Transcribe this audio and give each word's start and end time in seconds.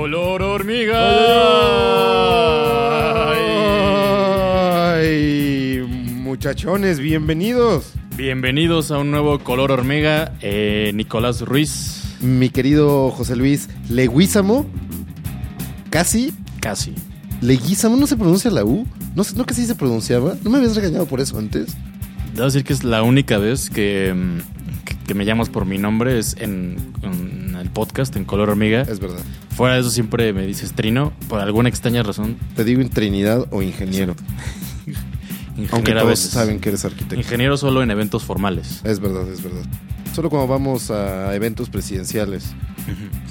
Color 0.00 0.42
hormiga. 0.42 1.00
Ay, 4.92 5.80
muchachones, 6.22 7.00
bienvenidos. 7.00 7.94
Bienvenidos 8.14 8.90
a 8.90 8.98
un 8.98 9.10
nuevo 9.10 9.38
Color 9.38 9.72
hormiga. 9.72 10.34
Eh, 10.42 10.92
Nicolás 10.94 11.40
Ruiz. 11.40 12.14
Mi 12.20 12.50
querido 12.50 13.10
José 13.10 13.36
Luis 13.36 13.70
Leguízamo. 13.88 14.66
Casi. 15.88 16.34
Casi. 16.60 16.94
Leguízamo, 17.40 17.96
¿no 17.96 18.06
se 18.06 18.16
pronuncia 18.18 18.50
la 18.50 18.64
U? 18.66 18.86
¿No, 19.14 19.24
sé- 19.24 19.34
no 19.34 19.46
que 19.46 19.54
sí 19.54 19.64
se 19.64 19.74
pronunciaba? 19.76 20.36
¿No 20.42 20.50
me 20.50 20.58
habías 20.58 20.76
regañado 20.76 21.06
por 21.06 21.20
eso 21.20 21.38
antes? 21.38 21.74
Debo 22.34 22.44
decir 22.44 22.64
que 22.64 22.74
es 22.74 22.84
la 22.84 23.02
única 23.02 23.38
vez 23.38 23.70
que, 23.70 24.12
mm, 24.14 24.84
que, 24.84 24.94
que 25.06 25.14
me 25.14 25.24
llamas 25.24 25.48
por 25.48 25.64
mi 25.64 25.78
nombre. 25.78 26.18
Es 26.18 26.36
en, 26.38 26.76
en 27.02 27.56
el 27.58 27.70
podcast, 27.70 28.14
en 28.16 28.26
Color 28.26 28.50
hormiga. 28.50 28.82
Es 28.82 29.00
verdad. 29.00 29.22
Fuera 29.56 29.74
de 29.74 29.80
eso 29.80 29.90
siempre 29.90 30.32
me 30.32 30.46
dices 30.46 30.72
Trino. 30.74 31.12
Por 31.28 31.40
alguna 31.40 31.68
extraña 31.68 32.02
razón. 32.02 32.36
Te 32.54 32.64
digo 32.64 32.80
en 32.82 32.90
Trinidad 32.90 33.46
o 33.50 33.62
ingeniero. 33.62 34.14
Aunque 35.56 35.62
Ingeniero 35.62 36.00
a 36.00 36.02
todos 36.02 36.10
veces. 36.10 36.30
saben 36.30 36.60
que 36.60 36.68
eres 36.68 36.84
arquitecto. 36.84 37.14
Ingeniero 37.16 37.56
solo 37.56 37.82
en 37.82 37.90
eventos 37.90 38.22
formales. 38.22 38.80
Es 38.84 39.00
verdad, 39.00 39.26
es 39.32 39.42
verdad. 39.42 39.64
Solo 40.14 40.28
cuando 40.30 40.46
vamos 40.48 40.90
a 40.90 41.34
eventos 41.34 41.70
presidenciales. 41.70 42.52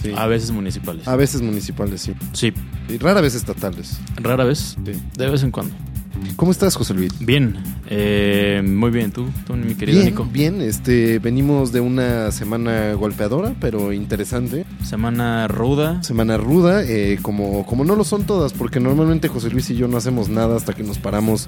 Sí. 0.02 0.12
A 0.18 0.26
veces 0.26 0.52
municipales. 0.52 1.08
A 1.08 1.16
veces 1.16 1.42
municipales, 1.42 2.02
sí. 2.02 2.14
Sí, 2.34 2.52
Y 2.90 2.98
rara 2.98 3.22
vez 3.22 3.36
estatales. 3.36 4.00
rara 4.18 4.44
vez. 4.44 4.76
Sí. 4.86 4.92
De 5.16 5.30
vez 5.30 5.44
en 5.44 5.52
cuando. 5.52 5.76
¿Cómo 6.36 6.52
estás, 6.52 6.76
José 6.76 6.94
Luis? 6.94 7.12
Bien, 7.20 7.56
eh, 7.90 8.62
muy 8.66 8.92
bien. 8.92 9.12
¿Tú, 9.12 9.28
tú 9.48 9.54
mi 9.56 9.76
querido 9.76 10.00
bien, 10.00 10.10
Nico? 10.12 10.26
bien, 10.32 10.62
este, 10.62 11.20
venimos 11.20 11.72
de 11.72 11.80
una 11.80 12.32
semana 12.32 12.94
golpeadora, 12.94 13.56
pero 13.62 13.94
interesante. 13.94 14.66
Semana 14.84 15.48
ruda. 15.48 16.04
Semana 16.04 16.38
ruda, 16.38 16.84
eh, 16.84 17.20
como, 17.22 17.66
como 17.66 17.84
no 17.86 17.96
lo 17.96 18.04
son 18.04 18.26
todas, 18.26 18.54
porque 18.54 18.80
normalmente 18.80 19.28
José 19.30 19.50
Luis 19.50 19.70
y 19.70 19.76
yo 19.76 19.88
no 19.88 19.98
hacemos 19.98 20.28
nada 20.30 20.56
hasta 20.58 20.74
que 20.74 20.84
nos 20.84 20.98
paramos 20.98 21.48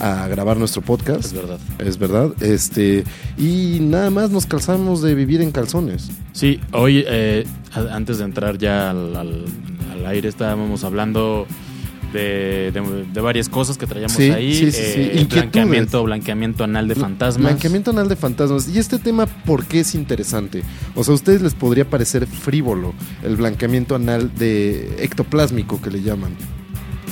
a 0.00 0.28
grabar 0.28 0.56
nuestro 0.56 0.82
podcast. 0.82 1.24
Es 1.24 1.32
verdad. 1.32 1.58
Es 1.78 1.98
verdad, 1.98 2.32
este, 2.42 3.04
y 3.36 3.78
nada 3.80 4.10
más 4.10 4.30
nos 4.30 4.46
calzamos 4.46 5.02
de 5.02 5.14
vivir 5.14 5.40
en 5.40 5.50
calzones. 5.50 6.10
Sí, 6.32 6.60
hoy, 6.72 7.04
eh, 7.08 7.44
antes 7.90 8.18
de 8.18 8.24
entrar 8.24 8.56
ya 8.58 8.90
al, 8.90 9.16
al- 9.16 9.44
al 9.92 10.06
aire, 10.06 10.28
estábamos 10.28 10.84
hablando 10.84 11.46
de, 12.12 12.70
de- 12.72 13.04
de 13.12 13.20
varias 13.20 13.48
cosas 13.48 13.76
que 13.78 13.86
traíamos 13.86 14.16
Sí, 14.16 14.30
ahí. 14.30 14.54
sí, 14.54 14.72
sí, 14.72 14.82
sí. 14.82 15.00
Eh, 15.12 15.26
blanqueamiento, 15.30 16.02
blanqueamiento 16.04 16.64
anal 16.64 16.88
de 16.88 16.94
fantasmas. 16.94 17.42
Blanqueamiento 17.52 17.90
anal 17.90 18.08
de 18.08 18.16
fantasmas. 18.16 18.68
Y 18.68 18.78
este 18.78 18.98
tema, 18.98 19.26
¿por 19.26 19.64
qué 19.66 19.80
es 19.80 19.94
interesante? 19.94 20.62
O 20.94 21.04
sea, 21.04 21.12
a 21.12 21.14
ustedes 21.16 21.42
les 21.42 21.54
podría 21.54 21.88
parecer 21.88 22.26
frívolo 22.26 22.94
el 23.22 23.36
blanqueamiento 23.36 23.94
anal 23.94 24.32
de 24.36 24.96
ectoplásmico 25.04 25.80
que 25.82 25.90
le 25.90 26.02
llaman. 26.02 26.32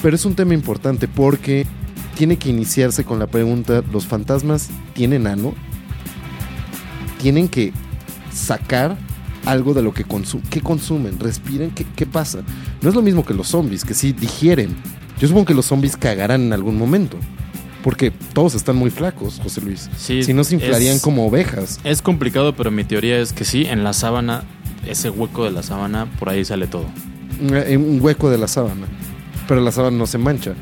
Pero 0.03 0.15
es 0.17 0.25
un 0.25 0.35
tema 0.35 0.55
importante 0.55 1.09
porque 1.09 1.67
tiene 2.17 2.37
que 2.39 2.49
iniciarse 2.49 3.05
con 3.05 3.19
la 3.19 3.27
pregunta, 3.27 3.83
¿los 3.93 4.07
fantasmas 4.07 4.71
tienen 4.95 5.27
ano? 5.27 5.55
Tienen 7.21 7.49
que 7.49 7.73
sacar 8.33 8.97
algo 9.47 9.73
de 9.75 9.83
lo 9.83 9.95
que 9.95 10.05
consumen. 10.05 10.47
¿Qué 10.51 10.61
consumen? 10.61 11.19
¿Respiran? 11.19 11.71
¿Qué, 11.71 11.87
qué 11.97 12.05
pasa? 12.07 12.41
No 12.83 12.89
es 12.89 12.95
lo 12.95 13.03
mismo 13.03 13.25
que 13.25 13.33
los 13.35 13.49
zombies, 13.49 13.85
que 13.85 13.95
sí 13.95 14.13
digieren. 14.13 14.77
Yo 15.19 15.27
supongo 15.29 15.47
que 15.47 15.55
los 15.55 15.65
zombies 15.67 15.97
cagarán 15.97 16.43
en 16.43 16.53
algún 16.53 16.77
momento. 16.77 17.17
Porque 17.83 18.11
todos 18.11 18.55
están 18.55 18.77
muy 18.77 18.91
flacos, 18.91 19.41
José 19.43 19.61
Luis. 19.61 19.89
Sí, 19.97 20.23
si 20.25 20.35
no 20.35 20.43
se 20.45 20.57
inflarían 20.57 20.97
es- 20.97 21.03
como 21.03 21.27
ovejas. 21.27 21.79
Es 21.85 22.03
complicado, 22.03 22.55
pero 22.57 22.71
mi 22.73 22.83
teoría 22.85 23.19
es 23.21 23.33
que 23.33 23.45
sí, 23.45 23.65
en 23.65 23.85
la 23.85 23.93
sábana, 23.93 24.43
ese 24.87 25.09
hueco 25.09 25.45
de 25.45 25.53
la 25.53 25.63
sábana, 25.63 26.07
por 26.19 26.29
ahí 26.29 26.45
sale 26.45 26.67
todo. 26.67 26.87
En 27.41 27.81
un 27.83 28.01
hueco 28.01 28.29
de 28.31 28.39
la 28.39 28.49
sábana. 28.49 28.87
Pero 29.47 29.61
la 29.61 29.71
sábana 29.71 29.97
no 29.97 30.07
se 30.07 30.19
mancha. 30.19 30.55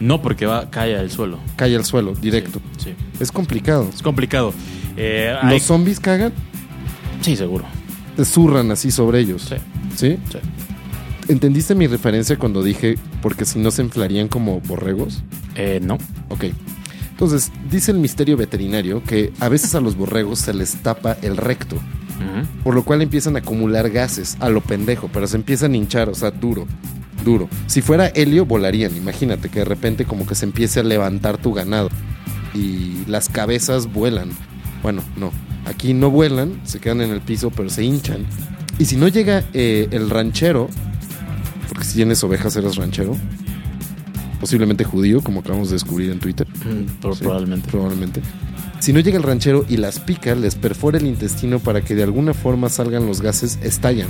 No 0.00 0.20
porque 0.20 0.44
va, 0.46 0.68
cae 0.70 0.96
al 0.96 1.10
suelo. 1.10 1.38
Cae 1.56 1.74
al 1.76 1.84
suelo, 1.84 2.14
directo. 2.14 2.60
Sí, 2.78 2.90
sí. 2.90 2.94
Es 3.20 3.32
complicado. 3.32 3.88
Es 3.94 4.02
complicado. 4.02 4.52
Eh, 4.96 5.34
hay- 5.40 5.54
Los 5.54 5.62
zombies 5.62 5.98
cagan, 6.00 6.32
Sí, 7.22 7.36
seguro. 7.36 7.64
Te 8.20 8.26
zurran 8.26 8.70
así 8.70 8.90
sobre 8.90 9.20
ellos. 9.20 9.48
Sí, 9.48 9.54
¿Sí? 9.96 10.18
sí. 10.30 10.38
¿Entendiste 11.32 11.74
mi 11.74 11.86
referencia 11.86 12.38
cuando 12.38 12.62
dije 12.62 12.98
porque 13.22 13.46
si 13.46 13.58
no 13.58 13.70
se 13.70 13.80
inflarían 13.80 14.28
como 14.28 14.60
borregos? 14.60 15.22
Eh, 15.54 15.80
no. 15.82 15.96
Ok. 16.28 16.44
Entonces, 17.12 17.50
dice 17.70 17.92
el 17.92 17.98
misterio 17.98 18.36
veterinario 18.36 19.02
que 19.02 19.32
a 19.40 19.48
veces 19.48 19.74
a 19.74 19.80
los 19.80 19.96
borregos 19.96 20.40
se 20.40 20.52
les 20.52 20.82
tapa 20.82 21.16
el 21.22 21.38
recto, 21.38 21.76
por 22.62 22.74
lo 22.74 22.84
cual 22.84 23.00
empiezan 23.00 23.36
a 23.36 23.38
acumular 23.38 23.88
gases 23.88 24.36
a 24.40 24.50
lo 24.50 24.60
pendejo, 24.60 25.08
pero 25.10 25.26
se 25.26 25.36
empiezan 25.36 25.72
a 25.72 25.76
hinchar, 25.78 26.10
o 26.10 26.14
sea, 26.14 26.30
duro, 26.30 26.66
duro. 27.24 27.48
Si 27.68 27.80
fuera 27.80 28.08
helio, 28.08 28.44
volarían. 28.44 28.94
Imagínate 28.94 29.48
que 29.48 29.60
de 29.60 29.64
repente 29.64 30.04
como 30.04 30.26
que 30.26 30.34
se 30.34 30.44
empiece 30.44 30.80
a 30.80 30.82
levantar 30.82 31.38
tu 31.38 31.54
ganado 31.54 31.88
y 32.52 33.02
las 33.06 33.30
cabezas 33.30 33.90
vuelan. 33.90 34.28
Bueno, 34.82 35.02
no. 35.16 35.32
Aquí 35.70 35.94
no 35.94 36.10
vuelan, 36.10 36.60
se 36.64 36.80
quedan 36.80 37.00
en 37.00 37.10
el 37.10 37.20
piso, 37.20 37.50
pero 37.50 37.70
se 37.70 37.84
hinchan. 37.84 38.26
Y 38.78 38.86
si 38.86 38.96
no 38.96 39.08
llega 39.08 39.44
eh, 39.54 39.88
el 39.92 40.10
ranchero, 40.10 40.68
porque 41.68 41.84
si 41.84 41.94
tienes 41.94 42.22
ovejas 42.24 42.56
eres 42.56 42.76
ranchero, 42.76 43.16
posiblemente 44.40 44.84
judío, 44.84 45.20
como 45.22 45.40
acabamos 45.40 45.68
de 45.68 45.74
descubrir 45.74 46.10
en 46.10 46.18
Twitter. 46.18 46.46
Mm, 46.48 46.86
Sí, 47.14 47.20
Probablemente. 47.20 47.68
Probablemente. 47.70 48.20
Si 48.80 48.92
no 48.94 49.00
llega 49.00 49.18
el 49.18 49.22
ranchero 49.22 49.64
y 49.68 49.76
las 49.76 50.00
pica, 50.00 50.34
les 50.34 50.54
perfora 50.54 50.98
el 50.98 51.06
intestino 51.06 51.58
para 51.58 51.82
que 51.82 51.94
de 51.94 52.02
alguna 52.02 52.32
forma 52.32 52.68
salgan 52.70 53.06
los 53.06 53.20
gases, 53.20 53.58
estallan. 53.62 54.08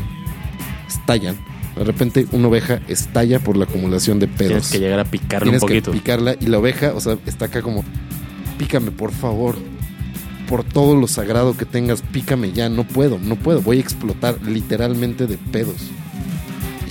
Estallan. 0.89 1.37
De 1.77 1.85
repente 1.85 2.27
una 2.33 2.49
oveja 2.49 2.81
estalla 2.89 3.41
por 3.41 3.57
la 3.57 3.65
acumulación 3.65 4.19
de 4.21 4.29
pedos. 4.29 4.49
Tienes 4.49 4.71
que 4.71 4.79
llegar 4.79 5.01
a 5.01 5.05
picarle 5.05 5.51
un 5.51 5.59
Tienes 5.59 5.61
que 5.63 5.67
poquito. 5.83 5.91
picarla 5.93 6.37
y 6.41 6.47
la 6.47 6.59
oveja, 6.59 6.93
o 6.95 7.01
sea, 7.01 7.19
está 7.27 7.47
acá 7.47 7.63
como, 7.63 7.85
pícame 8.59 8.93
por 8.93 9.13
favor. 9.13 9.57
Por 10.51 10.65
todo 10.65 10.97
lo 10.97 11.07
sagrado 11.07 11.57
que 11.57 11.65
tengas, 11.65 12.03
pícame 12.03 12.53
ya. 12.53 12.69
No 12.69 12.85
puedo, 12.85 13.19
no 13.19 13.37
puedo. 13.37 13.63
Voy 13.63 13.79
a 13.79 13.81
explotar 13.81 14.43
literalmente 14.43 15.27
de 15.27 15.39
pedos. 15.39 15.77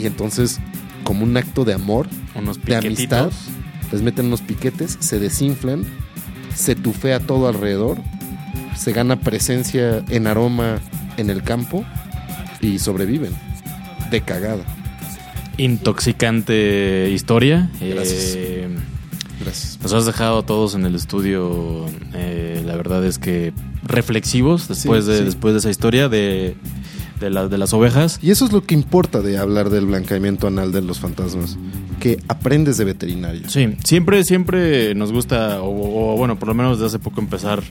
Y 0.02 0.06
entonces, 0.08 0.60
como 1.04 1.26
un 1.26 1.36
acto 1.38 1.66
de 1.66 1.74
amor, 1.74 2.08
Unos 2.36 2.58
de 2.58 2.64
piquetitos. 2.64 2.88
amistad, 3.20 3.32
les 3.92 4.02
meten 4.02 4.28
unos 4.28 4.42
piquetes, 4.42 4.98
se 5.02 5.20
desinflan, 5.20 5.86
se 6.56 6.76
tufea 6.76 7.20
todo 7.20 7.48
alrededor, 7.50 7.98
se 8.78 8.94
gana 8.94 9.20
presencia 9.20 10.04
en 10.08 10.26
aroma 10.28 10.80
en 11.18 11.30
el 11.30 11.44
campo 11.44 11.84
y 12.62 12.80
sobreviven. 12.80 13.34
De 14.10 14.22
cagada. 14.22 14.64
Intoxicante 15.58 17.10
historia. 17.12 17.70
Gracias. 17.82 18.36
Eh, 18.38 18.59
Gracias. 19.40 19.80
nos 19.82 19.94
has 19.94 20.06
dejado 20.06 20.40
a 20.40 20.46
todos 20.46 20.76
en 20.76 20.86
el 20.86 20.96
estudio, 20.96 21.86
eh, 22.14 22.62
la 22.66 22.76
verdad 22.76 23.06
es 23.06 23.18
que 23.20 23.54
reflexivos 23.84 24.68
después, 24.68 25.06
Sí, 25.06 25.12
de, 25.12 25.18
sí. 25.20 25.24
después 25.24 25.54
de 25.54 25.60
esa 25.60 25.70
historia 25.70 26.10
de, 26.10 26.56
de, 27.20 27.30
la- 27.30 27.48
de 27.48 27.58
las 27.58 27.74
ovejas. 27.74 28.20
Y 28.22 28.32
eso 28.32 28.46
es 28.46 28.52
lo 28.52 28.64
que 28.64 28.74
importa 28.76 29.22
de 29.22 29.38
hablar 29.38 29.70
del 29.70 29.86
blanqueamiento 29.86 30.48
anal 30.48 30.72
de 30.72 30.82
los 30.82 31.00
fantasmas, 31.00 31.58
que 32.00 32.20
aprendes 32.28 32.78
de 32.78 32.86
veterinario. 32.86 33.50
Sí, 33.50 33.76
siempre, 33.84 34.24
siempre 34.24 34.96
nos 34.96 35.12
gusta, 35.12 35.62
o, 35.62 36.14
o 36.14 36.18
bueno, 36.18 36.38
por 36.40 36.48
lo 36.48 36.54
menos 36.54 36.78
desde 36.78 36.88
hace 36.88 37.00
poco 37.00 37.22
empezar 37.22 37.62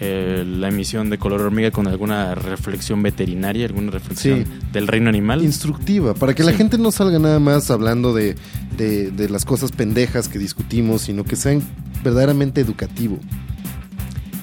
eh, 0.00 0.44
la 0.46 0.68
emisión 0.68 1.08
de 1.10 1.18
Color 1.18 1.40
Hormiga 1.42 1.70
con 1.70 1.86
alguna 1.86 2.34
reflexión 2.34 3.02
veterinaria, 3.02 3.66
alguna 3.66 3.90
reflexión 3.90 4.44
Sí. 4.44 4.50
del 4.72 4.86
reino 4.86 5.08
animal. 5.08 5.42
Instructiva, 5.44 6.14
para 6.14 6.34
que 6.34 6.42
la 6.44 6.52
gente 6.52 6.78
no 6.78 6.90
salga 6.90 7.18
nada 7.18 7.38
más 7.38 7.70
hablando 7.70 8.12
de, 8.14 8.34
de- 8.76 9.10
de 9.10 9.28
las 9.28 9.44
cosas 9.44 9.72
pendejas 9.72 10.28
que 10.28 10.38
discutimos, 10.38 11.02
sino 11.02 11.24
que 11.24 11.36
sean 11.36 11.62
verdaderamente 12.02 12.60
educativo. 12.60 13.18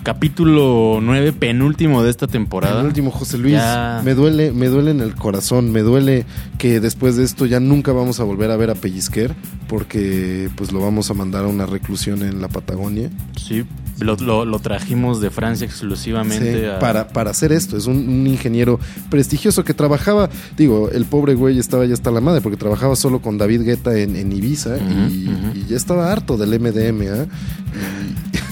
Capítulo 0.03 0.99
9, 1.01 1.31
penúltimo 1.33 2.03
de 2.03 2.09
esta 2.09 2.27
temporada. 2.27 2.81
El 2.81 2.87
último, 2.87 3.09
José 3.09 3.37
Luis, 3.37 3.53
Ya. 3.55 4.01
me 4.03 4.13
duele, 4.15 4.51
me 4.51 4.67
duele 4.67 4.91
en 4.91 4.99
el 4.99 5.15
corazón, 5.15 5.71
me 5.71 5.79
duele 5.81 6.25
que 6.57 6.81
después 6.81 7.15
de 7.15 7.23
esto 7.23 7.45
ya 7.45 7.61
nunca 7.61 7.93
vamos 7.93 8.19
a 8.19 8.23
volver 8.25 8.51
a 8.51 8.57
ver 8.57 8.69
a 8.69 8.75
Pellizquer, 8.75 9.33
porque 9.69 10.49
pues 10.57 10.73
lo 10.73 10.81
vamos 10.81 11.09
a 11.09 11.13
mandar 11.13 11.45
a 11.45 11.47
una 11.47 11.65
reclusión 11.65 12.21
en 12.21 12.41
la 12.41 12.49
Patagonia. 12.49 13.09
Sí, 13.37 13.63
lo, 13.99 14.15
lo- 14.17 14.43
lo 14.43 14.59
trajimos 14.59 15.21
de 15.21 15.29
Francia 15.29 15.65
exclusivamente 15.65 16.59
Sí, 16.61 16.65
a- 16.65 16.79
para, 16.79 17.07
para 17.07 17.31
hacer 17.31 17.53
esto. 17.53 17.77
Es 17.77 17.85
un, 17.85 17.95
un 18.09 18.27
ingeniero 18.27 18.81
prestigioso 19.09 19.63
que 19.63 19.73
trabajaba, 19.73 20.29
digo, 20.57 20.89
el 20.91 21.05
pobre 21.05 21.33
güey 21.35 21.59
estaba 21.59 21.85
ya 21.85 21.93
hasta 21.93 22.11
la 22.11 22.19
madre, 22.19 22.41
porque 22.41 22.57
trabajaba 22.57 22.97
solo 22.97 23.21
con 23.21 23.37
David 23.37 23.61
Guetta 23.61 23.97
en, 23.97 24.17
en 24.17 24.33
Ibiza 24.33 24.77
y, 25.09 25.65
ya 25.69 25.77
estaba 25.77 26.11
harto 26.11 26.35
del 26.35 26.59
MDMA. 26.59 27.25
Y, 28.33 28.42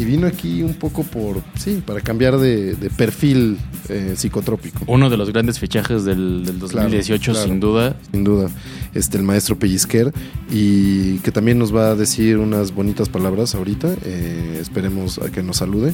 y 0.00 0.04
vino 0.06 0.26
aquí 0.26 0.62
un 0.62 0.72
poco 0.74 1.02
por, 1.04 1.42
sí, 1.58 1.82
para 1.84 2.00
cambiar 2.00 2.38
de, 2.38 2.74
de 2.74 2.88
perfil 2.90 3.58
eh, 3.90 4.14
psicotrópico. 4.16 4.84
Uno 4.86 5.10
de 5.10 5.16
los 5.18 5.30
grandes 5.30 5.58
fichajes 5.58 6.04
del, 6.04 6.46
del 6.46 6.58
2018, 6.58 7.32
Claro, 7.32 7.34
claro. 7.34 7.48
sin 7.48 7.60
duda. 7.60 7.96
Sin 8.10 8.24
duda, 8.24 8.48
este, 8.94 9.18
el 9.18 9.24
maestro 9.24 9.58
Pellizquer, 9.58 10.12
y 10.50 11.18
que 11.18 11.32
también 11.32 11.58
nos 11.58 11.74
va 11.74 11.90
a 11.90 11.94
decir 11.96 12.38
unas 12.38 12.72
bonitas 12.72 13.08
palabras 13.10 13.54
ahorita. 13.54 13.94
Eh, 14.04 14.58
esperemos 14.60 15.18
a 15.18 15.30
que 15.30 15.42
nos 15.42 15.58
salude. 15.58 15.92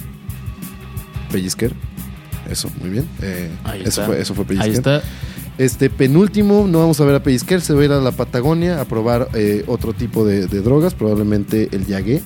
Pellizquer. 1.32 1.72
Eso, 2.48 2.70
muy 2.80 2.90
bien. 2.90 3.08
Eh, 3.22 3.50
Ahí 3.64 3.80
eso, 3.80 3.88
está. 3.88 4.06
fue, 4.06 4.20
eso 4.20 4.34
fue 4.34 4.44
Pellizquer. 4.44 4.70
Ahí 4.70 4.76
está. 4.76 5.02
Este 5.58 5.88
penúltimo, 5.90 6.66
no 6.68 6.80
vamos 6.80 7.00
a 7.00 7.04
ver 7.06 7.14
a 7.16 7.22
Pellizquer, 7.22 7.60
se 7.62 7.72
va 7.74 7.80
a 7.80 7.84
ir 7.86 7.90
a 7.92 8.00
la 8.00 8.12
Patagonia 8.12 8.80
a 8.80 8.84
probar 8.84 9.28
eh, 9.34 9.64
otro 9.66 9.94
tipo 9.94 10.24
de, 10.26 10.46
de 10.46 10.60
drogas, 10.60 10.94
probablemente 10.94 11.70
el 11.72 11.86
yagué. 11.86 12.22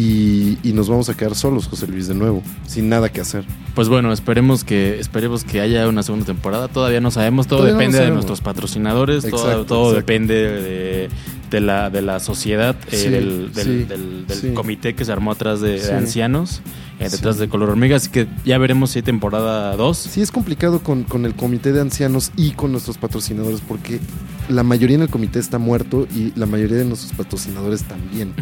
Y, 0.00 0.58
y 0.62 0.74
nos 0.74 0.88
vamos 0.88 1.08
a 1.08 1.16
quedar 1.16 1.34
solos, 1.34 1.66
José 1.66 1.88
Luis, 1.88 2.06
de 2.06 2.14
nuevo, 2.14 2.40
sin 2.68 2.88
nada 2.88 3.08
que 3.08 3.20
hacer. 3.20 3.44
Pues 3.74 3.88
bueno, 3.88 4.12
esperemos 4.12 4.62
que 4.62 5.00
esperemos 5.00 5.42
que 5.42 5.60
haya 5.60 5.88
una 5.88 6.04
segunda 6.04 6.24
temporada. 6.26 6.68
Todavía 6.68 7.00
no 7.00 7.10
sabemos, 7.10 7.48
todo 7.48 7.60
Todavía 7.60 7.74
no 7.74 7.78
depende 7.80 8.04
de 8.04 8.10
nuestros 8.12 8.40
patrocinadores, 8.40 9.24
todo, 9.28 9.40
Exacto, 9.40 9.64
todo 9.64 9.80
exacto. 9.90 9.96
depende 9.96 10.34
de, 10.34 11.08
de 11.50 11.60
la, 11.60 11.90
de 11.90 12.02
la 12.02 12.20
sociedad, 12.20 12.76
eh, 12.92 13.10
del, 13.10 13.52
del- 13.52 13.64
sí, 13.64 13.84
del- 13.84 14.26
del 14.28 14.38
sí. 14.38 14.48
comité 14.54 14.94
que 14.94 15.04
se 15.04 15.10
armó 15.10 15.32
atrás 15.32 15.60
de, 15.60 15.82
ancianos, 15.92 16.60
eh, 17.00 17.08
detrás 17.10 17.38
de 17.38 17.48
Color 17.48 17.70
Hormiga. 17.70 17.96
Así 17.96 18.08
que 18.10 18.28
ya 18.44 18.56
veremos 18.58 18.90
si 18.90 19.00
hay 19.00 19.02
temporada 19.02 19.74
2. 19.74 19.98
Sí, 19.98 20.20
es 20.20 20.30
complicado 20.30 20.78
con, 20.80 21.02
con 21.02 21.26
el 21.26 21.34
comité 21.34 21.72
de 21.72 21.80
ancianos 21.80 22.30
y 22.36 22.52
con 22.52 22.70
nuestros 22.70 22.98
patrocinadores 22.98 23.62
porque 23.66 23.98
la 24.48 24.62
mayoría 24.62 24.96
en 24.96 25.02
el 25.02 25.08
comité 25.08 25.38
está 25.38 25.58
muerto 25.58 26.06
y 26.14 26.32
la 26.38 26.46
mayoría 26.46 26.76
de 26.78 26.84
nuestros 26.84 27.12
patrocinadores 27.12 27.84
también. 27.84 28.32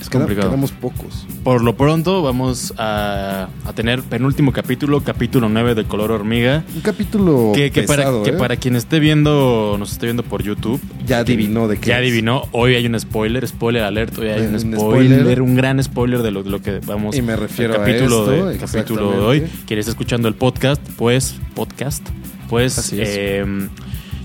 Es 0.00 0.08
Queda- 0.08 0.20
complicado. 0.20 0.48
quedamos 0.50 0.72
pocos. 0.72 1.26
Por 1.44 1.62
lo 1.62 1.76
pronto 1.76 2.22
vamos 2.22 2.72
a, 2.78 3.48
a 3.64 3.72
tener 3.74 4.02
penúltimo 4.02 4.52
capítulo, 4.52 5.02
capítulo 5.02 5.48
9 5.48 5.74
de 5.74 5.84
Color 5.84 6.12
Hormiga. 6.12 6.64
Un 6.74 6.80
capítulo 6.80 7.52
Que, 7.54 7.70
que 7.70 7.82
pesado, 7.82 8.20
para, 8.20 8.30
que 8.30 8.36
¿eh? 8.36 8.38
para 8.38 8.56
quien 8.56 8.76
esté 8.76 9.00
viendo, 9.00 9.76
nos 9.78 9.92
esté 9.92 10.06
viendo 10.06 10.22
por 10.22 10.42
YouTube, 10.42 10.80
Ya 11.06 11.18
adivinó 11.18 11.68
de 11.68 11.78
qué 11.78 11.88
Ya 11.90 11.96
es. 11.96 12.02
adivinó. 12.08 12.44
Hoy 12.52 12.74
hay 12.74 12.86
un 12.86 12.98
spoiler, 12.98 13.46
spoiler 13.46 13.82
alert. 13.82 14.16
Hoy 14.18 14.28
hay 14.28 14.42
un, 14.46 14.54
un 14.54 14.60
spoiler, 14.60 15.20
spoiler. 15.20 15.42
un 15.42 15.54
gran 15.56 15.82
spoiler 15.82 16.22
de 16.22 16.30
lo, 16.30 16.42
de 16.42 16.50
lo 16.50 16.62
que 16.62 16.80
vamos. 16.86 17.16
Y 17.16 17.22
me 17.22 17.36
refiero 17.36 17.74
el 17.74 17.80
a 17.80 17.84
capítulo 17.84 18.32
esto, 18.32 18.46
de, 18.46 18.56
capítulo 18.58 19.10
de 19.12 19.18
hoy. 19.18 19.42
Quien 19.66 19.78
está 19.78 19.90
escuchando 19.90 20.28
el 20.28 20.34
podcast, 20.34 20.80
pues, 20.96 21.36
podcast, 21.54 22.06
pues, 22.48 22.78
Así 22.78 23.00
es. 23.00 23.08
eh, 23.12 23.68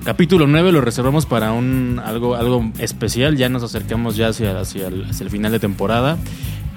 capítulo 0.05 0.45
9 0.45 0.71
lo 0.71 0.81
reservamos 0.81 1.25
para 1.25 1.51
un 1.51 1.99
algo, 2.03 2.35
algo 2.35 2.71
especial. 2.77 3.35
Ya 3.35 3.49
nos 3.49 3.63
acercamos 3.63 4.15
ya 4.15 4.29
hacia, 4.29 4.57
hacia, 4.59 4.87
el, 4.87 5.09
hacia 5.09 5.23
el 5.25 5.29
final 5.31 5.51
de 5.51 5.59
temporada. 5.59 6.17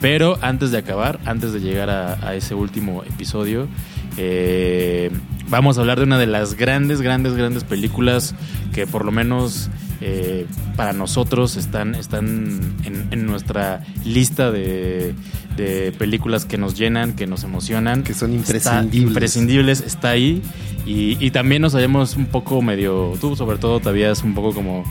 Pero 0.01 0.39
antes 0.43 0.71
de 0.71 0.79
acabar, 0.79 1.21
antes 1.25 1.53
de 1.53 1.61
llegar 1.61 1.91
a, 1.91 2.35
ese 2.35 2.55
último 2.55 3.03
episodio, 3.05 3.69
eh, 4.17 5.11
vamos 5.49 5.77
a 5.77 5.81
hablar 5.83 5.99
de 5.99 6.05
una 6.05 6.19
de 6.19 6.27
las 6.27 6.55
grandes, 6.55 7.01
grandes, 7.01 7.35
grandes 7.35 7.65
películas 7.65 8.35
que 8.73 8.87
por 8.87 9.05
lo 9.05 9.11
menos 9.11 9.71
eh, 10.01 10.47
para 10.77 10.93
nosotros 10.93 11.57
están, 11.57 11.97
están 11.97 12.77
en 12.85 13.27
nuestra 13.27 13.83
lista 14.05 14.53
de, 14.53 15.15
de 15.59 15.93
películas 15.93 16.47
que 16.47 16.57
nos 16.57 16.79
llenan, 16.79 17.15
que 17.15 17.27
nos 17.27 17.45
emocionan. 17.45 18.03
Que 18.03 18.15
son 18.15 18.31
Está 18.33 18.39
imprescindibles. 18.81 19.09
imprescindibles, 19.11 19.81
está 19.83 20.11
ahí. 20.11 20.41
Y, 20.87 21.19
y 21.25 21.31
también 21.33 21.61
nos 21.61 21.75
hayamos 21.75 22.17
un 22.17 22.27
poco 22.27 22.63
medio, 22.63 23.13
tú 23.21 23.37
sobre 23.37 23.59
todo 23.59 23.79
te 23.79 23.91
habías 23.91 24.23
un 24.23 24.35
poco 24.35 24.55
como 24.55 24.85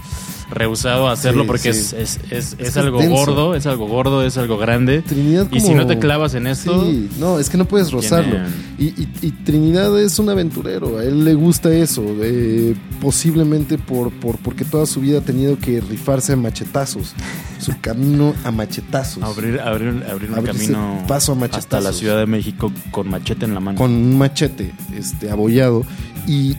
rehusado 0.50 1.08
a 1.08 1.12
hacerlo 1.12 1.44
Sí, 1.44 1.48
porque 1.48 1.74
sí. 1.74 1.96
es, 1.98 2.20
es, 2.32 2.56
es, 2.60 2.78
algo 2.78 3.00
gordo, 3.10 3.54
es 3.56 3.66
algo 3.66 3.88
gordo, 3.88 4.24
es 4.24 4.38
algo 4.38 4.58
grande. 4.58 5.02
Trinidad 5.02 5.48
Y 5.52 5.60
si 5.60 5.68
como- 5.68 5.78
no 5.80 5.88
te 5.88 6.00
clavas 6.00 6.34
en 6.36 6.48
esto, 6.48 6.86
Sí, 6.86 7.10
no, 7.20 7.38
es 7.40 7.50
que 7.50 7.58
no 7.58 7.66
puedes 7.66 7.92
rozarlo. 7.92 8.32
Tiene- 8.32 8.48
Y, 8.80 8.86
y- 9.02 9.10
y 9.24 9.32
Trinidad 9.32 10.00
es 10.00 10.18
un 10.20 10.30
aventurero, 10.30 11.00
a 11.00 11.04
él 11.04 11.26
le 11.26 11.34
gusta 11.34 11.74
eso, 11.74 12.04
eh, 12.22 12.76
posiblemente 13.02 13.78
por, 13.78 14.12
por 14.12 14.38
porque 14.38 14.64
toda 14.66 14.86
su 14.86 15.02
vida 15.02 15.20
ha 15.20 15.22
tenido 15.22 15.58
que 15.58 15.82
rifarse 15.82 16.34
a 16.34 16.36
machetazos, 16.36 17.14
su 17.60 17.74
camino 17.82 18.34
a 18.44 18.52
machetazos. 18.52 19.24
abrir, 19.24 19.60
abrir, 19.60 20.04
abrir 20.10 20.32
un 20.32 20.46
camino 20.46 21.04
paso 21.08 21.32
a 21.32 21.36
hasta 21.36 21.48
machetazos. 21.58 21.84
la 21.84 21.94
Ciudad 21.94 22.18
de 22.20 22.26
México 22.26 22.72
con 22.92 23.10
machete 23.10 23.46
en 23.46 23.54
la 23.54 23.60
mano. 23.60 23.78
con 23.78 23.92
un 23.92 24.18
machete 24.18 24.72
este, 24.96 25.30
abollado. 25.30 25.84
Y, 26.28 26.56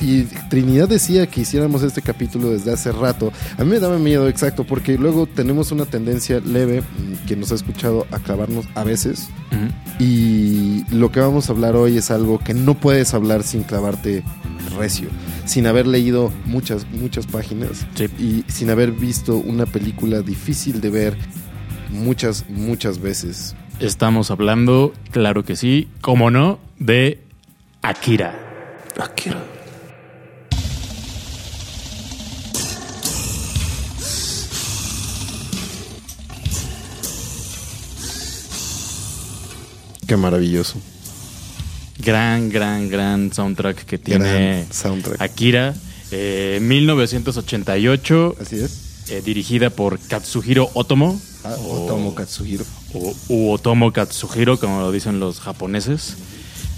y 0.00 0.24
Trinidad 0.48 0.88
decía 0.88 1.26
que 1.26 1.42
hiciéramos 1.42 1.82
este 1.82 2.02
capítulo 2.02 2.50
desde 2.50 2.72
hace 2.72 2.92
rato. 2.92 3.32
A 3.58 3.64
mí 3.64 3.70
me 3.70 3.80
daba 3.80 3.98
miedo, 3.98 4.28
exacto, 4.28 4.64
porque 4.64 4.96
luego 4.98 5.26
tenemos 5.26 5.72
una 5.72 5.86
tendencia 5.86 6.40
leve, 6.40 6.80
mm, 6.82 7.26
que 7.26 7.36
nos 7.36 7.52
ha 7.52 7.54
escuchado, 7.56 8.06
a 8.10 8.18
clavarnos 8.18 8.66
a 8.74 8.84
veces. 8.84 9.28
Y 9.98 10.84
lo 10.94 11.12
que 11.12 11.20
vamos 11.20 11.48
a 11.48 11.52
hablar 11.52 11.76
hoy 11.76 11.98
es 11.98 12.10
algo 12.10 12.38
que 12.38 12.54
no 12.54 12.74
puedes 12.74 13.12
hablar 13.14 13.42
sin 13.42 13.62
clavarte 13.62 14.24
recio, 14.78 15.08
sin 15.44 15.66
haber 15.66 15.86
leído 15.86 16.32
muchas, 16.46 16.86
muchas 16.90 17.26
páginas 17.26 17.86
Sí. 17.94 18.06
y 18.18 18.44
sin 18.50 18.70
haber 18.70 18.92
visto 18.92 19.36
una 19.36 19.66
película 19.66 20.22
difícil 20.22 20.80
de 20.80 20.90
ver 20.90 21.16
muchas, 21.90 22.48
muchas 22.48 23.00
veces. 23.00 23.54
Estamos 23.80 24.30
hablando, 24.30 24.92
claro 25.10 25.44
que 25.44 25.56
sí, 25.56 25.88
como 26.00 26.30
no, 26.30 26.58
de 26.78 27.20
Akira. 27.82 28.38
Akira. 28.98 29.42
Qué 40.10 40.16
maravilloso. 40.16 40.74
Gran, 41.98 42.48
gran, 42.48 42.88
gran 42.88 43.32
soundtrack 43.32 43.84
que 43.84 43.96
tiene 43.96 44.64
Gran 44.64 44.72
soundtrack. 44.72 45.20
Akira. 45.22 45.72
Eh, 46.10 46.58
1988, 46.60 48.34
Así 48.40 48.56
es. 48.56 49.04
eh, 49.10 49.22
dirigida 49.24 49.70
por 49.70 50.00
Katsuhiro 50.00 50.68
Otomo. 50.74 51.16
Ah, 51.44 51.54
o- 51.60 51.84
Otomo 51.84 52.16
Katsuhiro. 52.16 52.64
o 52.92 53.14
u 53.28 53.52
Otomo 53.52 53.92
Katsuhiro, 53.92 54.58
como 54.58 54.80
lo 54.80 54.90
dicen 54.90 55.20
los 55.20 55.38
japoneses. 55.38 56.14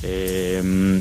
Eh, 0.03 1.01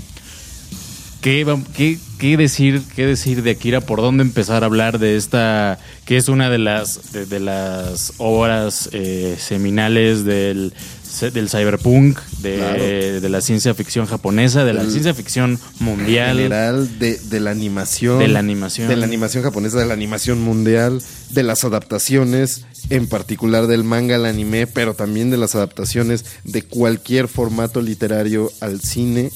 ¿qué, 1.19 1.45
qué- 1.75 1.99
qué 2.17 2.37
decir, 2.37 2.81
¿Qué 2.95 3.05
decir 3.05 3.43
de 3.43 3.51
Akira? 3.51 3.81
¿Por 3.81 3.99
dónde 3.99 4.23
empezar 4.23 4.63
a 4.63 4.67
hablar 4.67 4.99
de 4.99 5.17
esta, 5.17 5.79
que 6.05 6.15
es 6.15 6.29
una 6.29 6.49
de 6.49 6.59
las, 6.59 7.11
de, 7.11 7.25
de 7.25 7.41
las 7.41 8.13
obras 8.19 8.87
eh, 8.93 9.35
seminales 9.37 10.23
del, 10.23 10.73
del 11.19 11.49
cyberpunk, 11.49 12.17
de, 12.39 12.55
Claro. 12.57 12.83
de 13.21 13.29
la 13.29 13.41
ciencia 13.41 13.73
ficción 13.73 14.05
japonesa, 14.05 14.63
de 14.63 14.73
la 14.73 14.83
ciencia 14.85 15.13
ficción 15.13 15.59
mundial? 15.79 16.37
general 16.37 16.99
de, 16.99 17.17
de 17.17 17.39
la 17.39 17.51
animación. 17.51 18.19
De 18.19 18.27
la 18.27 18.39
animación. 18.39 18.87
De 18.87 18.95
la 18.95 19.05
animación 19.05 19.43
japonesa, 19.43 19.77
de 19.79 19.85
la 19.85 19.93
animación 19.93 20.41
mundial, 20.41 21.01
de 21.29 21.43
las 21.43 21.63
adaptaciones, 21.63 22.65
en 22.89 23.07
particular 23.07 23.67
del 23.67 23.83
manga 23.83 24.15
al 24.15 24.25
anime, 24.25 24.67
pero 24.67 24.93
también 24.93 25.29
de 25.29 25.37
las 25.37 25.53
adaptaciones 25.55 26.25
de 26.43 26.63
cualquier 26.63 27.27
formato 27.27 27.81
literario 27.81 28.51
al 28.59 28.81
cine. 28.81 29.31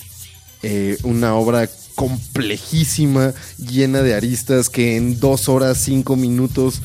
Eh, 0.63 0.97
una 1.03 1.35
obra 1.35 1.69
complejísima, 1.93 3.33
llena 3.57 4.01
de 4.01 4.15
aristas, 4.15 4.69
que 4.69 4.97
en 4.97 5.19
dos 5.19 5.47
horas, 5.49 5.77
cinco 5.77 6.15
minutos 6.15 6.81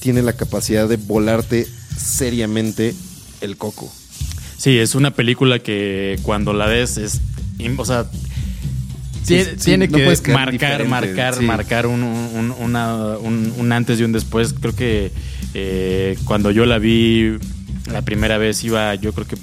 tiene 0.00 0.22
la 0.22 0.32
capacidad 0.34 0.88
de 0.88 0.96
volarte 0.96 1.66
seriamente 1.96 2.94
el 3.40 3.56
coco. 3.56 3.92
Sí, 4.62 4.78
es 4.78 4.94
una 4.94 5.10
película 5.10 5.58
que 5.58 6.20
cuando 6.22 6.52
la 6.52 6.66
ves 6.66 6.96
es. 6.96 7.20
O 7.78 7.84
sea. 7.84 8.06
Tiene, 9.26 9.44
sí, 9.44 9.56
tiene 9.56 9.88
no 9.88 9.98
que 9.98 10.32
marcar, 10.32 10.86
marcar, 10.86 11.34
sí. 11.34 11.44
marcar 11.44 11.86
un, 11.88 12.04
un- 12.04 12.54
una- 12.60 13.18
un- 13.18 13.52
un 13.58 13.72
antes 13.72 13.98
y 13.98 14.04
un 14.04 14.12
después. 14.12 14.52
Creo 14.52 14.76
que 14.76 15.10
eh, 15.54 16.16
cuando 16.24 16.52
yo 16.52 16.64
la 16.64 16.78
vi 16.78 17.38
la 17.90 18.02
primera 18.02 18.38
vez 18.38 18.62
iba, 18.62 18.94
yo 18.94 19.12
creo 19.12 19.26
que 19.26 19.36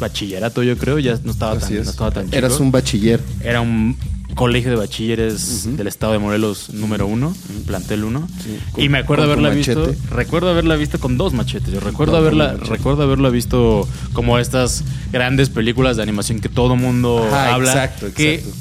bachillerato, 0.00 0.62
yo 0.64 0.76
creo, 0.76 0.98
ya 0.98 1.18
no 1.22 1.30
estaba 1.30 1.52
Así 1.52 1.74
tan, 1.74 1.76
es. 1.78 1.84
no 1.84 1.90
estaba 1.92 2.10
tan 2.10 2.24
chico. 2.24 2.36
Eras 2.36 2.58
un 2.58 2.72
bachiller. 2.72 3.20
Era 3.44 3.60
un 3.60 3.96
colegio 4.34 4.70
de 4.70 4.76
bachilleres 4.76 5.76
del 5.76 5.86
estado 5.86 6.12
de 6.14 6.18
Morelos 6.18 6.70
número 6.72 7.06
uno, 7.06 7.34
plantel 7.66 8.04
uno. 8.04 8.26
Sí, 8.42 8.58
y 8.82 8.88
me 8.88 8.98
acuerdo 8.98 9.24
haberla 9.24 9.50
visto. 9.50 9.92
Recuerdo 10.10 10.50
haberla 10.50 10.76
visto 10.76 10.98
con 10.98 11.16
dos 11.18 11.32
machetes. 11.34 11.72
Yo 11.72 11.80
recuerdo 11.80 12.12
Con 12.14 12.22
haberla, 12.22 12.54
recuerdo 12.54 13.02
haberla 13.02 13.28
visto 13.30 13.86
como 14.12 14.38
estas 14.38 14.84
grandes 15.12 15.50
películas 15.50 15.96
de 15.96 16.02
animación 16.02 16.40
que 16.40 16.48
todo 16.48 16.76
mundo 16.76 17.24
Ajá, 17.28 17.54
habla. 17.54 17.70
exacto, 17.72 18.06
que 18.14 18.34
exacto. 18.36 18.52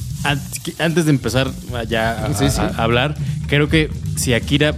que 0.63 0.73
antes 0.83 1.05
de 1.05 1.11
empezar 1.11 1.49
ya 1.89 2.25
a, 2.25 2.33
Sí, 2.33 2.49
sí. 2.49 2.59
a- 2.59 2.67
a 2.77 2.83
hablar, 2.83 3.15
creo 3.47 3.69
que 3.69 3.89
si 4.17 4.33
Akira 4.33 4.75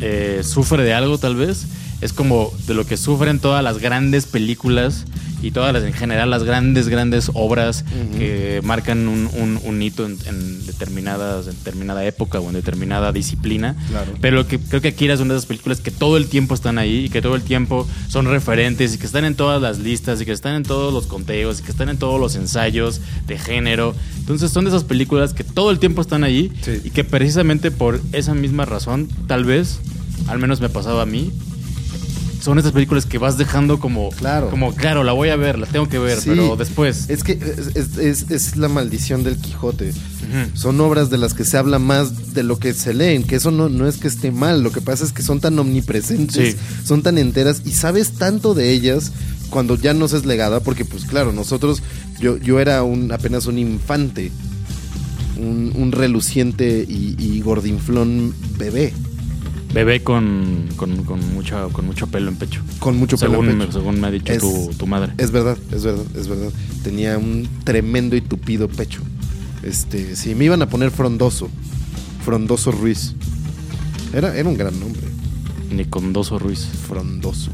eh, 0.00 0.42
sufre 0.44 0.82
de 0.82 0.92
algo 0.94 1.18
tal 1.18 1.36
vez, 1.36 1.66
es 2.00 2.12
como 2.12 2.52
de 2.66 2.74
lo 2.74 2.84
que 2.86 2.96
sufren 2.96 3.38
todas 3.38 3.62
las 3.64 3.78
grandes 3.78 4.26
películas 4.26 5.04
y 5.42 5.50
todas 5.50 5.72
las 5.72 5.84
en 5.84 5.92
general 5.92 6.30
las 6.30 6.44
grandes, 6.44 6.88
grandes 6.88 7.30
obras 7.34 7.84
Ujú. 8.10 8.18
que 8.18 8.60
marcan 8.64 9.06
un, 9.08 9.28
un- 9.34 9.60
un 9.62 9.82
hito 9.82 10.06
en, 10.06 10.16
en 10.26 10.66
determinadas, 10.66 11.46
en 11.46 11.54
determinada 11.54 12.04
época 12.06 12.40
o 12.40 12.48
en 12.48 12.54
determinada 12.54 13.12
disciplina. 13.12 13.76
Claro. 13.90 14.12
Pero 14.20 14.46
que 14.48 14.58
creo 14.58 14.80
que 14.80 14.88
Akira 14.88 15.14
es 15.14 15.20
una 15.20 15.34
de 15.34 15.38
esas 15.38 15.46
películas 15.46 15.80
que 15.80 15.90
todo 15.90 16.16
el 16.16 16.26
tiempo 16.28 16.54
están 16.54 16.78
ahí 16.78 17.04
y 17.06 17.08
que 17.10 17.20
todo 17.22 17.34
el 17.36 17.42
tiempo 17.42 17.86
son 18.08 18.26
referentes 18.26 18.94
y 18.94 18.98
que 18.98 19.06
están 19.06 19.24
en 19.24 19.34
todas 19.34 19.60
las 19.60 19.78
listas 19.78 20.20
y 20.20 20.24
que 20.24 20.32
están 20.32 20.54
en 20.54 20.62
todos 20.62 20.92
los 20.92 21.06
conteos 21.06 21.60
y 21.60 21.62
que 21.64 21.70
están 21.70 21.88
en 21.90 21.98
todos 21.98 22.18
los 22.20 22.34
ensayos 22.36 23.00
de 23.26 23.38
género. 23.38 23.94
Entonces 24.18 24.50
son 24.50 24.64
de 24.64 24.70
esas 24.70 24.84
películas 24.84 25.34
que 25.34 25.44
todo 25.44 25.70
el 25.70 25.78
tiempo 25.78 26.00
están 26.00 26.24
ahí 26.24 26.50
Sí. 26.62 26.80
y 26.84 26.90
que 26.90 27.04
precisamente 27.04 27.70
por 27.70 28.00
esa 28.12 28.34
misma 28.34 28.64
razón, 28.64 29.08
tal 29.26 29.44
vez, 29.44 29.78
al 30.28 30.38
menos 30.38 30.60
me 30.60 30.68
pasaba 30.68 31.02
a 31.02 31.06
mí, 31.06 31.30
son 32.46 32.58
estas 32.58 32.72
películas 32.72 33.06
que 33.06 33.18
vas 33.18 33.36
dejando 33.38 33.80
como, 33.80 34.10
Claro. 34.10 34.50
como 34.50 34.72
claro, 34.72 35.02
la 35.02 35.12
voy 35.12 35.30
a 35.30 35.36
ver, 35.36 35.58
la 35.58 35.66
tengo 35.66 35.88
que 35.88 35.98
ver, 35.98 36.16
Sí. 36.20 36.28
pero 36.30 36.54
después. 36.54 37.06
Es 37.10 37.24
que 37.24 37.32
es, 37.74 38.30
es- 38.30 38.56
la 38.56 38.68
maldición 38.68 39.24
del 39.24 39.36
Quijote. 39.36 39.92
Son 40.54 40.80
obras 40.80 41.10
de 41.10 41.18
las 41.18 41.34
que 41.34 41.44
se 41.44 41.56
habla 41.58 41.80
más 41.80 42.34
de 42.34 42.44
lo 42.44 42.56
que 42.60 42.72
se 42.72 42.94
leen, 42.94 43.24
que 43.24 43.34
eso 43.34 43.50
no, 43.50 43.68
no 43.68 43.88
es 43.88 43.96
que 43.96 44.06
esté 44.06 44.30
mal, 44.30 44.62
lo 44.62 44.70
que 44.70 44.80
pasa 44.80 45.04
es 45.04 45.12
que 45.12 45.22
son 45.24 45.40
tan 45.40 45.58
omnipresentes, 45.58 46.52
Sí. 46.52 46.58
son 46.84 47.02
tan 47.02 47.18
enteras 47.18 47.62
y 47.64 47.72
sabes 47.72 48.12
tanto 48.12 48.54
de 48.54 48.70
ellas 48.70 49.10
cuando 49.50 49.74
ya 49.76 49.92
nos 49.92 50.12
es 50.12 50.24
legada, 50.24 50.60
porque 50.60 50.84
pues 50.84 51.04
claro, 51.04 51.32
nosotros, 51.32 51.82
yo, 52.20 52.36
yo 52.36 52.60
era 52.60 52.84
un, 52.84 53.10
apenas 53.10 53.46
un 53.46 53.58
infante, 53.58 54.30
un, 55.36 55.72
un 55.74 55.90
reluciente 55.92 56.86
y, 56.88 57.16
y 57.18 57.40
gordinflón 57.40 58.34
bebé, 58.56 58.92
Bebé 59.76 60.02
con, 60.02 60.68
con, 60.76 61.04
con 61.04 61.34
mucho, 61.34 61.68
con 61.70 61.84
mucho 61.84 62.06
pelo 62.06 62.30
en 62.30 62.36
pecho. 62.36 62.62
con 62.78 62.96
mucho 62.96 63.18
pelo 63.18 63.34
en 63.34 63.40
según, 63.42 63.58
pecho. 63.58 63.66
me, 63.66 63.72
según 63.72 64.00
me 64.00 64.06
ha 64.06 64.10
dicho 64.10 64.32
Es- 64.32 64.40
tu, 64.40 64.70
tu 64.78 64.86
madre. 64.86 65.12
Es 65.18 65.30
verdad, 65.30 65.58
es 65.70 65.84
verdad, 65.84 66.04
es 66.16 66.28
verdad. 66.28 66.50
Tenía 66.82 67.18
un 67.18 67.46
tremendo 67.62 68.16
y 68.16 68.22
tupido 68.22 68.68
pecho. 68.68 69.02
Este, 69.62 70.16
sí, 70.16 70.34
me 70.34 70.46
iban 70.46 70.62
a 70.62 70.68
poner 70.70 70.90
frondoso. 70.90 71.50
Frondoso 72.24 72.72
Ruiz. 72.72 73.14
Era, 74.14 74.34
era 74.34 74.48
un 74.48 74.56
gran 74.56 74.78
nombre, 74.80 75.02
Nicondoso 75.70 76.38
Ruiz. 76.38 76.66
Frondoso. 76.88 77.50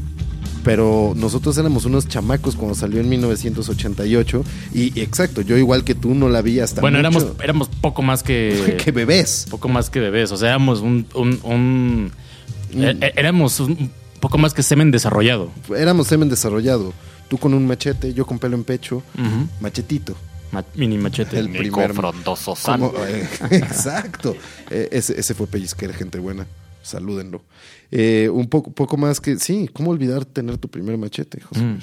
Pero 0.63 1.13
nosotros 1.15 1.57
éramos 1.57 1.85
unos 1.85 2.07
chamacos 2.07 2.55
cuando 2.55 2.73
salió 2.75 2.99
en 3.01 3.09
1988. 3.09 4.43
Y, 4.73 4.97
y 4.97 5.01
exacto, 5.03 5.41
yo 5.41 5.57
igual 5.57 5.83
que 5.83 5.93
tú 5.95 6.13
no 6.15 6.29
la 6.29 6.41
vi 6.41 6.59
hasta 6.59 6.81
Bueno, 6.81 6.99
éramos, 6.99 7.23
mucho- 7.25 7.43
éramos 7.43 7.67
poco 7.81 8.01
más 8.01 8.23
que. 8.23 8.77
que 8.83 8.91
bebés. 8.91 9.45
poco 9.49 9.67
más 9.69 9.89
que 9.89 9.99
bebés. 9.99 10.31
O 10.31 10.37
sea, 10.37 10.49
éramos 10.49 10.79
un. 10.81 11.05
un, 11.15 11.39
un- 11.43 12.11
Mm. 12.73 12.81
eh, 12.83 12.97
eh, 13.01 13.13
éramos 13.17 13.59
un 13.59 13.91
poco 14.19 14.39
más 14.39 14.53
que 14.55 14.63
semen 14.63 14.89
desarrollado. 14.89 15.51
Éramos 15.77 16.07
semen 16.07 16.27
desarrollado. 16.27 16.91
Tú 17.27 17.37
con 17.37 17.53
un 17.53 17.67
machete, 17.67 18.13
yo 18.15 18.25
con 18.25 18.39
pelo 18.39 18.55
en 18.55 18.63
pecho. 18.63 19.03
Machetito. 19.61 20.15
Ma- 20.51 20.65
mini 20.73 20.97
machete. 20.97 21.37
El 21.39 21.49
primer 21.51 21.93
frondoso 21.93 22.55
Como- 22.63 22.93
eh, 23.07 23.27
exacto. 23.51 24.35
Eh, 24.71 24.89
ese, 24.91 25.19
ese 25.19 25.33
fue 25.35 25.45
pellizquera, 25.45 25.93
gente 25.93 26.17
buena. 26.19 26.47
Salúdenlo. 26.83 27.43
Eh, 27.89 28.29
un 28.31 28.47
poco, 28.47 28.71
poco 28.71 28.97
más 28.97 29.19
que. 29.19 29.39
Sí, 29.39 29.67
¿cómo 29.73 29.89
olvidar 29.89 30.25
tener 30.25 30.57
tu 30.57 30.67
primer 30.67 30.97
machete, 30.97 31.41
José? 31.41 31.61
Mm. 31.61 31.79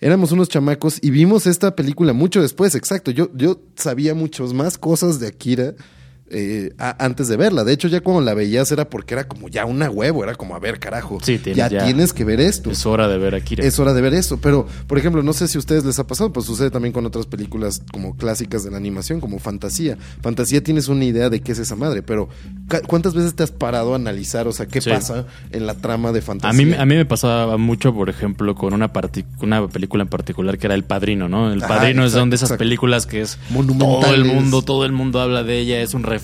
Éramos 0.00 0.32
unos 0.32 0.48
chamacos 0.48 0.98
y 1.02 1.10
vimos 1.10 1.46
esta 1.46 1.76
película 1.76 2.14
mucho 2.14 2.40
después, 2.40 2.74
exacto. 2.74 3.10
Yo, 3.10 3.28
yo 3.34 3.60
sabía 3.74 4.14
muchas 4.14 4.54
más 4.54 4.78
cosas 4.78 5.20
de 5.20 5.26
Akira 5.26 5.74
eh, 6.30 6.72
a- 6.78 7.04
antes 7.04 7.28
de 7.28 7.36
verla. 7.36 7.64
De 7.64 7.72
hecho, 7.72 7.88
ya 7.88 8.00
cuando 8.00 8.22
la 8.22 8.34
veías 8.34 8.70
era 8.72 8.88
porque 8.88 9.14
era 9.14 9.26
como 9.26 9.48
ya 9.48 9.64
una 9.66 9.90
huevo, 9.90 10.22
era 10.22 10.34
como, 10.36 10.54
a 10.54 10.58
ver, 10.58 10.78
carajo. 10.78 11.18
Sí, 11.22 11.38
tienes 11.38 11.56
ya, 11.56 11.68
ya- 11.68 11.84
tienes 11.84 12.12
que 12.12 12.24
ver 12.24 12.40
esto. 12.40 12.70
Es 12.70 12.86
hora 12.86 13.08
de 13.08 13.18
ver 13.18 13.34
a 13.34 13.38
Akira. 13.38 13.64
Es 13.64 13.78
hora 13.78 13.92
de 13.92 14.00
ver 14.00 14.14
eso. 14.14 14.38
Pero, 14.40 14.66
por 14.86 14.96
ejemplo, 14.98 15.22
no 15.22 15.32
sé 15.32 15.48
si 15.48 15.58
a 15.58 15.60
ustedes 15.60 15.84
les 15.84 15.98
ha 15.98 16.06
pasado, 16.06 16.32
pues 16.32 16.46
sucede 16.46 16.70
también 16.70 16.92
con 16.92 17.04
otras 17.04 17.26
películas 17.26 17.82
como 17.92 18.16
clásicas 18.16 18.62
de 18.64 18.70
la 18.70 18.76
animación, 18.76 19.20
como 19.20 19.38
Fantasía. 19.40 19.98
Fantasía 20.22 20.62
tienes 20.62 20.88
una 20.88 21.04
idea 21.04 21.30
de 21.30 21.40
qué 21.40 21.52
es 21.52 21.58
esa 21.58 21.74
madre, 21.74 22.02
pero 22.02 22.28
¿cuántas 22.86 23.14
veces 23.14 23.34
te 23.34 23.42
has 23.42 23.50
parado 23.50 23.92
a 23.92 23.96
analizar, 23.96 24.46
o 24.46 24.52
sea, 24.52 24.66
qué 24.66 24.80
Sí. 24.80 24.90
pasa 24.90 25.26
en 25.50 25.66
la 25.66 25.74
trama 25.74 26.12
de 26.12 26.20
A 26.20 26.22
Fantasía? 26.22 26.64
mí, 26.64 26.72
a 26.74 26.86
mí 26.86 26.94
me 26.94 27.04
pasaba 27.06 27.56
mucho, 27.56 27.92
por 27.92 28.08
ejemplo, 28.08 28.54
con 28.54 28.72
una, 28.72 28.90
una 29.42 29.68
película 29.68 30.02
en 30.04 30.08
particular 30.08 30.58
que 30.58 30.66
era 30.68 30.74
El 30.76 30.84
Padrino, 30.84 31.28
¿no? 31.28 31.52
El 31.52 31.60
Padrino 31.60 32.02
es 32.04 32.10
exacto, 32.10 32.20
son 32.20 32.30
de 32.30 32.36
esas 32.36 32.46
exacto. 32.50 32.58
películas 32.60 33.06
que 33.06 33.20
es 33.22 33.36
todo 33.78 34.14
el 34.14 34.24
mundo, 34.24 34.62
todo 34.62 34.84
el 34.84 34.92
mundo 34.92 35.20
habla 35.20 35.42
de 35.42 35.58
ella, 35.58 35.80
es 35.80 35.92
un 35.92 36.02
referente 36.04 36.19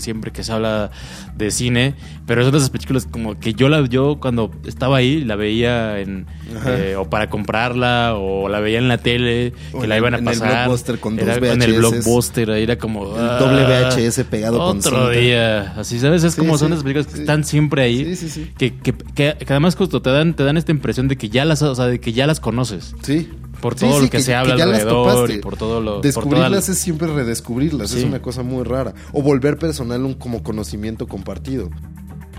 siempre 0.00 0.30
que 0.32 0.42
se 0.42 0.52
habla 0.52 0.90
de 1.36 1.50
cine, 1.50 1.94
pero 2.26 2.42
son 2.42 2.52
de 2.52 2.58
esas 2.58 2.70
películas 2.70 3.06
como 3.10 3.38
que 3.38 3.54
yo 3.54 3.68
la 3.68 3.84
yo 3.86 4.18
cuando 4.20 4.50
estaba 4.66 4.98
ahí 4.98 5.24
la 5.24 5.36
veía 5.36 5.98
en 6.00 6.26
eh, 6.66 6.96
o 6.98 7.08
para 7.10 7.28
comprarla 7.30 8.14
o 8.16 8.48
la 8.48 8.60
veía 8.60 8.78
en 8.78 8.88
la 8.88 8.98
tele, 8.98 9.52
O 9.72 9.78
que 9.78 9.84
en 9.84 9.88
la 9.90 9.96
el- 9.96 10.00
iban 10.02 10.14
a 10.14 10.18
en 10.18 10.28
el 10.28 10.38
pasar. 10.38 10.64
Blockbuster 10.66 10.98
con 11.00 11.16
dos 11.16 11.28
Era 11.28 11.52
En 11.52 11.62
el 11.62 11.72
blockbuster, 11.74 12.50
ahí 12.50 12.62
era 12.64 12.76
como 12.78 13.04
El 13.16 13.38
doble 13.38 13.64
VHS 13.64 14.24
pegado 14.24 14.58
con 14.58 14.78
otro 14.78 14.90
cinta. 15.06 15.10
día, 15.20 15.72
así 15.76 15.98
sabes, 15.98 16.24
es 16.24 16.34
Sí, 16.34 16.38
como 16.40 16.56
son 16.58 16.68
sí, 16.68 16.72
esas 16.74 16.82
películas 16.84 17.06
que 17.08 17.14
sí. 17.14 17.20
están 17.20 17.44
siempre 17.44 17.82
ahí 17.82 18.16
que, 18.58 18.74
que, 18.76 18.92
que- 18.92 19.36
que 19.38 19.46
además 19.48 19.76
justo 19.76 20.00
te 20.02 20.10
dan, 20.10 20.34
te 20.34 20.44
dan 20.44 20.56
esta 20.56 20.72
impresión 20.72 21.08
de 21.08 21.16
que 21.16 21.28
ya 21.28 21.44
las, 21.44 21.62
o 21.62 21.74
sea, 21.74 21.86
de 21.86 22.00
que 22.00 22.12
ya 22.12 22.26
las 22.26 22.40
conoces. 22.40 22.94
Sí. 23.02 23.28
Por 23.60 23.74
todo 23.74 23.96
sí, 23.98 24.04
lo 24.04 24.10
que 24.10 24.20
se 24.22 24.34
habla 24.34 24.56
las 24.56 24.66
alrededor 24.66 25.30
y 25.30 25.38
por 25.38 25.56
todo 25.56 25.80
lo- 25.80 26.00
Descubrirlas 26.00 26.64
toda 26.66 26.72
es 26.72 26.78
siempre 26.78 27.08
redescubrirlas, 27.08 27.92
es 27.94 28.04
una 28.04 28.20
cosa 28.22 28.42
muy 28.42 28.64
rara. 28.64 28.94
O 29.12 29.22
volver 29.22 29.58
personal 29.58 30.02
un 30.04 30.14
como 30.14 30.42
conocimiento 30.42 31.06
compartido. 31.06 31.70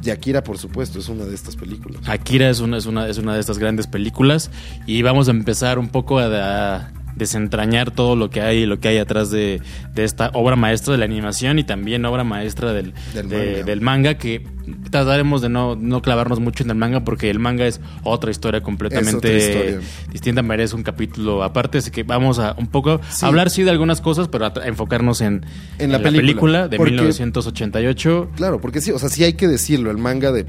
Y 0.03 0.09
Akira, 0.09 0.43
por 0.43 0.57
supuesto, 0.57 0.97
es 0.97 1.09
una 1.09 1.25
de 1.25 1.35
estas 1.35 1.55
películas. 1.55 2.01
Akira 2.09 2.49
es 2.49 2.59
una, 2.59 2.77
es, 2.77 2.87
una, 2.87 3.07
es 3.07 3.19
una 3.19 3.35
de 3.35 3.39
estas 3.39 3.59
grandes 3.59 3.85
películas 3.85 4.49
y 4.87 5.03
vamos 5.03 5.27
a 5.27 5.31
empezar 5.31 5.77
un 5.77 5.89
poco 5.89 6.17
a, 6.17 6.25
a 6.25 6.91
desentrañar 7.21 7.91
todo 7.91 8.15
lo 8.15 8.29
que 8.29 8.41
hay 8.41 8.65
lo 8.65 8.79
que 8.79 8.87
hay 8.87 8.97
atrás 8.97 9.29
de, 9.31 9.61
de 9.93 10.03
esta 10.03 10.31
obra 10.33 10.55
maestra 10.55 10.91
de 10.93 10.97
la 10.97 11.05
animación 11.05 11.59
y 11.59 11.63
también 11.63 12.03
obra 12.05 12.23
maestra 12.23 12.73
del, 12.73 12.93
Del 13.13 13.29
de- 13.29 13.37
manga. 13.51 13.63
del 13.63 13.81
manga 13.81 14.13
que 14.15 14.45
trataremos 14.89 15.41
de 15.41 15.49
no, 15.49 15.75
no 15.75 16.01
clavarnos 16.01 16.39
mucho 16.39 16.63
en 16.63 16.69
el 16.71 16.75
manga 16.75 17.03
porque 17.03 17.29
el 17.29 17.39
manga 17.39 17.65
es 17.67 17.79
otra 18.03 18.31
historia 18.31 18.61
completamente 18.61 19.37
Es 19.37 19.55
otra 19.55 19.61
historia. 19.69 19.87
distinta, 20.11 20.41
merece 20.41 20.75
un 20.75 20.83
capítulo 20.83 21.43
aparte, 21.43 21.77
así 21.77 21.91
que 21.91 22.03
vamos 22.03 22.39
a 22.39 22.55
un 22.57 22.67
poco 22.67 22.99
Sí. 23.09 23.25
hablar 23.25 23.49
sí 23.49 23.63
de 23.63 23.69
algunas 23.71 24.01
cosas, 24.01 24.27
pero 24.27 24.45
a, 24.47 24.53
a 24.61 24.67
enfocarnos 24.67 25.21
en, 25.21 25.45
En 25.77 25.91
la 25.91 25.99
película, 25.99 26.67
de 26.67 26.77
porque- 26.77 26.91
1988. 26.91 28.31
Claro, 28.35 28.59
porque 28.61 28.81
sí, 28.81 28.91
o 28.91 28.99
sea, 28.99 29.09
sí 29.09 29.23
hay 29.23 29.33
que 29.33 29.47
decirlo, 29.47 29.91
el 29.91 29.97
manga 29.97 30.31
de 30.31 30.45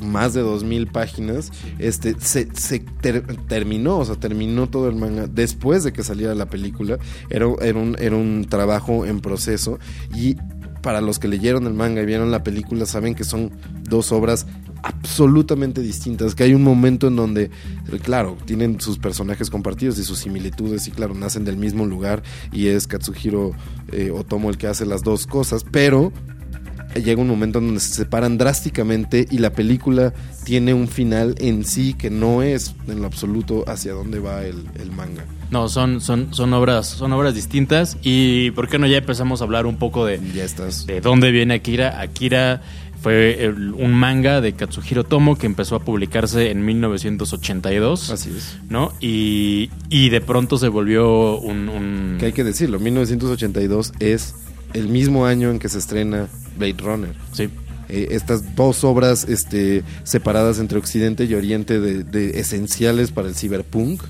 más 0.00 0.34
de 0.34 0.40
2000 0.42 0.86
páginas, 0.88 1.50
este 1.78 2.14
se, 2.20 2.48
se 2.54 2.80
ter- 2.80 3.26
terminó, 3.48 3.98
o 3.98 4.04
sea, 4.04 4.16
terminó 4.16 4.68
todo 4.68 4.88
el 4.88 4.96
manga 4.96 5.26
después 5.26 5.84
de 5.84 5.92
que 5.92 6.02
saliera 6.04 6.34
la 6.34 6.46
película. 6.50 6.98
Era, 7.30 7.46
era, 7.62 7.78
un, 7.78 7.96
era 7.98 8.16
un 8.16 8.46
trabajo 8.48 9.06
en 9.06 9.20
proceso 9.20 9.78
y 10.14 10.36
para 10.82 11.00
los 11.00 11.18
que 11.18 11.26
leyeron 11.28 11.66
el 11.66 11.74
manga 11.74 12.00
y 12.02 12.06
vieron 12.06 12.30
la 12.30 12.44
película 12.44 12.86
saben 12.86 13.14
que 13.16 13.24
son 13.24 13.50
dos 13.82 14.12
obras 14.12 14.46
absolutamente 14.84 15.80
distintas, 15.80 16.36
que 16.36 16.44
hay 16.44 16.54
un 16.54 16.62
momento 16.62 17.08
en 17.08 17.16
donde, 17.16 17.50
claro, 18.02 18.36
tienen 18.44 18.80
sus 18.80 18.96
personajes 18.98 19.50
compartidos 19.50 19.98
y 19.98 20.04
sus 20.04 20.20
similitudes 20.20 20.86
y 20.86 20.92
claro, 20.92 21.14
nacen 21.14 21.44
del 21.44 21.56
mismo 21.56 21.84
lugar 21.84 22.22
y 22.52 22.68
es 22.68 22.86
Katsuhiro 22.86 23.52
eh, 23.90 24.10
Otomo 24.12 24.50
el 24.50 24.56
que 24.56 24.68
hace 24.68 24.86
las 24.86 25.02
dos 25.02 25.26
cosas, 25.26 25.64
pero 25.70 26.12
llega 26.94 27.20
un 27.22 27.28
momento 27.28 27.58
en 27.58 27.66
donde 27.66 27.80
se 27.80 27.94
separan 27.94 28.38
drásticamente 28.38 29.26
y 29.30 29.38
la 29.38 29.50
película 29.52 30.12
tiene 30.44 30.74
un 30.74 30.88
final 30.88 31.34
en 31.38 31.64
sí 31.64 31.94
que 31.94 32.10
no 32.10 32.42
es 32.42 32.74
en 32.88 33.00
lo 33.00 33.06
absoluto 33.06 33.64
hacia 33.68 33.92
dónde 33.92 34.18
va 34.18 34.44
el, 34.44 34.64
el 34.80 34.90
manga. 34.92 35.24
No, 35.50 35.68
son, 35.68 36.00
son, 36.00 36.34
son 36.34 36.52
obras, 36.52 36.86
son 36.88 37.12
obras 37.12 37.34
distintas. 37.34 37.96
Y 38.02 38.50
por 38.52 38.68
qué 38.68 38.78
no 38.78 38.86
ya 38.86 38.98
empezamos 38.98 39.40
a 39.40 39.44
hablar 39.44 39.64
un 39.66 39.76
poco 39.76 40.04
de, 40.04 40.20
Ya 40.34 40.44
estás. 40.44 40.86
de 40.86 41.00
dónde 41.00 41.30
viene 41.30 41.54
Akira. 41.54 42.00
Akira 42.00 42.60
fue 43.00 43.44
el- 43.44 43.72
un 43.72 43.94
manga 43.94 44.40
de 44.40 44.52
Katsuhiro 44.54 45.04
Tomo 45.04 45.36
que 45.36 45.46
empezó 45.46 45.76
a 45.76 45.80
publicarse 45.84 46.50
en 46.50 46.64
1982. 46.64 48.10
Así 48.10 48.30
es. 48.36 48.58
¿No? 48.68 48.92
Y, 49.00 49.70
y 49.88 50.10
de 50.10 50.20
pronto 50.20 50.58
se 50.58 50.68
volvió 50.68 51.38
un. 51.38 51.68
un- 51.68 52.16
Que 52.18 52.26
hay 52.26 52.32
que 52.32 52.44
decirlo, 52.44 52.78
1982 52.78 53.92
es 54.00 54.34
el 54.74 54.88
mismo 54.88 55.26
año 55.26 55.50
en 55.50 55.58
que 55.58 55.68
se 55.68 55.78
estrena 55.78 56.28
Blade 56.56 56.76
Runner. 56.78 57.14
Sí. 57.32 57.48
Eh, 57.88 58.08
estas 58.10 58.54
dos 58.54 58.84
obras 58.84 59.24
este, 59.28 59.82
separadas 60.04 60.58
entre 60.58 60.78
Occidente 60.78 61.24
y 61.24 61.34
Oriente 61.34 61.80
de, 61.80 62.04
de 62.04 62.38
esenciales 62.40 63.10
para 63.10 63.28
el 63.28 63.34
cyberpunk. 63.34 64.02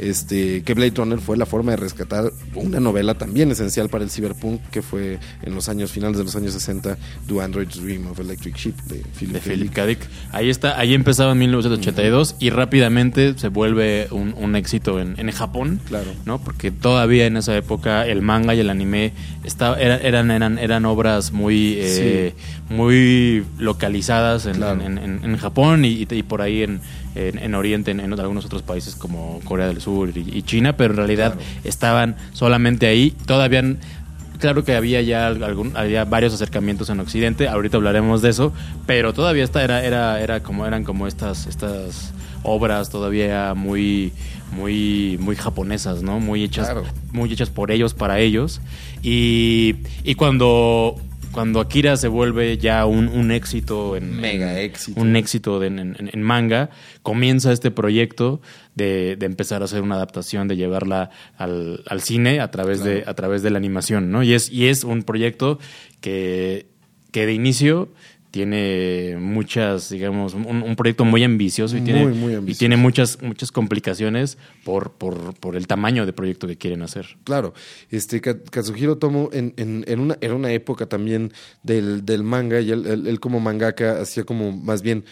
Este, 0.00 0.62
que 0.62 0.72
Blade 0.72 0.92
Runner 0.96 1.18
fue 1.20 1.36
la 1.36 1.44
forma 1.44 1.72
de 1.72 1.76
rescatar 1.76 2.32
una 2.54 2.80
novela 2.80 3.14
también 3.14 3.50
esencial 3.50 3.90
para 3.90 4.02
el 4.02 4.10
cyberpunk 4.10 4.62
que 4.70 4.80
fue 4.80 5.18
en 5.42 5.54
los 5.54 5.68
años 5.68 5.92
finales 5.92 6.16
de 6.16 6.24
los 6.24 6.34
años 6.36 6.54
60 6.54 6.96
Do 7.28 7.40
Androids 7.42 7.82
Dream 7.82 8.06
of 8.06 8.18
Electric 8.18 8.56
Sheep 8.56 8.76
de 8.84 9.02
Philip 9.18 9.34
de 9.34 9.38
K. 9.40 9.44
Philip 9.44 9.62
Dick. 9.64 9.72
K. 9.74 9.86
Dick. 9.86 9.98
Ahí 10.32 10.48
está, 10.48 10.78
ahí 10.78 10.94
empezaba 10.94 11.32
en 11.32 11.38
1982 11.40 12.36
y 12.38 12.48
rápidamente 12.48 13.34
se 13.36 13.48
vuelve 13.48 14.08
un, 14.10 14.34
un 14.38 14.56
éxito 14.56 14.98
en, 15.00 15.20
en 15.20 15.30
Japón. 15.32 15.80
Claro. 15.86 16.10
¿no? 16.24 16.42
Porque 16.42 16.70
todavía 16.70 17.26
en 17.26 17.36
esa 17.36 17.54
época 17.56 18.06
el 18.06 18.22
manga 18.22 18.54
y 18.54 18.60
el 18.60 18.70
anime 18.70 19.12
estaba, 19.44 19.78
eran, 19.78 20.30
eran, 20.30 20.58
eran 20.58 20.84
obras 20.86 21.32
muy, 21.32 21.74
eh, 21.78 22.34
muy 22.70 23.44
localizadas 23.58 24.46
en, 24.46 24.54
Claro. 24.54 24.80
en- 24.82 24.98
en- 24.98 25.20
en 25.24 25.36
Japón 25.36 25.84
y, 25.84 26.06
y 26.10 26.22
por 26.22 26.40
ahí 26.42 26.62
en, 26.62 26.80
en, 27.14 27.38
en 27.38 27.54
Oriente, 27.54 27.90
en, 27.90 28.00
en 28.00 28.12
algunos 28.18 28.44
otros 28.44 28.62
países 28.62 28.94
como 28.94 29.40
Corea 29.44 29.66
del 29.68 29.80
Sur 29.80 30.10
y, 30.16 30.20
y 30.32 30.42
China, 30.42 30.76
pero 30.76 30.92
en 30.92 30.96
realidad 30.98 31.34
Claro. 31.34 31.48
estaban 31.64 32.16
solamente 32.32 32.86
ahí. 32.86 33.12
Todavía 33.26 33.62
Claro 34.38 34.64
que 34.64 34.74
había 34.74 35.02
ya 35.02 35.26
algún, 35.26 35.76
había 35.76 36.06
varios 36.06 36.32
acercamientos 36.32 36.88
en 36.88 36.98
Occidente, 37.00 37.46
ahorita 37.46 37.76
hablaremos 37.76 38.22
de 38.22 38.30
eso, 38.30 38.54
pero 38.86 39.12
todavía 39.12 39.44
esta 39.44 39.62
era, 39.62 39.84
era, 39.84 40.18
era 40.18 40.42
como 40.42 40.64
eran 40.66 40.82
como 40.82 41.06
estas, 41.06 41.46
estas 41.46 42.14
obras 42.42 42.88
todavía 42.88 43.52
muy, 43.54 44.14
muy, 44.52 45.18
muy 45.20 45.36
japonesas, 45.36 46.02
¿no? 46.02 46.20
Muy 46.20 46.42
hechas, 46.42 46.70
Claro. 46.70 46.84
muy 47.12 47.30
hechas 47.30 47.50
por 47.50 47.70
ellos, 47.70 47.92
para 47.92 48.18
ellos. 48.18 48.62
Y, 49.02 49.74
y 50.04 50.14
cuando 50.14 50.96
cuando 51.32 51.60
Akira 51.60 51.96
se 51.96 52.08
vuelve 52.08 52.58
ya 52.58 52.84
un, 52.86 53.08
un 53.08 53.30
éxito 53.30 53.96
en 53.96 54.20
Mega 54.20 54.52
en- 54.58 54.64
éxito. 54.64 55.00
un 55.00 55.16
éxito 55.16 55.60
de- 55.60 55.66
en, 55.68 55.78
en- 55.78 56.10
en 56.12 56.22
manga, 56.22 56.70
comienza 57.02 57.52
este 57.52 57.70
proyecto 57.70 58.40
de, 58.74 59.16
de 59.16 59.26
empezar 59.26 59.62
a 59.62 59.66
hacer 59.66 59.82
una 59.82 59.94
adaptación, 59.96 60.48
de 60.48 60.56
llevarla 60.56 61.10
al, 61.36 61.82
al 61.86 62.00
cine 62.02 62.40
a 62.40 62.50
través 62.50 62.82
de 62.82 63.04
a 63.06 63.14
través 63.14 63.42
de 63.42 63.50
la 63.50 63.58
animación, 63.58 64.10
¿no? 64.10 64.22
Y 64.22 64.34
es 64.34 64.50
y 64.50 64.66
es 64.68 64.84
un 64.84 65.02
proyecto 65.02 65.58
que 66.00 66.66
que 67.12 67.26
de 67.26 67.32
inicio 67.34 67.88
tiene 68.30 69.16
muchas, 69.18 69.90
digamos, 69.90 70.34
un, 70.34 70.46
un 70.62 70.76
proyecto 70.76 71.04
muy 71.04 71.24
ambicioso 71.24 71.76
y 71.76 71.80
Muy, 71.80 71.90
tiene, 71.92 72.06
muy 72.06 72.50
y 72.52 72.54
tiene 72.54 72.76
muchas, 72.76 73.20
muchas 73.22 73.50
complicaciones 73.52 74.38
por, 74.64 74.92
por, 74.92 75.34
por 75.38 75.56
el 75.56 75.66
tamaño 75.66 76.06
de 76.06 76.12
proyecto 76.12 76.46
que 76.46 76.56
quieren 76.56 76.82
hacer. 76.82 77.16
Claro, 77.24 77.54
este 77.90 78.20
Ka- 78.20 78.38
Kazuhiro 78.50 78.98
Tomo 78.98 79.30
en, 79.32 79.52
en, 79.56 79.84
en 79.88 80.00
una, 80.00 80.16
era 80.20 80.34
una 80.34 80.52
época 80.52 80.86
también 80.86 81.32
del, 81.62 82.04
del 82.06 82.22
manga 82.22 82.60
y 82.60 82.70
él, 82.70 82.86
él- 82.86 83.06
él 83.06 83.18
como 83.20 83.40
mangaka 83.40 84.00
hacía 84.00 84.24
como 84.24 84.52
más 84.52 84.82
bien 84.82 85.04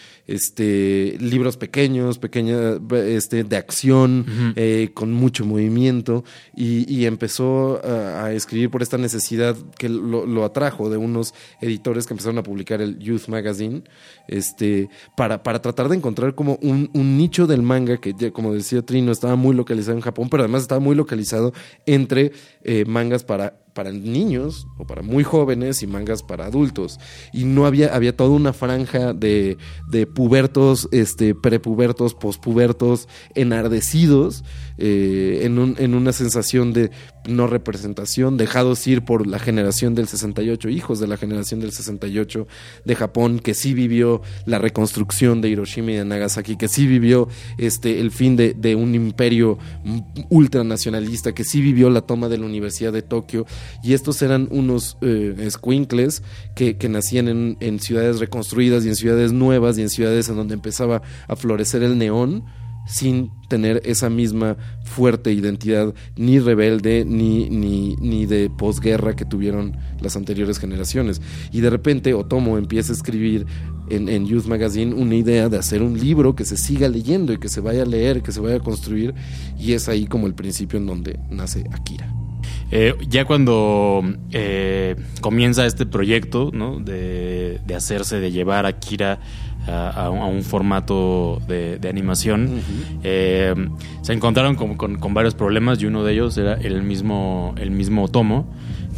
este 0.42 1.16
libros 1.20 1.56
pequeños, 1.56 2.18
pequeña, 2.18 2.78
este, 3.04 3.42
de 3.44 3.56
acción, 3.56 4.52
eh, 4.56 4.90
con 4.94 5.12
mucho 5.12 5.44
movimiento 5.44 6.24
y, 6.54 6.90
y 6.92 7.06
empezó 7.06 7.80
a, 7.84 8.26
a 8.26 8.32
escribir 8.32 8.70
por 8.70 8.82
esta 8.82 8.98
necesidad 8.98 9.56
que 9.78 9.88
lo, 9.88 10.26
lo 10.26 10.44
atrajo 10.44 10.88
de 10.90 10.96
unos 10.98 11.34
editores 11.60 12.06
que 12.06 12.14
empezaron 12.14 12.38
a 12.38 12.42
publicar 12.42 12.80
el 12.80 12.98
Youth 13.08 13.28
Magazine, 13.28 13.82
este, 14.26 14.88
para, 15.16 15.42
para 15.42 15.60
tratar 15.60 15.88
de 15.88 15.96
encontrar 15.96 16.34
como 16.34 16.58
un, 16.62 16.90
un 16.94 17.18
nicho 17.18 17.46
del 17.46 17.62
manga 17.62 17.98
que, 17.98 18.14
como 18.32 18.54
decía 18.54 18.82
Trino, 18.82 19.12
estaba 19.12 19.36
muy 19.36 19.54
localizado 19.54 19.96
en 19.96 20.02
Japón, 20.02 20.28
pero 20.28 20.42
además 20.42 20.62
estaba 20.62 20.80
muy 20.80 20.94
localizado 20.94 21.52
entre 21.86 22.32
eh, 22.62 22.84
mangas 22.86 23.24
para, 23.24 23.54
para 23.78 23.92
niños 23.92 24.66
o 24.76 24.84
para 24.88 25.02
muy 25.02 25.22
jóvenes 25.22 25.84
y 25.84 25.86
mangas 25.86 26.24
para 26.24 26.46
adultos. 26.46 26.98
Y 27.32 27.44
no 27.44 27.64
había, 27.64 27.94
había 27.94 28.16
toda 28.16 28.30
una 28.30 28.52
franja 28.52 29.12
de, 29.14 29.56
de 29.88 30.04
pubertos, 30.04 30.88
este, 30.90 31.36
prepubertos, 31.36 32.14
pospubertos, 32.14 33.06
enardecidos, 33.36 34.42
eh, 34.78 35.42
en, 35.44 35.60
un- 35.60 35.76
en 35.78 35.94
una 35.94 36.12
sensación 36.12 36.72
de 36.72 36.90
no 37.28 37.46
representación, 37.46 38.36
dejados 38.36 38.84
ir 38.88 39.02
por 39.02 39.26
la 39.28 39.38
generación 39.38 39.94
del 39.94 40.08
68, 40.08 40.68
hijos 40.70 40.98
de 40.98 41.06
la 41.06 41.16
generación 41.16 41.60
del 41.60 41.70
68 41.70 42.48
de 42.84 42.96
Japón, 42.96 43.38
que 43.38 43.54
sí 43.54 43.74
vivió 43.74 44.22
la 44.46 44.58
reconstrucción 44.58 45.40
de 45.40 45.50
Hiroshima 45.50 45.92
y 45.92 45.94
de 45.96 46.04
Nagasaki, 46.04 46.56
que 46.56 46.66
sí 46.68 46.86
vivió 46.88 47.28
este, 47.58 48.00
el 48.00 48.10
fin 48.10 48.34
de, 48.34 48.54
de 48.54 48.74
un 48.74 48.94
imperio 48.96 49.58
ultranacionalista, 50.30 51.32
que 51.34 51.44
sí 51.44 51.60
vivió 51.60 51.90
la 51.90 52.00
toma 52.02 52.28
de 52.28 52.38
la 52.38 52.46
Universidad 52.46 52.92
de 52.92 53.02
Tokio, 53.02 53.46
y 53.82 53.94
estos 53.94 54.22
eran 54.22 54.48
unos 54.50 54.96
eh, 55.00 55.34
escuincles 55.40 56.22
que, 56.54 56.76
nacían 56.88 57.28
en, 57.28 57.56
en 57.60 57.80
ciudades 57.80 58.18
reconstruidas 58.18 58.84
y 58.84 58.88
en 58.88 58.96
ciudades 58.96 59.32
nuevas 59.32 59.76
y 59.78 59.82
en 59.82 59.90
ciudades 59.90 60.28
en 60.28 60.36
donde 60.36 60.54
empezaba 60.54 61.02
a 61.26 61.36
florecer 61.36 61.82
el 61.82 61.98
neón 61.98 62.44
sin 62.88 63.30
tener 63.48 63.82
esa 63.84 64.08
misma 64.08 64.56
fuerte 64.82 65.30
identidad 65.30 65.94
ni 66.16 66.38
rebelde 66.38 67.04
ni, 67.04 67.48
ni, 67.50 67.96
ni 67.96 68.26
de 68.26 68.50
posguerra 68.50 69.14
que 69.14 69.26
tuvieron 69.26 69.76
las 70.00 70.16
anteriores 70.16 70.58
generaciones. 70.58 71.20
Y 71.52 71.60
de 71.60 71.70
repente 71.70 72.14
Otomo 72.14 72.56
empieza 72.56 72.92
a 72.92 72.96
escribir 72.96 73.46
en, 73.90 74.08
en 74.08 74.26
Youth 74.26 74.46
Magazine 74.46 74.94
una 74.94 75.14
idea 75.14 75.48
de 75.48 75.58
hacer 75.58 75.82
un 75.82 75.98
libro 75.98 76.34
que 76.34 76.46
se 76.46 76.56
siga 76.56 76.88
leyendo 76.88 77.32
y 77.32 77.38
que 77.38 77.48
se 77.48 77.60
vaya 77.60 77.82
a 77.82 77.86
leer, 77.86 78.22
que 78.22 78.32
se 78.32 78.40
vaya 78.40 78.56
a 78.56 78.60
construir, 78.60 79.14
y 79.58 79.74
es 79.74 79.88
ahí 79.88 80.06
como 80.06 80.26
el 80.26 80.34
principio 80.34 80.78
en 80.78 80.86
donde 80.86 81.20
nace 81.30 81.64
Akira. 81.72 82.27
Eh, 82.70 82.94
ya 83.08 83.24
cuando 83.24 84.02
eh, 84.30 84.94
comienza 85.20 85.64
este 85.64 85.86
proyecto 85.86 86.50
¿no? 86.52 86.78
de, 86.80 87.60
de 87.66 87.74
hacerse, 87.74 88.20
de 88.20 88.30
llevar 88.30 88.66
a 88.66 88.72
Kira 88.78 89.20
a, 89.66 89.88
a 89.90 90.10
un, 90.10 90.18
a 90.18 90.26
un 90.26 90.42
formato 90.42 91.40
de, 91.48 91.78
de 91.78 91.88
animación, 91.88 92.60
eh, 93.04 93.54
se 94.02 94.12
encontraron 94.12 94.54
con, 94.54 94.76
con- 94.76 94.96
con 94.98 95.14
varios 95.14 95.34
problemas 95.34 95.80
y 95.82 95.86
uno 95.86 96.04
de 96.04 96.12
ellos 96.12 96.36
era 96.38 96.54
el 96.54 96.82
mismo, 96.82 97.54
el 97.58 97.70
mismo 97.70 98.04
Otomo, 98.04 98.46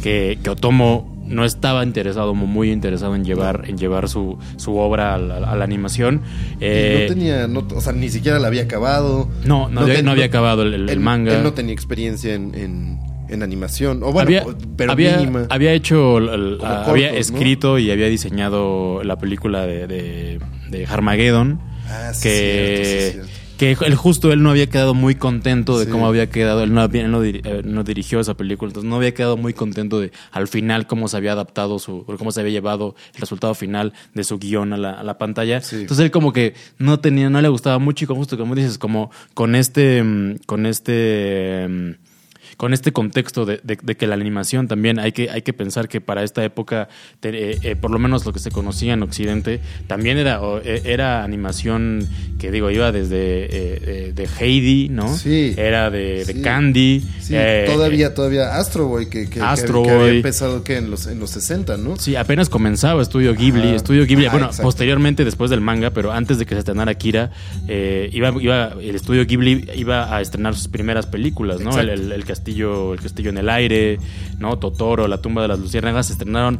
que, 0.03 0.39
que 0.43 0.49
Otomo 0.49 1.09
no 1.27 1.45
estaba 1.45 1.83
interesado, 1.85 2.33
muy 2.33 2.71
interesado 2.71 3.15
en 3.15 3.23
llevar, 3.23 3.63
en 3.67 3.77
llevar 3.77 4.09
su, 4.09 4.37
su 4.57 4.75
obra 4.77 5.13
a 5.13 5.17
la, 5.17 5.37
a 5.37 5.55
la 5.55 5.63
animación. 5.63 6.21
Eh, 6.59 7.05
no 7.07 7.13
tenía, 7.15 7.47
no- 7.47 7.67
o 7.73 7.79
sea, 7.81 7.93
ni 7.93 8.09
siquiera 8.09 8.37
la 8.39 8.47
había 8.47 8.63
acabado. 8.63 9.29
No, 9.45 9.69
no 9.69 9.81
había- 9.81 10.01
no 10.03 10.11
había 10.11 10.25
acabado 10.25 10.63
el- 10.63 10.99
manga. 10.99 11.37
Él 11.37 11.43
no 11.43 11.53
tenía 11.53 11.73
experiencia 11.73 12.33
en, 12.33 12.53
en, 12.55 12.99
en 13.31 13.43
animación. 13.43 14.03
O 14.03 14.11
bueno, 14.11 14.27
había, 14.27 14.45
pero 14.77 14.91
había, 14.91 15.17
mínima. 15.17 15.47
había 15.49 15.73
hecho, 15.73 16.17
había 16.63 17.11
escrito 17.13 17.79
y 17.79 17.89
había 17.91 18.07
diseñado 18.07 19.03
la 19.03 19.17
película 19.17 19.65
de, 19.65 19.87
de, 19.87 20.39
de 20.69 20.85
Armageddon. 20.85 21.59
Ah, 21.87 22.11
sí, 22.13 22.23
que, 22.23 22.81
cierto, 22.83 22.83
sí, 22.85 23.11
cierto. 23.27 23.31
que 23.57 23.85
él 23.87 23.95
justo 23.95 24.31
él 24.31 24.41
no 24.43 24.49
había 24.49 24.67
quedado 24.67 24.93
muy 24.93 25.15
contento 25.15 25.77
de 25.77 25.85
Sí. 25.85 25.91
cómo 25.91 26.07
había 26.07 26.29
quedado. 26.29 26.63
Él 26.63 26.73
no, 26.73 26.81
había- 26.81 27.03
él 27.05 27.11
no, 27.11 27.23
eh, 27.23 27.61
no 27.65 27.83
dirigió 27.83 28.19
esa 28.19 28.35
película, 28.35 28.69
entonces 28.69 28.89
no 28.89 28.95
había 28.95 29.13
quedado 29.13 29.35
muy 29.37 29.53
contento 29.53 29.99
de 29.99 30.11
al 30.31 30.47
final 30.47 30.87
cómo 30.87 31.07
se 31.09 31.17
había 31.17 31.33
adaptado 31.33 31.77
su, 31.79 32.05
cómo 32.17 32.31
se 32.31 32.39
había 32.41 32.53
llevado 32.53 32.95
el 33.13 33.19
resultado 33.21 33.53
final 33.55 33.93
de 34.13 34.23
su 34.23 34.39
guion 34.39 34.73
a 34.73 34.77
la, 34.77 34.91
a 34.93 35.03
la 35.03 35.17
pantalla. 35.17 35.57
Entonces 35.71 35.99
él 35.99 36.11
como 36.11 36.31
que 36.33 36.53
no 36.79 36.99
tenía, 36.99 37.29
no 37.29 37.41
le 37.41 37.49
gustaba 37.49 37.77
mucho 37.77 38.05
y 38.05 38.07
como 38.07 38.19
justo 38.21 38.37
como 38.37 38.55
dices, 38.55 38.77
como 38.77 39.11
con 39.33 39.55
este, 39.55 40.01
mm, 40.01 40.35
con 40.45 40.65
este 40.65 41.67
mm, 41.69 41.91
con 42.61 42.73
este 42.75 42.91
contexto 42.91 43.43
de, 43.47 43.59
de- 43.63 43.79
de 43.81 43.95
que 43.97 44.05
la 44.05 44.13
animación 44.13 44.67
también 44.67 44.99
hay 44.99 45.13
que, 45.13 45.31
hay 45.31 45.41
que 45.41 45.51
pensar 45.51 45.87
que 45.89 45.99
para 45.99 46.21
esta 46.21 46.43
época, 46.43 46.89
eh, 47.23 47.57
eh, 47.63 47.75
por 47.75 47.89
lo 47.89 47.97
menos 47.97 48.23
lo 48.23 48.33
que 48.33 48.37
se 48.39 48.51
conocía 48.51 48.93
en 48.93 49.01
Occidente, 49.01 49.61
también 49.87 50.19
era, 50.19 50.41
o, 50.43 50.59
eh, 50.59 50.83
era 50.85 51.23
animación 51.23 52.07
que 52.37 52.51
digo, 52.51 52.69
iba 52.69 52.91
desde 52.91 53.17
eh, 53.17 54.13
de 54.13 54.27
Heidi, 54.39 54.89
¿no? 54.89 55.15
Sí. 55.17 55.55
Era 55.57 55.89
de, 55.89 56.23
de 56.23 56.33
Sí. 56.35 56.41
Candy. 56.43 57.03
Sí, 57.19 57.33
todavía, 57.65 58.13
todavía 58.13 58.55
Astro 58.57 58.87
Boy, 58.87 59.09
que, 59.09 59.27
Astro 59.41 59.81
que 59.81 59.89
había 59.89 60.01
Boy. 60.03 60.15
empezado 60.17 60.63
que 60.63 60.77
en 60.77 60.91
los, 60.91 61.07
en 61.07 61.19
los 61.19 61.31
60, 61.31 61.77
¿no? 61.77 61.95
Sí, 61.97 62.15
apenas 62.15 62.47
comenzaba 62.47 63.01
Estudio 63.01 63.33
Ghibli. 63.33 63.69
Ajá. 63.69 63.75
Estudio 63.77 64.05
Ghibli, 64.05 64.25
Ajá, 64.27 64.33
bueno, 64.35 64.45
exacto. 64.49 64.67
posteriormente 64.67 65.25
después 65.25 65.49
del 65.49 65.61
manga, 65.61 65.89
pero 65.89 66.11
antes 66.11 66.37
de 66.37 66.45
que 66.45 66.53
se 66.53 66.59
estrenara 66.59 66.91
Akira, 66.91 67.31
eh, 67.67 68.07
iba, 68.13 68.31
iba, 68.39 68.75
el 68.79 68.93
Estudio 68.95 69.25
Ghibli 69.25 69.67
iba 69.75 70.15
a 70.15 70.21
estrenar 70.21 70.53
sus 70.53 70.67
primeras 70.67 71.07
películas, 71.07 71.59
¿no? 71.59 71.79
El, 71.79 71.89
el- 71.89 72.11
el 72.11 72.23
castillo, 72.25 72.50
el 72.59 72.99
castillo 73.01 73.29
en 73.29 73.37
el 73.37 73.49
aire, 73.49 73.97
¿no? 74.39 74.57
Totoro, 74.59 75.07
La 75.07 75.21
tumba 75.21 75.41
de 75.41 75.47
las 75.47 75.59
luciérnagas, 75.59 76.07
se 76.07 76.13
estrenaron. 76.13 76.59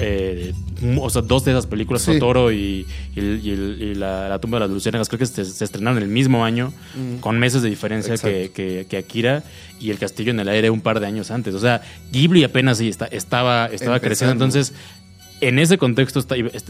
eh, 0.00 0.54
o 0.98 1.10
sea, 1.10 1.20
dos 1.20 1.44
de 1.44 1.50
esas 1.50 1.66
películas, 1.66 2.00
Sí. 2.00 2.12
Totoro 2.14 2.50
y, 2.50 2.86
y 3.14 3.18
el- 3.20 3.40
y 3.44 3.50
el- 3.50 3.82
y 3.82 3.94
la, 3.94 4.26
La 4.30 4.38
tumba 4.38 4.56
de 4.56 4.60
las 4.60 4.70
luciérnagas, 4.70 5.06
creo 5.10 5.18
que 5.18 5.26
se, 5.26 5.44
se 5.44 5.64
estrenaron 5.64 6.02
el 6.02 6.08
mismo 6.08 6.46
año, 6.46 6.72
con 7.20 7.38
meses 7.38 7.60
de 7.60 7.68
diferencia 7.68 8.16
que, 8.16 8.44
Exacto. 8.44 8.54
que, 8.54 8.86
que 8.88 8.96
Akira, 8.96 9.44
y 9.78 9.90
El 9.90 9.98
castillo 9.98 10.30
en 10.30 10.40
el 10.40 10.48
aire 10.48 10.70
un 10.70 10.80
par 10.80 10.98
de 10.98 11.06
años 11.06 11.30
antes. 11.30 11.54
O 11.54 11.58
sea, 11.58 11.82
Ghibli 12.10 12.42
apenas 12.42 12.78
sí 12.78 12.88
está- 12.88 13.04
estaba, 13.06 13.66
estaba 13.66 14.00
creciendo. 14.00 14.32
Entonces, 14.32 14.72
en 15.42 15.58
ese 15.58 15.76
contexto 15.76 16.18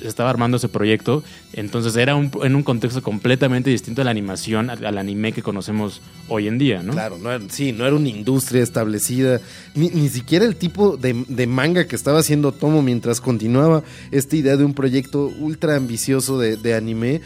estaba 0.02 0.30
armando 0.30 0.56
ese 0.56 0.68
proyecto. 0.68 1.22
Entonces 1.52 1.94
era 1.94 2.16
un- 2.16 2.30
en 2.42 2.56
un 2.56 2.62
contexto 2.62 3.02
completamente 3.02 3.70
distinto 3.70 4.00
a 4.02 4.04
la 4.04 4.10
animación, 4.10 4.70
al, 4.70 4.98
anime 4.98 5.32
que 5.32 5.42
conocemos 5.42 6.00
hoy 6.28 6.48
en 6.48 6.58
día, 6.58 6.82
¿no? 6.82 6.92
Claro, 6.92 7.18
no 7.18 7.30
era- 7.30 7.44
sí, 7.48 7.72
no 7.72 7.86
era 7.86 7.94
una 7.94 8.08
industria 8.08 8.62
establecida, 8.62 9.40
ni, 9.74 9.90
ni 9.90 10.08
siquiera 10.08 10.44
el 10.44 10.56
tipo 10.56 10.96
de, 10.96 11.24
de 11.28 11.46
manga 11.46 11.86
que 11.86 11.94
estaba 11.96 12.18
haciendo 12.18 12.52
Tomo 12.52 12.82
mientras 12.82 13.20
continuaba 13.20 13.82
esta 14.10 14.34
idea 14.36 14.56
de 14.56 14.64
un 14.64 14.74
proyecto 14.74 15.30
ultra 15.38 15.76
ambicioso 15.76 16.38
de, 16.38 16.56
de 16.56 16.74
anime. 16.74 17.20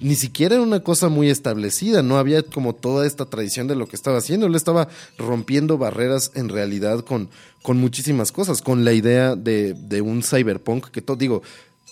Ni 0.00 0.16
siquiera 0.16 0.56
era 0.56 0.64
una 0.64 0.80
cosa 0.80 1.08
muy 1.08 1.30
establecida, 1.30 2.02
no 2.02 2.18
había 2.18 2.42
como 2.42 2.74
toda 2.74 3.06
esta 3.06 3.26
tradición 3.26 3.68
de 3.68 3.76
lo 3.76 3.86
que 3.86 3.94
estaba 3.94 4.18
haciendo. 4.18 4.46
Él 4.46 4.56
estaba 4.56 4.88
rompiendo 5.16 5.78
barreras 5.78 6.32
en 6.34 6.48
realidad 6.48 7.04
con, 7.04 7.28
con 7.62 7.78
muchísimas 7.78 8.32
cosas, 8.32 8.60
con 8.62 8.84
la 8.84 8.92
idea 8.92 9.36
de, 9.36 9.74
de 9.74 10.00
un 10.00 10.22
cyberpunk 10.22 10.86
que 10.90 11.00
todo, 11.02 11.16
digo, 11.16 11.42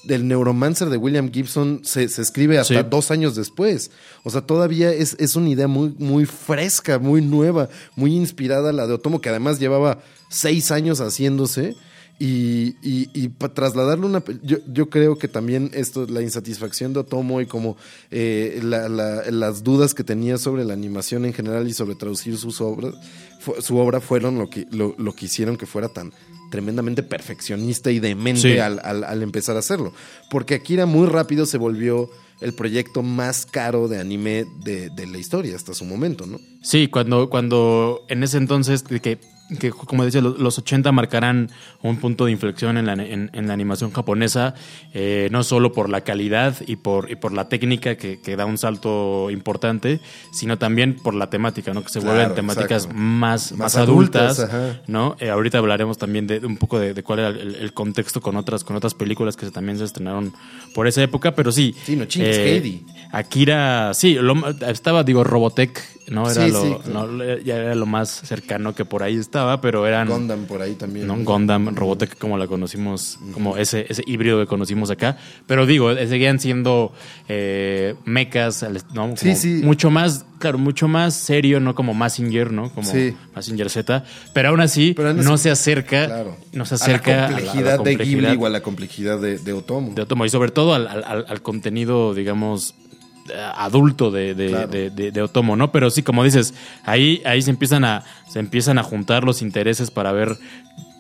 del 0.05 0.27
Neuromancer 0.27 0.89
de 0.89 0.97
William 0.97 1.31
Gibson 1.31 1.83
se, 1.85 2.09
se 2.09 2.23
escribe 2.23 2.59
hasta 2.59 2.81
Sí. 2.83 2.87
dos 2.91 3.11
años 3.11 3.35
después. 3.37 3.91
O 4.25 4.31
sea, 4.31 4.41
todavía 4.41 4.91
es, 4.93 5.15
es 5.19 5.37
una 5.37 5.51
idea 5.51 5.69
muy, 5.69 5.95
muy 5.99 6.25
fresca, 6.25 6.99
muy 6.99 7.21
nueva, 7.21 7.69
muy 7.97 8.15
inspirada 8.17 8.71
a 8.71 8.73
la 8.73 8.87
de 8.87 8.95
Otomo, 8.95 9.21
que 9.21 9.29
además 9.29 9.59
llevaba 9.61 9.99
seis 10.31 10.71
años 10.71 11.01
haciéndose. 11.01 11.77
Y, 12.23 12.77
y, 12.83 13.09
y 13.15 13.29
trasladarle 13.31 14.05
una... 14.05 14.23
Yo, 14.43 14.59
yo 14.71 14.91
creo 14.91 15.17
que 15.17 15.27
también 15.27 15.71
esto, 15.73 16.07
la 16.07 16.21
insatisfacción 16.21 16.93
de 16.93 17.01
Otomo 17.01 17.41
y 17.41 17.47
como 17.47 17.79
eh, 18.11 18.61
la- 18.63 18.91
la- 18.91 19.23
las 19.31 19.65
dudas 19.65 19.95
que 19.95 20.05
tenía 20.05 20.37
sobre 20.37 20.67
la 20.67 20.75
animación 20.75 21.25
en 21.25 21.33
general 21.33 21.67
y 21.67 21.73
sobre 21.73 21.95
traducir 21.95 22.37
sus 22.37 22.61
obras, 22.61 22.93
su 23.61 23.79
obra 23.79 24.01
fueron 24.01 24.39
lo 24.39 24.49
que, 24.51 24.67
lo, 24.71 24.95
lo 24.99 25.13
que 25.15 25.27
hicieron 25.27 25.57
que 25.57 25.67
fuera 25.67 25.89
tan 25.89 26.13
tremendamente 26.51 27.03
perfeccionista 27.03 27.91
y 27.91 28.01
demente 28.01 28.55
Sí. 28.55 28.59
al, 28.59 28.81
al- 28.85 29.05
al 29.05 29.23
empezar 29.23 29.57
a 29.57 29.61
hacerlo. 29.61 29.93
Porque 30.31 30.55
Akira 30.55 30.85
muy 30.87 31.07
rápido 31.07 31.47
se 31.47 31.59
volvió 31.59 32.11
el 32.41 32.55
proyecto 32.55 33.03
más 33.03 33.47
caro 33.47 33.87
de 33.87 34.01
anime 34.01 34.47
de, 34.65 34.91
de 34.91 35.07
la 35.07 35.19
historia 35.19 35.55
hasta 35.55 35.75
su 35.75 35.85
momento, 35.85 36.27
¿no? 36.27 36.39
Sí, 36.63 36.89
cuando, 36.89 37.29
cuando 37.31 38.05
en 38.09 38.23
ese 38.25 38.39
entonces 38.39 38.83
de 38.85 39.01
que 39.01 39.19
que 39.59 39.71
como 39.71 40.05
decía, 40.05 40.21
los, 40.21 40.39
los 40.39 40.59
80 40.59 40.93
marcarán 40.93 41.51
un 41.83 41.97
punto 41.97 42.27
de 42.27 42.33
inflexión 42.33 42.77
en 42.77 42.87
la, 42.87 42.93
en, 42.93 43.31
en 43.33 43.47
la 43.49 43.53
animación 43.55 43.91
japonesa, 43.93 44.55
eh, 44.95 45.29
no 45.33 45.43
solo 45.43 45.73
por 45.73 45.89
la 45.89 46.03
calidad 46.03 46.55
y 46.67 46.77
por, 46.77 47.11
y 47.11 47.17
por 47.17 47.33
la 47.33 47.49
técnica 47.49 47.97
que, 47.97 48.21
que 48.21 48.37
da 48.37 48.47
un 48.47 48.59
salto 48.59 49.31
importante, 49.31 50.01
sino 50.33 50.59
también 50.59 50.97
por 50.97 51.15
la 51.15 51.31
temática, 51.31 51.73
¿no? 51.75 51.83
Que 51.83 51.89
se 51.89 52.01
Claro, 52.01 52.17
vuelven 52.17 52.35
temáticas 52.35 52.85
exacto. 52.85 52.99
más, 53.03 53.53
Más 53.53 53.59
más, 53.59 53.77
adultas, 53.77 54.39
adultas. 54.39 54.81
¿no? 54.89 55.17
Eh, 55.21 55.31
ahorita 55.31 55.59
hablaremos 55.59 55.99
también 55.99 56.27
de, 56.27 56.41
de 56.41 56.47
un 56.47 56.57
poco 56.57 56.79
de, 56.79 56.95
de 56.95 57.03
cuál 57.03 57.19
era 57.21 57.29
el, 57.29 57.55
el 57.57 57.73
contexto 57.73 58.21
con 58.21 58.37
otras, 58.37 58.65
con 58.65 58.77
otras 58.77 58.95
películas 58.95 59.37
que 59.37 59.47
se- 59.47 59.53
también 59.53 59.79
se 59.79 59.85
estrenaron 59.85 60.33
por 60.75 60.87
esa 60.87 61.03
época, 61.03 61.35
pero 61.35 61.51
sí. 61.53 61.75
Sí, 61.85 61.97
no 61.97 62.05
chingues, 62.05 62.37
eh. 62.39 62.81
Akira, 63.13 63.93
sí, 63.95 64.15
lo- 64.15 64.49
estaba, 64.67 65.03
digo, 65.05 65.25
Robotech, 65.25 65.79
¿no? 66.11 66.31
Era 66.31 66.45
Sí, 66.47 66.53
lo, 66.53 66.63
sí, 66.63 66.77
claro. 66.85 67.07
no, 67.07 67.39
ya 67.39 67.57
era 67.57 67.75
lo 67.75 67.87
más 67.87 68.11
cercano 68.11 68.75
que 68.75 68.85
por 68.85 69.03
ahí 69.03 69.17
estaba, 69.17 69.61
pero 69.63 69.87
eran. 69.87 70.07
Gundam 70.09 70.45
por 70.45 70.61
ahí 70.61 70.75
también. 70.75 71.07
¿no? 71.07 71.17
Gundam, 71.17 71.75
Robotech, 71.75 72.19
como 72.19 72.37
la 72.37 72.47
conocimos, 72.47 73.19
como 73.33 73.57
ese, 73.57 73.87
ese 73.89 74.03
híbrido 74.07 74.39
que 74.41 74.47
conocimos 74.47 74.91
acá. 74.91 75.17
Pero 75.47 75.65
digo, 75.67 75.91
eh, 75.93 76.07
seguían 76.07 76.39
siendo 76.41 76.93
eh, 77.29 77.95
mechas, 78.05 78.63
al- 78.63 78.83
¿no? 78.93 79.03
Como 79.03 79.17
Sí, 79.17 79.35
sí. 79.37 79.61
Mucho 79.65 79.91
más, 79.91 80.27
claro, 80.39 80.59
mucho 80.59 80.89
más 80.89 81.15
serio, 81.15 81.61
¿no? 81.61 81.75
Como 81.75 81.95
Massinger, 81.95 82.53
¿no? 82.53 82.71
Como 82.75 82.91
Sí. 82.91 83.15
Massinger 83.35 83.71
Z. 83.71 84.05
Pero 84.35 84.49
aún 84.51 84.61
así, 84.61 84.95
Pero 84.97 85.15
no 85.15 85.39
se 85.39 85.51
acerca, 85.51 86.07
Claro. 86.07 86.37
no 86.53 86.65
se 86.67 86.75
a 86.75 86.79
la 86.79 86.85
acerca 86.85 87.27
a 87.27 87.31
la- 87.31 87.37
a 87.37 87.41
la 87.41 87.77
complejidad 87.77 87.81
de 87.85 87.97
Ghibli 87.97 88.37
o 88.37 88.47
a 88.47 88.51
la 88.51 88.61
complejidad 88.63 89.21
de, 89.21 89.39
de 89.39 89.53
Otomo. 89.53 89.95
de 89.95 90.03
Otomo 90.03 90.25
y 90.25 90.29
sobre 90.29 90.51
todo 90.51 90.75
al, 90.75 90.89
al- 90.89 91.05
al- 91.05 91.25
al 91.29 91.43
contenido, 91.43 92.15
digamos, 92.15 92.75
adulto 93.37 94.11
de, 94.11 94.35
de, 94.35 94.49
Claro. 94.49 94.69
de- 94.69 94.91
de- 94.91 95.23
Otomo, 95.23 95.57
¿no? 95.57 95.73
Pero 95.73 95.91
sí, 95.91 96.03
como 96.03 96.25
dices, 96.25 96.55
ahí, 96.85 97.23
ahí 97.25 97.43
se 97.43 97.51
empiezan 97.51 97.85
a, 97.85 98.05
se 98.29 98.39
empiezan 98.39 98.79
a 98.79 98.83
juntar 98.83 99.25
los 99.25 99.43
intereses 99.43 99.91
para 99.91 100.13
ver 100.13 100.37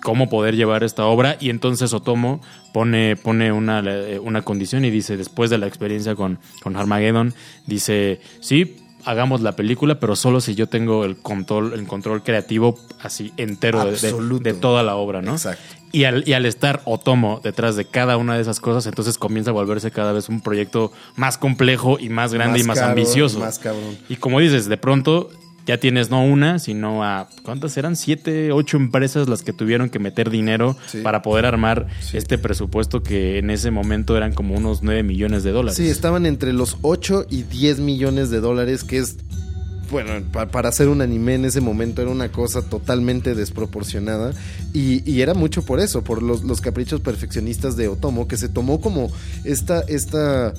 cómo 0.03 0.29
poder 0.31 0.57
llevar 0.57 0.83
esta 0.83 1.05
obra 1.05 1.37
y 1.41 1.51
entonces 1.51 1.93
Otomo 1.93 2.41
pone, 2.73 3.17
pone 3.17 3.53
una, 3.53 3.81
eh, 3.85 4.19
una 4.19 4.43
condición 4.43 4.85
y 4.85 4.91
dice, 4.91 5.17
después 5.17 5.51
de 5.51 5.59
la 5.59 5.67
experiencia 5.67 6.15
con, 6.15 6.39
con 6.63 6.77
Armageddon, 6.77 7.35
dice, 7.67 8.21
sí, 8.41 8.77
hagamos 9.05 9.41
la 9.43 9.57
película, 9.57 9.99
pero 10.01 10.17
solo 10.17 10.41
si 10.41 10.55
yo 10.55 10.67
tengo 10.69 11.05
el 11.05 11.17
control, 11.17 11.73
el 11.75 11.87
control 11.87 12.23
creativo 12.23 12.79
así 13.03 13.33
entero 13.37 13.79
de- 13.85 13.91
de 14.41 14.55
toda 14.55 14.83
la 14.83 14.97
obra, 14.97 15.23
¿no? 15.23 15.33
Exacto. 15.33 15.63
Y 15.93 16.05
al, 16.05 16.23
y 16.29 16.35
al 16.35 16.47
estar 16.47 16.83
Otomo 16.85 17.41
detrás 17.43 17.75
de 17.77 17.85
cada 17.85 18.17
una 18.17 18.37
de 18.37 18.43
esas 18.43 18.61
cosas, 18.61 18.87
entonces 18.87 19.19
comienza 19.19 19.51
a 19.51 19.55
volverse 19.55 19.91
cada 19.91 20.13
vez 20.13 20.29
un 20.29 20.41
proyecto 20.41 20.93
más 21.17 21.37
complejo 21.37 21.99
y 21.99 22.09
más 22.11 22.33
grande 22.33 22.61
y 22.61 22.63
más 22.63 22.79
ambicioso. 22.79 23.41
Más 23.41 23.59
cabrón. 23.59 23.99
Y 24.09 24.17
como 24.17 24.39
dices, 24.41 24.69
de 24.69 24.77
pronto 24.77 25.31
ya 25.67 25.79
tienes 25.79 26.09
no 26.11 26.25
una, 26.25 26.59
sino 26.59 27.05
a 27.05 27.29
¿cuántas 27.45 27.77
eran? 27.77 27.95
Siete, 27.97 28.51
ocho 28.53 28.77
empresas 28.77 29.29
las 29.29 29.43
que 29.43 29.53
tuvieron 29.53 29.91
que 29.91 29.99
meter 29.99 30.31
dinero 30.31 30.77
Sí. 30.87 30.99
para 31.03 31.23
poder 31.23 31.45
armar 31.45 31.87
Sí. 32.01 32.17
este 32.17 32.39
presupuesto 32.39 33.03
que 33.03 33.39
en 33.39 33.51
ese 33.51 33.71
momento 33.71 34.17
eran 34.17 34.33
como 34.33 34.55
unos 34.55 34.83
9 34.83 35.03
millones 35.03 35.43
de 35.43 35.51
dólares. 35.53 35.77
Sí, 35.77 35.89
estaban 35.89 36.25
entre 36.25 36.53
los 36.53 36.77
8 36.83 37.27
y 37.29 37.43
10 37.43 37.79
millones 37.81 38.31
de 38.31 38.41
dólares, 38.41 38.85
que 38.85 38.99
es, 38.99 39.17
bueno, 39.91 40.13
pa- 40.33 40.49
para 40.49 40.69
hacer 40.69 40.89
un 40.89 41.03
anime 41.03 41.35
en 41.35 41.45
ese 41.45 41.61
momento 41.61 42.01
era 42.03 42.11
una 42.11 42.31
cosa 42.31 42.63
totalmente 42.63 43.35
desproporcionada. 43.35 44.33
Y, 44.73 45.09
y 45.11 45.21
era 45.23 45.35
mucho 45.35 45.63
por 45.63 45.81
eso, 45.81 46.03
por 46.05 46.23
los, 46.23 46.43
los 46.45 46.61
caprichos 46.61 47.01
perfeccionistas 47.01 47.77
de 47.77 47.89
Otomo, 47.89 48.29
que 48.29 48.37
se 48.37 48.49
tomó 48.49 48.81
como 48.81 49.11
esta, 49.45 49.81
esta, 49.89 50.55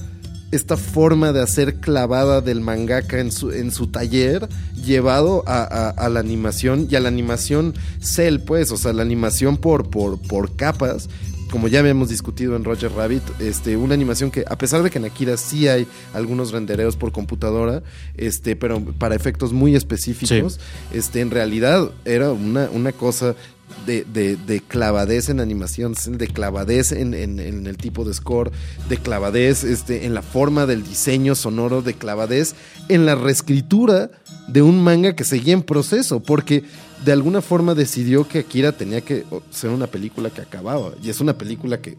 esta 0.52 0.76
forma 0.78 1.32
de 1.32 1.42
hacer 1.42 1.76
clavada 1.76 2.42
del 2.42 2.60
mangaka 2.62 3.20
en 3.20 3.32
su, 3.32 3.52
en 3.52 3.72
su 3.72 3.88
taller, 3.88 4.50
llevado 4.86 5.44
a, 5.48 5.64
a- 5.90 6.10
la 6.10 6.20
animación 6.20 6.88
y 6.90 6.96
a 6.96 7.00
la 7.00 7.08
animación 7.08 7.74
cel, 8.02 8.42
pues, 8.42 8.72
o 8.72 8.78
sea, 8.78 8.92
la 8.94 9.02
animación 9.04 9.58
por, 9.58 9.90
por, 9.90 10.20
por 10.20 10.56
capas 10.56 11.08
como 11.52 11.68
ya 11.68 11.80
habíamos 11.80 12.10
discutido 12.10 12.56
en 12.56 12.64
Roger 12.64 12.92
Rabbit, 12.94 13.22
este, 13.40 13.76
una 13.78 13.94
animación 13.94 14.32
que, 14.32 14.44
a 14.48 14.58
pesar 14.58 14.82
de 14.82 14.90
que 14.90 14.98
en 14.98 15.06
Akira 15.06 15.38
sí 15.38 15.68
hay 15.68 15.86
algunos 16.14 16.52
rendereos 16.52 16.96
por 16.96 17.12
computadora, 17.12 17.84
este, 18.18 18.56
pero 18.56 18.82
para 18.98 19.14
efectos 19.16 19.54
muy 19.54 19.76
específicos, 19.76 20.60
este, 20.94 21.20
en 21.22 21.30
realidad 21.30 21.92
era 22.06 22.32
una, 22.32 22.70
una 22.72 22.92
cosa 22.94 23.36
de, 23.86 24.04
de- 24.04 24.36
de 24.36 24.60
clavadez 24.60 25.30
en 25.30 25.40
animación, 25.40 25.94
de 26.08 26.28
clavadez 26.28 26.92
en, 26.92 27.14
en- 27.14 27.40
en 27.40 27.68
el 27.68 27.78
tipo 27.78 28.04
de 28.04 28.14
score, 28.14 28.52
de 28.90 28.98
clavadez 28.98 29.64
este, 29.64 30.06
en 30.06 30.14
la 30.14 30.22
forma 30.22 30.66
del 30.66 30.84
diseño 30.84 31.36
sonoro, 31.36 31.82
de 31.82 31.94
clavadez 31.94 32.54
en 32.90 33.06
la 33.06 33.16
reescritura 33.16 34.10
de 34.48 34.62
un 34.62 34.84
manga 34.84 35.16
que 35.16 35.24
seguía 35.24 35.54
en 35.54 35.64
proceso, 35.64 36.22
porque 36.22 36.64
de 37.04 37.12
alguna 37.12 37.42
forma 37.42 37.74
decidió 37.76 38.28
que 38.28 38.40
Akira 38.40 38.72
tenía 38.72 39.02
que 39.02 39.26
ser 39.50 39.70
una 39.72 39.88
película 39.88 40.30
que 40.30 40.42
acababa, 40.42 40.92
y 41.02 41.10
es 41.10 41.20
una 41.20 41.38
película 41.38 41.82
que 41.82 41.98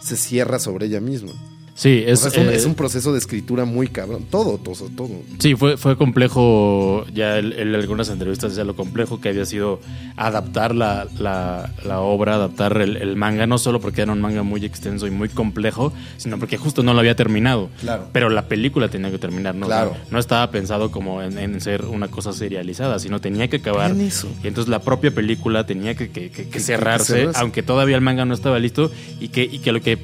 se 0.00 0.16
cierra 0.16 0.58
sobre 0.58 0.86
ella 0.86 1.00
misma. 1.00 1.32
Sí, 1.74 2.04
O 2.06 2.10
es, 2.10 2.20
sea, 2.20 2.28
es, 2.30 2.36
un, 2.36 2.48
eh, 2.48 2.54
es 2.54 2.64
un 2.66 2.74
proceso 2.74 3.12
de 3.12 3.18
escritura 3.18 3.64
muy 3.64 3.88
cabrón, 3.88 4.26
todo, 4.30 4.58
todo, 4.58 4.90
todo. 4.94 5.08
Sí, 5.38 5.54
fue, 5.56 5.78
fue 5.78 5.96
complejo, 5.96 7.06
ya 7.14 7.38
en 7.38 7.52
en 7.52 7.74
algunas 7.74 8.10
entrevistas 8.10 8.50
decía 8.52 8.64
lo 8.64 8.76
complejo 8.76 9.20
que 9.22 9.30
había 9.30 9.46
sido 9.46 9.80
adaptar 10.16 10.74
la, 10.74 11.06
la- 11.18 11.70
la 11.84 12.00
obra, 12.00 12.34
adaptar 12.34 12.76
el, 12.80 12.96
el 12.96 13.16
manga, 13.16 13.46
no 13.46 13.56
solo 13.58 13.80
porque 13.80 14.02
era 14.02 14.12
un 14.12 14.20
manga 14.20 14.42
muy 14.42 14.64
extenso 14.64 15.06
y 15.06 15.10
muy 15.10 15.28
complejo, 15.28 15.92
sino 16.18 16.38
porque 16.38 16.56
justo 16.58 16.82
no 16.82 16.92
lo 16.94 17.00
había 17.00 17.16
terminado. 17.16 17.70
Claro. 17.80 18.08
Pero 18.12 18.28
la 18.28 18.48
película 18.48 18.88
tenía 18.88 19.10
que 19.10 19.18
terminar, 19.18 19.54
¿no? 19.54 19.66
Claro. 19.66 19.90
O 19.92 19.94
sea, 19.94 20.04
no 20.10 20.18
estaba 20.18 20.50
pensado 20.50 20.90
como 20.90 21.22
en, 21.22 21.38
en 21.38 21.60
ser 21.60 21.84
una 21.86 22.08
cosa 22.08 22.32
serializada, 22.32 22.98
sino 22.98 23.20
tenía 23.20 23.48
que 23.48 23.56
acabar. 23.56 23.92
Eso. 23.92 24.28
Y 24.44 24.48
entonces 24.48 24.68
la 24.70 24.80
propia 24.82 25.10
película 25.12 25.64
tenía 25.66 25.94
que, 25.94 26.10
que- 26.10 26.30
que- 26.30 26.60
cerrarse. 26.60 27.28
aunque 27.34 27.62
todavía 27.62 27.96
el 27.96 28.02
manga 28.02 28.24
no 28.24 28.34
estaba 28.34 28.58
listo, 28.58 28.90
y 29.20 29.28
que, 29.28 29.42
y 29.44 29.58
que 29.60 29.72
lo 29.72 29.80
que 29.80 29.98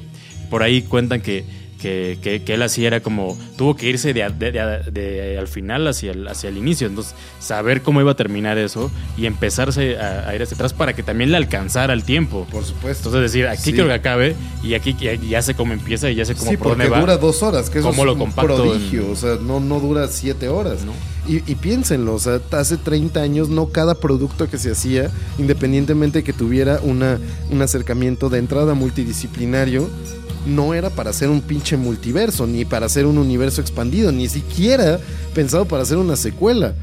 por 0.49 0.63
ahí 0.63 0.81
cuentan 0.81 1.21
que, 1.21 1.45
que, 1.79 2.19
que- 2.21 2.43
que 2.43 2.53
él 2.53 2.61
hacía 2.61 2.87
era 2.87 2.99
como, 3.01 3.37
tuvo 3.57 3.75
que 3.75 3.87
irse 3.89 4.13
de, 4.13 4.29
de- 4.37 4.51
de- 4.51 4.91
de 4.91 5.37
al 5.39 5.47
final 5.47 5.87
hacia 5.87 6.11
el, 6.11 6.27
hacia 6.27 6.49
el 6.49 6.57
inicio, 6.57 6.87
entonces 6.87 7.15
saber 7.39 7.81
cómo 7.81 8.01
iba 8.01 8.11
a 8.11 8.15
terminar 8.15 8.57
eso 8.57 8.91
y 9.17 9.25
empezarse 9.25 9.97
a, 9.97 10.27
a 10.29 10.35
ir 10.35 10.43
hacia 10.43 10.55
atrás 10.55 10.73
para 10.73 10.93
que 10.93 11.01
también 11.03 11.31
le 11.31 11.37
alcanzara 11.37 11.93
el 11.93 12.03
tiempo. 12.03 12.45
Por 12.51 12.63
supuesto. 12.65 13.09
Entonces 13.09 13.31
decir, 13.31 13.47
aquí 13.47 13.61
Sí. 13.63 13.71
quiero 13.73 13.87
que 13.87 13.93
acabe 13.95 14.35
y 14.63 14.73
aquí 14.73 14.95
ya, 14.99 15.15
ya 15.15 15.41
sé 15.41 15.55
cómo 15.55 15.73
empieza 15.73 16.09
y 16.09 16.15
ya 16.15 16.25
sé 16.25 16.35
cómo 16.35 16.51
Sí, 16.51 16.57
por 16.57 16.67
porque 16.69 16.83
dónde 16.83 16.89
va. 16.95 16.99
dura 17.01 17.17
dos 17.17 17.41
horas, 17.43 17.69
que 17.69 17.79
eso 17.79 17.87
¿Cómo 17.89 18.03
es 18.03 18.05
lo 18.17 18.23
un 18.23 18.31
prodigio, 18.33 19.05
en- 19.05 19.11
o 19.11 19.15
sea, 19.15 19.37
no, 19.41 19.59
no 19.59 19.79
dura 19.79 20.07
siete 20.09 20.49
horas. 20.49 20.83
¿No? 20.85 20.91
Y, 21.27 21.37
y 21.51 21.55
piénsenlo, 21.55 22.15
o 22.15 22.19
sea, 22.19 22.39
hace 22.51 22.77
30 22.77 23.21
años 23.21 23.49
no 23.49 23.67
cada 23.67 23.95
producto 23.95 24.49
que 24.49 24.57
se 24.57 24.71
hacía, 24.71 25.11
independientemente 25.37 26.23
que 26.23 26.33
tuviera 26.33 26.79
una, 26.81 27.19
un 27.51 27.61
acercamiento 27.61 28.29
de 28.29 28.39
entrada 28.39 28.73
multidisciplinario, 28.73 29.89
no 30.49 30.73
era 30.73 30.89
para 30.89 31.11
hacer 31.11 31.29
un 31.29 31.41
pinche 31.41 31.77
multiverso, 31.77 32.45
ni 32.47 32.65
para 32.65 32.87
hacer 32.87 33.05
un 33.05 33.17
universo 33.17 33.61
expandido, 33.61 34.11
ni 34.11 34.27
siquiera 34.27 34.99
pensado 35.33 35.65
para 35.65 35.83
hacer 35.83 35.97
una 35.97 36.15
secuela. 36.15 36.73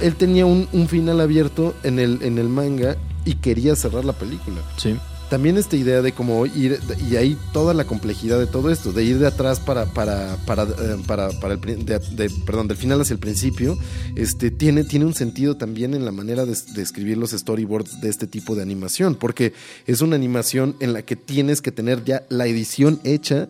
Él 0.00 0.14
tenía 0.16 0.44
un, 0.44 0.68
un 0.72 0.88
final 0.88 1.20
abierto 1.20 1.74
en 1.82 1.98
el, 1.98 2.22
en 2.22 2.38
el 2.38 2.48
manga 2.48 2.96
y 3.24 3.34
quería 3.34 3.76
cerrar 3.76 4.04
la 4.04 4.12
película 4.12 4.56
Sí. 4.76 4.96
También 5.30 5.56
esta 5.56 5.76
idea 5.76 6.02
de 6.02 6.12
cómo 6.12 6.44
ir, 6.46 6.78
y 7.10 7.16
ahí 7.16 7.36
toda 7.52 7.74
la 7.74 7.84
complejidad 7.84 8.38
de 8.38 8.46
todo 8.46 8.70
esto, 8.70 8.92
de 8.92 9.04
ir 9.04 9.18
de 9.18 9.26
atrás 9.26 9.60
para, 9.60 9.86
para, 9.86 10.36
para, 10.46 10.62
eh, 10.64 10.96
para, 11.06 11.28
para 11.40 11.54
el, 11.54 11.60
de- 11.84 11.98
de- 11.98 12.30
perdón, 12.46 12.68
del 12.68 12.76
final 12.76 13.00
hacia 13.00 13.14
el 13.14 13.20
principio, 13.20 13.78
este, 14.16 14.50
tiene, 14.50 14.84
tiene 14.84 15.04
un 15.04 15.14
sentido 15.14 15.56
también 15.56 15.94
en 15.94 16.04
la 16.04 16.12
manera 16.12 16.44
de, 16.46 16.52
escribir 16.52 17.18
los 17.18 17.30
storyboards 17.30 18.00
de 18.00 18.08
este 18.08 18.26
tipo 18.26 18.54
de 18.54 18.62
animación, 18.62 19.14
porque 19.14 19.52
es 19.86 20.00
una 20.00 20.16
animación 20.16 20.76
en 20.80 20.92
la 20.92 21.02
que 21.02 21.16
tienes 21.16 21.60
que 21.60 21.72
tener 21.72 22.04
ya 22.04 22.24
la 22.28 22.46
edición 22.46 23.00
hecha 23.04 23.48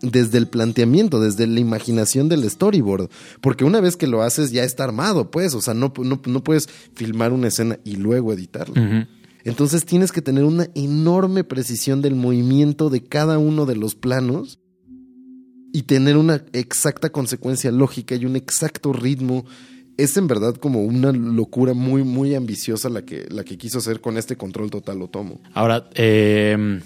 desde 0.00 0.38
el 0.38 0.46
planteamiento, 0.46 1.20
desde 1.20 1.46
la 1.48 1.58
imaginación 1.58 2.28
del 2.28 2.48
storyboard. 2.48 3.10
Porque 3.40 3.64
una 3.64 3.80
vez 3.80 3.96
que 3.96 4.06
lo 4.06 4.22
haces 4.22 4.52
ya 4.52 4.62
está 4.62 4.84
armado, 4.84 5.28
pues. 5.30 5.54
O 5.54 5.60
sea, 5.60 5.74
no, 5.74 5.92
no, 5.98 6.20
no 6.24 6.44
puedes 6.44 6.68
filmar 6.94 7.32
una 7.32 7.48
escena 7.48 7.80
y 7.84 7.96
luego 7.96 8.32
editarla. 8.32 8.80
Entonces 9.48 9.86
tienes 9.86 10.12
que 10.12 10.20
tener 10.20 10.44
una 10.44 10.68
enorme 10.74 11.42
precisión 11.42 12.02
del 12.02 12.14
movimiento 12.14 12.90
de 12.90 13.02
cada 13.02 13.38
uno 13.38 13.64
de 13.64 13.76
los 13.76 13.94
planos 13.94 14.60
y 15.72 15.84
tener 15.84 16.18
una 16.18 16.44
exacta 16.52 17.08
consecuencia 17.08 17.72
lógica 17.72 18.14
y 18.14 18.26
un 18.26 18.36
exacto 18.36 18.92
ritmo. 18.92 19.46
Es 19.96 20.18
en 20.18 20.26
verdad 20.26 20.54
como 20.56 20.82
una 20.82 21.12
locura 21.12 21.72
muy, 21.72 22.02
muy 22.04 22.34
ambiciosa 22.34 22.90
la 22.90 23.06
que, 23.06 23.26
la 23.30 23.42
que 23.42 23.56
quiso 23.56 23.78
hacer 23.78 24.02
con 24.02 24.18
este 24.18 24.36
control 24.36 24.70
total 24.70 25.00
Otomo. 25.00 25.40
Ahora, 25.54 25.88
eh, 25.94 26.80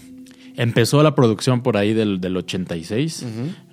empezó 0.57 1.03
la 1.03 1.15
producción 1.15 1.63
por 1.63 1.77
ahí 1.77 1.95
del, 1.95 2.21
del 2.21 2.37
86, 2.37 3.25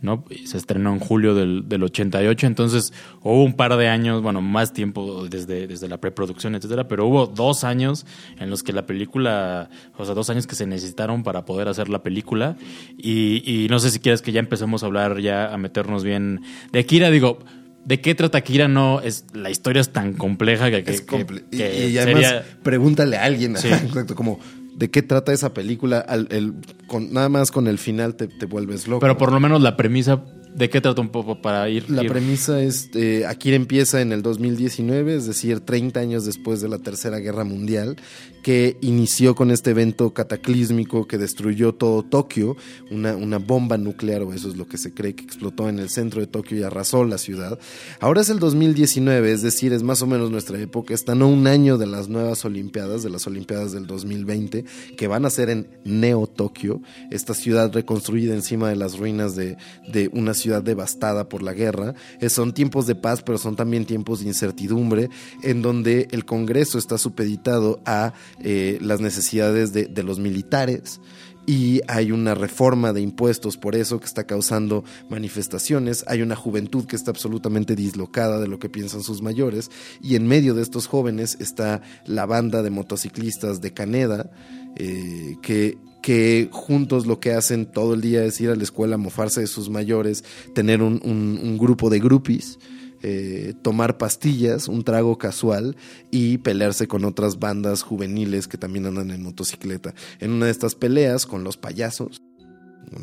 ¿no? 0.01 0.23
Y 0.29 0.47
se 0.47 0.57
estrenó 0.57 0.93
en 0.93 0.99
julio 0.99 1.35
del, 1.35 1.67
del 1.67 1.83
88, 1.83 2.47
entonces 2.47 2.93
hubo 3.21 3.43
un 3.43 3.53
par 3.53 3.75
de 3.77 3.87
años, 3.87 4.21
bueno, 4.21 4.41
más 4.41 4.73
tiempo 4.73 5.27
desde, 5.29 5.67
desde 5.67 5.87
la 5.87 5.97
preproducción, 5.99 6.55
etcétera, 6.55 6.87
pero 6.87 7.05
hubo 7.07 7.27
dos 7.27 7.63
años 7.63 8.05
en 8.39 8.49
los 8.49 8.63
que 8.63 8.73
la 8.73 8.85
película, 8.85 9.69
o 9.97 10.05
sea, 10.05 10.13
dos 10.15 10.29
años 10.29 10.47
que 10.47 10.55
se 10.55 10.65
necesitaron 10.65 11.23
para 11.23 11.45
poder 11.45 11.67
hacer 11.67 11.89
la 11.89 12.01
película. 12.03 12.55
Y, 12.97 13.43
y 13.45 13.67
no 13.69 13.79
sé 13.79 13.91
si 13.91 13.99
quieres 13.99 14.21
que 14.21 14.31
ya 14.31 14.39
empecemos 14.39 14.83
a 14.83 14.85
hablar, 14.85 15.19
ya 15.19 15.53
a 15.53 15.57
meternos 15.57 16.03
bien 16.03 16.41
de 16.71 16.79
Akira, 16.79 17.09
digo. 17.11 17.39
¿De 17.85 18.01
qué 18.01 18.13
trata 18.13 18.37
Akira? 18.39 18.67
No, 18.67 18.99
es, 18.99 19.25
la 19.33 19.49
historia 19.49 19.79
es 19.79 19.89
tan 19.91 20.13
compleja 20.13 20.69
que, 20.69 20.83
que, 20.83 20.91
Es 20.91 21.01
que- 21.01 21.25
comple- 21.25 21.43
y- 21.49 21.97
además, 21.97 22.23
sería- 22.25 22.45
pregúntale 22.61 23.15
a 23.17 23.23
alguien, 23.23 23.55
Sí. 23.57 23.67
exacto, 23.71 24.15
como 24.15 24.39
de 24.79 24.89
qué 24.89 25.01
trata 25.03 25.33
esa 25.33 25.53
película. 25.53 25.99
Al- 25.99 26.27
el- 26.31 26.53
con, 26.87 27.13
nada 27.13 27.29
más 27.29 27.51
con 27.51 27.67
el 27.67 27.77
final 27.77 28.15
te, 28.15 28.27
te 28.27 28.45
vuelves 28.45 28.87
loco. 28.87 29.01
Pero 29.01 29.17
por 29.17 29.31
lo 29.31 29.39
menos 29.39 29.61
la 29.61 29.75
premisa, 29.77 30.23
¿de 30.55 30.69
qué 30.69 30.81
trata 30.81 31.01
un 31.01 31.09
poco 31.09 31.41
para 31.41 31.69
ir? 31.69 31.89
La 31.89 32.01
ir- 32.03 32.07
premisa 32.09 32.61
es, 32.61 32.89
eh, 32.95 33.25
Akira 33.27 33.55
empieza 33.57 34.01
en 34.01 34.11
el 34.13 34.21
2019, 34.21 35.15
es 35.15 35.27
decir, 35.27 35.59
30 35.59 35.99
años 35.99 36.25
después 36.25 36.61
de 36.61 36.69
la 36.69 36.79
Tercera 36.79 37.19
Guerra 37.19 37.43
Mundial, 37.43 37.97
que 38.41 38.77
inició 38.81 39.35
con 39.35 39.51
este 39.51 39.71
evento 39.71 40.13
cataclísmico 40.13 41.07
que 41.07 41.17
destruyó 41.17 41.73
todo 41.73 42.03
Tokio, 42.03 42.55
una, 42.91 43.15
una 43.15 43.37
bomba 43.37 43.77
nuclear, 43.77 44.23
o 44.23 44.33
eso 44.33 44.49
es 44.49 44.57
lo 44.57 44.67
que 44.67 44.77
se 44.77 44.93
cree 44.93 45.15
que 45.15 45.23
explotó 45.23 45.69
en 45.69 45.79
el 45.79 45.89
centro 45.89 46.21
de 46.21 46.27
Tokio 46.27 46.57
y 46.57 46.63
arrasó 46.63 47.03
la 47.03 47.17
ciudad. 47.17 47.59
Ahora 47.99 48.21
es 48.21 48.29
el 48.29 48.39
2019, 48.39 49.31
es 49.31 49.41
decir, 49.41 49.73
es 49.73 49.83
más 49.83 50.01
o 50.01 50.07
menos 50.07 50.31
nuestra 50.31 50.59
época, 50.59 50.93
están 50.93 51.21
a 51.21 51.25
un 51.25 51.47
año 51.47 51.77
de 51.77 51.87
las 51.87 52.09
nuevas 52.09 52.45
Olimpiadas, 52.45 53.03
de 53.03 53.09
las 53.09 53.27
Olimpiadas 53.27 53.71
del 53.71 53.87
2020, 53.87 54.65
que 54.97 55.07
van 55.07 55.25
a 55.25 55.29
ser 55.29 55.49
en 55.49 55.67
Neo 55.83 56.27
Tokio, 56.27 56.81
esta 57.11 57.33
ciudad 57.33 57.71
reconstruida 57.73 58.33
encima 58.33 58.69
de 58.69 58.75
las 58.75 58.97
ruinas 58.97 59.35
de, 59.35 59.57
de 59.91 60.09
una 60.13 60.33
ciudad 60.33 60.63
devastada 60.63 61.29
por 61.29 61.43
la 61.43 61.53
guerra. 61.53 61.95
Son 62.29 62.53
tiempos 62.53 62.87
de 62.87 62.95
paz, 62.95 63.21
pero 63.21 63.37
son 63.37 63.55
también 63.55 63.85
tiempos 63.85 64.19
de 64.21 64.27
incertidumbre, 64.27 65.09
en 65.43 65.61
donde 65.61 66.07
el 66.11 66.25
Congreso 66.25 66.77
está 66.77 66.97
supeditado 66.97 67.81
a 67.85 68.13
eh, 68.41 68.77
las 68.81 69.01
necesidades 69.01 69.73
de, 69.73 70.03
los 70.03 70.19
militares. 70.19 70.99
Y 71.45 71.81
hay 71.87 72.11
una 72.11 72.35
reforma 72.35 72.93
de 72.93 73.01
impuestos 73.01 73.57
por 73.57 73.75
eso 73.75 73.99
que 73.99 74.05
está 74.05 74.25
causando 74.27 74.83
manifestaciones. 75.09 76.03
Hay 76.07 76.21
una 76.21 76.35
juventud 76.35 76.85
que 76.85 76.95
está 76.95 77.09
absolutamente 77.09 77.75
dislocada 77.75 78.39
de 78.39 78.47
lo 78.47 78.59
que 78.59 78.69
piensan 78.69 79.01
sus 79.01 79.21
mayores. 79.23 79.71
Y 80.01 80.15
en 80.15 80.27
medio 80.27 80.53
de 80.53 80.61
estos 80.61 80.85
jóvenes 80.85 81.37
está 81.39 81.81
la 82.05 82.27
banda 82.27 82.61
de 82.61 82.69
motociclistas 82.69 83.61
de 83.61 83.73
Caneda, 83.73 84.29
eh, 84.75 85.37
que, 85.41 85.77
que 86.03 86.49
juntos 86.51 87.07
lo 87.07 87.19
que 87.19 87.33
hacen 87.33 87.65
todo 87.65 87.95
el 87.95 88.01
día 88.01 88.23
es 88.25 88.39
ir 88.41 88.49
a 88.51 88.55
la 88.55 88.63
escuela, 88.63 88.97
mofarse 88.97 89.41
de 89.41 89.47
sus 89.47 89.69
mayores, 89.71 90.23
tener 90.53 90.83
un, 90.83 91.01
un- 91.03 91.39
un 91.41 91.57
grupo 91.57 91.89
de 91.89 91.99
groupies, 91.99 92.59
eh, 93.01 93.53
tomar 93.61 93.97
pastillas, 93.97 94.67
un 94.67 94.83
trago 94.83 95.17
casual 95.17 95.75
y 96.11 96.37
pelearse 96.39 96.87
con 96.87 97.05
otras 97.05 97.39
bandas 97.39 97.81
juveniles 97.83 98.47
que 98.47 98.57
también 98.57 98.85
andan 98.85 99.11
en 99.11 99.23
motocicleta. 99.23 99.93
En 100.19 100.31
una 100.31 100.45
de 100.45 100.51
estas 100.51 100.75
peleas 100.75 101.25
con 101.25 101.43
los 101.43 101.57
payasos, 101.57 102.21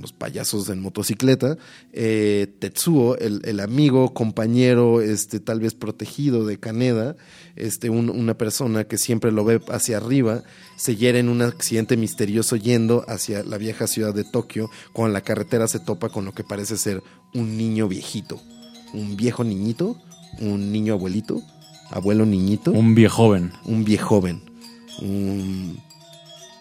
los 0.01 0.13
payasos 0.13 0.69
en 0.69 0.81
motocicleta, 0.81 1.59
eh, 1.93 2.49
Tetsuo, 2.59 3.17
el, 3.19 3.61
amigo, 3.61 4.15
compañero, 4.15 5.01
este, 5.01 5.39
tal 5.39 5.61
vez 5.61 5.75
protegido 5.75 6.45
de 6.45 6.59
Kaneda, 6.59 7.15
este, 7.55 7.89
un- 7.89 8.11
una 8.11 8.37
persona 8.37 8.85
que 8.85 8.99
siempre 8.99 9.31
lo 9.31 9.45
ve 9.45 9.61
hacia 9.69 9.99
arriba, 9.99 10.43
se 10.77 10.97
hiere 10.97 11.21
en 11.21 11.29
un 11.29 11.41
accidente 11.41 11.97
misterioso 11.97 12.57
yendo 12.57 13.05
hacia 13.07 13.45
la 13.45 13.59
vieja 13.59 13.87
ciudad 13.87 14.13
de 14.13 14.25
Tokio, 14.25 14.71
cuando 14.93 15.13
la 15.13 15.21
carretera 15.21 15.69
se 15.69 15.79
topa 15.79 16.09
con 16.09 16.25
lo 16.25 16.33
que 16.33 16.43
parece 16.43 16.77
ser 16.77 17.03
un 17.33 17.57
niño 17.57 17.87
viejito, 17.87 18.41
un 18.95 19.17
viejo 19.17 19.45
niñito, 19.45 19.97
un 20.41 20.73
niño 20.73 20.95
abuelito, 20.95 21.41
abuelo 21.91 22.25
niñito, 22.27 22.71
un, 22.73 22.79
Un 22.79 22.95
viejoven. 22.95 23.53
viejoven, 23.67 24.43
un 25.03 25.79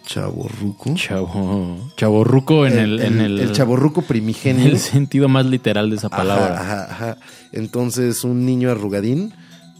chavo 0.05 0.47
ruco. 0.61 0.93
Chavo. 0.95 1.91
Chaborruco 1.97 2.65
en 2.67 2.77
el, 2.77 2.99
en 3.01 3.19
el, 3.21 3.39
el 3.39 3.51
chavorruco 3.53 4.01
en 4.01 4.07
primigenio. 4.07 4.65
el 4.65 4.77
sentido 4.79 5.27
más 5.27 5.45
literal 5.45 5.89
de 5.89 5.95
esa 5.95 6.07
Ajá, 6.07 6.17
palabra. 6.17 6.61
Ajá, 6.61 6.83
ajá. 6.91 7.17
Entonces, 7.51 8.23
un 8.23 8.45
niño 8.45 8.69
arrugadín. 8.71 9.33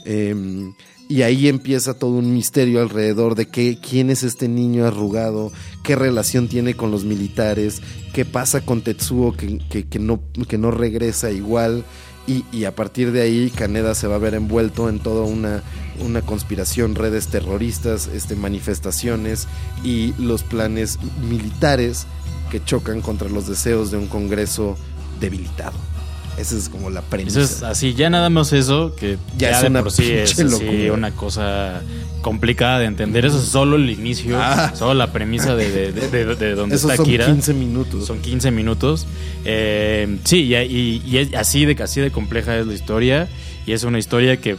eh, 0.06 0.36
y 1.08 1.22
ahí 1.22 1.48
empieza 1.48 2.00
todo 2.00 2.14
un 2.18 2.34
misterio 2.34 2.82
alrededor 2.82 3.36
de 3.36 3.46
qué, 3.48 3.78
quién 3.80 4.10
es 4.10 4.24
este 4.24 4.48
niño 4.48 4.86
arrugado, 4.88 5.52
qué 5.84 5.96
relación 5.96 6.48
tiene 6.48 6.74
con 6.74 6.90
los 6.90 7.04
militares, 7.06 7.84
qué 8.12 8.26
pasa 8.26 8.62
con 8.66 8.82
Tetsuo 8.82 9.34
que, 9.34 9.60
que- 9.70 9.88
que 9.88 10.00
no, 10.00 10.20
que 10.48 10.58
no 10.58 10.72
regresa 10.72 11.30
igual. 11.30 11.84
Y, 12.28 12.44
y 12.52 12.66
a 12.66 12.74
partir 12.74 13.12
de 13.12 13.22
ahí, 13.22 13.52
Kaneda 13.52 13.94
se 13.94 14.08
va 14.08 14.16
a 14.16 14.20
ver 14.20 14.34
envuelto 14.34 14.90
en 14.90 15.00
toda 15.00 15.26
una, 15.26 15.62
una 16.00 16.22
conspiración, 16.22 16.96
redes 16.96 17.28
terroristas, 17.28 18.08
este, 18.08 18.36
manifestaciones 18.36 19.48
y 19.84 20.14
los 20.18 20.44
planes 20.44 20.98
militares 21.30 22.08
que 22.52 22.64
chocan 22.64 23.02
contra 23.02 23.30
los 23.30 23.48
deseos 23.48 23.92
de 23.92 23.98
un 23.98 24.08
Congreso 24.08 24.76
debilitado. 25.20 25.78
Esa 26.38 26.58
es 26.58 26.68
como 26.70 26.90
la 26.90 27.02
premisa. 27.02 27.42
Eso 27.42 27.54
es 27.56 27.64
así, 27.64 27.94
ya 27.94 28.10
nada 28.10 28.30
más 28.30 28.52
eso, 28.54 28.94
que 28.96 29.18
Ya 29.38 29.52
ya, 29.52 29.58
es 29.58 29.62
de 29.64 29.68
una 29.70 29.82
por 29.84 29.92
sí 29.92 30.12
es 30.12 30.38
así 30.40 30.90
una 30.90 31.12
cosa 31.12 31.82
complicada 32.22 32.80
de 32.80 32.86
entender. 32.86 33.26
Eso 33.26 33.40
es 33.40 33.46
solo 33.46 33.76
el 33.78 33.90
inicio, 33.90 34.38
Ah. 34.42 34.74
solo 34.76 34.94
la 34.96 35.12
premisa 35.14 35.56
de, 35.56 35.72
de, 35.72 35.92
de- 35.94 36.10
de- 36.26 36.36
de 36.36 36.56
donde 36.56 36.76
Esos 36.76 36.90
está 36.92 36.98
son 36.98 37.06
Kira. 37.06 37.26
15 37.28 37.54
minutos. 37.54 38.06
Son 38.06 38.20
15 38.20 38.52
minutos. 38.52 39.06
Eh, 39.46 40.18
sí, 40.26 40.42
y, 40.44 40.56
y- 40.56 41.04
y 41.06 41.18
es 41.20 41.34
así 41.36 41.66
de, 41.66 41.82
así 41.84 42.02
de 42.02 42.12
compleja 42.12 42.58
es 42.58 42.66
la 42.68 42.74
historia. 42.74 43.28
Y 43.68 43.72
es 43.74 43.84
una 43.84 43.98
historia 44.00 44.38
que, 44.38 44.58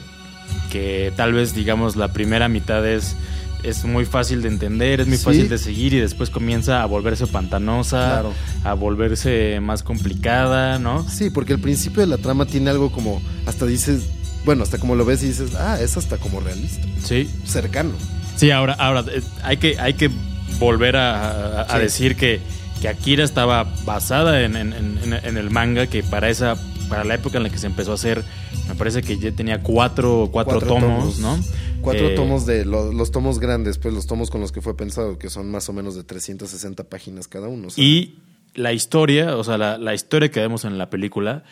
que 0.71 1.13
tal 1.17 1.33
vez, 1.33 1.55
digamos, 1.55 1.97
la 1.97 2.13
primera 2.13 2.49
mitad 2.49 2.87
es, 2.87 3.17
es 3.67 3.85
muy 3.85 4.05
fácil 4.05 4.43
de 4.43 4.49
entender, 4.49 5.01
es 5.01 5.07
muy 5.09 5.17
Sí. 5.19 5.25
fácil 5.25 5.49
de 5.49 5.59
seguir 5.59 5.93
y 5.95 5.99
después 6.01 6.31
comienza 6.31 6.83
a 6.83 6.87
volverse 6.87 7.27
pantanosa, 7.27 7.97
Claro. 8.21 8.33
a 8.65 8.75
volverse 8.75 9.59
más 9.61 9.83
complicada, 9.83 10.79
¿no? 10.79 11.07
Sí, 11.09 11.31
porque 11.31 11.53
el 11.55 11.61
principio 11.61 12.01
de 12.01 12.07
la 12.07 12.19
trama 12.19 12.47
tiene 12.47 12.71
algo 12.71 12.91
como, 12.93 13.21
hasta 13.47 13.67
dices, 13.67 14.03
bueno, 14.45 14.63
hasta 14.63 14.79
como 14.79 14.95
lo 14.95 15.05
ves 15.05 15.23
y 15.23 15.27
dices, 15.29 15.55
ah, 15.57 15.79
es 15.81 15.97
hasta 15.97 16.17
como 16.19 16.41
realista, 16.41 16.87
Sí. 17.05 17.29
cercano. 17.45 17.93
Sí, 18.37 18.51
ahora, 18.51 18.75
ahora 18.75 19.05
eh, 19.13 19.23
hay 19.43 19.57
que, 19.57 19.79
hay 19.79 19.95
que 19.95 20.11
volver 20.59 20.97
a, 20.97 21.61
a- 21.61 21.63
a 21.63 21.77
Sí. 21.77 21.83
decir 21.83 22.17
que, 22.17 22.41
que 22.81 22.89
Akira 22.89 23.25
estaba 23.25 23.65
basada 23.85 24.43
en, 24.43 24.55
en- 24.57 24.73
en- 24.75 25.13
en 25.23 25.37
el 25.37 25.51
manga, 25.51 25.87
que 25.87 26.03
para 26.03 26.29
esa, 26.29 26.57
para 26.89 27.05
la 27.05 27.15
época 27.15 27.37
en 27.39 27.43
la 27.45 27.51
que 27.51 27.59
se 27.59 27.67
empezó 27.67 27.93
a 27.93 27.95
hacer, 27.95 28.23
me 28.69 28.75
parece 28.75 29.03
que 29.03 29.19
ya 29.19 29.33
tenía 29.33 29.63
cuatro, 29.63 30.29
cuatro, 30.33 30.61
Cuatro 30.61 30.69
tomos, 30.69 31.19
tomos. 31.19 31.19
¿no? 31.21 31.39
Cuatro 31.83 32.09
Eh, 32.09 32.15
tomos 32.15 32.47
de 32.47 32.65
lo- 32.65 32.93
los 32.93 33.11
tomos 33.11 33.39
grandes, 33.39 33.79
pues 33.79 33.93
los 33.95 34.07
tomos 34.07 34.31
con 34.31 34.41
los 34.41 34.53
que 34.53 34.61
fue 34.61 34.77
pensado, 34.77 35.19
que 35.19 35.29
son 35.31 35.51
más 35.51 35.69
o 35.69 35.73
menos 35.73 35.95
de 35.95 36.05
360 36.05 36.85
páginas 36.85 37.29
cada 37.29 37.49
uno. 37.49 37.69
Y 37.77 38.17
la 38.55 38.73
historia, 38.73 39.37
o 39.37 39.45
sea, 39.45 39.59
la, 39.59 39.79
la 39.79 39.95
historia 39.95 40.31
que 40.31 40.41
vemos 40.41 40.65
en 40.65 40.79
la 40.79 40.89
película, 40.91 41.45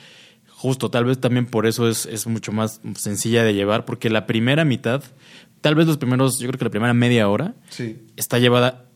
justo, 0.49 0.91
tal 0.91 1.05
vez 1.05 1.19
también 1.21 1.47
por 1.47 1.67
eso 1.67 1.89
es, 1.89 2.07
es 2.07 2.27
mucho 2.27 2.51
más 2.53 2.81
sencilla 2.97 3.45
de 3.45 3.55
llevar, 3.55 3.85
porque 3.85 4.09
la 4.11 4.27
primera 4.27 4.65
mitad, 4.65 5.03
tal 5.61 5.75
vez 5.75 5.87
los 5.87 5.99
primeros, 5.99 6.39
yo 6.39 6.49
creo 6.49 6.59
que 6.59 6.65
la 6.65 6.71
primera 6.71 6.95
media 6.95 7.29
hora, 7.29 7.55
sí. 7.69 8.07
está 8.17 8.39
llevada 8.39 8.87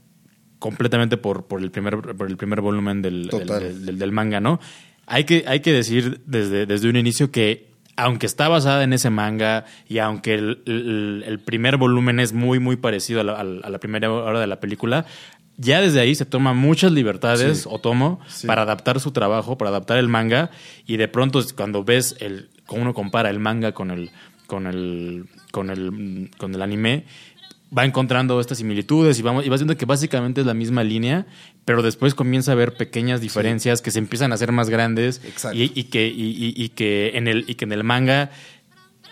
completamente 0.58 1.16
por, 1.16 1.46
por 1.46 1.62
el 1.62 1.70
primer 1.70 2.00
por 2.16 2.28
el 2.28 2.36
primer 2.36 2.60
volumen 2.60 3.00
del, 3.02 3.28
Total. 3.30 3.60
del, 3.60 3.86
del- 3.86 3.98
del 3.98 4.12
manga, 4.12 4.40
¿no? 4.40 4.58
Hay 5.08 5.24
que, 5.24 5.44
hay 5.46 5.60
que 5.60 5.72
decir 5.72 6.20
desde, 6.26 6.66
desde 6.66 6.88
un 6.88 6.96
inicio 6.96 7.30
que 7.30 7.68
aunque 7.96 8.26
está 8.26 8.46
basada 8.48 8.84
en 8.84 8.92
ese 8.92 9.10
manga 9.10 9.64
y 9.88 9.98
aunque 9.98 10.34
el, 10.34 10.62
el- 10.66 11.24
el 11.26 11.38
primer 11.40 11.76
volumen 11.78 12.20
es 12.20 12.32
muy, 12.32 12.60
muy 12.60 12.76
parecido 12.76 13.20
a 13.22 13.24
la, 13.24 13.32
a 13.40 13.78
primera 13.80 14.12
hora 14.12 14.38
de 14.38 14.46
la 14.46 14.60
película, 14.60 15.04
ya 15.56 15.80
desde 15.80 15.98
ahí 15.98 16.14
se 16.14 16.24
toma 16.24 16.52
muchas 16.52 16.92
libertades, 16.92 17.62
Sí. 17.62 17.68
Otomo, 17.68 18.20
Sí. 18.28 18.46
para 18.46 18.62
adaptar 18.62 19.00
su 19.00 19.10
trabajo, 19.10 19.58
para 19.58 19.70
adaptar 19.70 19.98
el 19.98 20.06
manga, 20.06 20.50
y 20.86 20.96
de 20.96 21.08
pronto 21.08 21.40
cuando 21.56 21.82
ves 21.82 22.14
el, 22.20 22.50
cuando 22.66 22.82
uno 22.84 22.94
compara 22.94 23.30
el 23.30 23.40
manga 23.40 23.72
con 23.72 23.90
el, 23.90 24.10
con 24.46 24.68
el, 24.68 25.24
con 25.50 25.68
el, 25.70 26.30
con 26.38 26.54
el 26.54 26.62
anime, 26.62 27.04
va 27.76 27.84
encontrando 27.84 28.40
estas 28.40 28.58
similitudes 28.58 29.18
y, 29.18 29.22
vamos, 29.22 29.44
y 29.44 29.48
vas 29.50 29.60
viendo 29.60 29.76
que 29.76 29.84
básicamente 29.84 30.40
es 30.40 30.46
la 30.46 30.54
misma 30.54 30.82
línea, 30.84 31.26
pero 31.64 31.82
después 31.82 32.14
comienza 32.14 32.52
a 32.52 32.54
haber 32.54 32.74
pequeñas 32.74 33.20
diferencias 33.20 33.82
que 33.82 33.90
se 33.90 33.98
empiezan 33.98 34.32
a 34.32 34.36
hacer 34.36 34.52
más 34.52 34.70
grandes 34.70 35.20
Exacto. 35.24 35.58
y, 35.58 35.70
y 35.74 35.84
que, 35.84 36.06
y, 36.14 36.68
que 36.70 37.12
en 37.14 37.28
el, 37.28 37.44
y 37.46 37.56
que 37.56 37.64
en 37.66 37.72
el 37.72 37.84
manga 37.84 38.30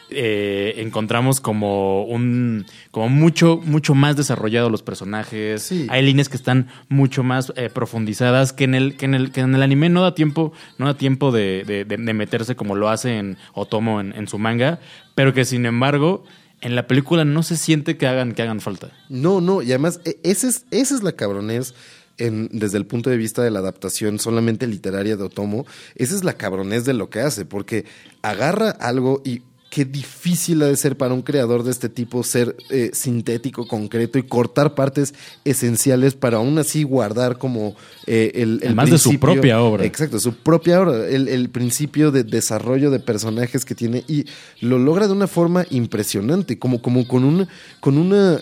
eh, 0.09 0.75
encontramos 0.79 1.41
como 1.41 2.05
un 2.05 2.65
como 2.93 3.09
mucho 3.09 3.61
mucho 3.65 3.97
más 3.97 4.15
desarrollado 4.15 4.71
los 4.71 4.85
personajes 4.85 5.63
Sí. 5.65 5.89
hay 5.91 6.03
líneas 6.05 6.29
que 6.29 6.37
están 6.37 6.69
mucho 6.89 7.25
más 7.25 7.53
eh, 7.57 7.71
profundizadas 7.71 8.53
que 8.53 8.63
en 8.65 8.77
el 8.77 8.97
que 8.97 9.07
en 9.07 9.15
el 9.15 9.33
que 9.33 9.41
en 9.41 9.53
el 9.57 9.63
anime 9.65 9.89
no 9.89 10.03
da 10.03 10.15
tiempo 10.15 10.53
no 10.79 10.87
da 10.87 10.97
tiempo 10.97 11.33
de, 11.33 11.65
de- 11.67 11.85
de- 11.85 11.97
de 11.97 12.15
meterse 12.15 12.55
como 12.55 12.77
lo 12.77 12.89
hace 12.89 13.19
en 13.19 13.37
Otomo 13.53 14.01
en, 14.01 14.13
en 14.15 14.29
su 14.29 14.39
manga 14.39 14.79
pero 15.17 15.35
que 15.35 15.45
sin 15.45 15.67
embargo 15.67 16.23
en 16.67 16.75
la 16.75 16.89
película 16.89 17.25
no 17.25 17.45
se 17.45 17.57
siente 17.57 17.97
que 17.97 18.09
hagan 18.09 18.33
que 18.33 18.43
hagan 18.43 18.61
falta 18.61 18.91
No, 19.09 19.41
no, 19.41 19.63
y 19.63 19.67
además, 19.71 20.01
e- 20.05 20.19
ese 20.25 20.49
es, 20.49 20.65
esa 20.73 20.97
es 20.97 21.03
la 21.05 21.13
cabronez 21.13 21.75
en, 22.19 22.49
desde 22.51 22.77
el 22.79 22.87
punto 22.87 23.09
de 23.09 23.17
vista 23.17 23.43
de 23.43 23.53
la 23.53 23.61
adaptación 23.61 24.19
solamente 24.19 24.67
literaria 24.67 25.17
de 25.17 25.23
Otomo. 25.23 25.65
Esa 25.95 26.17
es 26.17 26.25
la 26.25 26.33
cabronez 26.33 26.85
de 26.85 26.95
lo 26.95 27.09
que 27.09 27.21
hace, 27.21 27.45
porque 27.45 27.85
agarra 28.23 28.71
algo 28.71 29.23
y 29.25 29.43
qué 29.77 29.85
difícil 29.85 30.63
ha 30.63 30.69
de 30.69 30.77
ser 30.79 30.97
para 30.97 31.13
un 31.13 31.21
creador 31.21 31.63
de 31.63 31.71
este 31.71 31.91
tipo 31.91 32.23
ser 32.23 32.57
eh, 32.71 32.93
sintético, 32.95 33.69
concreto 33.69 34.19
y 34.19 34.23
cortar 34.23 34.75
partes 34.75 35.13
esenciales 35.45 36.15
para 36.15 36.39
aún 36.39 36.59
así 36.59 36.83
guardar 36.83 37.37
como 37.37 37.77
eh, 38.07 38.31
el, 38.37 38.61
el 38.63 38.69
Además 38.69 38.91
de 38.91 38.97
su 38.97 39.21
propia 39.21 39.61
obra. 39.61 39.85
Exacto, 39.85 40.19
su 40.19 40.33
propia 40.33 40.81
obra, 40.81 41.07
el, 41.07 41.29
el 41.29 41.51
principio 41.51 42.11
de 42.11 42.25
desarrollo 42.25 42.91
de 42.91 43.01
personajes 43.01 43.67
que 43.67 43.75
tiene 43.75 44.03
y 44.09 44.25
lo 44.63 44.79
logra 44.79 45.09
de 45.09 45.13
una 45.13 45.27
forma 45.27 45.67
impresionante, 45.69 46.59
como, 46.59 46.81
como 46.81 47.07
con, 47.07 47.25
un, 47.25 47.47
con 47.81 47.99
una 47.99 48.41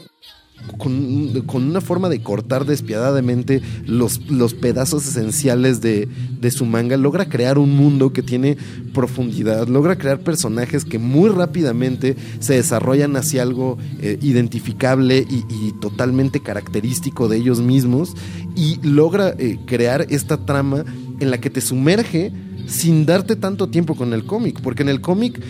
con, 0.79 1.55
una 1.55 1.81
forma 1.81 2.09
de 2.09 2.23
cortar 2.23 2.65
despiadadamente 2.65 3.61
los, 3.87 4.31
los 4.31 4.55
pedazos 4.55 5.07
esenciales 5.07 5.81
de, 5.81 6.09
de 6.41 6.51
su 6.51 6.65
manga, 6.65 6.97
logra 6.97 7.29
crear 7.29 7.59
un 7.59 7.77
mundo 7.77 8.13
que 8.13 8.23
tiene 8.23 8.57
profundidad, 8.93 9.69
logra 9.69 9.97
crear 9.97 10.21
personajes 10.21 10.85
que 10.85 10.99
muy 10.99 11.29
rápidamente 11.31 12.17
se 12.41 12.55
desarrollan 12.55 13.17
hacia 13.17 13.43
algo 13.43 13.79
eh, 14.01 14.19
identificable 14.23 15.27
y, 15.29 15.45
y 15.51 15.73
totalmente 15.81 16.41
característico 16.41 17.29
de 17.29 17.37
ellos 17.37 17.61
mismos 17.61 18.15
y 18.57 18.79
logra 18.83 19.35
eh, 19.39 19.59
crear 19.67 20.07
esta 20.11 20.47
trama 20.47 20.85
en 21.21 21.31
la 21.31 21.39
que 21.39 21.51
te 21.51 21.61
sumerge 21.61 22.33
sin 22.67 23.07
darte 23.07 23.37
tanto 23.37 23.69
tiempo 23.69 23.95
con 23.95 24.15
el 24.15 24.25
cómic, 24.25 24.61
porque 24.63 24.83
en 24.83 24.89
el 24.89 25.01
cómic 25.01 25.41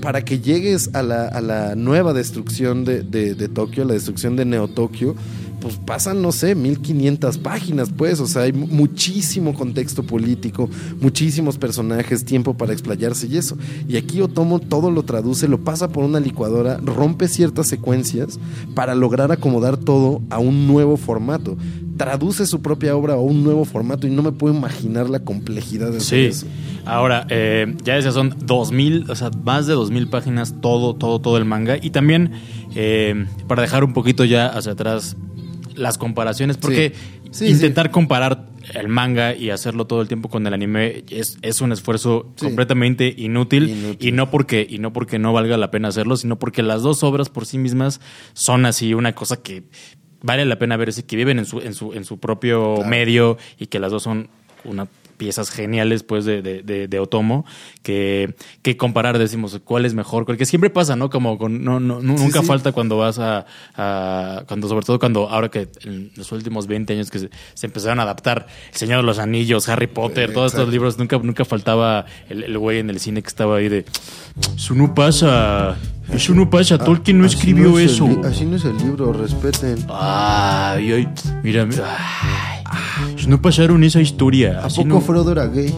para 0.00 0.24
que 0.24 0.40
llegues 0.40 0.90
a 0.94 1.02
la, 1.02 1.26
a 1.28 1.40
la 1.40 1.74
nueva 1.74 2.12
destrucción 2.12 2.84
de, 2.84 3.02
de, 3.02 3.34
de 3.34 3.48
Tokio, 3.48 3.84
la 3.84 3.94
destrucción 3.94 4.36
de 4.36 4.44
Neo 4.44 4.68
Tokio, 4.68 5.14
pues 5.60 5.76
pasan, 5.76 6.22
no 6.22 6.32
sé, 6.32 6.54
1500 6.54 7.38
páginas, 7.38 7.90
pues, 7.96 8.18
o 8.20 8.26
sea, 8.26 8.42
hay 8.42 8.52
mu- 8.52 8.66
muchísimo 8.66 9.54
contexto 9.54 10.02
político, 10.02 10.68
muchísimos 11.00 11.58
personajes, 11.58 12.24
tiempo 12.24 12.54
para 12.56 12.72
explayarse 12.72 13.26
y 13.26 13.36
eso. 13.36 13.56
Y 13.88 13.96
aquí 13.96 14.20
Otomo 14.20 14.58
todo 14.58 14.90
lo 14.90 15.02
traduce, 15.04 15.48
lo 15.48 15.62
pasa 15.62 15.88
por 15.88 16.04
una 16.04 16.20
licuadora, 16.20 16.78
rompe 16.84 17.28
ciertas 17.28 17.68
secuencias 17.68 18.38
para 18.74 18.94
lograr 18.94 19.30
acomodar 19.32 19.76
todo 19.76 20.22
a 20.30 20.38
un 20.38 20.66
nuevo 20.66 20.96
formato. 20.96 21.56
Traduce 21.96 22.46
su 22.46 22.62
propia 22.62 22.96
obra 22.96 23.14
a 23.14 23.18
un 23.18 23.44
nuevo 23.44 23.66
formato 23.66 24.06
y 24.06 24.10
no 24.10 24.22
me 24.22 24.32
puedo 24.32 24.54
imaginar 24.54 25.10
la 25.10 25.18
complejidad 25.20 25.92
de 25.92 26.00
Sí. 26.00 26.16
eso. 26.24 26.46
Ahora, 26.86 27.26
eh, 27.28 27.76
ya 27.84 27.94
decía, 27.96 28.10
son 28.10 28.34
2000, 28.46 29.10
o 29.10 29.14
sea, 29.14 29.30
más 29.44 29.66
de 29.66 29.74
2000 29.74 30.08
páginas, 30.08 30.54
todo, 30.62 30.94
todo, 30.94 31.20
todo 31.20 31.36
el 31.36 31.44
manga. 31.44 31.76
Y 31.80 31.90
también, 31.90 32.30
eh, 32.74 33.26
para 33.46 33.60
dejar 33.60 33.84
un 33.84 33.92
poquito 33.92 34.24
ya 34.24 34.46
hacia 34.46 34.72
atrás 34.72 35.14
las 35.80 35.98
comparaciones, 35.98 36.56
porque 36.56 36.92
Sí, 37.32 37.46
intentar 37.46 37.90
comparar 37.92 38.46
el 38.74 38.88
manga 38.88 39.34
y 39.36 39.50
hacerlo 39.50 39.86
todo 39.86 40.02
el 40.02 40.08
tiempo 40.08 40.28
con 40.28 40.44
el 40.46 40.52
anime 40.52 41.04
es, 41.10 41.38
es 41.42 41.60
un 41.60 41.70
esfuerzo 41.72 42.32
Sí. 42.36 42.44
completamente 42.46 43.14
inútil, 43.16 43.68
Inútil. 43.70 44.08
y 44.08 44.12
no 44.12 44.30
porque 44.30 44.66
y 44.68 44.78
no 44.78 44.92
porque 44.92 45.18
no 45.20 45.32
valga 45.32 45.56
la 45.56 45.70
pena 45.70 45.88
hacerlo, 45.88 46.16
sino 46.16 46.38
porque 46.38 46.62
las 46.64 46.82
dos 46.82 47.02
obras 47.04 47.28
por 47.28 47.46
sí 47.46 47.56
mismas 47.58 48.00
son 48.32 48.66
así 48.66 48.94
una 48.94 49.14
cosa 49.14 49.40
que 49.42 49.62
vale 50.22 50.44
la 50.44 50.58
pena 50.58 50.76
ver, 50.76 50.88
así 50.88 51.02
que 51.04 51.16
viven 51.16 51.38
en 51.38 51.46
su 51.46 51.60
en 51.60 51.72
su 51.74 51.92
en 51.94 52.04
su 52.04 52.18
propio 52.18 52.74
Claro. 52.76 52.90
medio 52.90 53.38
y 53.58 53.66
que 53.66 53.78
las 53.78 53.92
dos 53.92 54.02
son 54.02 54.28
una 54.64 54.88
piezas 55.20 55.50
geniales 55.50 56.02
pues 56.02 56.24
de, 56.24 56.40
de, 56.40 56.62
de, 56.62 56.88
de 56.88 56.98
Otomo 56.98 57.44
que, 57.82 58.34
que 58.62 58.78
comparar 58.78 59.18
decimos 59.18 59.60
cuál 59.64 59.84
es 59.84 59.92
mejor 59.92 60.24
porque 60.24 60.46
siempre 60.46 60.70
pasa 60.70 60.96
no 60.96 61.10
como 61.10 61.36
con, 61.36 61.62
no, 61.62 61.78
no, 61.78 62.00
Sí, 62.00 62.06
nunca 62.06 62.40
sí. 62.40 62.46
falta 62.46 62.72
cuando 62.72 62.96
vas 62.96 63.18
a, 63.18 63.44
a- 63.76 64.44
cuando 64.48 64.66
sobre 64.66 64.86
todo 64.86 64.98
cuando 64.98 65.28
ahora 65.28 65.50
que 65.50 65.68
en 65.84 66.10
los 66.16 66.32
últimos 66.32 66.66
20 66.66 66.94
años 66.94 67.10
que 67.10 67.18
se, 67.18 67.30
se 67.52 67.66
empezaron 67.66 68.00
a 68.00 68.04
adaptar 68.04 68.46
El 68.72 68.78
Señor 68.78 68.96
de 69.00 69.02
los 69.02 69.18
Anillos 69.18 69.68
Harry 69.68 69.88
Potter 69.88 70.30
Eh, 70.30 70.32
todos 70.32 70.54
estos 70.54 70.70
libros 70.70 70.98
nunca 70.98 71.18
nunca 71.18 71.44
faltaba 71.44 72.06
el, 72.30 72.44
el 72.44 72.56
güey 72.56 72.78
en 72.78 72.88
el 72.88 72.98
cine 72.98 73.20
que 73.20 73.28
estaba 73.28 73.56
ahí 73.58 73.68
de 73.68 73.84
eso 74.56 74.74
no 74.74 74.94
pasa 74.94 75.76
eso 76.14 76.32
no 76.32 76.48
pasa 76.48 76.78
Tolkien 76.78 77.18
no 77.18 77.26
Así 77.26 77.36
escribió 77.36 77.78
es 77.78 78.00
el 78.00 78.08
eso 78.08 78.26
así 78.26 78.46
no 78.46 78.56
es 78.56 78.64
el 78.64 78.78
libro, 78.78 79.12
respeten. 79.12 79.76
Ay, 79.90 80.92
ay, 80.92 81.08
mira, 81.42 81.66
mira, 81.66 81.84
ay, 82.22 82.59
no 83.28 83.40
pasaron 83.42 83.82
esa 83.84 84.00
historia. 84.00 84.60
¿A 84.60 84.66
así 84.66 84.76
poco 84.82 84.88
no- 84.88 85.00
Frodo 85.00 85.32
era 85.32 85.46
gay? 85.46 85.74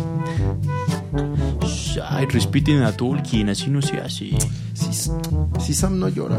Ay, 2.08 2.26
respeten 2.26 2.82
a 2.82 2.92
Tolkien, 2.96 3.48
así 3.48 3.68
no 3.68 3.82
se 3.82 3.98
hace. 3.98 4.30
Si, 4.74 5.10
si 5.60 5.74
Sam 5.74 5.98
no 5.98 6.08
llora. 6.08 6.38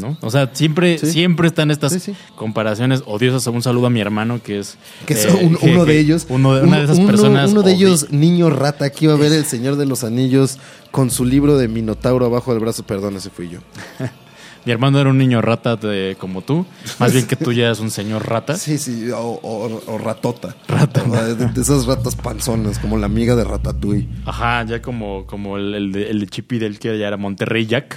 ¿No? 0.00 0.18
O 0.20 0.30
sea, 0.30 0.50
siempre, 0.52 0.98
Sí. 0.98 1.10
siempre 1.10 1.48
están 1.48 1.70
estas 1.70 1.90
Sí, 1.92 2.00
sí. 2.00 2.14
comparaciones 2.34 3.02
odiosas. 3.06 3.46
Un 3.46 3.62
saludo 3.62 3.86
a 3.86 3.90
mi 3.90 4.00
hermano 4.00 4.42
que 4.42 4.58
es. 4.58 4.76
Que 5.06 5.14
es 5.14 5.24
eh, 5.24 5.30
un- 5.42 5.56
uno 5.62 5.84
que- 5.86 5.92
de 5.92 5.98
ellos. 5.98 6.26
Uno 6.28 6.54
de, 6.54 6.64
una 6.64 6.78
de 6.78 6.84
esas 6.84 6.98
uno- 6.98 7.06
personas. 7.06 7.50
Uno 7.52 7.62
de 7.62 7.72
ellos, 7.72 8.10
niño 8.10 8.50
rata, 8.50 8.90
que 8.90 9.06
iba 9.06 9.14
a 9.14 9.16
ver 9.16 9.32
El 9.32 9.46
Señor 9.46 9.76
de 9.76 9.86
los 9.86 10.04
Anillos 10.04 10.58
con 10.90 11.10
su 11.10 11.24
libro 11.24 11.56
de 11.56 11.68
Minotauro 11.68 12.26
abajo 12.26 12.50
del 12.52 12.60
brazo. 12.60 12.82
Perdón, 12.82 13.16
ese 13.16 13.30
fui 13.30 13.48
yo. 13.48 13.60
Mi 14.66 14.72
hermano 14.72 14.98
era 15.00 15.08
un 15.08 15.16
niño 15.16 15.40
rata 15.40 15.76
de- 15.76 16.16
como 16.18 16.42
tú. 16.42 16.66
Más 16.98 17.12
bien 17.12 17.26
que 17.26 17.36
tú 17.36 17.52
ya 17.52 17.66
eres 17.66 17.78
un 17.80 17.90
señor 17.90 18.28
rata. 18.28 18.56
Sí, 18.56 18.78
sí, 18.78 19.10
o, 19.12 19.18
o- 19.18 19.82
o 19.86 19.98
ratota. 19.98 20.56
Rata. 20.66 21.02
De 21.34 21.60
esas 21.62 21.86
ratas 21.86 22.16
panzonas, 22.16 22.78
como 22.80 22.98
la 22.98 23.06
amiga 23.06 23.36
de 23.36 23.44
Ratatouille. 23.44 24.08
Ajá, 24.26 24.64
ya 24.64 24.82
como, 24.82 25.24
como 25.26 25.56
el, 25.56 25.72
el 25.74 25.92
de, 25.92 26.10
el 26.10 26.18
de 26.20 26.26
Chippy 26.26 26.58
del 26.58 26.78
que 26.80 26.98
ya 26.98 27.06
era 27.06 27.16
Monterrey 27.16 27.64
Jack. 27.66 27.96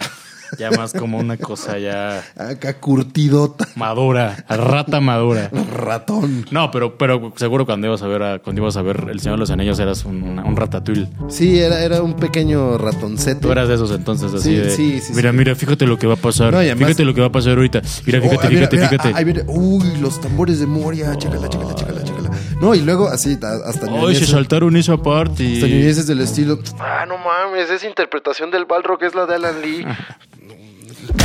Ya 0.57 0.71
más 0.71 0.93
como 0.93 1.17
una 1.19 1.37
cosa 1.37 1.77
ya 1.77 2.23
Acá 2.37 2.79
curtidota. 2.79 3.67
madura. 3.75 4.43
Rata 4.49 4.99
madura. 4.99 5.49
Ratón. 5.71 6.45
No, 6.51 6.71
pero, 6.71 6.97
pero 6.97 7.33
seguro 7.35 7.65
cuando 7.65 7.87
ibas 7.87 8.01
a 8.01 8.07
ver 8.07 8.23
a- 8.23 8.39
cuando 8.39 8.61
ibas 8.61 8.75
a 8.77 8.81
ver 8.81 9.07
El 9.11 9.19
Señor 9.19 9.37
de 9.37 9.41
los 9.41 9.51
Anillos 9.51 9.79
eras 9.79 10.05
un, 10.05 10.23
una- 10.23 10.43
un 10.43 10.55
ratatouille. 10.55 11.07
Sí, 11.29 11.59
era, 11.59 11.81
era 11.83 12.01
un 12.01 12.15
pequeño 12.15 12.77
ratoncete. 12.77 13.41
Tú 13.41 13.51
eras 13.51 13.67
de 13.67 13.75
esos 13.75 13.91
entonces 13.91 14.33
así 14.33 14.49
Sí, 14.49 14.55
de, 14.55 14.69
sí, 14.71 14.99
sí, 15.01 15.13
mira, 15.13 15.31
sí. 15.31 15.37
mira, 15.37 15.55
fíjate 15.55 15.85
lo 15.85 15.97
que 15.97 16.07
va 16.07 16.13
a 16.15 16.17
pasar. 16.17 16.53
No, 16.53 16.61
y 16.63 16.65
además- 16.65 16.87
fíjate 16.87 17.05
lo 17.05 17.13
que 17.13 17.21
va 17.21 17.27
a 17.27 17.31
pasar 17.31 17.53
ahorita. 17.57 17.81
Mira, 18.05 18.19
Oh, 18.19 18.21
fíjate, 18.23 18.47
mira, 18.49 18.59
fíjate, 18.67 18.75
mira, 18.77 18.89
fíjate. 18.89 19.09
ah, 19.09 19.17
ahí 19.17 19.23
viene. 19.25 19.43
Uy, 19.47 19.97
los 20.01 20.19
tambores 20.19 20.59
de 20.59 20.65
Moria. 20.65 21.15
Chécala, 21.17 21.47
chécala, 21.49 21.75
chécala, 21.75 22.03
chécala. 22.03 22.29
No, 22.61 22.75
y 22.75 22.81
luego 22.81 23.07
así, 23.07 23.37
hasta 23.65 23.85
Ay, 24.05 24.15
se 24.15 24.25
saltaron 24.25 24.75
esa 24.75 24.97
parte. 24.97 25.89
hasta 25.89 26.03
del 26.09 26.21
estilo. 26.21 26.59
Ah, 26.79 27.05
no 27.07 27.17
mames, 27.17 27.69
esa 27.69 27.87
interpretación 27.87 28.51
del 28.51 28.65
Balrog 28.65 29.03
es 29.03 29.15
la 29.15 29.25
de 29.25 29.35
Alan 29.35 29.61
Lee. 29.61 29.85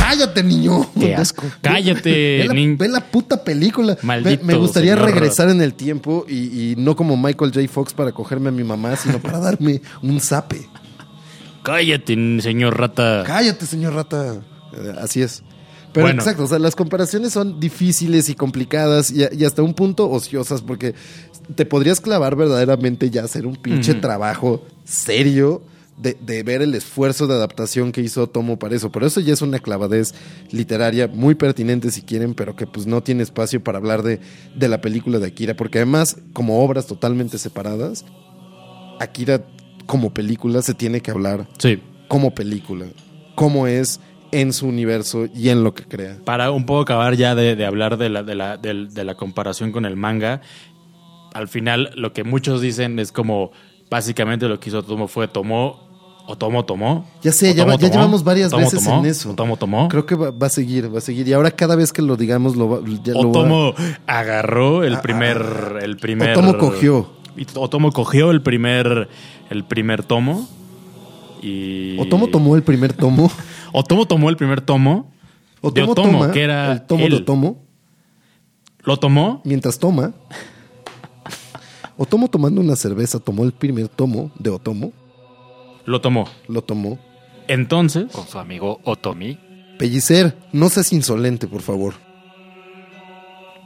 Cállate, 0.07 0.43
niño. 0.43 0.89
Qué 0.99 1.15
asco. 1.15 1.43
Cállate, 1.61 2.09
Ve 2.09 2.45
la, 2.47 2.75
ve 2.77 2.87
la 2.89 2.99
puta 3.11 3.43
película. 3.43 3.97
Maldito 4.03 4.43
me, 4.45 4.53
me 4.53 4.59
gustaría 4.59 4.93
señor. 4.93 5.09
regresar 5.09 5.49
en 5.49 5.61
el 5.61 5.73
tiempo 5.73 6.25
y, 6.27 6.71
y 6.71 6.75
no 6.77 6.95
como 6.95 7.17
Michael 7.17 7.51
J. 7.53 7.67
Fox 7.67 7.93
para 7.93 8.11
cogerme 8.11 8.49
a 8.49 8.51
mi 8.51 8.63
mamá, 8.63 8.95
sino 8.95 9.19
para 9.19 9.39
darme 9.39 9.81
un 10.01 10.19
zape. 10.19 10.67
Cállate, 11.63 12.15
señor 12.41 12.77
rata. 12.79 13.23
Cállate, 13.25 13.65
señor 13.65 13.93
rata. 13.93 14.35
Eh, 14.73 14.93
Así 15.01 15.21
es. 15.21 15.43
Pero 15.93 16.07
Bueno. 16.07 16.21
exacto, 16.21 16.43
o 16.43 16.47
sea, 16.47 16.59
las 16.59 16.75
comparaciones 16.75 17.31
son 17.31 17.59
difíciles 17.59 18.27
y 18.29 18.35
complicadas 18.35 19.11
y, 19.11 19.21
y 19.35 19.45
hasta 19.45 19.63
un 19.63 19.73
punto 19.73 20.09
ociosas 20.09 20.61
porque 20.61 20.93
te 21.55 21.65
podrías 21.65 22.01
clavar 22.01 22.35
verdaderamente 22.35 23.09
ya 23.09 23.23
hacer 23.23 23.47
un 23.47 23.55
pinche 23.55 23.93
trabajo 23.95 24.65
serio 24.83 25.61
de, 25.97 26.17
de 26.19 26.43
ver 26.43 26.61
el 26.61 26.75
esfuerzo 26.75 27.25
de 27.27 27.35
adaptación 27.35 27.91
que 27.91 28.01
hizo 28.01 28.27
Tomo 28.27 28.59
para 28.59 28.75
eso. 28.75 28.91
Pero 28.91 29.05
eso 29.05 29.21
ya 29.21 29.33
es 29.33 29.41
una 29.41 29.59
clavadez 29.59 30.13
literaria 30.51 31.07
muy 31.07 31.35
pertinente 31.35 31.89
si 31.91 32.01
quieren, 32.01 32.33
pero 32.33 32.55
que 32.55 32.67
pues 32.67 32.85
no 32.85 33.01
tiene 33.01 33.23
espacio 33.23 33.63
para 33.63 33.77
hablar 33.77 34.03
de, 34.03 34.19
de 34.55 34.67
la 34.67 34.81
película 34.81 35.19
de 35.19 35.27
Akira, 35.27 35.55
porque 35.55 35.77
además, 35.79 36.17
como 36.33 36.63
obras 36.63 36.87
totalmente 36.87 37.37
separadas, 37.37 38.05
Akira 38.99 39.45
como 39.85 40.13
película 40.13 40.61
se 40.61 40.73
tiene 40.73 41.01
que 41.01 41.11
hablar 41.11 41.47
Sí. 41.59 41.79
como 42.07 42.33
película, 42.33 42.87
cómo 43.35 43.67
es 43.67 43.99
en 44.31 44.51
su 44.51 44.67
universo 44.67 45.27
y 45.33 45.49
en 45.49 45.63
lo 45.63 45.73
que 45.73 45.83
crea. 45.83 46.17
Para 46.25 46.51
un 46.51 46.65
poco 46.65 46.81
acabar 46.81 47.15
ya 47.15 47.35
de, 47.35 47.55
de 47.55 47.65
hablar 47.65 47.97
de 47.97 48.09
la, 48.09 48.23
de, 48.23 48.35
la, 48.35 48.57
de 48.57 49.03
la 49.03 49.15
comparación 49.15 49.71
con 49.71 49.85
el 49.85 49.95
manga, 49.95 50.41
al 51.33 51.47
final 51.47 51.91
lo 51.95 52.11
que 52.13 52.23
muchos 52.23 52.61
dicen 52.61 52.99
es 52.99 53.11
como 53.11 53.51
básicamente 53.89 54.47
lo 54.47 54.59
que 54.59 54.69
hizo 54.69 54.83
Tomo 54.83 55.07
fue 55.07 55.27
tomó 55.27 55.84
o 56.27 56.35
tomó. 56.35 57.05
Ya 57.21 57.31
sé, 57.31 57.53
ya, 57.53 57.65
llevamos 57.77 58.23
varias 58.23 58.51
veces 58.51 58.83
tomó, 58.83 58.99
en 58.99 59.05
eso. 59.05 59.31
o 59.31 59.33
Tomo 59.35 59.57
tomó. 59.57 59.87
Creo 59.89 60.05
que 60.05 60.15
va, 60.15 60.31
va 60.31 60.47
a 60.47 60.49
seguir, 60.49 60.93
va 60.93 60.97
a 60.97 61.01
seguir. 61.01 61.27
Y 61.27 61.33
ahora 61.33 61.51
cada 61.51 61.75
vez 61.75 61.93
que 61.93 62.01
lo 62.01 62.17
digamos, 62.17 62.55
lo 62.55 62.69
va, 62.69 62.79
ya 63.03 63.13
lo 63.13 63.23
va- 63.23 63.29
Otomo 63.29 63.73
agarró 64.07 64.83
el 64.83 64.95
Ah, 64.95 65.01
primer, 65.01 65.37
ah, 65.37 65.79
el 65.83 65.97
primer. 65.97 66.31
Otomo 66.31 66.57
cogió. 66.57 67.09
Otomo 67.55 67.91
cogió 67.91 68.31
el 68.31 68.41
primer, 68.41 69.07
el 69.49 69.63
primer 69.65 70.03
tomo. 70.03 70.47
Y. 71.41 71.99
Otomo 71.99 72.27
tomó 72.27 72.55
el 72.55 72.63
primer 72.63 72.93
tomo. 72.93 73.29
Otomo 73.73 74.05
tomó 74.07 74.29
el 74.29 74.37
primer 74.37 74.61
tomo. 74.61 75.11
de 75.61 75.67
Otomo 75.69 75.91
Otomo, 75.91 76.11
toma 76.19 76.31
que 76.31 76.41
era. 76.41 76.71
el 76.71 76.81
tomo 76.87 77.03
él. 77.05 77.11
de 77.11 77.17
Otomo 77.17 77.61
Lo 78.83 78.97
tomó. 78.97 79.41
mientras 79.43 79.77
toma. 79.79 80.13
Otomo 81.97 82.27
tomando 82.27 82.61
una 82.61 82.75
cerveza 82.75 83.19
tomó 83.19 83.43
el 83.43 83.51
primer 83.53 83.87
tomo 83.87 84.31
de 84.37 84.49
Otomo, 84.49 84.91
Lo 85.85 86.01
tomó. 86.01 86.27
lo 86.47 86.61
tomó. 86.63 86.99
Entonces. 87.47 88.11
con 88.11 88.27
su 88.27 88.39
amigo 88.39 88.79
Otomi. 88.83 89.37
Pellicer, 89.77 90.35
no 90.51 90.69
seas 90.69 90.91
insolente, 90.93 91.47
por 91.47 91.61
favor. 91.61 91.93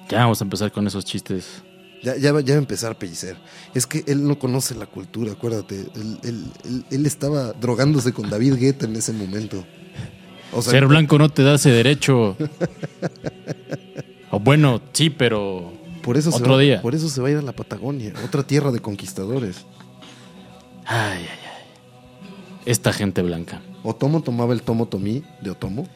Ya 0.10 0.20
vamos 0.20 0.42
a 0.42 0.44
empezar 0.44 0.72
con 0.72 0.88
esos 0.88 1.06
chistes 1.06 1.62
Ya, 2.04 2.16
ya, 2.18 2.32
va- 2.32 2.42
ya 2.42 2.54
va 2.54 2.60
a 2.60 2.62
empezar 2.62 2.92
a 2.94 2.96
pellicer. 2.98 3.38
Es 3.76 3.86
que 3.86 4.04
él 4.08 4.26
no 4.28 4.40
conoce 4.40 4.74
la 4.74 4.86
cultura, 4.88 5.34
acuérdate. 5.34 5.82
Él, 5.96 6.18
él- 6.24 6.46
él- 6.64 6.86
él 6.90 7.06
estaba 7.06 7.52
drogándose 7.54 8.12
con 8.14 8.30
David 8.30 8.56
Guetta 8.56 8.86
en 8.86 8.96
ese 8.96 9.12
momento. 9.14 9.64
O 10.52 10.62
sea, 10.64 10.72
Ser 10.72 10.88
blanco 10.88 11.18
no 11.20 11.30
te 11.30 11.44
da 11.44 11.56
ese 11.56 11.70
derecho. 11.72 12.36
o 14.32 14.40
bueno, 14.40 14.82
sí, 14.94 15.10
pero 15.10 15.74
por 16.02 16.18
eso, 16.18 16.32
se 16.32 16.38
otro 16.38 16.54
va, 16.54 16.60
día. 16.60 16.82
por 16.82 16.96
eso 16.96 17.08
se 17.10 17.22
va 17.22 17.28
a 17.28 17.32
ir 17.32 17.38
a 17.38 17.42
la 17.42 17.52
Patagonia, 17.52 18.14
otra 18.26 18.44
tierra 18.44 18.72
de 18.72 18.80
conquistadores. 18.80 19.66
Ay, 20.86 21.20
ay, 21.20 21.28
ay. 21.44 21.49
Esta 22.66 22.94
gente 22.94 23.22
blanca. 23.22 23.62
Otomo 23.84 24.22
tomaba 24.22 24.54
el 24.54 24.62
tomo 24.62 24.88
tomí 24.88 25.24
de 25.42 25.52
Otomo. 25.52 25.88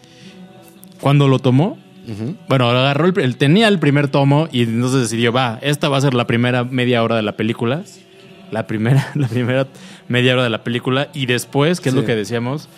Cuando 1.02 1.28
lo 1.28 1.40
tomó, 1.40 1.78
Ujú. 2.08 2.36
bueno, 2.48 2.70
agarró 2.70 3.08
el, 3.08 3.20
él 3.20 3.38
tenía 3.38 3.68
el 3.68 3.80
primer 3.80 4.08
tomo 4.08 4.48
y 4.52 4.64
entonces 4.64 5.02
decidió, 5.02 5.32
va, 5.34 5.60
esta 5.62 5.90
va 5.90 5.98
a 5.98 6.02
ser 6.02 6.14
la 6.14 6.26
primera 6.28 6.64
media 6.64 7.04
hora 7.04 7.16
de 7.16 7.22
la 7.22 7.36
película. 7.36 7.84
La 8.52 8.68
primera, 8.68 9.12
la 9.16 9.28
primera 9.28 9.68
media 10.08 10.34
hora 10.34 10.44
de 10.44 10.50
la 10.50 10.64
película. 10.64 11.10
Y 11.14 11.26
después, 11.26 11.82
que 11.82 11.90
es 11.90 11.96
Sí. 11.96 12.00
lo 12.00 12.06
que 12.06 12.16
decíamos, 12.16 12.70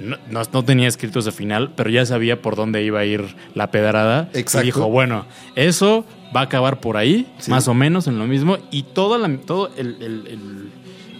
no, 0.00 0.16
no- 0.30 0.42
no 0.52 0.64
tenía 0.64 0.86
escrito 0.88 1.18
ese 1.18 1.32
final, 1.32 1.72
pero 1.74 1.90
ya 1.90 2.06
sabía 2.06 2.40
por 2.40 2.54
dónde 2.56 2.82
iba 2.84 3.00
a 3.00 3.04
ir 3.04 3.34
la 3.54 3.70
pedrada. 3.70 4.28
Exacto. 4.34 4.62
Y 4.64 4.66
dijo, 4.66 4.88
bueno, 4.88 5.26
eso 5.56 6.04
va 6.34 6.40
a 6.40 6.44
acabar 6.44 6.80
por 6.80 6.96
ahí, 6.96 7.26
Sí. 7.38 7.50
más 7.50 7.66
o 7.68 7.74
menos 7.74 8.06
en 8.06 8.18
lo 8.18 8.26
mismo. 8.26 8.58
Y 8.70 8.84
toda 8.84 9.18
la, 9.18 9.28
todo 9.38 9.70
el, 9.76 9.96
el- 10.02 10.26
el- 10.28 10.70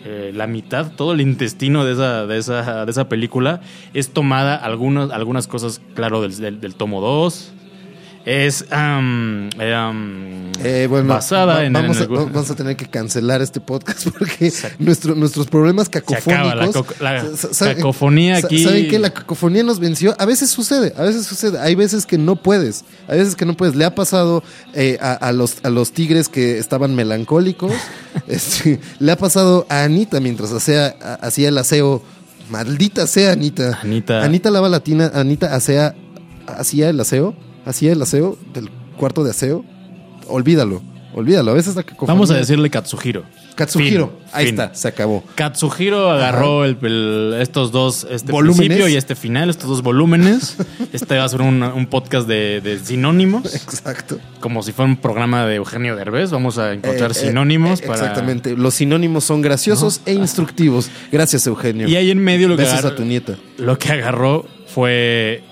eh, 0.04 0.32
la 0.34 0.46
mitad, 0.46 0.92
todo 0.96 1.12
el 1.12 1.20
intestino 1.20 1.84
de 1.84 1.92
esa, 1.92 2.26
de 2.26 2.38
esa, 2.38 2.84
de 2.84 2.90
esa 2.90 3.08
película 3.08 3.60
es 3.94 4.10
tomada 4.10 4.56
algunas, 4.56 5.10
algunas 5.10 5.46
cosas, 5.46 5.80
claro, 5.94 6.22
del, 6.22 6.36
del- 6.36 6.60
del 6.60 6.74
tomo 6.74 7.00
2. 7.00 7.52
Es 8.24 8.64
Eh, 8.70 10.86
bueno, 10.88 11.08
basada 11.08 11.54
va- 11.54 11.64
en, 11.64 11.72
vamos, 11.72 11.96
en 11.96 12.04
a, 12.04 12.06
vamos 12.06 12.50
a 12.50 12.54
tener 12.54 12.76
que 12.76 12.86
cancelar 12.86 13.42
este 13.42 13.60
podcast 13.60 14.06
porque 14.18 14.52
nuestro- 14.78 15.16
nuestros 15.16 15.48
problemas 15.48 15.88
Se 15.92 15.98
acaba 15.98 16.54
la, 16.54 16.66
cacofónicos. 16.66 17.00
la 17.00 17.74
cacofonía 17.74 18.36
aquí. 18.36 18.62
¿Saben 18.62 18.88
qué? 18.88 18.98
La 19.00 19.10
cacofonía 19.10 19.64
nos 19.64 19.80
venció. 19.80 20.14
A 20.20 20.24
veces 20.26 20.50
sucede, 20.50 20.94
a 20.96 21.02
veces 21.02 21.26
sucede. 21.26 21.58
Hay 21.58 21.74
veces 21.74 22.06
que 22.06 22.16
no 22.16 22.36
puedes. 22.36 22.84
Hay 23.08 23.18
veces 23.18 23.34
que 23.34 23.44
no 23.44 23.56
puedes. 23.56 23.74
Le 23.74 23.84
ha 23.84 23.94
pasado 23.94 24.44
eh, 24.74 24.98
a, 25.00 25.14
a 25.14 25.32
los, 25.32 25.56
a 25.64 25.70
los 25.70 25.90
tigres 25.92 26.28
que 26.28 26.58
estaban 26.58 26.94
melancólicos. 26.94 27.72
Este, 28.28 28.78
le 28.98 29.10
ha 29.10 29.16
pasado 29.16 29.66
a 29.70 29.84
Anita 29.84 30.20
mientras 30.20 30.52
hacía, 30.52 30.94
hacía 31.22 31.48
el 31.48 31.56
aseo. 31.58 32.02
Maldita 32.50 33.06
sea 33.06 33.32
Anita. 33.32 33.78
Anita. 33.82 34.22
Anita 34.22 34.50
lava 34.50 34.68
latina. 34.68 35.10
Anita 35.14 35.54
hacía, 35.54 35.94
hacía 36.46 36.90
el 36.90 37.00
aseo. 37.00 37.34
Hacía 37.64 37.92
el 37.92 38.02
aseo 38.02 38.36
del 38.54 38.68
cuarto 38.96 39.24
de 39.24 39.30
aseo. 39.30 39.64
Olvídalo. 40.28 40.82
Olvídalo. 41.14 41.50
A 41.50 41.54
veces 41.54 41.76
la 41.76 41.82
cacofonía. 41.82 42.14
Vamos 42.14 42.30
a 42.30 42.34
decirle 42.34 42.70
Katsuhiro. 42.70 43.24
Katsuhiro. 43.54 44.06
Fin, 44.08 44.28
Ahí 44.32 44.46
fin. 44.46 44.54
está. 44.58 44.74
Se 44.74 44.88
acabó. 44.88 45.22
Katsuhiro 45.34 46.10
agarró 46.10 46.64
el- 46.64 46.78
el- 46.80 47.34
estos 47.38 47.70
dos, 47.70 48.06
este 48.10 48.32
Volúmenes. 48.32 48.56
principio 48.66 48.88
y 48.88 48.96
este 48.96 49.14
final, 49.14 49.50
estos 49.50 49.68
dos 49.68 49.82
volúmenes. 49.82 50.56
Este 50.92 51.18
va 51.18 51.24
a 51.24 51.28
ser 51.28 51.42
un, 51.42 51.62
un 51.62 51.86
podcast 51.86 52.26
de, 52.26 52.60
de 52.62 52.78
sinónimos, 52.78 53.54
Exacto. 53.54 54.18
como 54.40 54.62
si 54.62 54.72
fuera 54.72 54.90
un 54.90 54.96
programa 54.96 55.44
de 55.46 55.56
Eugenio 55.56 55.96
Derbez. 55.96 56.30
Vamos 56.30 56.56
a 56.56 56.72
encontrar 56.72 57.10
Eh, 57.10 57.14
eh, 57.14 57.26
sinónimos 57.28 57.80
eh, 57.80 57.86
para. 57.86 57.98
Exactamente. 58.00 58.56
Los 58.56 58.72
sinónimos 58.74 59.24
son 59.24 59.42
graciosos 59.42 60.00
e 60.06 60.14
instructivos. 60.14 60.90
Gracias, 61.10 61.46
Eugenio. 61.46 61.88
Y 61.88 61.96
ahí 61.96 62.10
en 62.10 62.18
medio 62.24 62.48
lo 62.48 62.56
que, 62.56 62.62
Besos 62.62 62.78
agarró, 62.78 62.94
a 62.94 62.96
tu 62.96 63.04
nieta. 63.04 63.36
lo 63.58 63.78
que 63.78 63.92
agarró 63.92 64.46
fue 64.66 65.44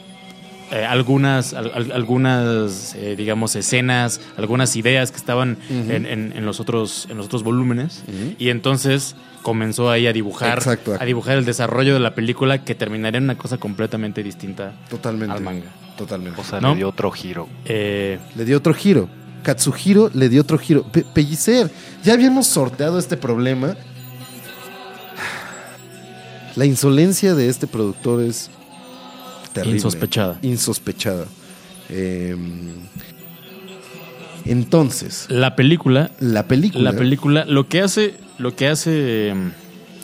eh, 0.73 0.85
algunas, 0.85 1.53
al- 1.55 1.73
al- 1.75 1.93
algunas 1.93 2.95
eh, 2.95 3.17
digamos, 3.17 3.57
escenas, 3.57 4.21
algunas 4.37 4.77
ideas 4.77 5.11
que 5.11 5.17
estaban 5.17 5.59
en, 5.69 6.07
en- 6.07 6.33
en 6.37 6.47
los 6.47 6.61
otros, 6.61 7.07
en 7.11 7.17
los 7.17 7.27
otros 7.27 7.43
volúmenes. 7.43 8.03
Y 8.39 8.51
entonces 8.51 9.17
comenzó 9.43 9.91
ahí 9.91 10.07
a 10.07 10.13
dibujar, 10.13 10.59
Exacto. 10.59 10.97
a 11.01 11.05
dibujar 11.05 11.39
el 11.39 11.45
desarrollo 11.45 11.95
de 11.95 12.01
la 12.01 12.15
película 12.15 12.63
que 12.65 12.75
terminaría 12.75 13.19
en 13.19 13.25
una 13.25 13.39
cosa 13.39 13.57
completamente 13.59 14.23
distinta 14.23 14.73
Totalmente. 14.89 15.35
al 15.35 15.43
manga. 15.43 15.67
Totalmente. 15.97 16.41
O 16.41 16.45
sea, 16.45 16.61
¿No? 16.61 16.71
le 16.71 16.77
dio 16.77 16.89
otro 16.89 17.11
giro. 17.11 17.49
Eh, 17.65 18.19
Le 18.37 18.45
dio 18.45 18.59
otro 18.59 18.73
giro. 18.75 19.09
Katsuhiro 19.43 20.11
le 20.15 20.29
dio 20.29 20.43
otro 20.43 20.59
giro. 20.59 20.83
Pe- 20.85 21.05
Pellicer, 21.15 21.71
ya 22.05 22.13
habíamos 22.13 22.47
sorteado 22.47 22.99
este 22.99 23.17
problema. 23.17 23.75
La 26.57 26.65
insolencia 26.65 27.35
de 27.35 27.49
este 27.49 27.67
productor 27.67 28.23
es 28.23 28.51
terrible. 29.53 29.77
Insospechada. 29.77 30.39
Insospechada. 30.43 31.27
Eh, 31.89 32.37
entonces, 34.45 35.27
la 35.29 35.55
película, 35.55 36.11
la 36.19 36.47
película. 36.49 36.93
la 36.93 36.99
película, 36.99 37.45
lo 37.45 37.69
que 37.69 37.81
hace, 37.83 38.15
lo 38.39 38.57
que 38.57 38.69
hace 38.69 38.91
eh, 39.31 39.35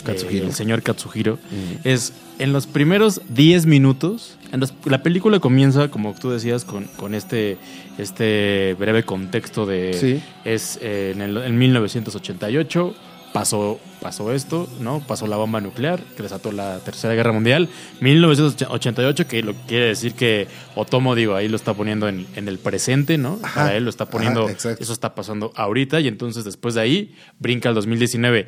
Katsuhiro. 0.04 0.46
el 0.46 0.52
señor 0.52 0.82
Katsuhiro 0.82 1.38
es 1.84 2.12
en 2.38 2.52
los 2.52 2.66
primeros 2.66 3.22
10 3.30 3.64
minutos, 3.66 4.36
en 4.52 4.60
los- 4.60 4.74
la 4.84 5.02
película 5.02 5.40
comienza, 5.40 5.90
como 5.90 6.14
tú 6.14 6.30
decías, 6.30 6.64
con, 6.66 6.84
con 6.96 7.14
este, 7.14 7.56
este 7.96 8.76
breve 8.78 9.04
contexto 9.04 9.64
de 9.64 9.94
Sí. 9.98 10.22
es 10.44 10.78
eh, 10.82 11.12
en, 11.14 11.22
el, 11.22 11.36
en 11.38 11.56
1988 11.58 12.94
pasó, 13.40 13.78
pasó 14.00 14.32
esto, 14.32 14.68
¿no? 14.80 15.00
Pasó 15.06 15.26
la 15.26 15.36
bomba 15.36 15.60
nuclear 15.60 16.00
que 16.16 16.22
desató 16.22 16.52
la 16.52 16.78
Tercera 16.80 17.14
Guerra 17.14 17.32
Mundial. 17.32 17.68
1988, 18.00 19.26
que 19.28 19.42
lo 19.42 19.54
quiere 19.66 19.86
decir 19.86 20.14
que 20.14 20.46
Otomo, 20.74 21.14
digo, 21.14 21.34
ahí 21.34 21.48
lo 21.48 21.56
está 21.56 21.74
poniendo 21.74 22.08
en, 22.08 22.26
en 22.36 22.48
el 22.48 22.58
presente, 22.58 23.18
¿no? 23.18 23.38
Ajá. 23.42 23.62
Para 23.64 23.76
él 23.76 23.84
lo 23.84 23.90
está 23.90 24.06
poniendo, 24.06 24.46
Ajá, 24.46 24.72
eso 24.78 24.92
está 24.92 25.14
pasando 25.14 25.52
ahorita 25.56 26.00
y 26.00 26.08
entonces 26.08 26.44
después 26.44 26.74
de 26.74 26.80
ahí 26.80 27.14
brinca 27.38 27.68
al 27.68 27.74
2019. 27.74 28.46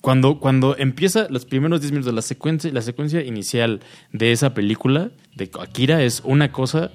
Cuando, 0.00 0.38
cuando 0.38 0.76
empieza 0.76 1.26
los 1.30 1.46
primeros 1.46 1.80
10 1.80 1.92
minutos 1.92 2.12
de 2.12 2.16
la 2.16 2.22
secuencia, 2.22 2.70
la 2.72 2.82
secuencia 2.82 3.22
inicial 3.22 3.80
de 4.12 4.32
esa 4.32 4.52
película, 4.52 5.10
de 5.34 5.50
Akira, 5.58 6.02
es 6.02 6.20
una 6.24 6.52
cosa 6.52 6.90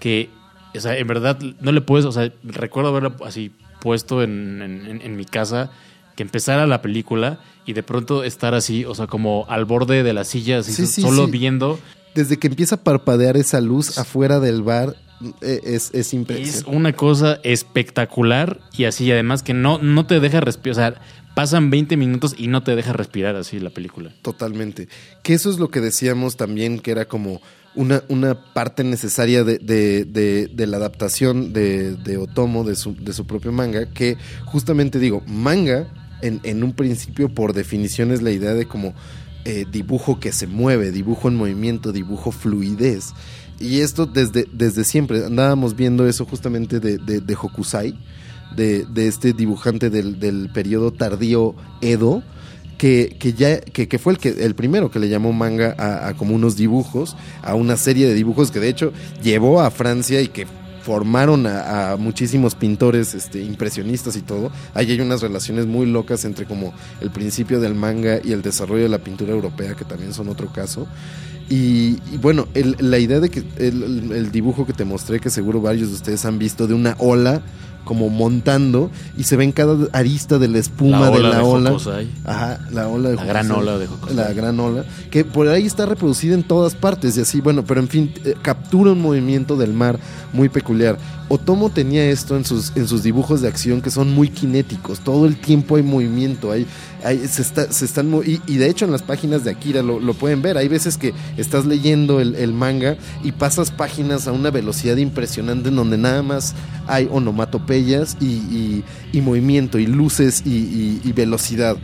que, 0.00 0.30
o 0.76 0.80
sea, 0.80 0.96
en 0.96 1.06
verdad 1.08 1.38
no 1.60 1.72
le 1.72 1.80
puedes, 1.80 2.06
o 2.06 2.12
sea, 2.12 2.30
recuerdo 2.44 2.90
haberla 2.90 3.16
así 3.24 3.50
puesto 3.80 4.22
en- 4.22 5.00
en 5.02 5.16
mi 5.16 5.24
casa, 5.24 5.72
que 6.16 6.22
empezara 6.22 6.66
la 6.66 6.82
película 6.82 7.40
y 7.66 7.72
de 7.74 7.82
pronto 7.82 8.24
estar 8.24 8.54
así, 8.54 8.84
o 8.84 8.94
sea, 8.94 9.06
como 9.06 9.46
al 9.48 9.64
borde 9.64 10.02
de 10.02 10.12
la 10.12 10.24
silla, 10.24 10.58
así, 10.58 10.72
Sí, 10.72 10.86
sí, 10.86 11.02
solo 11.02 11.26
sí. 11.26 11.30
viendo. 11.32 11.78
Desde 12.14 12.38
que 12.38 12.48
empieza 12.48 12.74
a 12.76 12.84
parpadear 12.84 13.36
esa 13.36 13.60
luz 13.60 13.96
afuera 13.98 14.38
del 14.40 14.62
bar, 14.62 14.96
eh, 15.40 15.60
es, 15.64 15.90
es 15.94 15.94
Es 16.08 16.14
impresionante. 16.14 16.76
una 16.76 16.92
cosa 16.92 17.38
espectacular 17.44 18.60
y 18.76 18.84
así, 18.84 19.10
además 19.10 19.42
que 19.42 19.54
no, 19.54 19.78
no 19.78 20.06
te 20.06 20.20
deja 20.20 20.40
respirar, 20.40 20.72
o 20.72 20.74
sea, 20.74 21.00
pasan 21.34 21.70
20 21.70 21.96
minutos 21.96 22.34
y 22.36 22.48
no 22.48 22.62
te 22.62 22.76
deja 22.76 22.92
respirar 22.92 23.36
así 23.36 23.58
la 23.58 23.70
película. 23.70 24.12
Totalmente. 24.22 24.88
Que 25.22 25.34
eso 25.34 25.50
es 25.50 25.58
lo 25.58 25.70
que 25.70 25.80
decíamos 25.80 26.36
también, 26.36 26.78
que 26.80 26.90
era 26.90 27.06
como 27.06 27.40
una, 27.74 28.02
una 28.08 28.52
parte 28.52 28.84
necesaria 28.84 29.42
de, 29.44 29.58
de- 29.58 30.04
de- 30.04 30.48
de 30.48 30.66
la 30.66 30.76
adaptación 30.76 31.52
de, 31.54 31.94
de 31.96 32.18
Otomo, 32.18 32.64
de 32.64 32.76
su, 32.76 32.94
de 32.94 33.14
su 33.14 33.26
propio 33.26 33.50
manga, 33.52 33.86
que 33.90 34.18
justamente 34.44 34.98
digo, 34.98 35.22
manga, 35.26 35.86
en, 36.22 36.64
un 36.64 36.72
principio, 36.72 37.28
por 37.28 37.52
definición, 37.52 38.10
es 38.10 38.22
la 38.22 38.30
idea 38.30 38.54
de 38.54 38.66
como 38.66 38.94
eh, 39.44 39.66
dibujo 39.70 40.20
que 40.20 40.32
se 40.32 40.46
mueve, 40.46 40.92
dibujo 40.92 41.28
en 41.28 41.36
movimiento, 41.36 41.92
dibujo 41.92 42.32
fluidez. 42.32 43.12
Y 43.58 43.80
esto 43.80 44.06
desde, 44.06 44.46
desde 44.52 44.84
siempre, 44.84 45.24
andábamos 45.24 45.76
viendo 45.76 46.08
eso 46.08 46.24
justamente 46.24 46.80
de, 46.80 46.98
de, 46.98 47.34
Hokusai, 47.34 47.98
de, 48.56 48.86
este 48.96 49.32
dibujante 49.32 49.90
del, 49.90 50.18
del 50.18 50.50
periodo 50.52 50.92
tardío 50.92 51.54
Edo, 51.80 52.22
que, 52.78 53.16
que 53.20 53.32
ya 53.34 53.60
que, 53.60 53.86
que 53.86 53.98
fue 53.98 54.14
el 54.14 54.18
que 54.18 54.30
el 54.30 54.56
primero 54.56 54.90
que 54.90 54.98
le 54.98 55.08
llamó 55.08 55.32
manga 55.32 55.76
a 55.78 56.14
como 56.14 56.34
unos 56.34 56.56
dibujos, 56.56 57.16
a 57.42 57.54
una 57.54 57.76
serie 57.76 58.08
de 58.08 58.14
dibujos 58.14 58.50
que 58.50 58.58
de 58.58 58.68
hecho 58.68 58.92
llevó 59.22 59.60
a 59.60 59.70
Francia 59.70 60.20
y 60.20 60.28
que 60.28 60.46
formaron 60.82 61.46
a, 61.46 61.96
muchísimos 61.98 62.54
pintores 62.54 63.14
este, 63.14 63.42
impresionistas 63.42 64.16
y 64.16 64.22
todo. 64.22 64.50
Ahí 64.74 64.90
hay 64.90 65.00
unas 65.00 65.22
relaciones 65.22 65.66
muy 65.66 65.86
locas 65.86 66.24
entre 66.24 66.46
como 66.46 66.72
el 67.00 67.10
principio 67.10 67.60
del 67.60 67.74
manga 67.74 68.18
y 68.22 68.32
el 68.32 68.42
desarrollo 68.42 68.84
de 68.84 68.88
la 68.88 68.98
pintura 68.98 69.32
europea, 69.32 69.74
que 69.74 69.84
también 69.84 70.12
son 70.12 70.28
otro 70.28 70.52
caso. 70.52 70.86
Y, 71.48 71.98
bueno, 72.22 72.48
la 72.54 72.98
idea 72.98 73.20
de 73.20 73.28
que 73.28 73.44
el 73.58 74.32
dibujo 74.32 74.64
que 74.64 74.72
te 74.72 74.84
mostré, 74.84 75.20
que 75.20 75.28
seguro 75.28 75.60
varios 75.60 75.90
de 75.90 75.96
ustedes 75.96 76.24
han 76.24 76.38
visto, 76.38 76.66
de 76.66 76.72
una 76.72 76.96
ola 76.98 77.42
como 77.84 78.08
montando 78.08 78.90
y 79.16 79.24
se 79.24 79.36
ven 79.36 79.52
cada 79.52 79.88
arista 79.92 80.38
de 80.38 80.48
la 80.48 80.58
espuma 80.58 81.10
de 81.10 81.20
la 81.20 81.36
de 81.36 81.42
ola. 81.42 81.76
Ajá, 82.24 82.60
la 82.70 82.88
ola 82.88 83.10
de 83.10 83.16
La 83.16 83.24
gran 83.24 83.50
ola 83.50 83.78
de 83.78 83.86
Hokusai. 83.86 84.16
La 84.16 84.32
gran 84.32 84.58
ola. 84.60 84.84
Que 85.10 85.24
por 85.24 85.48
ahí 85.48 85.66
está 85.66 85.86
reproducida 85.86 86.34
en 86.34 86.42
todas 86.42 86.74
partes 86.74 87.16
y 87.16 87.20
así, 87.20 87.40
bueno, 87.40 87.64
pero 87.64 87.80
en 87.80 87.88
fin, 87.88 88.14
eh, 88.24 88.34
captura 88.42 88.92
un 88.92 89.00
movimiento 89.00 89.56
del 89.56 89.72
mar 89.72 89.98
muy 90.32 90.48
peculiar. 90.48 90.96
Otomo 91.28 91.70
tenía 91.70 92.04
esto 92.10 92.36
en 92.36 92.44
sus, 92.44 92.72
en 92.76 92.86
sus 92.86 93.02
dibujos 93.02 93.40
de 93.40 93.48
acción 93.48 93.80
que 93.80 93.90
son 93.90 94.12
muy 94.12 94.28
cinéticos. 94.28 95.00
Todo 95.00 95.26
el 95.26 95.36
tiempo 95.36 95.76
hay 95.76 95.82
movimiento, 95.82 96.52
hay, 96.52 96.66
se, 97.02 97.42
está, 97.42 97.72
se 97.72 97.84
están 97.84 98.12
y, 98.24 98.56
de 98.56 98.68
hecho 98.68 98.84
en 98.84 98.92
las 98.92 99.02
páginas 99.02 99.44
de 99.44 99.50
Akira 99.50 99.82
lo, 99.82 100.14
pueden 100.14 100.42
ver. 100.42 100.56
Hay 100.56 100.68
veces 100.68 100.96
que 100.96 101.12
estás 101.36 101.66
leyendo 101.66 102.20
el, 102.20 102.52
manga 102.52 102.96
y 103.22 103.32
pasas 103.32 103.70
páginas 103.70 104.28
a 104.28 104.32
una 104.32 104.50
velocidad 104.50 104.96
impresionante 104.96 105.68
en 105.68 105.76
donde 105.76 105.98
nada 105.98 106.22
más 106.22 106.54
hay 106.86 107.08
onomatopeyas 107.10 108.16
y, 108.20 108.84
movimiento 109.20 109.78
y 109.78 109.86
luces 109.86 110.42
y, 110.44 111.12
velocidad. 111.12 111.76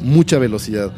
Mucha 0.00 0.38
velocidad. 0.38 0.92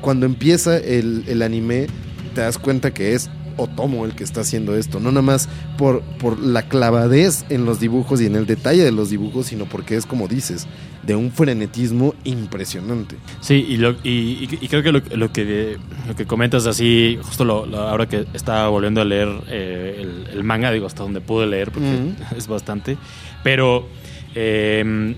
Cuando 0.00 0.26
empieza 0.26 0.76
el 0.76 1.42
anime 1.42 1.86
te 2.34 2.40
das 2.42 2.58
cuenta 2.58 2.92
que 2.92 3.14
es 3.14 3.30
Otomo 3.56 4.04
el 4.04 4.14
que 4.14 4.24
está 4.24 4.42
haciendo 4.42 4.76
esto, 4.76 5.00
no 5.00 5.10
nada 5.10 5.22
más 5.22 5.48
por, 5.76 6.02
por 6.02 6.38
la 6.38 6.62
clavadez 6.62 7.44
en 7.48 7.64
los 7.64 7.80
dibujos 7.80 8.20
y 8.20 8.26
en 8.26 8.36
el 8.36 8.46
detalle 8.46 8.84
de 8.84 8.92
los 8.92 9.10
dibujos, 9.10 9.46
sino 9.46 9.66
porque 9.66 9.96
es 9.96 10.06
como 10.06 10.28
dices, 10.28 10.66
de 11.02 11.16
un 11.16 11.30
frenetismo 11.30 12.14
impresionante. 12.24 13.16
Sí, 13.40 13.64
y, 13.68 13.76
lo, 13.76 13.92
y, 14.02 14.48
y 14.60 14.68
creo 14.68 14.82
que 14.82 14.92
lo, 14.92 15.00
lo, 15.16 15.32
que 15.32 15.76
lo 16.06 16.16
que 16.16 16.26
comentas 16.26 16.66
así, 16.66 17.18
justo 17.22 17.44
lo, 17.44 17.64
ahora 17.76 18.08
que 18.08 18.26
estaba 18.34 18.68
volviendo 18.68 19.00
a 19.00 19.04
leer 19.04 19.28
eh, 19.48 19.96
el, 20.00 20.36
el, 20.36 20.44
manga, 20.44 20.70
digo, 20.70 20.86
hasta 20.86 21.02
donde 21.02 21.20
pude 21.20 21.46
leer, 21.46 21.70
porque 21.70 22.14
es 22.36 22.46
bastante, 22.46 22.96
pero... 23.42 23.88
Eh, 24.34 25.14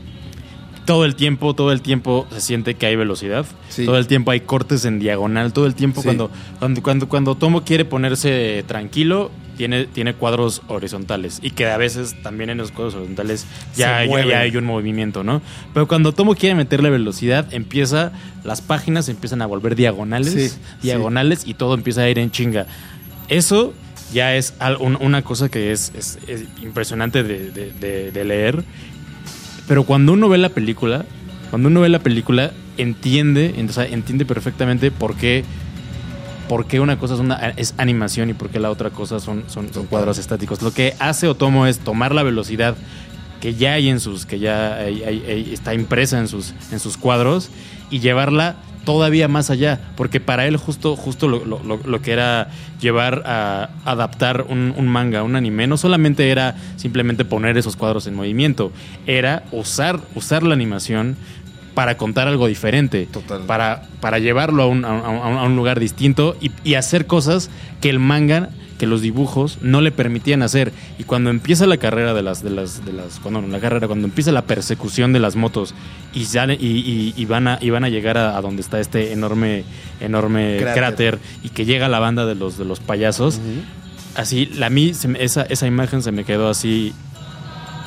todo 0.85 1.05
el 1.05 1.15
tiempo, 1.15 1.55
todo 1.55 1.73
el 1.73 1.83
tiempo 1.83 2.27
se 2.33 2.41
siente 2.41 2.75
que 2.75 2.87
hay 2.87 2.97
velocidad. 2.97 3.47
Sí. 3.69 3.85
Todo 3.85 3.99
el 3.99 4.07
tiempo 4.07 4.31
hay 4.31 4.41
cortes 4.41 4.85
en 4.85 4.99
diagonal. 4.99 5.53
Todo 5.53 5.67
el 5.67 5.75
tiempo 5.75 6.01
sí. 6.01 6.07
cuando, 6.07 6.31
cuando, 6.59 6.83
cuando, 6.83 7.09
cuando 7.09 7.35
Tomo 7.35 7.65
quiere 7.65 7.85
ponerse 7.85 8.65
tranquilo, 8.67 9.31
tiene, 9.57 9.87
tiene 9.87 10.15
cuadros 10.15 10.63
horizontales. 10.69 11.39
Y 11.43 11.51
que 11.51 11.67
a 11.67 11.77
veces 11.77 12.21
también 12.23 12.51
en 12.51 12.59
los 12.59 12.73
cuadros 12.73 12.95
horizontales 12.95 13.47
ya, 13.77 14.05
ya, 14.05 14.25
ya, 14.25 14.41
hay 14.41 14.57
un 14.57 14.65
movimiento, 14.65 15.23
¿no? 15.25 15.43
Pero 15.75 15.87
cuando 15.87 16.13
Tomo 16.13 16.35
quiere 16.35 16.55
meterle 16.55 16.91
velocidad, 16.91 17.53
empieza, 17.53 18.13
las 18.45 18.61
páginas 18.61 19.09
empiezan 19.09 19.43
a 19.43 19.47
volver 19.47 19.77
diagonales, 19.77 20.33
sí, 20.33 20.59
diagonales, 20.83 21.43
y 21.47 21.55
todo 21.55 21.75
empieza 21.75 22.03
a 22.03 22.09
ir 22.09 22.19
en 22.19 22.31
chinga. 22.31 22.67
Eso 23.29 23.73
ya 24.13 24.37
es 24.37 24.55
una 24.81 25.23
cosa 25.23 25.49
que 25.49 25.73
es, 25.73 25.93
es, 25.97 26.19
es 26.27 26.45
impresionante 26.63 27.23
de, 27.23 27.51
de, 27.51 27.73
de, 27.73 28.11
de 28.11 28.25
leer 28.25 28.65
pero 29.69 29.85
cuando 29.85 30.13
uno 30.13 30.29
ve 30.29 30.39
la 30.39 30.49
película, 30.49 31.05
cuando 31.51 31.69
uno 31.69 31.81
ve 31.81 31.89
la 31.89 31.99
película, 31.99 32.53
entiende, 32.77 33.55
sea, 33.71 33.87
entiende 33.87 34.25
perfectamente 34.25 34.91
por 34.91 35.17
qué, 35.17 35.45
por 36.49 36.67
qué 36.67 36.81
una 36.81 36.99
cosa 36.99 37.15
es, 37.15 37.21
una, 37.21 37.37
es 37.57 37.75
animación 37.79 38.31
y 38.31 38.35
por 38.35 38.51
qué 38.51 38.59
la 38.59 38.71
otra 38.71 38.91
cosa 38.91 39.21
son, 39.21 39.45
son, 39.49 39.73
son, 39.73 39.87
cuadros 39.87 40.19
estáticos. 40.19 40.63
Lo 40.63 40.73
que 40.73 40.95
hace 40.99 41.29
Otomo 41.29 41.67
es 41.67 41.79
tomar 41.79 42.15
la 42.15 42.23
velocidad 42.23 42.77
que 43.41 43.55
ya 43.55 43.75
hay 43.75 43.89
en 43.89 44.01
sus, 44.01 44.25
que 44.25 44.39
ya 44.39 44.77
hay, 44.77 45.03
hay, 45.03 45.25
hay, 45.27 45.51
está 45.53 45.75
impresa 45.75 46.19
en 46.19 46.29
sus, 46.29 46.55
en 46.71 46.79
sus 46.79 46.97
cuadros 46.97 47.51
y 47.91 48.01
llevarla 48.01 48.57
todavía 48.85 49.29
más 49.29 49.51
allá, 49.51 49.81
porque 49.97 50.21
para 50.21 50.47
él 50.47 50.57
justo, 50.57 50.97
justo 50.97 51.29
lo, 51.29 51.45
lo, 51.45 51.59
lo 51.63 52.03
que 52.03 52.13
era 52.13 52.49
llevar 52.81 53.23
a 53.27 53.71
adaptar 53.85 54.47
un, 54.49 54.75
un, 54.77 54.89
manga, 54.89 55.23
un 55.23 55.37
anime, 55.37 55.67
no 55.67 55.77
solamente 55.77 56.31
era 56.31 56.57
simplemente 56.77 57.25
poner 57.25 57.57
esos 57.57 57.77
cuadros 57.77 58.07
en 58.07 58.15
movimiento, 58.15 58.73
era 59.07 59.45
usar, 59.53 60.01
usar 60.15 60.43
la 60.43 60.55
animación 60.55 61.17
para 61.75 61.97
contar 61.97 62.29
algo 62.29 62.49
diferente, 62.49 63.07
Total. 63.07 63.43
Para, 63.47 63.83
para 64.01 64.19
llevarlo 64.19 64.65
a 64.65 64.67
un, 64.67 64.85
a, 64.85 64.89
a 64.89 65.45
un 65.45 65.57
lugar 65.57 65.81
distinto 65.81 66.37
y, 66.41 66.51
y 66.65 66.75
hacer 66.75 67.07
cosas 67.07 67.51
que 67.81 67.89
el 67.89 67.99
manga 67.99 68.51
que 68.79 68.87
los 68.87 69.01
dibujos 69.01 69.59
no 69.63 69.81
le 69.81 69.93
permitían 69.93 70.43
hacer. 70.43 70.73
Y 70.99 71.05
cuando 71.05 71.31
empieza 71.31 71.67
la 71.67 71.77
carrera 71.77 72.15
de 72.15 72.23
las, 72.23 72.43
de 72.43 72.51
las, 72.51 72.85
de 72.85 72.93
las, 72.93 73.19
cuando 73.21 73.41
la 73.43 73.61
carrera, 73.61 73.87
cuando 73.87 74.07
empieza 74.07 74.33
la 74.33 74.43
persecución 74.43 75.13
de 75.13 75.21
las 75.21 75.37
motos 75.37 75.75
y, 76.15 76.25
sale, 76.25 76.55
y, 76.55 76.67
y, 76.67 77.15
y 77.17 77.25
van 77.25 77.49
a, 77.49 77.59
y 77.61 77.71
van 77.71 77.85
a 77.85 77.89
llegar 77.89 78.19
a, 78.19 78.37
a, 78.37 78.41
donde 78.41 78.63
está 78.63 78.81
este 78.81 79.13
enorme, 79.13 79.65
enorme 80.01 80.57
cráter. 80.59 80.79
cráter. 80.79 81.19
y 81.43 81.49
que 81.51 81.65
llega 81.65 81.89
la 81.89 81.99
banda 81.99 82.27
de 82.27 82.35
los, 82.35 82.59
de 82.59 82.65
los 82.65 82.81
payasos, 82.81 83.37
uh 83.37 83.39
-huh. 83.39 84.21
así, 84.21 84.47
la 84.47 84.71
mí, 84.71 84.95
se, 84.95 85.09
esa, 85.23 85.43
esa 85.43 85.67
imagen 85.67 86.03
se 86.03 86.13
me 86.13 86.25
quedó 86.25 86.49
así 86.49 86.93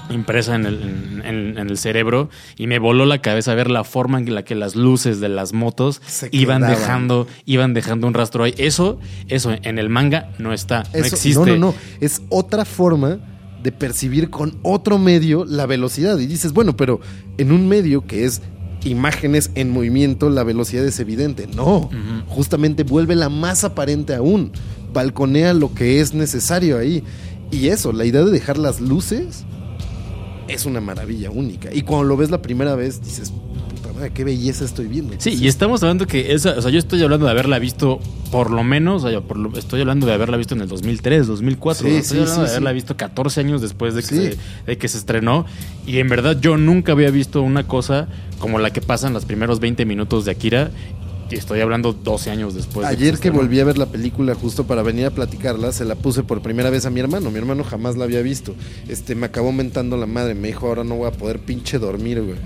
impresa 0.09 0.55
en 0.55 0.65
el, 0.65 0.81
en, 1.23 1.57
en 1.57 1.69
el, 1.69 1.77
cerebro 1.77 2.29
y 2.57 2.67
me 2.67 2.79
voló 2.79 3.05
la 3.05 3.21
cabeza 3.21 3.55
ver 3.55 3.69
la 3.69 3.83
forma 3.83 4.19
en 4.19 4.33
la 4.33 4.43
que 4.43 4.55
las 4.55 4.75
luces 4.75 5.19
de 5.19 5.29
las 5.29 5.53
motos 5.53 6.01
Se 6.05 6.29
iban 6.31 6.61
quedaban. 6.61 6.79
dejando 6.79 7.27
iban 7.45 7.73
dejando 7.73 8.07
un 8.07 8.13
rastro 8.13 8.43
ahí. 8.43 8.53
Eso, 8.57 8.99
eso 9.27 9.55
en 9.61 9.79
el 9.79 9.89
manga 9.89 10.31
no 10.37 10.53
está, 10.53 10.81
eso, 10.93 10.99
no 10.99 11.05
existe. 11.05 11.39
No, 11.39 11.45
no, 11.45 11.57
no, 11.57 11.75
es 12.01 12.21
otra 12.29 12.65
forma 12.65 13.19
de 13.63 13.71
percibir 13.71 14.29
con 14.29 14.57
otro 14.61 14.99
medio 14.99 15.43
la 15.43 15.65
velocidad 15.65 16.19
y 16.19 16.27
dices, 16.27 16.53
bueno, 16.53 16.77
pero 16.77 16.99
en 17.37 17.51
un 17.51 17.67
medio 17.67 18.05
que 18.05 18.25
es 18.25 18.41
imágenes 18.83 19.49
en 19.55 19.71
movimiento, 19.71 20.29
la 20.29 20.43
velocidad 20.43 20.85
es 20.85 20.99
evidente. 20.99 21.47
No, 21.47 21.77
uh 21.77 21.89
-huh. 21.89 22.25
justamente 22.27 22.83
vuelve 22.83 23.15
la 23.15 23.29
más 23.29 23.63
aparente 23.63 24.13
aún. 24.13 24.51
Balconea 24.93 25.53
lo 25.55 25.73
que 25.73 25.99
es 25.99 26.13
necesario 26.13 26.77
ahí. 26.77 27.03
Y 27.51 27.69
eso, 27.69 27.91
la 27.91 28.05
idea 28.05 28.23
de 28.23 28.31
dejar 28.31 28.57
las 28.59 28.79
luces 28.79 29.45
es 30.47 30.65
una 30.65 30.81
maravilla 30.81 31.31
única. 31.31 31.73
Y 31.73 31.81
cuando 31.81 32.05
lo 32.05 32.17
ves 32.17 32.29
la 32.29 32.41
primera 32.41 32.75
vez, 32.75 33.03
dices, 33.03 33.31
puta 33.69 33.93
madre, 33.93 34.11
qué 34.13 34.23
belleza 34.23 34.65
estoy 34.65 34.87
viendo. 34.87 35.15
Sí, 35.17 35.37
y 35.39 35.47
estamos 35.47 35.81
hablando 35.83 36.07
que 36.07 36.33
esa, 36.33 36.51
o 36.51 36.61
sea, 36.61 36.71
yo 36.71 36.79
estoy 36.79 37.01
hablando 37.03 37.25
de 37.25 37.31
haberla 37.31 37.59
visto 37.59 37.99
por 38.31 38.51
lo 38.51 38.63
menos, 38.63 39.03
o 39.03 39.09
sea, 39.09 39.21
por 39.21 39.37
lo, 39.37 39.57
estoy 39.57 39.81
hablando 39.81 40.05
de 40.05 40.13
haberla 40.13 40.37
visto 40.37 40.55
en 40.55 40.61
el 40.61 40.67
2003, 40.67 41.27
2004. 41.27 41.87
Sí, 41.87 41.95
estoy 41.95 42.17
sí, 42.17 42.21
hablando 42.21 42.41
sí, 42.41 42.47
de 42.47 42.51
haberla 42.51 42.71
visto 42.71 42.97
14 42.97 43.39
años 43.39 43.61
después 43.61 43.95
de 43.95 44.01
que, 44.01 44.07
se, 44.07 44.37
de 44.65 44.77
que 44.77 44.87
se 44.87 44.97
estrenó. 44.97 45.45
Y 45.85 45.99
en 45.99 46.09
verdad 46.09 46.39
yo 46.39 46.57
nunca 46.57 46.91
había 46.91 47.09
visto 47.09 47.41
una 47.41 47.67
cosa 47.67 48.07
como 48.39 48.59
la 48.59 48.71
que 48.71 48.81
pasa 48.81 49.07
en 49.07 49.13
los 49.13 49.25
primeros 49.25 49.59
20 49.59 49.85
minutos 49.85 50.25
de 50.25 50.31
Akira 50.31 50.71
y 51.35 51.37
estoy 51.37 51.59
hablando 51.59 51.91
12 51.91 52.31
años 52.31 52.55
después. 52.55 52.87
Ayer 52.87 53.15
de 53.15 53.19
que, 53.19 53.23
que 53.23 53.29
volví 53.29 53.59
a 53.59 53.65
ver 53.65 53.77
la 53.77 53.87
película 53.87 54.33
justo 54.35 54.65
para 54.65 54.83
venir 54.83 55.05
a 55.05 55.11
platicarla, 55.11 55.73
se 55.73 55.83
la 55.83 55.95
puse 55.95 56.23
por 56.23 56.41
primera 56.41 56.69
vez 56.69 56.85
a 56.85 56.89
mi 56.89 57.01
hermano. 57.01 57.29
Mi 57.29 57.37
hermano 57.37 57.65
jamás 57.65 57.97
la 57.97 58.05
había 58.05 58.21
visto. 58.21 58.55
Este, 58.87 59.15
me 59.15 59.25
acabó 59.25 59.51
mentando 59.51 59.97
la 59.97 60.05
madre. 60.05 60.33
Me 60.33 60.47
dijo, 60.47 60.67
ahora 60.67 60.85
no 60.85 60.95
voy 60.95 61.09
a 61.09 61.11
poder 61.11 61.39
pinche 61.39 61.77
dormir, 61.77 62.21
güey. 62.21 62.37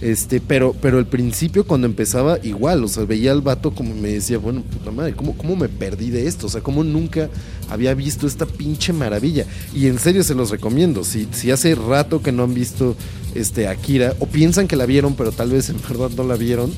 Este, 0.00 0.40
pero, 0.40 0.74
pero 0.80 0.96
al 0.96 1.06
principio 1.06 1.66
cuando 1.66 1.86
empezaba 1.86 2.38
igual, 2.42 2.84
o 2.84 2.88
sea, 2.88 3.04
veía 3.04 3.32
al 3.32 3.42
vato 3.42 3.74
como 3.74 3.94
me 3.94 4.12
decía, 4.12 4.38
bueno, 4.38 4.62
puta 4.62 4.92
madre, 4.92 5.12
¿cómo, 5.12 5.36
¿cómo 5.36 5.56
me 5.56 5.68
perdí 5.68 6.10
de 6.10 6.26
esto? 6.28 6.46
O 6.46 6.50
sea, 6.50 6.60
¿cómo 6.62 6.84
nunca 6.84 7.28
había 7.68 7.92
visto 7.94 8.26
esta 8.26 8.46
pinche 8.46 8.94
maravilla? 8.94 9.44
Y 9.74 9.88
en 9.88 9.98
serio 9.98 10.22
se 10.22 10.34
los 10.34 10.50
recomiendo. 10.50 11.04
Si, 11.04 11.28
si 11.32 11.50
hace 11.50 11.74
rato 11.74 12.22
que 12.22 12.32
no 12.32 12.44
han 12.44 12.54
visto 12.54 12.96
este, 13.34 13.68
Akira, 13.68 14.14
o 14.20 14.26
piensan 14.26 14.68
que 14.68 14.76
la 14.76 14.86
vieron, 14.86 15.16
pero 15.16 15.32
tal 15.32 15.50
vez 15.50 15.68
en 15.68 15.76
verdad 15.88 16.10
no 16.16 16.24
la 16.24 16.36
vieron, 16.36 16.72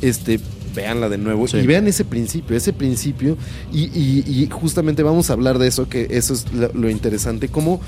este, 0.00 0.38
véanla 0.74 1.08
de 1.08 1.18
nuevo 1.18 1.48
sí. 1.48 1.58
y 1.58 1.66
vean 1.66 1.86
ese 1.86 2.04
principio, 2.04 2.56
ese 2.56 2.72
principio 2.72 3.36
y, 3.72 3.84
y, 3.84 4.24
y, 4.26 4.48
justamente 4.50 5.02
vamos 5.02 5.30
a 5.30 5.34
hablar 5.34 5.58
de 5.58 5.68
eso, 5.68 5.88
que 5.88 6.08
eso 6.10 6.34
es 6.34 6.52
lo, 6.52 6.72
lo 6.72 6.90
interesante, 6.90 7.48
cómo 7.48 7.80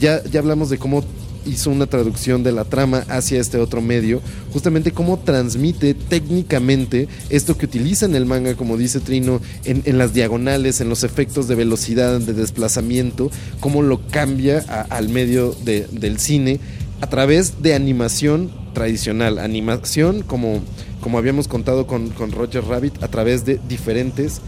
ya, 0.00 0.22
ya 0.24 0.40
hablamos 0.40 0.70
de 0.70 0.78
cómo 0.78 1.04
hizo 1.46 1.70
una 1.70 1.86
traducción 1.86 2.42
de 2.42 2.52
la 2.52 2.64
trama 2.64 3.04
hacia 3.08 3.40
este 3.40 3.58
otro 3.58 3.82
medio, 3.82 4.20
justamente 4.52 4.92
cómo 4.92 5.18
transmite 5.18 5.94
técnicamente 5.94 7.08
esto 7.30 7.56
que 7.56 7.66
utiliza 7.66 8.06
en 8.06 8.14
el 8.14 8.26
manga, 8.26 8.54
como 8.54 8.76
dice 8.76 9.00
Trino, 9.00 9.40
en, 9.64 9.82
en 9.84 9.98
las 9.98 10.14
diagonales, 10.14 10.80
en 10.80 10.88
los 10.88 11.04
efectos 11.04 11.48
de 11.48 11.54
velocidad, 11.54 12.20
de 12.20 12.32
desplazamiento, 12.32 13.30
cómo 13.60 13.82
lo 13.82 14.06
cambia 14.08 14.64
a, 14.68 14.82
al 14.82 15.08
medio 15.08 15.54
de, 15.64 15.86
del 15.90 16.18
cine 16.18 16.60
a 17.04 17.06
través 17.06 17.62
de 17.62 17.74
animación 17.74 18.50
tradicional, 18.72 19.38
animación 19.38 20.22
como 20.22 20.62
como 21.02 21.18
habíamos 21.18 21.48
contado 21.48 21.86
con, 21.86 22.08
con 22.08 22.32
Roger 22.32 22.64
Rabbit, 22.64 23.02
a 23.02 23.08
través 23.08 23.44
de 23.44 23.60
diferentes 23.68 24.40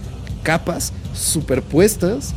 capas 0.42 0.94
superpuestas 1.12 2.32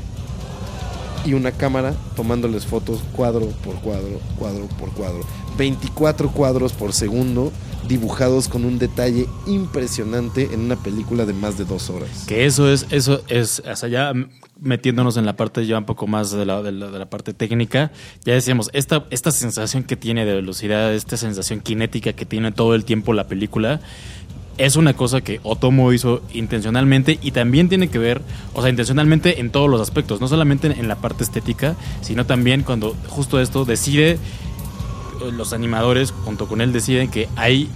y 1.23 1.35
una 1.35 1.53
cámara 1.53 1.93
tomándoles 2.17 2.65
fotos 2.65 2.99
cuadro 3.15 3.47
por 3.63 3.75
cuadro, 3.75 4.19
cuadro 4.37 4.67
por 4.77 4.91
cuadro. 4.91 5.21
24 5.57 6.29
cuadros 6.31 6.73
por 6.73 6.91
segundo 6.91 7.53
dibujados 7.89 8.47
con 8.47 8.63
un 8.63 8.79
detalle 8.79 9.27
impresionante 9.47 10.53
en 10.53 10.61
una 10.61 10.77
película 10.77 11.25
de 11.25 11.33
más 11.33 11.57
de 11.57 11.65
dos 11.65 11.89
horas. 11.89 12.25
Que 12.27 12.45
eso 12.45 12.71
es, 12.71 12.85
eso 12.91 13.21
es, 13.27 13.61
sea, 13.75 13.89
ya 13.89 14.13
metiéndonos 14.61 15.17
en 15.17 15.25
la 15.25 15.35
parte 15.35 15.65
ya 15.65 15.77
un 15.79 15.85
poco 15.85 16.05
más 16.05 16.31
de 16.31 16.45
la 16.45 17.09
parte 17.09 17.33
técnica, 17.33 17.91
ya 18.23 18.33
decíamos, 18.33 18.69
esta, 18.73 19.05
esta 19.09 19.31
sensación 19.31 19.83
que 19.83 19.95
tiene 19.97 20.25
de 20.25 20.35
velocidad, 20.35 20.93
esta 20.93 21.17
sensación 21.17 21.61
cinética 21.65 22.13
que 22.13 22.25
tiene 22.25 22.51
todo 22.51 22.75
el 22.75 22.85
tiempo 22.85 23.13
la 23.13 23.27
película, 23.27 23.81
es 24.59 24.75
una 24.75 24.93
cosa 24.93 25.21
que 25.21 25.39
Otomo 25.43 25.93
hizo 25.93 26.21
intencionalmente 26.33 27.17
y 27.21 27.31
también 27.31 27.69
tiene 27.69 27.87
que 27.87 27.97
ver, 27.97 28.21
o 28.53 28.61
sea, 28.61 28.69
intencionalmente 28.69 29.39
en 29.39 29.51
todos 29.51 29.69
los 29.69 29.79
aspectos, 29.81 30.19
no 30.19 30.27
solamente 30.27 30.67
en 30.67 30.87
la 30.89 30.97
parte 30.97 31.23
estética, 31.23 31.75
sino 32.01 32.25
también 32.25 32.63
cuando 32.63 32.95
justo 33.07 33.39
esto 33.39 33.63
decide, 33.63 34.19
los 35.31 35.53
animadores 35.53 36.11
junto 36.11 36.47
con 36.47 36.61
él 36.61 36.73
deciden 36.73 37.09
que 37.09 37.27
hay 37.35 37.69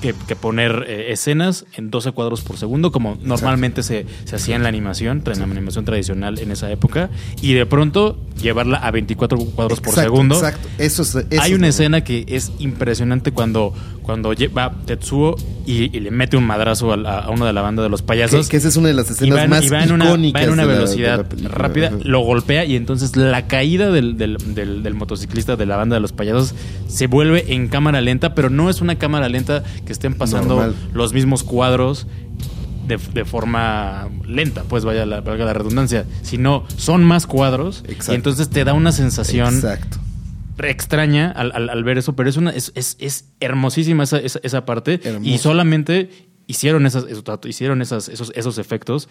que, 0.00 0.14
que 0.26 0.36
poner 0.36 0.84
eh, 0.88 1.12
escenas 1.12 1.64
en 1.74 1.90
12 1.90 2.12
cuadros 2.12 2.42
por 2.42 2.56
segundo, 2.56 2.92
como 2.92 3.16
normalmente 3.22 3.82
se, 3.82 4.06
se 4.24 4.36
hacía 4.36 4.56
en 4.56 4.62
la 4.62 4.68
animación, 4.68 5.22
en 5.26 5.38
la 5.38 5.44
animación 5.44 5.84
tradicional 5.84 6.38
en 6.38 6.50
esa 6.50 6.70
época, 6.70 7.10
y 7.40 7.54
de 7.54 7.66
pronto 7.66 8.18
llevarla 8.40 8.78
a 8.78 8.90
24 8.90 9.38
cuadros 9.38 9.80
por 9.80 9.94
segundo. 9.94 10.34
Exacto. 10.34 10.68
Eso 10.78 11.02
es, 11.02 11.14
eso 11.14 11.26
Hay 11.42 11.52
es 11.52 11.58
una 11.58 11.68
escena 11.68 12.04
que 12.04 12.24
es 12.28 12.52
impresionante 12.58 13.32
cuando, 13.32 13.72
cuando 14.06 14.32
va 14.56 14.72
Tetsuo 14.86 15.36
y, 15.66 15.94
y 15.96 16.00
le 16.00 16.10
mete 16.12 16.36
un 16.36 16.44
madrazo 16.46 16.92
a, 16.92 16.96
la- 16.96 17.18
a 17.18 17.30
uno 17.30 17.44
de 17.44 17.52
la 17.52 17.60
banda 17.60 17.82
de 17.82 17.88
los 17.88 18.02
Que, 18.02 18.06
payasos. 18.06 18.48
que 18.48 18.56
esa 18.56 18.68
es 18.68 18.76
una 18.76 18.86
de 18.88 18.94
las 18.94 19.10
escenas 19.10 19.36
va 19.36 19.42
en, 19.44 19.50
más 19.50 19.64
y 19.64 19.68
va 19.68 19.82
en 19.82 19.92
una, 19.92 20.04
va 20.04 20.10
icónicas 20.12 20.42
en 20.44 20.50
una 20.50 20.62
de 20.62 20.68
la- 20.68 20.72
de 20.72 20.78
la 20.78 20.84
velocidad 20.84 21.26
rápida, 21.50 21.90
lo 22.04 22.20
golpea 22.20 22.64
y 22.64 22.76
entonces 22.76 23.16
la 23.16 23.46
caída 23.48 23.90
del, 23.90 24.16
del- 24.16 24.38
del- 24.54 24.82
del 24.84 24.94
motociclista 24.94 25.56
de 25.56 25.66
la 25.66 25.76
banda 25.76 25.96
de 25.96 26.00
los 26.00 26.12
payasos 26.12 26.54
se 26.86 27.08
vuelve 27.08 27.52
en 27.52 27.66
cámara 27.68 28.00
lenta, 28.00 28.34
pero 28.34 28.48
no 28.48 28.70
es 28.70 28.80
una 28.80 28.96
cámara 28.96 29.28
lenta 29.28 29.64
que 29.84 29.92
estén 29.92 30.14
pasando 30.14 30.54
Normal. 30.54 30.74
los 30.94 31.12
mismos 31.12 31.42
cuadros 31.42 32.06
de, 32.86 32.98
de 33.12 33.24
forma 33.24 34.08
lenta, 34.24 34.62
pues 34.68 34.84
vaya 34.84 35.04
la, 35.04 35.20
valga 35.20 35.44
la 35.44 35.52
redundancia, 35.52 36.04
sino 36.22 36.64
son 36.76 37.02
más 37.02 37.26
cuadros 37.26 37.82
Exacto. 37.88 38.12
y 38.12 38.14
entonces 38.14 38.48
te 38.48 38.62
da 38.62 38.72
una 38.74 38.92
sensación 38.92 39.56
Exacto. 39.56 39.98
Extraña 40.58 41.30
al, 41.30 41.52
al- 41.54 41.68
al 41.70 41.84
ver 41.84 41.98
eso, 41.98 42.14
pero 42.14 42.28
es 42.28 42.36
una 42.36 42.50
es, 42.50 42.72
es, 42.74 42.96
es 43.00 43.26
hermosísima 43.40 44.04
esa, 44.04 44.18
esa, 44.18 44.40
esa 44.42 44.64
parte 44.64 45.00
Hermoso. 45.02 45.28
y 45.30 45.38
solamente 45.38 46.10
hicieron 46.46 46.86
esas 46.86 47.04
esos, 47.04 47.24
hicieron 47.44 47.82
esas, 47.82 48.08
esos, 48.08 48.32
esos 48.34 48.58
efectos 48.58 49.08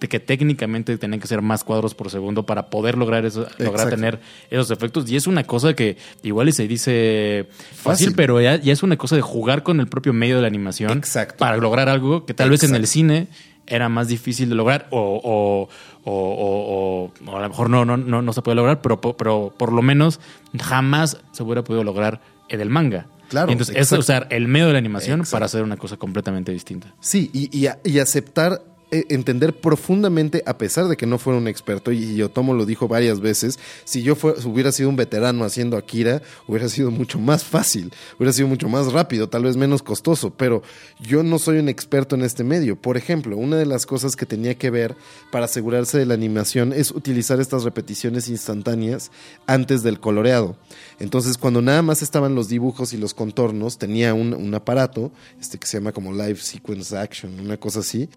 de 0.00 0.08
que 0.08 0.20
técnicamente 0.20 0.98
tenían 0.98 1.20
que 1.20 1.26
ser 1.26 1.40
más 1.40 1.64
cuadros 1.64 1.94
por 1.94 2.10
segundo 2.10 2.44
para 2.44 2.68
poder 2.68 2.98
lograr 2.98 3.24
eso, 3.24 3.46
lograr 3.58 3.88
tener 3.88 4.20
esos 4.50 4.70
efectos 4.70 5.10
y 5.10 5.16
es 5.16 5.26
una 5.26 5.44
cosa 5.44 5.72
que 5.74 5.96
igual 6.22 6.48
y 6.50 6.52
se 6.52 6.68
dice 6.68 7.46
fácil, 7.50 7.82
Fácil. 8.08 8.12
pero 8.14 8.38
ya, 8.42 8.56
ya 8.56 8.74
es 8.74 8.82
una 8.82 8.98
cosa 8.98 9.16
de 9.16 9.22
jugar 9.22 9.62
con 9.62 9.80
el 9.80 9.86
propio 9.86 10.12
medio 10.12 10.36
de 10.36 10.42
la 10.42 10.48
animación 10.48 10.98
Exacto. 10.98 11.36
para 11.38 11.56
lograr 11.56 11.88
algo 11.88 12.26
que 12.26 12.34
tal 12.34 12.50
vez 12.50 12.62
en 12.64 12.74
el 12.74 12.86
cine 12.86 13.28
era 13.66 13.88
más 13.88 14.08
difícil 14.08 14.48
de 14.48 14.54
lograr 14.54 14.86
o, 14.90 14.98
o, 15.00 15.68
o, 16.04 16.12
o- 16.12 17.10
o- 17.26 17.30
o 17.30 17.36
a 17.36 17.40
lo 17.42 17.48
mejor 17.48 17.70
no, 17.70 17.84
no, 17.84 17.96
no, 17.96 18.22
no 18.22 18.32
se 18.32 18.42
puede 18.42 18.54
lograr, 18.56 18.80
pero, 18.82 19.00
pero 19.00 19.52
por 19.56 19.72
lo 19.72 19.82
menos 19.82 20.20
jamás 20.60 21.18
se 21.32 21.42
hubiera 21.42 21.62
podido 21.64 21.84
lograr 21.84 22.20
en 22.48 22.60
el 22.60 22.70
manga. 22.70 23.06
Claro, 23.28 23.48
Y 23.48 23.52
entonces 23.52 23.74
es 23.76 23.90
usar 23.90 24.28
el 24.30 24.46
medio 24.46 24.68
de 24.68 24.72
la 24.74 24.78
animación 24.78 25.20
Exacto. 25.20 25.34
para 25.34 25.46
hacer 25.46 25.62
una 25.64 25.76
cosa 25.76 25.96
completamente 25.96 26.52
distinta. 26.52 26.94
Sí, 27.00 27.28
y, 27.32 27.50
y 27.52 27.68
y 27.84 27.98
aceptar, 27.98 28.62
entender 28.90 29.58
profundamente, 29.58 30.42
a 30.46 30.58
pesar 30.58 30.86
de 30.86 30.96
que 30.96 31.06
no 31.06 31.18
fuera 31.18 31.38
un 31.38 31.48
experto, 31.48 31.90
y, 31.92 32.22
Otomo 32.22 32.54
lo 32.54 32.66
dijo 32.66 32.88
varias 32.88 33.20
veces, 33.20 33.58
si 33.84 34.02
yo 34.02 34.16
hubiera 34.44 34.70
sido 34.72 34.88
un 34.88 34.96
veterano 34.96 35.44
haciendo 35.44 35.76
Akira, 35.76 36.22
hubiera 36.46 36.68
sido 36.68 36.90
mucho 36.90 37.18
más 37.18 37.44
fácil, 37.44 37.92
hubiera 38.16 38.32
sido 38.32 38.48
mucho 38.48 38.68
más 38.68 38.92
rápido, 38.92 39.28
tal 39.28 39.44
vez 39.44 39.56
menos 39.56 39.82
costoso, 39.82 40.30
pero 40.30 40.62
yo 41.00 41.22
no 41.22 41.38
soy 41.38 41.58
un 41.58 41.68
experto 41.68 42.14
en 42.14 42.22
este 42.22 42.44
medio. 42.44 42.80
Por 42.80 42.96
ejemplo, 42.96 43.36
una 43.36 43.56
de 43.56 43.66
las 43.66 43.86
cosas 43.86 44.14
que 44.14 44.26
tenía 44.26 44.54
que 44.54 44.70
ver 44.70 44.96
para 45.32 45.46
asegurarse 45.46 45.98
de 45.98 46.06
la 46.06 46.14
animación 46.14 46.72
es 46.72 46.90
utilizar 46.90 47.40
estas 47.40 47.64
repeticiones 47.64 48.28
instantáneas 48.28 49.10
antes 49.46 49.82
del 49.82 50.00
coloreado. 50.00 50.56
Entonces, 51.00 51.38
cuando 51.38 51.60
nada 51.60 51.82
más 51.82 52.02
estaban 52.02 52.34
los 52.34 52.48
dibujos 52.48 52.92
y 52.92 52.98
los 52.98 53.14
contornos, 53.14 53.78
tenía 53.78 54.14
un, 54.14 54.32
un 54.32 54.54
aparato 54.54 55.10
este 55.40 55.58
que 55.58 55.66
se 55.66 55.78
llama 55.78 55.92
como 55.92 56.12
Live 56.12 56.36
Sequence 56.36 56.96
Action, 56.96 57.40
una 57.40 57.56
cosa 57.56 57.80
así. 57.80 58.08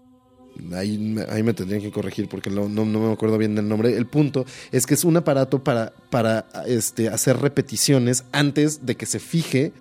Ahí, 0.72 0.98
me- 0.98 1.54
tendrían 1.54 1.80
que 1.80 1.90
corregir 1.90 2.28
porque 2.28 2.50
no, 2.50 2.68
me 2.68 3.12
acuerdo 3.12 3.38
bien 3.38 3.54
del 3.54 3.68
nombre. 3.68 3.96
El 3.96 4.06
punto 4.06 4.44
es 4.72 4.86
que 4.86 4.94
es 4.94 5.04
un 5.04 5.16
aparato 5.16 5.62
para, 5.64 5.92
para 6.10 6.46
este, 6.66 7.08
hacer 7.08 7.38
repeticiones 7.38 8.24
antes 8.32 8.84
de 8.84 8.96
que 8.96 9.06
se 9.06 9.20
fije 9.20 9.72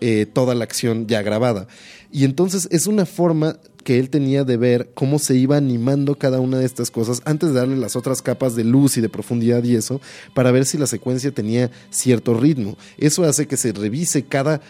eh, 0.00 0.26
toda 0.26 0.54
la 0.54 0.64
acción 0.64 1.06
ya 1.06 1.22
grabada. 1.22 1.66
Y 2.10 2.24
entonces 2.24 2.68
es 2.70 2.86
una 2.86 3.06
forma 3.06 3.58
que 3.84 3.98
él 3.98 4.10
tenía 4.10 4.44
de 4.44 4.56
ver 4.56 4.90
cómo 4.94 5.18
se 5.18 5.34
iba 5.34 5.56
animando 5.56 6.16
cada 6.16 6.40
una 6.40 6.58
de 6.58 6.66
estas 6.66 6.90
cosas 6.90 7.20
antes 7.24 7.48
de 7.48 7.54
darle 7.56 7.76
las 7.76 7.96
otras 7.96 8.22
capas 8.22 8.54
de 8.54 8.64
luz 8.64 8.96
y 8.96 9.00
de 9.00 9.08
profundidad 9.08 9.62
y 9.64 9.74
eso, 9.76 10.00
para 10.34 10.52
ver 10.52 10.66
si 10.66 10.78
la 10.78 10.86
secuencia 10.86 11.32
tenía 11.32 11.70
cierto 11.90 12.34
ritmo. 12.34 12.76
Eso 12.98 13.24
hace 13.24 13.46
que 13.46 13.56
se 13.56 13.72
revise 13.72 14.24
cada 14.24 14.60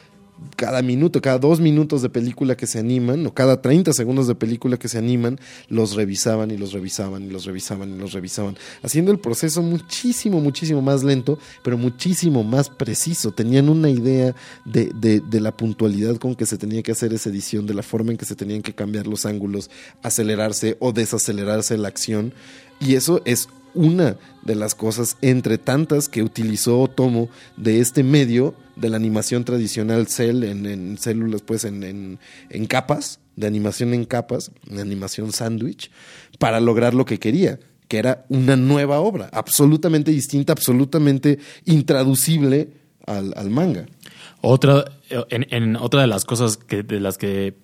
cada 0.57 0.83
minuto, 0.83 1.21
cada 1.21 1.39
dos 1.39 1.61
minutos 1.61 2.03
de 2.03 2.09
película 2.09 2.57
que 2.57 2.67
se 2.67 2.79
animan, 2.79 3.27
o 3.27 3.35
cada 3.35 3.61
30 3.63 3.93
segundos 3.93 4.27
de 4.27 4.35
película 4.35 4.77
que 4.77 4.89
se 4.89 4.99
animan, 4.99 5.39
los 5.69 5.95
revisaban 5.95 6.51
y 6.51 6.57
los 6.57 6.73
revisaban 6.73 7.25
y 7.25 7.31
los 7.31 7.45
revisaban 7.45 7.95
y 7.95 7.99
los 7.99 8.13
revisaban, 8.13 8.57
haciendo 8.83 9.13
el 9.13 9.19
proceso 9.19 9.63
muchísimo, 9.63 10.41
muchísimo 10.41 10.83
más 10.83 11.03
lento, 11.05 11.39
pero 11.63 11.79
muchísimo 11.79 12.45
más 12.45 12.69
preciso. 12.69 13.33
Tenían 13.33 13.69
una 13.69 13.91
idea 13.91 14.35
de, 14.65 14.91
de- 14.95 15.21
de 15.21 15.41
la 15.41 15.57
puntualidad 15.57 16.17
con 16.17 16.35
que 16.35 16.47
se 16.47 16.59
tenía 16.59 16.83
que 16.83 16.93
hacer 16.93 17.13
esa 17.13 17.31
edición, 17.31 17.67
de 17.67 17.75
la 17.75 17.83
forma 17.83 18.11
en 18.13 18.17
que 18.19 18.25
se 18.25 18.37
tenían 18.37 18.63
que 18.63 18.75
cambiar 18.75 19.07
los 19.07 19.27
ángulos, 19.27 19.71
acelerarse 20.03 20.77
o 20.81 20.93
desacelerarse 20.93 21.77
la 21.79 21.89
acción, 21.89 22.33
y 22.81 22.95
eso 22.97 23.23
es 23.25 23.49
una 23.75 24.17
de 24.43 24.55
las 24.55 24.75
cosas 24.75 25.17
entre 25.23 25.59
tantas 25.59 26.09
que 26.09 26.23
utilizó 26.23 26.81
Otomo 26.81 27.29
de 27.57 27.81
este 27.81 28.03
medio 28.03 28.55
de 28.77 28.89
la 28.89 28.97
animación 28.97 29.45
tradicional 29.45 30.07
cel 30.09 30.45
en, 30.45 30.99
células, 30.99 31.43
pues 31.43 31.65
en, 31.65 32.19
en- 32.51 32.67
capas, 32.67 33.21
de 33.37 33.47
animación 33.47 33.95
en 33.95 34.05
capas, 34.05 34.51
en 34.71 34.79
animación 34.79 35.33
sándwich, 35.33 35.91
para 36.39 36.61
lograr 36.61 36.95
lo 36.95 37.05
que 37.05 37.19
quería, 37.19 37.59
que 37.89 37.99
era 37.99 38.25
una 38.29 38.57
nueva 38.57 39.01
obra, 39.01 39.29
absolutamente 39.33 40.11
distinta, 40.11 40.53
absolutamente 40.53 41.39
intraducible 41.65 42.71
al, 43.07 43.33
al 43.37 43.51
manga. 43.51 43.87
Otra, 44.41 44.85
en, 45.09 45.47
en 45.51 45.77
otra 45.77 46.01
de 46.01 46.07
las 46.07 46.25
cosas 46.25 46.57
que, 46.57 46.83
de 46.83 47.01
las 47.01 47.17
que 47.19 47.55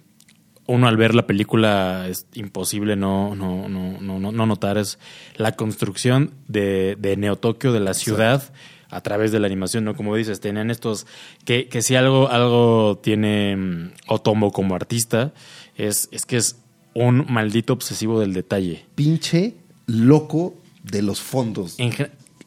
uno 0.68 0.86
al 0.86 0.96
ver 0.96 1.14
la 1.14 1.26
película 1.26 2.06
es 2.08 2.26
imposible 2.34 2.94
no, 2.94 3.34
no, 3.34 3.68
no, 3.68 4.00
no, 4.00 4.20
no- 4.20 4.30
no 4.32 4.46
notar 4.46 4.78
es 4.78 4.98
la 5.36 5.52
construcción 5.52 6.34
de, 6.46 6.94
de 6.98 7.16
Neotokio, 7.16 7.72
de 7.72 7.80
la 7.80 7.94
ciudad, 7.94 8.52
a 8.90 9.00
través 9.02 9.32
de 9.32 9.40
la 9.40 9.46
animación, 9.46 9.84
¿no? 9.84 9.94
Como 9.96 10.14
dices, 10.14 10.40
tenían 10.40 10.70
estos, 10.70 11.06
que, 11.44 11.68
que 11.68 11.82
si 11.82 11.96
algo, 11.96 12.28
algo 12.30 12.98
tiene 13.02 13.56
mm, 13.56 13.90
Otomo 14.08 14.50
como 14.52 14.74
artista, 14.74 15.32
es, 15.76 16.08
es 16.12 16.24
que 16.24 16.36
es 16.36 16.56
un 16.94 17.26
maldito 17.28 17.72
obsesivo 17.74 18.18
del 18.20 18.32
detalle. 18.32 18.84
Pinche 18.94 19.54
loco 19.86 20.54
de 20.84 21.02
los 21.02 21.20
fondos. 21.20 21.74
En, 21.78 21.92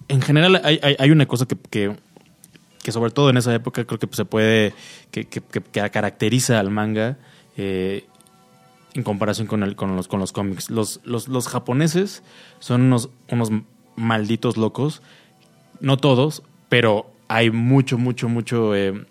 en 0.07 0.21
general 0.21 0.61
hay, 0.63 0.79
hay- 0.81 0.95
hay 0.97 1.11
una 1.11 1.25
cosa 1.27 1.45
que, 1.47 1.55
que, 1.69 1.95
que 2.83 2.91
sobre 2.91 3.11
todo 3.11 3.29
en 3.29 3.37
esa 3.37 3.53
época 3.53 3.85
creo 3.85 3.99
que 3.99 4.07
se 4.11 4.25
puede, 4.25 4.73
que, 5.11 5.25
que- 5.25 5.41
que- 5.41 5.61
que 5.61 5.89
caracteriza 5.91 6.59
al 6.59 6.69
manga 6.71 7.17
eh, 7.57 8.05
en 8.93 9.03
comparación 9.03 9.47
con, 9.47 9.63
el, 9.63 9.75
con, 9.75 9.95
los, 9.95 10.07
con 10.07 10.19
los 10.19 10.31
cómics. 10.31 10.69
Los, 10.69 10.99
los, 11.03 11.27
los 11.27 11.47
japoneses 11.47 12.23
son 12.59 12.81
unos, 12.83 13.09
unos 13.29 13.49
malditos 13.95 14.57
locos, 14.57 15.01
no 15.79 15.97
todos, 15.97 16.43
pero 16.69 17.11
hay 17.27 17.51
mucho, 17.51 17.97
mucho, 17.97 18.27
mucho... 18.29 18.75
eh, 18.75 19.05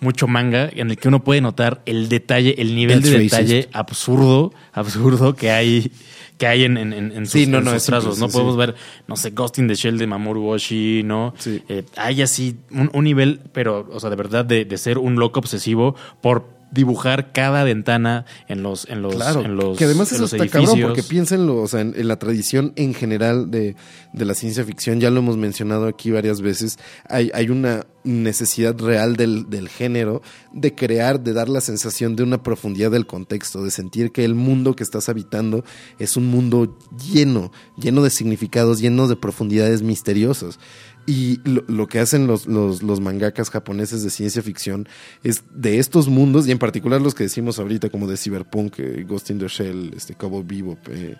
mucho 0.00 0.26
manga 0.26 0.68
en 0.68 0.90
el 0.90 0.96
que 0.98 1.06
uno 1.06 1.22
puede 1.22 1.40
notar 1.40 1.80
el 1.86 2.08
detalle, 2.08 2.60
el 2.60 2.74
nivel 2.74 2.98
That's 3.02 3.10
de 3.12 3.16
racist. 3.18 3.34
detalle 3.36 3.68
absurdo, 3.72 4.52
absurdo 4.72 5.36
que 5.36 5.52
hay, 5.52 5.92
que 6.38 6.48
hay 6.48 6.64
en, 6.64 6.76
en, 6.76 6.92
en- 6.92 7.24
sus, 7.24 7.30
Sí, 7.30 7.46
no, 7.46 7.58
en 7.58 7.64
no, 7.66 7.70
sus 7.70 7.84
trazos. 7.84 8.18
No 8.18 8.26
sí, 8.26 8.32
podemos 8.32 8.56
ver, 8.56 8.74
no 9.06 9.14
sé, 9.14 9.30
Ghost 9.30 9.58
in 9.58 9.68
the 9.68 9.76
Shell 9.76 9.98
de 9.98 10.08
Mamoru 10.08 10.48
Oshii, 10.48 11.04
¿no? 11.04 11.34
Sí. 11.38 11.62
Eh, 11.68 11.84
hay 11.96 12.20
así 12.20 12.56
un, 12.72 12.90
un 12.92 13.04
nivel, 13.04 13.42
pero, 13.52 13.88
o 13.92 14.00
sea, 14.00 14.10
de 14.10 14.16
verdad, 14.16 14.44
de, 14.44 14.64
de 14.64 14.76
ser 14.76 14.98
un 14.98 15.14
loco 15.20 15.38
obsesivo 15.38 15.94
por 16.20 16.48
dibujar 16.72 17.32
cada 17.32 17.62
ventana 17.64 18.24
en 18.48 18.62
los, 18.62 18.88
en 18.88 19.02
los, 19.02 19.14
Claro, 19.14 19.44
en 19.44 19.56
los, 19.56 19.78
que 19.78 19.84
además 19.84 20.10
eso 20.10 20.24
está 20.24 20.38
edificios. 20.38 20.70
cabrón, 20.70 20.88
porque 20.88 21.02
piénsenlo, 21.02 21.58
o 21.58 21.68
sea, 21.68 21.82
en, 21.82 21.94
en 21.96 22.08
la 22.08 22.18
tradición 22.18 22.72
en 22.76 22.94
general 22.94 23.50
de, 23.50 23.76
de 24.12 24.24
la 24.24 24.34
ciencia 24.34 24.64
ficción, 24.64 24.98
ya 24.98 25.10
lo 25.10 25.20
hemos 25.20 25.36
mencionado 25.36 25.86
aquí 25.86 26.10
varias 26.10 26.40
veces, 26.40 26.78
hay, 27.08 27.30
hay 27.34 27.50
una 27.50 27.86
necesidad 28.04 28.76
real 28.80 29.16
del, 29.16 29.48
del 29.48 29.68
género 29.68 30.22
de 30.52 30.74
crear, 30.74 31.20
de 31.22 31.32
dar 31.32 31.48
la 31.48 31.60
sensación 31.60 32.16
de 32.16 32.22
una 32.22 32.42
profundidad 32.42 32.90
del 32.90 33.06
contexto, 33.06 33.62
de 33.62 33.70
sentir 33.70 34.10
que 34.10 34.24
el 34.24 34.34
mundo 34.34 34.74
que 34.74 34.82
estás 34.82 35.08
habitando 35.08 35.64
es 35.98 36.16
un 36.16 36.26
mundo 36.26 36.76
lleno, 37.12 37.52
lleno 37.76 38.02
de 38.02 38.10
significados, 38.10 38.80
lleno 38.80 39.08
de 39.08 39.16
profundidades 39.16 39.82
misteriosas. 39.82 40.58
Y 41.04 41.40
lo, 41.44 41.88
que 41.88 41.98
hacen 41.98 42.28
los, 42.28 42.46
los, 42.46 43.00
mangakas 43.00 43.50
japoneses 43.50 44.04
de 44.04 44.10
ciencia 44.10 44.40
ficción 44.40 44.88
es 45.24 45.42
de 45.52 45.78
estos 45.78 46.06
mundos, 46.08 46.46
y 46.46 46.52
en 46.52 46.58
particular 46.60 47.00
los 47.00 47.14
que 47.14 47.24
decimos 47.24 47.58
ahorita, 47.58 47.88
como 47.88 48.06
de 48.06 48.16
Cyberpunk, 48.16 48.78
eh, 48.78 49.04
Ghost 49.08 49.30
in 49.30 49.40
the 49.40 49.48
Shell, 49.48 49.94
este 49.96 50.14
Cowboy 50.14 50.44
Bebop, 50.44 50.78
eh, 50.90 51.16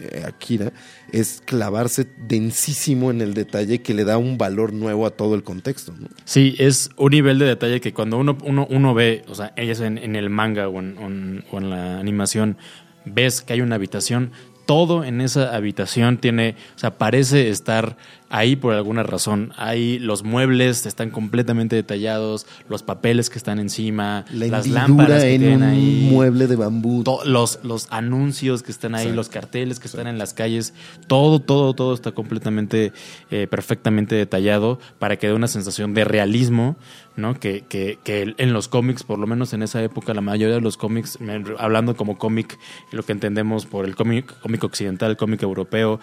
eh, 0.00 0.22
Akira, 0.24 0.72
es 1.10 1.42
clavarse 1.44 2.06
densísimo 2.28 3.10
en 3.10 3.22
el 3.22 3.34
detalle 3.34 3.82
que 3.82 3.92
le 3.92 4.04
da 4.04 4.18
un 4.18 4.38
valor 4.38 4.72
nuevo 4.72 5.04
a 5.04 5.10
todo 5.10 5.34
el 5.34 5.42
contexto. 5.42 5.92
Sí, 6.24 6.54
es 6.58 6.90
un 6.96 7.10
nivel 7.10 7.40
de 7.40 7.46
detalle 7.46 7.80
que 7.80 7.92
cuando 7.92 8.18
uno, 8.18 8.38
uno, 8.40 8.94
ve, 8.94 9.24
o 9.26 9.34
sea, 9.34 9.52
ellas 9.56 9.80
en, 9.80 9.98
el 9.98 10.30
manga 10.30 10.68
o 10.68 10.78
en- 10.78 11.44
o 11.50 11.58
en 11.58 11.70
la 11.70 11.98
animación, 11.98 12.56
ves 13.04 13.42
que 13.42 13.54
hay 13.54 13.60
una 13.62 13.74
habitación, 13.74 14.30
todo 14.66 15.04
en 15.04 15.20
esa 15.20 15.54
habitación 15.54 16.18
tiene, 16.18 16.56
o 16.74 16.78
sea, 16.78 16.96
parece 16.96 17.50
estar 17.50 17.96
ahí 18.34 18.56
por 18.56 18.74
alguna 18.74 19.04
razón. 19.04 19.52
Ahí 19.56 20.00
los 20.00 20.24
muebles 20.24 20.86
están 20.86 21.10
completamente 21.10 21.76
detallados, 21.76 22.46
los 22.68 22.82
papeles 22.82 23.30
que 23.30 23.38
están 23.38 23.60
encima, 23.60 24.24
La 24.32 24.46
las 24.48 24.66
lámparas 24.66 25.22
que 25.22 25.34
en 25.34 25.40
tienen 25.40 25.62
un 25.62 25.68
ahí. 25.68 26.08
mueble 26.10 26.48
de 26.48 26.56
bambú. 26.56 27.04
los, 27.26 27.60
los 27.62 27.86
anuncios 27.90 28.64
que 28.64 28.72
están 28.72 28.96
ahí, 28.96 29.02
Exacto. 29.02 29.16
los 29.16 29.28
carteles 29.28 29.78
que 29.78 29.86
están 29.86 30.08
en 30.08 30.18
las 30.18 30.34
calles, 30.34 30.74
todo, 31.06 31.38
todo, 31.38 31.74
todo 31.74 31.94
está 31.94 32.10
completamente, 32.10 32.92
eh, 33.30 33.46
perfectamente 33.46 34.16
detallado 34.16 34.80
para 34.98 35.16
que 35.16 35.28
dé 35.28 35.32
una 35.32 35.46
sensación 35.46 35.94
de 35.94 36.02
realismo, 36.04 36.76
¿no? 37.16 37.38
Que, 37.38 37.62
que, 37.68 38.00
que 38.02 38.34
en 38.36 38.52
los 38.52 38.66
cómics, 38.66 39.04
por 39.04 39.20
lo 39.20 39.28
menos 39.28 39.52
en 39.52 39.62
esa 39.62 39.80
época, 39.80 40.12
la 40.12 40.22
mayoría 40.22 40.56
de 40.56 40.60
los 40.60 40.76
cómics, 40.76 41.18
hablando 41.58 41.96
como 41.96 42.18
cómic, 42.18 42.58
lo 42.90 43.04
que 43.04 43.12
entendemos 43.12 43.64
por 43.66 43.84
el 43.84 43.94
cómic, 43.94 44.36
cómic 44.40 44.64
occidental, 44.64 45.12
el 45.12 45.16
cómic 45.16 45.40
europeo, 45.42 46.00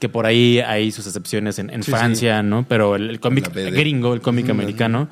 que 0.00 0.08
por 0.08 0.26
ahí 0.26 0.58
hay 0.58 0.90
sus 0.90 1.06
excepciones 1.06 1.58
en, 1.60 1.70
en 1.70 1.84
Sí, 1.84 1.90
Francia, 1.92 2.42
¿no? 2.42 2.66
Pero 2.68 2.96
el, 2.96 3.08
el 3.10 3.20
cómic 3.20 3.52
gringo, 3.54 4.12
el 4.14 4.20
cómic 4.20 4.48
americano, 4.50 5.08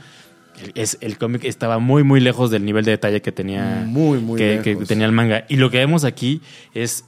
el- 0.62 0.72
es, 0.74 0.99
el 1.01 1.16
cómic 1.18 1.45
estaba 1.45 1.78
muy, 1.78 2.03
muy 2.03 2.18
lejos 2.20 2.51
del 2.51 2.64
nivel 2.64 2.84
de 2.84 2.93
detalle 2.93 3.22
que 3.22 3.30
tenía, 3.30 3.84
Muy, 3.86 4.18
muy 4.18 4.39
que, 4.39 4.76
tenía 4.89 5.07
el 5.07 5.12
manga. 5.12 5.45
Y 5.49 5.57
lo 5.57 5.70
que 5.70 5.76
vemos 5.78 6.03
aquí 6.05 6.41
es 6.74 7.05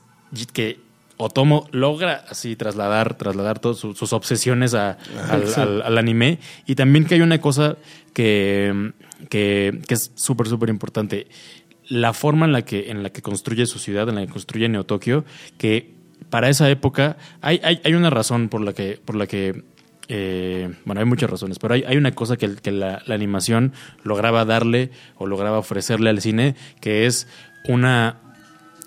que 0.52 0.78
Otomo 1.16 1.66
logra 1.72 2.24
así 2.30 2.54
trasladar, 2.56 3.14
trasladar 3.18 3.58
todas 3.58 3.76
sus, 3.78 3.98
sus 3.98 4.12
obsesiones 4.12 4.72
a- 4.74 4.96
al, 5.28 5.48
sí. 5.48 5.60
al- 5.60 5.82
al 5.82 5.98
anime. 5.98 6.38
Y 6.66 6.76
también 6.76 7.04
que 7.04 7.14
hay 7.16 7.20
una 7.22 7.40
cosa 7.40 7.76
que, 8.14 8.92
que, 9.28 9.80
que 9.86 9.94
es 9.94 10.12
súper, 10.14 10.46
súper 10.48 10.68
importante. 10.68 11.26
La 11.88 12.12
forma 12.12 12.46
en 12.46 12.52
la, 12.52 12.62
que, 12.62 12.90
en 12.90 13.02
la 13.02 13.10
que 13.10 13.20
construye 13.22 13.66
su 13.66 13.78
ciudad, 13.78 14.08
en 14.08 14.14
la 14.14 14.26
que 14.26 14.32
construye 14.32 14.68
Neo 14.68 14.84
Tokio, 14.84 15.24
que 15.58 15.98
para 16.30 16.48
esa 16.48 16.68
época 16.70 17.16
hay, 17.40 17.60
hay, 17.64 17.80
hay 17.84 17.94
una 17.94 18.08
razón 18.10 18.48
por 18.48 18.60
la 18.60 18.72
que, 18.72 18.98
por 19.04 19.16
la 19.16 19.26
que 19.26 19.64
eh, 20.08 20.72
bueno, 20.84 21.00
hay 21.00 21.06
muchas 21.06 21.30
razones, 21.30 21.58
pero 21.58 21.74
hay, 21.74 21.84
hay 21.86 21.96
una 21.96 22.12
cosa 22.12 22.36
que, 22.36 22.56
que 22.56 22.72
la, 22.72 23.02
la 23.06 23.14
animación 23.14 23.72
lograba 24.02 24.44
darle 24.44 24.90
o 25.16 25.26
lograba 25.26 25.58
ofrecerle 25.58 26.10
al 26.10 26.20
cine, 26.20 26.56
que 26.80 27.06
es 27.06 27.28
una 27.68 28.16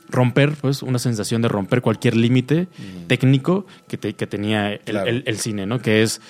romper, 0.10 0.52
pues, 0.60 0.84
una 0.84 1.00
sensación 1.00 1.42
de 1.42 1.48
romper 1.48 1.82
cualquier 1.82 2.16
límite 2.18 2.68
técnico 3.08 3.66
que, 3.88 3.98
te- 3.98 4.14
que 4.14 4.28
tenía 4.28 4.74
el, 4.74 4.80
Claro. 4.80 5.08
el- 5.08 5.24
el 5.26 5.38
cine, 5.40 5.66
¿no? 5.66 5.80
Que 5.80 6.04
es 6.04 6.22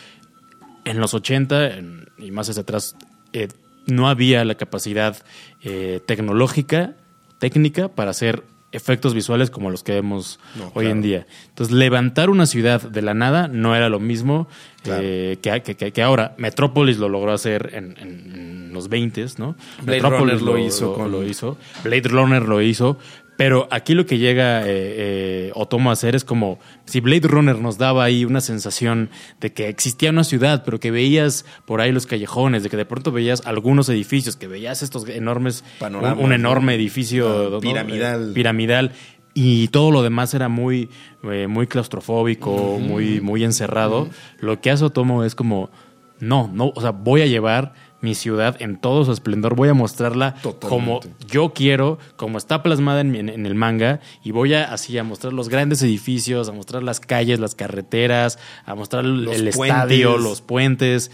en 0.86 1.00
los 1.00 1.14
80 1.14 1.76
en- 1.78 2.06
y 2.18 2.32
más 2.32 2.50
hacia 2.50 2.62
atrás, 2.62 2.96
eh, 3.34 3.48
no 3.88 4.08
había 4.10 4.46
la 4.46 4.56
capacidad 4.56 5.18
eh, 5.64 6.02
tecnológica, 6.06 6.94
técnica, 7.40 7.90
para 7.90 8.12
hacer 8.12 8.44
efectos 8.74 9.14
visuales 9.14 9.50
como 9.50 9.70
los 9.70 9.84
que 9.84 9.94
vemos 9.94 10.40
No, 10.56 10.66
hoy 10.68 10.72
claro. 10.86 10.90
en 10.90 11.02
día. 11.02 11.28
Entonces, 11.50 11.74
levantar 11.74 12.30
una 12.30 12.46
ciudad 12.46 12.82
de 12.82 13.02
la 13.02 13.14
nada 13.14 13.48
no 13.48 13.76
era 13.76 13.88
lo 13.88 14.00
mismo 14.02 14.48
Claro. 14.84 15.02
eh, 15.06 15.38
que, 15.42 15.92
que- 15.92 16.02
ahora. 16.04 16.36
Metrópolis 16.38 16.98
lo 16.98 17.08
logró 17.08 17.32
hacer 17.32 17.70
en, 17.74 18.74
los 18.74 18.90
20, 18.90 19.26
¿no? 19.38 19.56
Blade 19.84 20.02
Metrópolis 20.02 20.40
Runner 20.42 20.42
lo 20.42 20.58
hizo 20.58 20.94
con- 20.96 21.12
lo 21.12 21.24
hizo. 21.24 21.58
Blade 21.84 22.10
Runner 22.10 22.42
lo 22.42 22.62
hizo. 22.62 22.98
Pero 23.36 23.68
aquí 23.72 23.96
lo 23.96 24.06
que 24.06 24.20
llega 24.20 24.62
eh, 24.62 24.66
eh, 24.68 25.52
Otomo 25.56 25.90
a 25.90 25.94
hacer 25.94 26.16
es 26.16 26.24
como 26.24 26.60
si 26.86 27.00
Blade 27.00 27.28
Runner 27.28 27.58
nos 27.58 27.78
daba 27.78 28.04
ahí 28.04 28.26
una 28.26 28.42
sensación 28.42 29.10
de 29.40 29.54
que 29.54 29.70
existía 29.70 30.12
una 30.12 30.24
ciudad, 30.24 30.64
pero 30.64 30.80
que 30.80 30.92
veías 30.92 31.46
por 31.66 31.82
ahí 31.82 31.92
los 31.92 32.06
callejones, 32.06 32.64
de 32.64 32.70
que 32.70 32.78
de 32.78 32.86
pronto 32.86 33.12
veías 33.12 33.42
algunos 33.46 33.90
edificios, 33.90 34.36
que 34.36 34.48
veías 34.48 34.84
estos 34.84 35.08
enormes, 35.10 35.64
Panoramas, 35.80 36.20
un, 36.20 36.26
un 36.26 36.34
enorme 36.34 36.74
¿no? 36.74 36.76
edificio 36.76 37.14
Ah, 37.48 37.50
¿no? 37.52 37.60
piramidal. 37.60 38.30
Eh, 38.30 38.34
piramidal 38.34 38.92
y 39.34 39.68
todo 39.70 39.92
lo 39.92 40.04
demás 40.04 40.34
era 40.34 40.48
muy, 40.48 40.90
eh, 41.24 41.48
muy 41.48 41.66
claustrofóbico, 41.68 42.78
muy, 42.80 43.20
muy 43.20 43.44
encerrado. 43.44 44.10
Lo 44.40 44.62
que 44.62 44.70
hace 44.70 44.86
Otomo 44.86 45.24
es 45.24 45.34
como, 45.34 45.72
no, 46.20 46.50
no, 46.54 46.72
o 46.76 46.82
sea, 46.82 46.92
voy 46.92 47.22
a 47.22 47.26
llevar 47.26 47.74
mi 48.04 48.14
ciudad 48.14 48.56
en 48.62 48.78
todo 48.78 49.04
su 49.06 49.12
esplendor, 49.12 49.56
voy 49.56 49.70
a 49.70 49.74
mostrarla 49.74 50.36
Totalmente. 50.36 50.68
como 50.68 51.00
yo 51.28 51.54
quiero, 51.54 51.98
como 52.18 52.38
está 52.38 52.62
plasmada 52.62 53.02
en, 53.02 53.16
en- 53.16 53.30
en 53.30 53.46
el 53.48 53.56
manga, 53.56 54.00
y 54.24 54.30
voy 54.32 54.54
a 54.54 54.72
así 54.72 54.96
a 54.98 55.04
mostrar 55.04 55.34
los 55.34 55.50
grandes 55.50 55.82
edificios, 55.82 56.48
a 56.50 56.52
mostrar 56.52 56.84
las 56.84 57.00
calles, 57.00 57.40
las 57.40 57.56
carreteras, 57.56 58.38
a 58.66 58.76
mostrar 58.76 59.06
el, 59.06 59.24
Los 59.24 59.36
el 59.38 59.50
puentes. 59.50 59.76
estadio, 59.78 60.18
los 60.18 60.42
puentes. 60.42 61.10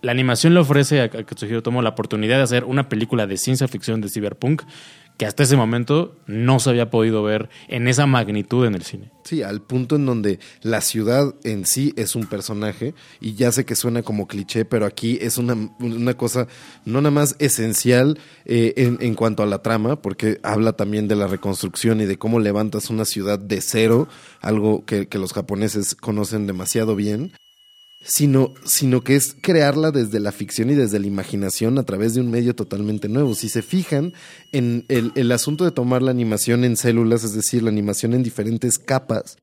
La 0.00 0.10
animación 0.10 0.52
le 0.54 0.58
ofrece 0.60 1.00
a, 1.00 1.04
a 1.04 1.08
Katsuhiro 1.10 1.62
Tomo 1.62 1.80
la 1.80 1.90
oportunidad 1.90 2.38
de 2.38 2.42
hacer 2.42 2.64
una 2.64 2.88
película 2.88 3.28
de 3.28 3.36
ciencia 3.36 3.68
ficción 3.68 4.00
de 4.00 4.08
cyberpunk 4.08 4.62
que 5.16 5.26
hasta 5.26 5.42
ese 5.42 5.56
momento 5.56 6.16
no 6.26 6.58
se 6.58 6.70
había 6.70 6.90
podido 6.90 7.22
ver 7.22 7.48
en 7.68 7.88
esa 7.88 8.06
magnitud 8.06 8.66
en 8.66 8.74
el 8.74 8.82
cine. 8.82 9.10
Sí, 9.24 9.42
al 9.42 9.62
punto 9.62 9.96
en 9.96 10.04
donde 10.04 10.40
la 10.62 10.80
ciudad 10.80 11.34
en 11.44 11.64
sí 11.64 11.92
es 11.96 12.16
un 12.16 12.26
personaje, 12.26 12.94
y 13.20 13.34
ya 13.34 13.52
sé 13.52 13.64
que 13.64 13.76
suena 13.76 14.02
como 14.02 14.26
cliché, 14.26 14.64
pero 14.64 14.84
aquí 14.84 15.18
es 15.20 15.38
una, 15.38 15.54
una 15.78 16.14
cosa 16.14 16.48
no 16.84 17.00
nada 17.00 17.12
más 17.12 17.36
esencial 17.38 18.18
eh, 18.44 18.74
en, 18.76 18.98
en 19.00 19.14
cuanto 19.14 19.42
a 19.42 19.46
la 19.46 19.62
trama, 19.62 20.02
porque 20.02 20.40
habla 20.42 20.72
también 20.72 21.06
de 21.08 21.16
la 21.16 21.28
reconstrucción 21.28 22.00
y 22.00 22.06
de 22.06 22.18
cómo 22.18 22.40
levantas 22.40 22.90
una 22.90 23.04
ciudad 23.04 23.38
de 23.38 23.60
cero, 23.60 24.08
algo 24.40 24.84
que, 24.84 25.06
que 25.06 25.18
los 25.18 25.32
japoneses 25.32 25.94
conocen 25.94 26.46
demasiado 26.46 26.96
bien. 26.96 27.32
Sino, 28.04 28.52
sino 28.64 29.02
que 29.02 29.14
es 29.14 29.36
crearla 29.40 29.92
desde 29.92 30.18
la 30.18 30.32
ficción 30.32 30.70
y 30.70 30.74
desde 30.74 30.98
la 30.98 31.06
imaginación 31.06 31.78
a 31.78 31.84
través 31.84 32.14
de 32.14 32.20
un 32.20 32.30
medio 32.30 32.54
totalmente 32.54 33.08
nuevo. 33.08 33.34
Si 33.34 33.48
se 33.48 33.62
fijan 33.62 34.12
en 34.50 34.84
el, 34.88 35.30
asunto 35.30 35.64
de 35.64 35.70
tomar 35.70 36.02
la 36.02 36.10
animación 36.10 36.64
en 36.64 36.76
células, 36.76 37.22
es 37.22 37.32
decir, 37.32 37.62
la 37.62 37.70
animación 37.70 38.12
en 38.14 38.24
diferentes 38.24 38.78
capas, 38.78 39.36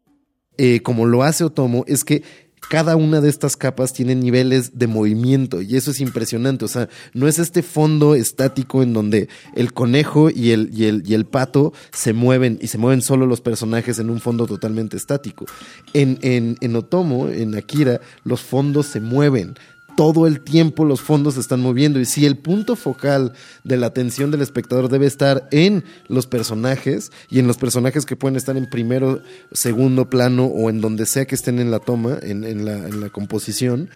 eh, 0.58 0.82
como 0.82 1.06
lo 1.06 1.24
hace 1.24 1.46
Otomo, 1.46 1.86
es 1.88 2.04
que 2.04 2.24
cada 2.70 2.96
una 2.96 3.20
de 3.20 3.30
estas 3.30 3.58
capas 3.58 3.94
tiene 3.94 4.16
niveles 4.16 4.78
de 4.78 4.88
movimiento 4.88 5.62
y 5.62 5.76
eso 5.76 5.92
es 5.92 6.00
impresionante. 6.00 6.66
O 6.66 6.68
sea, 6.68 6.88
no 7.14 7.28
es 7.28 7.40
este 7.40 7.64
fondo 7.64 8.14
estático 8.14 8.84
en 8.84 8.94
donde 8.94 9.28
el 9.56 9.74
conejo 9.74 10.30
y 10.30 10.52
el, 10.52 10.70
y 10.72 10.86
el, 10.86 11.04
y 11.06 11.16
el 11.16 11.26
pato 11.26 11.74
se 11.92 12.14
mueven 12.14 12.60
y 12.62 12.68
se 12.68 12.78
mueven 12.78 13.02
solo 13.02 13.26
los 13.26 13.42
personajes 13.42 13.98
en 13.98 14.12
un 14.12 14.22
fondo 14.22 14.46
totalmente 14.46 14.98
estático. 14.98 15.46
En, 15.94 16.20
en, 16.22 16.58
en 16.62 16.76
Otomo, 16.76 17.28
en 17.28 17.56
Akira, 17.56 18.02
los 18.24 18.42
fondos 18.42 18.86
se 18.86 19.02
mueven 19.02 19.56
todo 20.00 20.28
el 20.28 20.40
tiempo 20.40 20.86
los 20.86 21.02
fondos 21.02 21.34
se 21.34 21.42
están 21.42 21.60
moviendo. 21.60 22.00
Y 22.00 22.06
si 22.06 22.26
el 22.26 22.38
punto 22.38 22.78
focal 22.78 23.34
de 23.66 23.76
la 23.76 23.88
atención 23.88 24.32
del 24.32 24.42
espectador 24.42 24.88
debe 24.88 25.06
estar 25.06 25.50
en 25.52 25.84
los 26.08 26.26
personajes 26.26 27.12
y 27.30 27.40
en 27.40 27.48
los 27.48 27.58
personajes 27.58 28.06
que 28.06 28.16
pueden 28.16 28.38
estar 28.38 28.56
en 28.56 28.70
primero, 28.70 29.22
segundo 29.52 30.10
plano 30.10 30.46
o 30.46 30.70
en 30.70 30.80
donde 30.80 31.06
sea 31.06 31.26
que 31.26 31.36
estén 31.36 31.60
en 31.60 31.70
la 31.70 31.80
toma, 31.80 32.18
en, 32.22 32.46
en 32.46 32.64
la, 32.64 32.78
en 32.78 33.02
la 33.02 33.10
composición, 33.10 33.90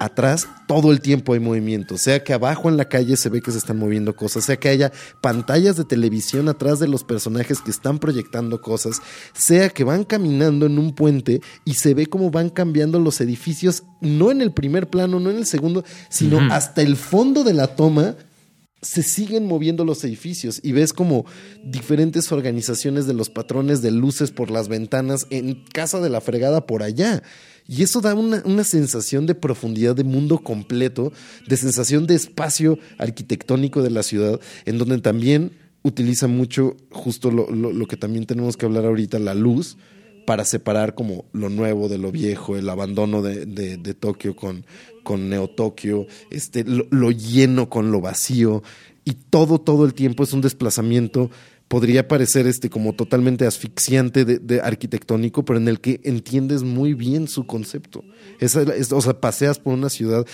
atrás 0.00 0.48
todo 0.66 0.92
el 0.92 1.00
tiempo 1.00 1.32
hay 1.32 1.40
movimiento, 1.40 1.98
sea 1.98 2.22
que 2.22 2.32
abajo 2.32 2.68
en 2.68 2.76
la 2.76 2.88
calle 2.88 3.16
se 3.16 3.28
ve 3.28 3.40
que 3.40 3.52
se 3.52 3.58
están 3.58 3.78
moviendo 3.78 4.16
cosas, 4.16 4.44
sea 4.44 4.56
que 4.56 4.68
haya 4.68 4.92
pantallas 5.20 5.76
de 5.76 5.84
televisión 5.84 6.48
atrás 6.48 6.78
de 6.78 6.88
los 6.88 7.04
personajes 7.04 7.60
que 7.60 7.70
están 7.70 7.98
proyectando 7.98 8.60
cosas, 8.60 9.00
sea 9.34 9.68
que 9.68 9.84
van 9.84 10.04
caminando 10.04 10.66
en 10.66 10.78
un 10.78 10.94
puente 10.94 11.40
y 11.64 11.74
se 11.74 11.94
ve 11.94 12.06
cómo 12.06 12.30
van 12.30 12.50
cambiando 12.50 12.98
los 12.98 13.20
edificios, 13.20 13.84
no 14.00 14.30
en 14.30 14.40
el 14.40 14.52
primer 14.52 14.88
plano, 14.88 15.20
no 15.20 15.30
en 15.30 15.36
el 15.36 15.46
segundo, 15.46 15.84
sino 16.08 16.40
hasta 16.52 16.82
el 16.82 16.96
fondo 16.96 17.44
de 17.44 17.54
la 17.54 17.68
toma 17.68 18.16
se 18.82 19.02
siguen 19.02 19.46
moviendo 19.46 19.84
los 19.84 20.04
edificios 20.04 20.60
y 20.62 20.72
ves 20.72 20.92
como 20.92 21.24
diferentes 21.64 22.30
organizaciones 22.30 23.06
de 23.06 23.14
los 23.14 23.30
patrones 23.30 23.82
de 23.82 23.90
luces 23.90 24.30
por 24.30 24.50
las 24.50 24.68
ventanas 24.68 25.26
en 25.30 25.64
casa 25.72 26.00
de 26.00 26.10
la 26.10 26.20
fregada 26.20 26.66
por 26.66 26.82
allá. 26.82 27.22
Y 27.68 27.82
eso 27.82 28.00
da 28.00 28.14
una, 28.14 28.42
una 28.44 28.64
sensación 28.64 29.26
de 29.26 29.34
profundidad 29.34 29.96
de 29.96 30.04
mundo 30.04 30.38
completo, 30.38 31.12
de 31.48 31.56
sensación 31.56 32.06
de 32.06 32.14
espacio 32.14 32.78
arquitectónico 32.98 33.82
de 33.82 33.90
la 33.90 34.02
ciudad, 34.02 34.40
en 34.64 34.78
donde 34.78 34.98
también 34.98 35.52
utiliza 35.82 36.26
mucho 36.28 36.76
justo 36.90 37.30
lo, 37.30 37.50
lo- 37.50 37.86
que 37.86 37.96
también 37.96 38.26
tenemos 38.26 38.56
que 38.56 38.66
hablar 38.66 38.84
ahorita, 38.84 39.18
la 39.18 39.34
luz, 39.34 39.76
para 40.26 40.44
separar 40.44 40.94
como 40.96 41.24
lo 41.32 41.48
nuevo 41.48 41.88
de 41.88 41.98
lo 41.98 42.10
viejo, 42.10 42.56
el 42.56 42.68
abandono 42.68 43.22
de, 43.22 43.46
de- 43.46 43.94
Tokio 43.94 44.34
con, 44.34 44.64
con 45.04 45.28
Neo 45.28 45.48
Tokio, 45.48 46.06
este, 46.30 46.64
lo 46.64 47.10
lleno 47.12 47.68
con 47.70 47.92
lo 47.92 48.00
vacío, 48.00 48.62
y 49.04 49.12
todo, 49.12 49.60
todo 49.60 49.84
el 49.84 49.94
tiempo 49.94 50.24
es 50.24 50.32
un 50.32 50.40
desplazamiento, 50.40 51.30
podría 51.68 52.06
parecer 52.06 52.46
este, 52.46 52.70
como 52.70 52.92
totalmente 52.94 53.46
asfixiante 53.46 54.24
de, 54.24 54.60
arquitectónico, 54.60 55.44
pero 55.44 55.58
en 55.58 55.68
el 55.68 55.80
que 55.80 56.00
entiendes 56.04 56.62
muy 56.62 56.94
bien 56.94 57.28
su 57.28 57.46
concepto. 57.46 58.04
Es- 58.40 58.56
o 58.92 59.00
sea, 59.00 59.20
paseas 59.20 59.58
por 59.58 59.74
una 59.74 59.88
ciudad 59.88 60.26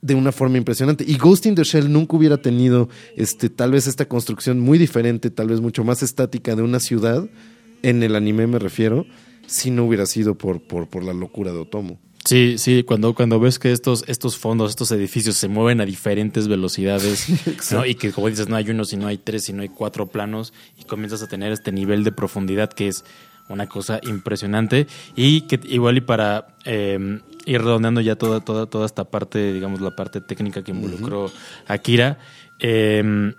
de 0.00 0.14
una 0.14 0.32
forma 0.32 0.58
impresionante. 0.58 1.04
Y 1.06 1.16
Ghost 1.16 1.46
in 1.46 1.54
the 1.54 1.62
Shell 1.62 1.92
nunca 1.92 2.16
hubiera 2.16 2.36
tenido 2.38 2.88
este, 3.16 3.48
tal 3.48 3.70
vez 3.72 3.86
esta 3.86 4.06
construcción 4.06 4.58
muy 4.58 4.78
diferente, 4.78 5.30
tal 5.30 5.48
vez 5.48 5.60
mucho 5.60 5.84
más 5.84 6.02
estática 6.02 6.56
de 6.56 6.62
una 6.62 6.80
ciudad, 6.80 7.28
en 7.82 8.02
el 8.02 8.16
anime 8.16 8.46
me 8.46 8.58
refiero, 8.58 9.06
si 9.46 9.70
no 9.70 9.84
hubiera 9.84 10.06
sido 10.06 10.36
por, 10.36 10.60
por, 10.60 10.88
por 10.88 11.04
la 11.04 11.12
locura 11.12 11.52
de 11.52 11.58
Otomo. 11.58 12.00
Sí, 12.24 12.56
sí, 12.56 12.84
cuando, 12.84 13.14
cuando 13.14 13.40
ves 13.40 13.58
que 13.58 13.72
estos, 13.72 14.04
estos 14.06 14.38
fondos, 14.38 14.70
estos 14.70 14.92
edificios 14.92 15.36
se 15.36 15.48
mueven 15.48 15.80
a 15.80 15.84
diferentes 15.84 16.46
velocidades, 16.46 17.26
¿no? 17.72 17.84
y 17.84 17.96
que 17.96 18.12
como 18.12 18.28
dices, 18.28 18.48
no 18.48 18.54
hay 18.54 18.70
uno, 18.70 18.84
sino 18.84 19.08
hay 19.08 19.18
tres, 19.18 19.44
sino 19.44 19.62
hay 19.62 19.68
cuatro 19.68 20.06
planos, 20.06 20.52
y 20.78 20.84
comienzas 20.84 21.22
a 21.22 21.28
tener 21.28 21.50
este 21.50 21.72
nivel 21.72 22.04
de 22.04 22.12
profundidad 22.12 22.72
que 22.72 22.88
es 22.88 23.04
una 23.48 23.66
cosa 23.66 24.00
impresionante. 24.04 24.86
Y 25.16 25.42
que 25.42 25.60
igual 25.64 25.96
y 25.96 26.00
para 26.00 26.46
eh, 26.64 27.20
ir 27.44 27.60
redondeando 27.60 28.00
ya 28.00 28.14
toda, 28.16 28.40
toda, 28.40 28.66
toda 28.66 28.86
esta 28.86 29.04
parte, 29.04 29.52
digamos, 29.52 29.80
la 29.80 29.96
parte 29.96 30.20
técnica 30.20 30.62
que 30.62 30.70
involucró 30.70 31.30
Akira, 31.66 32.18
eh, 32.60 33.34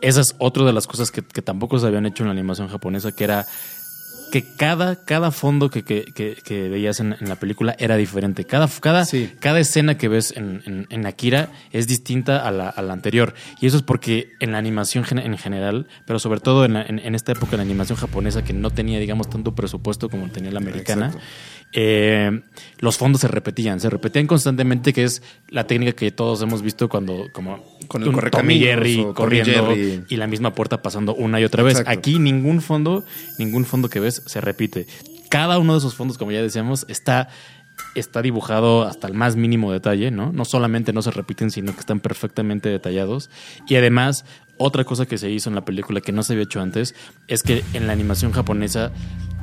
esa 0.00 0.20
es 0.20 0.36
otra 0.38 0.64
de 0.64 0.72
las 0.72 0.86
cosas 0.86 1.10
que, 1.10 1.22
que 1.22 1.42
tampoco 1.42 1.78
se 1.78 1.86
habían 1.86 2.06
hecho 2.06 2.22
en 2.22 2.28
la 2.28 2.32
animación 2.32 2.68
japonesa, 2.68 3.10
que 3.10 3.24
era 3.24 3.46
que 4.30 4.44
cada, 4.56 5.04
cada 5.04 5.30
fondo 5.30 5.70
que, 5.70 5.82
que, 5.84 6.04
que, 6.14 6.36
que 6.44 6.68
veías 6.68 7.00
en, 7.00 7.16
en 7.20 7.28
la 7.28 7.36
película 7.36 7.74
era 7.78 7.96
diferente. 7.96 8.44
Cada, 8.44 8.68
cada, 8.80 9.04
Sí. 9.04 9.30
cada 9.40 9.58
escena 9.60 9.96
que 9.96 10.08
ves 10.08 10.34
en, 10.36 10.62
en- 10.66 10.86
en 10.90 11.06
Akira 11.06 11.50
es 11.72 11.86
distinta 11.86 12.46
a 12.46 12.50
la, 12.50 12.68
a 12.68 12.82
la 12.82 12.92
anterior. 12.92 13.34
Y 13.60 13.66
eso 13.66 13.76
es 13.76 13.82
porque 13.82 14.30
en 14.40 14.52
la 14.52 14.58
animación 14.58 15.04
en 15.18 15.38
general, 15.38 15.86
pero 16.06 16.18
sobre 16.18 16.40
todo 16.40 16.64
en, 16.64 16.74
la- 16.74 16.82
en- 16.82 17.14
esta 17.14 17.32
época, 17.32 17.56
la 17.56 17.62
animación 17.62 17.96
japonesa, 17.98 18.44
que 18.44 18.52
no 18.52 18.70
tenía, 18.70 18.98
digamos, 18.98 19.28
tanto 19.30 19.54
presupuesto 19.54 20.08
como 20.08 20.28
tenía 20.30 20.50
la 20.52 20.58
americana, 20.58 21.12
eh, 21.72 22.40
los 22.78 22.96
fondos 22.96 23.20
se 23.20 23.28
repetían. 23.28 23.80
Se 23.80 23.90
repetían 23.90 24.26
constantemente, 24.26 24.92
que 24.92 25.04
es 25.04 25.22
la 25.48 25.66
técnica 25.66 25.92
que 25.92 26.10
todos 26.10 26.40
hemos 26.42 26.62
visto 26.62 26.88
cuando, 26.88 27.26
como 27.32 27.62
Con 27.88 28.02
el 28.02 28.08
un 28.08 28.14
Tom 28.14 28.18
y 28.18 28.30
correcaminos 28.30 28.64
Jerry 28.68 29.06
corriendo 29.14 29.66
Jerry. 29.68 30.04
y 30.08 30.16
la 30.16 30.26
misma 30.26 30.54
puerta 30.54 30.80
pasando 30.82 31.14
una 31.14 31.40
y 31.40 31.44
otra 31.44 31.62
vez. 31.62 31.78
Exacto. 31.78 31.90
Aquí 31.98 32.18
ningún 32.18 32.62
fondo, 32.62 33.04
ningún 33.38 33.64
fondo 33.66 33.88
que 33.90 34.00
ves 34.00 34.17
se 34.26 34.40
repite. 34.40 34.86
Cada 35.28 35.58
uno 35.58 35.74
de 35.74 35.78
esos 35.78 35.94
fondos, 35.94 36.18
como 36.18 36.32
ya 36.32 36.42
decíamos, 36.42 36.86
está, 36.88 37.28
está 37.94 38.22
dibujado 38.22 38.84
hasta 38.84 39.06
el 39.06 39.14
más 39.14 39.36
mínimo 39.36 39.72
detalle, 39.72 40.10
¿no? 40.10 40.32
No 40.32 40.44
solamente 40.44 40.92
no 40.92 41.02
se 41.02 41.10
repiten, 41.10 41.50
sino 41.50 41.72
que 41.72 41.80
están 41.80 42.00
perfectamente 42.00 42.68
detallados. 42.68 43.30
Y 43.68 43.76
además, 43.76 44.24
otra 44.56 44.84
cosa 44.84 45.06
que 45.06 45.18
se 45.18 45.30
hizo 45.30 45.48
en 45.48 45.54
la 45.54 45.64
película 45.64 46.00
que 46.00 46.12
no 46.12 46.22
se 46.22 46.32
había 46.32 46.44
hecho 46.44 46.60
antes 46.60 46.94
es 47.28 47.42
que 47.42 47.64
en 47.74 47.86
la 47.86 47.92
animación 47.92 48.32
japonesa, 48.32 48.90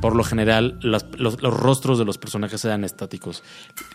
por 0.02 0.16
lo 0.16 0.24
general, 0.24 0.78
los, 0.82 1.06
los 1.18 1.40
rostros 1.40 1.98
de 1.98 2.06
los 2.06 2.18
personajes 2.18 2.66
eran 2.66 2.84
estáticos. 2.84 3.44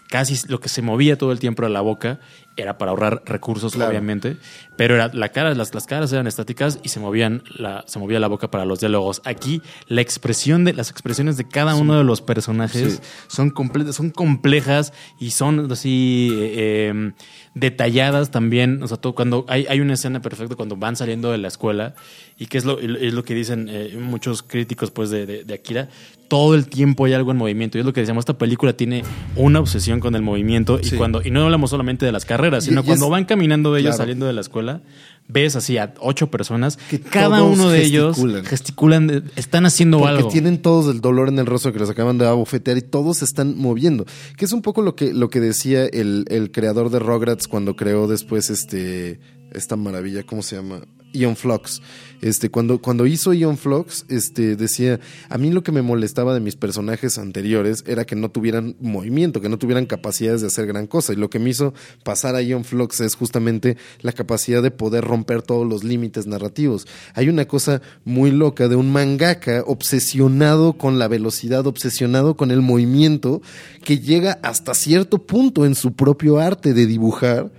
Casi 0.09 0.49
lo 0.49 0.61
que 0.61 0.69
se 0.69 0.83
movía 0.83 1.19
todo 1.19 1.33
el 1.33 1.39
tiempo 1.39 1.63
era 1.63 1.69
la 1.69 1.83
boca, 1.83 2.21
era 2.57 2.77
para 2.79 2.91
ahorrar 2.91 3.23
recursos, 3.25 3.73
Claro. 3.75 3.91
obviamente, 3.91 4.37
pero 4.77 4.95
era 4.97 5.09
la 5.15 5.31
cara, 5.31 5.55
las, 5.55 5.75
las 5.75 5.87
caras 5.87 6.13
eran 6.13 6.27
estáticas 6.27 6.79
y 6.83 6.89
se 6.91 7.01
movían 7.01 7.43
la, 7.57 7.85
se 7.87 7.99
movía 7.99 8.21
la 8.21 8.27
boca 8.29 8.51
para 8.51 8.65
los 8.67 8.81
diálogos. 8.81 9.23
Aquí 9.25 9.63
la 9.87 10.01
expresión 10.03 10.65
de 10.65 10.73
las 10.75 10.91
expresiones 10.91 11.37
de 11.37 11.49
cada 11.49 11.75
uno 11.75 11.97
de 11.97 12.05
los 12.05 12.21
personajes 12.21 12.95
Sí. 12.95 13.01
son 13.29 13.51
completas, 13.51 13.95
son 13.97 14.11
complejas 14.11 14.93
y 15.19 15.31
son 15.31 15.71
así 15.73 16.31
eh, 16.33 16.91
eh, 16.93 17.13
detalladas 17.55 18.31
también. 18.31 18.83
O 18.83 18.89
sea, 18.89 18.97
todo, 18.97 19.15
cuando 19.15 19.45
hay, 19.49 19.67
hay 19.69 19.81
una 19.81 19.95
escena 19.95 20.21
perfecta 20.21 20.55
cuando 20.55 20.77
van 20.77 20.97
saliendo 20.97 21.31
de 21.33 21.39
la 21.39 21.49
escuela 21.49 21.95
y 22.39 22.47
que 22.47 22.59
es 22.59 22.65
lo, 22.65 22.79
es 22.81 23.13
lo 23.15 23.25
que 23.25 23.35
dicen 23.35 23.69
eh, 23.71 23.97
muchos 23.99 24.43
críticos 24.43 24.91
pues 24.91 25.11
de, 25.11 25.27
de- 25.27 25.45
de 25.45 25.55
Akira. 25.55 25.89
Todo 26.31 26.55
el 26.55 26.67
tiempo 26.69 27.07
hay 27.07 27.13
algo 27.13 27.33
en 27.33 27.37
movimiento. 27.39 27.77
Y 27.77 27.81
es 27.81 27.85
lo 27.87 27.93
que 27.93 28.01
decíamos, 28.03 28.23
esta 28.23 28.39
película 28.39 28.73
tiene 28.73 29.03
una 29.35 29.59
obsesión 29.59 29.99
con 29.99 30.15
el 30.15 30.23
movimiento. 30.23 30.79
Y 30.81 30.91
cuando, 30.97 31.21
y 31.25 31.31
no 31.33 31.43
hablamos 31.43 31.71
solamente 31.71 32.07
de 32.07 32.13
las 32.13 32.25
carreras, 32.25 32.65
sino 32.65 32.83
y 32.83 32.85
cuando 32.85 33.07
es- 33.07 33.11
van 33.11 33.25
caminando 33.25 33.75
ellos 33.77 33.91
claro. 33.91 33.97
saliendo 33.99 34.27
de 34.27 34.33
la 34.33 34.41
escuela, 34.41 34.81
ves 35.27 35.57
así 35.57 35.77
a 35.77 35.93
ocho 35.99 36.31
personas 36.31 36.77
Que 36.89 37.01
cada 37.01 37.43
uno 37.43 37.69
de 37.69 37.83
ellos 37.85 38.17
gesticulan. 38.45 39.25
están 39.35 39.67
haciendo 39.67 39.99
Porque 39.99 40.17
algo. 40.19 40.29
tienen 40.29 40.63
todos 40.63 40.95
el 40.95 41.01
dolor 41.01 41.29
en 41.29 41.39
el 41.41 41.47
rostro 41.47 41.73
que 41.73 41.81
los 41.81 41.91
acaban 41.91 42.17
de 42.19 42.27
abofetear 42.29 42.77
y 42.79 42.83
todos 42.83 43.19
se 43.19 43.25
están 43.25 43.59
moviendo. 43.59 44.07
Que 44.37 44.45
es 44.45 44.53
un 44.53 44.63
poco 44.63 44.83
lo 44.83 44.95
que, 44.95 45.13
lo 45.13 45.31
que 45.31 45.41
decía 45.41 45.85
el, 45.85 46.27
el 46.29 46.53
creador 46.53 46.91
de 46.91 47.01
Rugrats 47.01 47.49
cuando 47.49 47.75
creó 47.77 48.07
después 48.07 48.51
este 48.51 49.19
esta 49.53 49.75
maravilla, 49.75 50.23
¿cómo 50.23 50.43
se 50.43 50.55
llama? 50.55 50.83
Ion 51.13 51.37
Flux. 51.37 51.83
Este, 52.21 52.51
cuando, 52.51 52.83
cuando 52.83 53.07
hizo 53.07 53.33
Ion 53.33 53.57
Flux, 53.57 54.05
este, 54.09 54.55
decía, 54.57 55.01
a 55.29 55.39
mí 55.39 55.51
lo 55.51 55.63
que 55.63 55.73
me 55.73 55.81
molestaba 55.81 56.35
de 56.35 56.41
mis 56.41 56.55
personajes 56.55 57.17
anteriores 57.17 57.83
era 57.87 58.05
que 58.05 58.15
no 58.15 58.31
tuvieran 58.31 58.77
movimiento, 58.81 59.41
que 59.41 59.49
no 59.49 59.59
tuvieran 59.59 59.87
capacidades 59.87 60.43
de 60.43 60.49
hacer 60.49 60.67
gran 60.67 60.87
cosa. 60.87 61.13
Y 61.13 61.17
lo 61.17 61.31
que 61.31 61.39
me 61.39 61.51
hizo 61.51 61.73
pasar 62.05 62.35
a 62.35 62.43
Ion 62.43 62.65
Flux 62.65 63.01
es 63.01 63.15
justamente 63.15 63.77
la 64.01 64.13
capacidad 64.13 64.63
de 64.63 64.71
poder 64.71 65.05
romper 65.05 65.43
todos 65.43 65.67
los 65.67 65.83
límites 65.83 66.27
narrativos. 66.27 66.87
Hay 67.15 67.29
una 67.29 67.47
cosa 67.47 67.81
muy 68.05 68.31
loca 68.31 68.69
de 68.69 68.77
un 68.77 68.93
mangaka 68.93 69.65
obsesionado 69.67 70.75
con 70.75 70.99
la 70.99 71.09
velocidad, 71.09 71.67
obsesionado 71.67 72.37
con 72.37 72.51
el 72.51 72.61
movimiento, 72.61 73.41
que 73.83 73.99
llega 73.99 74.39
hasta 74.43 74.75
cierto 74.75 75.27
punto 75.27 75.65
en 75.65 75.75
su 75.75 75.93
propio 75.93 76.39
arte 76.39 76.75
de 76.75 76.87
dibujar 76.87 77.51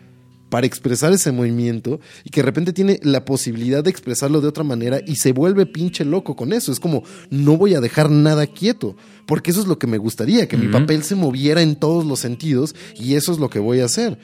para 0.52 0.68
expresar 0.68 1.14
ese 1.14 1.32
movimiento 1.32 2.02
y 2.26 2.30
que 2.30 2.41
de 2.41 2.45
repente 2.45 2.74
tiene 2.74 2.99
la 3.04 3.24
posibilidad 3.24 3.82
de 3.86 3.89
expresarlo 3.89 4.41
de 4.41 4.49
otra 4.49 4.66
manera 4.66 4.99
y 5.08 5.16
se 5.16 5.32
vuelve 5.32 5.66
pinche 5.66 6.04
loco 6.04 6.36
con 6.36 6.52
eso. 6.52 6.74
Es 6.74 6.80
como, 6.82 7.04
no 7.30 7.56
voy 7.56 7.74
a 7.74 7.80
dejar 7.80 8.12
nada 8.12 8.45
quieto, 8.47 8.97
porque 9.26 9.52
eso 9.52 9.62
es 9.62 9.68
lo 9.68 9.80
que 9.80 9.88
me 9.88 9.97
gustaría, 9.97 10.49
que 10.49 10.58
mi 10.58 10.68
papel 10.68 11.04
se 11.04 11.16
moviera 11.16 11.62
en 11.62 11.78
todos 11.78 12.06
los 12.06 12.20
sentidos 12.20 12.76
y 12.99 13.16
eso 13.16 13.32
es 13.32 13.39
lo 13.39 13.49
que 13.49 13.60
voy 13.60 13.80
a 13.80 13.86
hacer. 13.86 14.20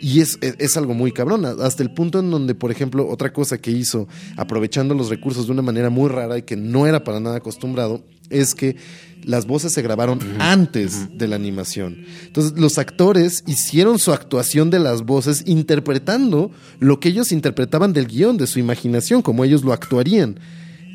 Y 0.00 0.20
es, 0.20 0.38
es, 0.40 0.54
es 0.60 0.76
algo 0.76 0.94
muy 0.94 1.10
cabrón, 1.10 1.44
hasta 1.44 1.82
el 1.82 1.92
punto 1.92 2.20
en 2.20 2.30
donde, 2.30 2.54
por 2.54 2.70
ejemplo, 2.70 3.08
otra 3.08 3.32
cosa 3.32 3.58
que 3.58 3.72
hizo, 3.72 4.06
aprovechando 4.36 4.94
los 4.94 5.08
recursos 5.08 5.46
de 5.46 5.52
una 5.52 5.62
manera 5.62 5.90
muy 5.90 6.08
rara 6.08 6.38
y 6.38 6.42
que 6.42 6.54
no 6.56 6.86
era 6.86 7.02
para 7.02 7.18
nada 7.18 7.38
acostumbrado, 7.38 8.04
es 8.32 8.54
que 8.54 8.76
las 9.24 9.46
voces 9.46 9.72
se 9.72 9.82
grabaron 9.82 10.18
antes 10.40 11.16
de 11.16 11.28
la 11.28 11.36
animación. 11.36 11.98
Entonces, 12.26 12.58
los 12.58 12.76
actores 12.78 13.44
hicieron 13.46 14.00
su 14.00 14.12
actuación 14.12 14.68
de 14.70 14.80
las 14.80 15.02
voces 15.02 15.44
interpretando 15.46 16.50
lo 16.80 16.98
que 16.98 17.10
ellos 17.10 17.30
interpretaban 17.30 17.92
del 17.92 18.06
guion, 18.08 18.36
de 18.36 18.48
su 18.48 18.58
imaginación, 18.58 19.22
como 19.22 19.44
ellos 19.44 19.62
lo 19.62 19.72
actuarían. 19.72 20.40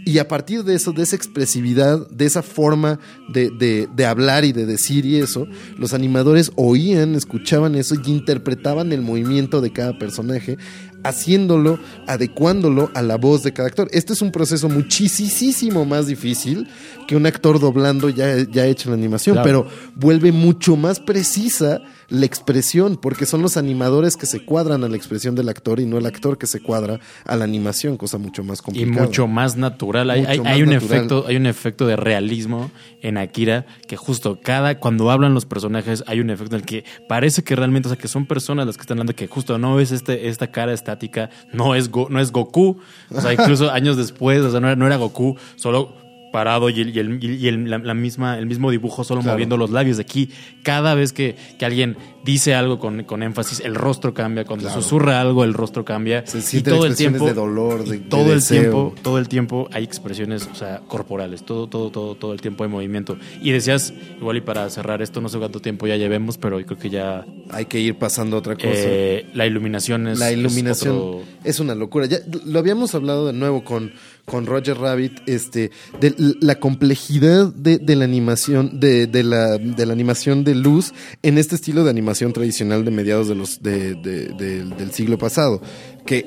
Y 0.06 0.20
a 0.20 0.28
partir 0.30 0.64
de 0.64 0.74
eso, 0.76 0.94
de 0.94 1.04
esa 1.04 1.18
expresividad, 1.18 2.10
de 2.10 2.26
esa 2.26 2.42
forma 2.42 2.98
de, 3.34 3.50
de- 3.50 3.90
de 3.94 4.06
hablar 4.06 4.46
y 4.46 4.54
de 4.54 4.66
decir 4.66 5.06
y 5.06 5.18
eso, 5.18 5.48
los 5.78 5.94
animadores 5.94 6.52
oían, 6.56 7.14
escuchaban 7.16 7.76
eso 7.76 7.96
y 7.96 8.10
interpretaban 8.12 8.94
el 8.94 9.02
movimiento 9.02 9.60
de 9.60 9.74
cada 9.74 9.98
personaje, 10.00 10.58
haciéndolo, 11.04 11.80
adecuándolo 12.08 12.92
a 12.94 13.02
la 13.02 13.18
voz 13.18 13.44
de 13.44 13.54
cada 13.54 13.68
actor. 13.68 13.88
Este 13.92 14.14
es 14.14 14.22
un 14.22 14.32
proceso 14.32 14.70
muchísimo 14.70 15.86
más 15.86 16.08
difícil 16.08 16.68
que 17.08 17.16
un 17.16 17.26
actor 17.26 17.60
doblando 17.60 18.10
ya, 18.10 18.38
ya 18.52 18.66
hecho 18.66 18.90
en 18.90 18.92
la 18.96 18.98
animación, 18.98 19.36
Claro. 19.36 19.66
pero 19.68 19.92
vuelve 19.96 20.32
mucho 20.32 20.76
más 20.76 21.00
precisa 21.00 21.82
la 22.10 22.26
expresión, 22.26 22.96
porque 22.96 23.26
son 23.26 23.42
los 23.42 23.58
animadores 23.58 24.16
que 24.16 24.26
se 24.26 24.46
cuadran 24.46 24.84
a 24.84 24.88
la 24.88 24.96
expresión 24.96 25.36
del 25.36 25.50
actor 25.50 25.80
y 25.82 25.86
no 25.86 25.98
el 25.98 26.06
actor 26.06 26.38
que 26.38 26.48
se 26.48 26.62
cuadra 26.62 27.00
a 27.26 27.36
la 27.36 27.44
animación, 27.44 27.98
cosa 27.98 28.18
mucho 28.18 28.44
más 28.44 28.60
y 28.60 28.62
complicada. 28.64 29.06
mucho 29.06 29.28
más 29.28 29.58
natural. 29.58 30.10
Hay, 30.10 30.22
Mucho 30.22 30.32
hay- 30.32 30.40
más 30.40 30.48
hay 30.54 30.62
un 30.64 30.70
natural. 30.70 30.96
efecto, 30.98 31.26
hay 31.28 31.36
un 31.36 31.46
efecto 31.48 31.86
de 31.86 31.96
realismo 31.98 32.72
en 33.02 33.18
Akira 33.18 33.66
que 33.88 33.98
justo 33.98 34.40
cada 34.42 34.80
cuando 34.80 35.12
hablan 35.12 35.34
los 35.34 35.46
personajes 35.46 36.04
hay 36.08 36.20
un 36.22 36.30
efecto 36.30 36.56
en 36.56 36.62
el 36.62 36.66
que 36.66 36.86
parece 37.10 37.44
que 37.44 37.56
realmente, 37.56 37.88
o 37.88 37.92
sea, 37.92 37.98
que 38.00 38.08
son 38.08 38.26
personas 38.26 38.66
las 38.68 38.78
que 38.78 38.82
están 38.82 38.98
hablando 38.98 39.14
que 39.16 39.28
justo 39.28 39.58
no 39.58 39.76
ves 39.76 39.92
este 39.92 40.30
esta 40.30 40.48
cara 40.52 40.74
estática, 40.74 41.30
no 41.52 41.76
es 41.76 41.92
Go- 41.92 42.08
no 42.10 42.20
es 42.22 42.32
Goku, 42.32 42.78
o 43.12 43.22
sea, 43.22 43.34
incluso 43.34 43.70
años 43.72 43.98
después, 43.98 44.42
o 44.42 44.52
sea, 44.52 44.60
no 44.60 44.68
era, 44.68 44.76
no 44.76 44.88
era 44.88 44.96
Goku, 44.96 45.36
solo 45.58 45.94
parado 46.32 46.70
y, 46.70 46.82
el, 46.82 46.96
y, 46.96 47.00
el- 47.00 47.24
y 47.24 47.48
el- 47.48 47.70
la, 47.70 47.78
la 47.78 47.94
misma, 47.94 48.38
el 48.38 48.46
mismo 48.46 48.70
dibujo 48.72 49.04
solo 49.04 49.22
Claro. 49.22 49.36
moviendo 49.36 49.58
los 49.58 49.70
labios 49.72 49.98
de 49.98 50.02
aquí. 50.04 50.30
Cada 50.64 50.94
vez 50.96 51.14
que, 51.14 51.36
que 51.58 51.66
alguien 51.66 51.98
dice 52.26 52.54
algo 52.54 52.80
con, 52.80 53.04
con 53.04 53.24
énfasis, 53.24 53.62
el 53.62 53.76
rostro 53.76 54.14
cambia. 54.14 54.44
Cuando 54.46 54.66
Claro. 54.66 54.82
susurra 54.82 55.22
algo, 55.22 55.44
el 55.44 55.54
rostro 55.54 55.86
cambia. 55.86 56.26
Se 56.28 56.58
y 56.58 56.62
todo 56.62 56.86
el 56.86 56.96
tiempo 56.96 57.26
de 57.26 57.34
dolor, 57.34 57.86
de- 57.86 58.00
todo 58.00 58.34
el 58.34 58.40
deseo. 58.40 58.62
tiempo, 58.62 58.96
todo 59.02 59.18
el 59.20 59.28
tiempo 59.30 59.70
hay 59.72 59.84
expresiones, 59.84 60.48
o 60.52 60.56
sea, 60.56 60.82
corporales. 60.88 61.44
Todo, 61.44 61.68
todo, 61.68 61.90
todo, 61.92 62.16
todo 62.16 62.34
el 62.34 62.42
tiempo 62.42 62.64
hay 62.64 62.70
movimiento. 62.70 63.18
Y 63.42 63.52
decías, 63.52 63.94
igual 64.20 64.38
y 64.38 64.42
para 64.42 64.70
cerrar 64.70 65.02
esto, 65.02 65.22
no 65.22 65.30
sé 65.30 65.38
cuánto 65.40 65.60
tiempo 65.62 65.88
ya 65.88 65.96
llevemos, 65.96 66.38
pero 66.38 66.58
creo 66.66 66.78
que 66.78 66.90
ya 66.90 67.26
Hay 67.50 67.66
que 67.66 67.80
ir 67.80 67.96
pasando 67.98 68.36
a 68.36 68.40
otra 68.40 68.56
cosa. 68.56 68.68
eh, 68.74 69.26
la 69.34 69.46
iluminación 69.46 70.08
es 70.08 70.20
la 70.20 70.30
es 70.30 70.38
iluminación 70.38 70.96
otro- 70.98 71.24
es, 71.44 71.60
una 71.62 71.76
locura. 71.76 72.06
Ya 72.08 72.18
lo 72.46 72.60
habíamos 72.60 72.94
hablado 72.94 73.28
de 73.28 73.34
nuevo 73.34 73.64
con, 73.64 73.94
con 74.30 74.46
Roger 74.46 74.78
Rabbit, 74.78 75.22
este, 75.26 75.72
de 76.02 76.14
la 76.42 76.56
complejidad 76.60 77.48
de, 77.54 77.80
la 77.96 78.04
animación, 78.04 78.78
de, 78.78 79.08
la, 79.24 79.54
animación 79.94 80.44
de 80.44 80.54
luz 80.54 80.94
en 81.24 81.38
este 81.38 81.56
estilo 81.56 81.86
de 81.86 81.90
animación 81.92 82.34
tradicional 82.34 82.84
de 82.84 82.92
mediados 82.92 83.30
de 83.30 83.36
los, 83.36 83.64
de- 83.64 83.96
de- 83.96 84.28
de- 84.38 84.66
del 84.66 84.92
siglo 84.92 85.18
pasado. 85.18 85.62
Que 86.06 86.26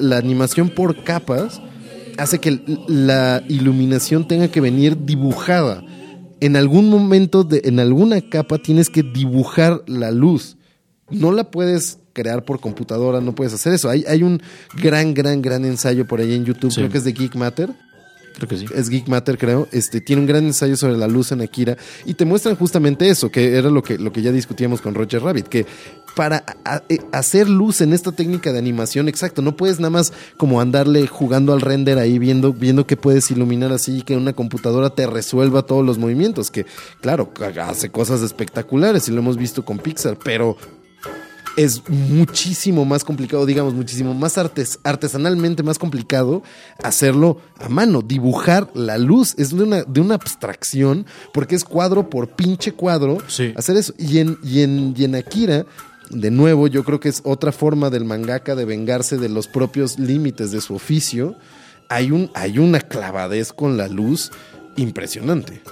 la 0.00 0.16
animación 0.16 0.70
por 0.70 1.04
capas 1.04 1.60
hace 2.16 2.38
que 2.38 2.60
la 2.88 3.44
iluminación 3.46 4.26
tenga 4.26 4.48
que 4.48 4.62
venir 4.62 5.04
dibujada. 5.04 5.84
En 6.40 6.56
algún 6.56 6.88
momento, 6.88 7.46
en 7.50 7.78
alguna 7.78 8.22
capa, 8.22 8.56
tienes 8.56 8.88
que 8.88 9.02
dibujar 9.02 9.82
la 9.86 10.10
luz 10.10 10.56
no 11.10 11.32
la 11.32 11.50
puedes 11.50 11.98
crear 12.14 12.44
por 12.44 12.60
computadora, 12.60 13.20
no 13.20 13.34
puedes 13.34 13.52
hacer 13.52 13.74
eso. 13.74 13.90
Hay, 13.90 14.04
hay 14.08 14.22
un 14.22 14.40
gran, 14.80 15.12
gran, 15.12 15.42
gran 15.42 15.64
ensayo 15.66 16.06
por 16.06 16.20
ahí 16.20 16.32
en 16.34 16.46
YouTube, 16.46 16.70
Sí. 16.70 16.76
creo 16.80 16.90
que 16.90 16.98
es 16.98 17.04
de 17.04 17.12
Geek 17.12 17.34
Matter, 17.34 17.70
Creo 18.36 18.48
que 18.48 18.56
sí. 18.56 18.66
es 18.74 18.88
Geek 18.88 19.06
Matter, 19.06 19.38
creo, 19.38 19.68
este, 19.70 20.00
tiene 20.00 20.22
un 20.22 20.26
gran 20.26 20.44
ensayo 20.44 20.76
sobre 20.76 20.96
la 20.96 21.06
luz 21.06 21.30
en 21.30 21.40
Akira 21.40 21.76
y 22.04 22.14
te 22.14 22.24
muestran 22.24 22.56
justamente 22.56 23.08
eso, 23.08 23.30
que 23.30 23.56
era 23.56 23.68
lo 23.70 23.82
que, 23.82 23.96
lo 23.98 24.12
que 24.12 24.22
ya 24.22 24.32
discutíamos 24.32 24.80
con 24.80 24.94
Roger 24.94 25.22
Rabbit, 25.22 25.46
que 25.46 25.66
para 26.16 26.44
a- 26.64 26.74
a- 26.76 26.82
hacer 27.12 27.48
luz 27.48 27.80
en 27.80 27.92
esta 27.92 28.10
técnica 28.10 28.52
de 28.52 28.58
animación, 28.58 29.08
exacto, 29.08 29.40
no 29.42 29.56
puedes 29.56 29.78
nada 29.78 29.90
más 29.90 30.12
como 30.36 30.60
andarle 30.60 31.06
jugando 31.06 31.52
al 31.52 31.60
render 31.60 31.98
ahí, 31.98 32.18
viendo, 32.18 32.52
viendo 32.52 32.86
que 32.88 32.96
puedes 32.96 33.30
iluminar 33.30 33.70
así 33.72 33.98
y 33.98 34.02
que 34.02 34.16
una 34.16 34.32
computadora 34.32 34.90
te 34.90 35.06
resuelva 35.06 35.62
todos 35.62 35.84
los 35.86 35.98
movimientos, 35.98 36.50
que 36.50 36.66
claro, 37.00 37.32
hace 37.62 37.90
cosas 37.90 38.20
espectaculares 38.22 39.06
y 39.08 39.12
lo 39.12 39.20
hemos 39.20 39.36
visto 39.36 39.64
con 39.64 39.78
Pixar, 39.78 40.16
pero 40.24 40.56
es 41.56 41.82
muchísimo 41.88 42.84
más 42.84 43.04
complicado, 43.04 43.46
digamos, 43.46 43.74
muchísimo 43.74 44.12
más 44.14 44.38
artes, 44.38 44.78
artesanalmente 44.82 45.62
más 45.62 45.78
complicado 45.78 46.42
hacerlo 46.82 47.38
a 47.60 47.68
mano. 47.68 48.02
Dibujar 48.02 48.70
la 48.74 48.98
luz 48.98 49.34
es 49.38 49.56
de 49.56 49.62
una, 49.62 49.82
de 49.84 50.00
una 50.00 50.14
abstracción, 50.14 51.06
porque 51.32 51.54
es 51.54 51.64
cuadro 51.64 52.10
por 52.10 52.28
pinche 52.30 52.72
cuadro 52.72 53.18
Sí. 53.28 53.52
hacer 53.56 53.76
eso. 53.76 53.94
Y 53.98 54.18
en, 54.18 54.38
y, 54.42 54.62
en, 54.62 54.94
y 54.96 55.04
en 55.04 55.14
Akira, 55.14 55.66
de 56.10 56.30
nuevo, 56.30 56.66
yo 56.66 56.84
creo 56.84 57.00
que 57.00 57.08
es 57.08 57.20
otra 57.24 57.52
forma 57.52 57.88
del 57.90 58.04
mangaka 58.04 58.54
de 58.54 58.64
vengarse 58.64 59.16
de 59.16 59.28
los 59.28 59.46
propios 59.46 59.98
límites 59.98 60.50
de 60.50 60.60
su 60.60 60.74
oficio. 60.74 61.36
Hay, 61.88 62.10
un, 62.10 62.30
hay 62.34 62.58
una 62.58 62.80
clavadez 62.80 63.52
con 63.52 63.76
la 63.76 63.88
luz 63.88 64.30
impresionante. 64.76 65.62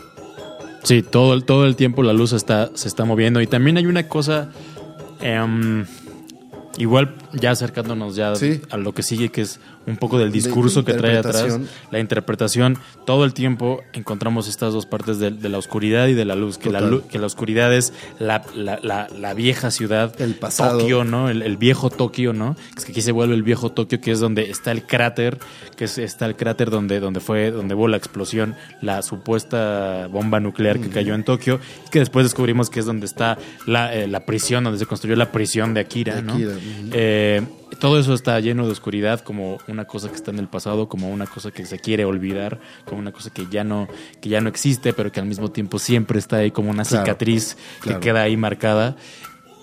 Sí, 0.84 1.02
todo 1.02 1.34
el, 1.34 1.44
todo 1.44 1.64
el 1.66 1.76
tiempo 1.76 2.02
la 2.02 2.12
luz 2.12 2.32
está, 2.32 2.70
se 2.74 2.88
está 2.88 3.04
moviendo. 3.04 3.40
Y 3.40 3.46
también 3.46 3.76
hay 3.76 3.86
una 3.86 4.08
cosa, 4.08 4.50
em, 5.22 5.84
igual 6.78 7.14
ya 7.32 7.50
acercándonos 7.50 8.16
ya 8.16 8.34
Sí. 8.36 8.60
a 8.70 8.76
lo 8.76 8.92
que 8.92 9.02
sigue, 9.02 9.30
que 9.30 9.42
es 9.42 9.60
un 9.86 9.96
poco 9.96 10.18
del 10.18 10.30
discurso 10.32 10.84
que 10.84 10.94
trae 10.94 11.18
atrás, 11.18 11.58
la 11.90 11.98
interpretación. 11.98 12.78
Todo 13.04 13.24
el 13.24 13.34
tiempo 13.34 13.82
encontramos 13.92 14.48
estas 14.48 14.72
dos 14.72 14.86
partes 14.86 15.18
de, 15.18 15.30
de 15.30 15.48
la 15.48 15.58
oscuridad 15.58 16.06
y 16.08 16.14
de 16.14 16.24
la 16.24 16.34
luz. 16.36 16.58
Que, 16.58 16.70
la, 16.70 16.82
que 17.10 17.18
la 17.18 17.26
oscuridad 17.26 17.72
es 17.74 17.92
la, 18.18 18.42
la- 18.54 19.34
vieja 19.34 19.70
ciudad, 19.70 20.14
El 20.20 20.34
pasado. 20.34 20.78
Tokio, 20.78 21.04
¿no? 21.04 21.28
El, 21.30 21.42
el 21.42 21.56
viejo 21.56 21.90
Tokio, 21.90 22.32
¿no? 22.32 22.54
Es 22.76 22.84
que 22.84 22.92
aquí 22.92 23.00
se 23.02 23.12
vuelve 23.12 23.34
el 23.34 23.42
viejo 23.42 23.70
Tokio, 23.72 24.00
que 24.00 24.12
es 24.12 24.20
donde 24.20 24.50
está 24.50 24.70
el 24.72 24.84
cráter, 24.86 25.38
que 25.76 25.84
es, 25.84 25.98
está 25.98 26.26
el 26.26 26.36
cráter 26.36 26.70
donde, 26.70 27.00
donde 27.00 27.20
fue, 27.20 27.50
donde 27.50 27.74
hubo 27.74 27.88
la 27.88 27.96
explosión, 27.96 28.54
la 28.82 29.02
supuesta 29.02 30.06
bomba 30.08 30.38
nuclear 30.40 30.78
que 30.80 30.88
cayó 30.90 31.14
en 31.14 31.24
Tokio, 31.24 31.60
y 31.86 31.90
que 31.90 31.98
después 32.00 32.24
descubrimos 32.26 32.70
que 32.70 32.80
es 32.80 32.86
donde 32.86 33.06
está 33.06 33.38
la, 33.66 33.94
eh, 33.94 34.06
la 34.06 34.26
prisión, 34.26 34.64
donde 34.64 34.78
se 34.78 34.86
construyó 34.86 35.16
la 35.16 35.32
prisión 35.32 35.74
de 35.74 35.80
Akira, 35.80 36.20
¿no? 36.20 36.36
Eh, 36.92 37.42
todo 37.82 37.98
eso 37.98 38.14
está 38.14 38.38
lleno 38.38 38.64
de 38.64 38.70
oscuridad, 38.70 39.20
como 39.20 39.58
una 39.66 39.84
cosa 39.86 40.08
que 40.08 40.14
está 40.14 40.30
en 40.30 40.38
el 40.38 40.46
pasado, 40.46 40.88
como 40.88 41.10
una 41.10 41.26
cosa 41.26 41.50
que 41.50 41.66
se 41.66 41.80
quiere 41.80 42.04
olvidar, 42.04 42.60
como 42.86 43.00
una 43.00 43.10
cosa 43.10 43.30
que 43.30 43.46
ya 43.50 43.64
no, 43.64 43.88
que 44.20 44.28
ya 44.28 44.40
no 44.40 44.48
existe, 44.48 44.92
pero 44.92 45.10
que 45.10 45.18
al 45.18 45.26
mismo 45.26 45.50
tiempo 45.50 45.80
siempre 45.80 46.20
está 46.20 46.36
ahí 46.36 46.52
como 46.52 46.70
una 46.70 46.84
Claro, 46.84 47.04
cicatriz 47.04 47.56
claro. 47.80 47.98
que 47.98 48.06
queda 48.06 48.22
ahí 48.22 48.36
marcada. 48.36 48.94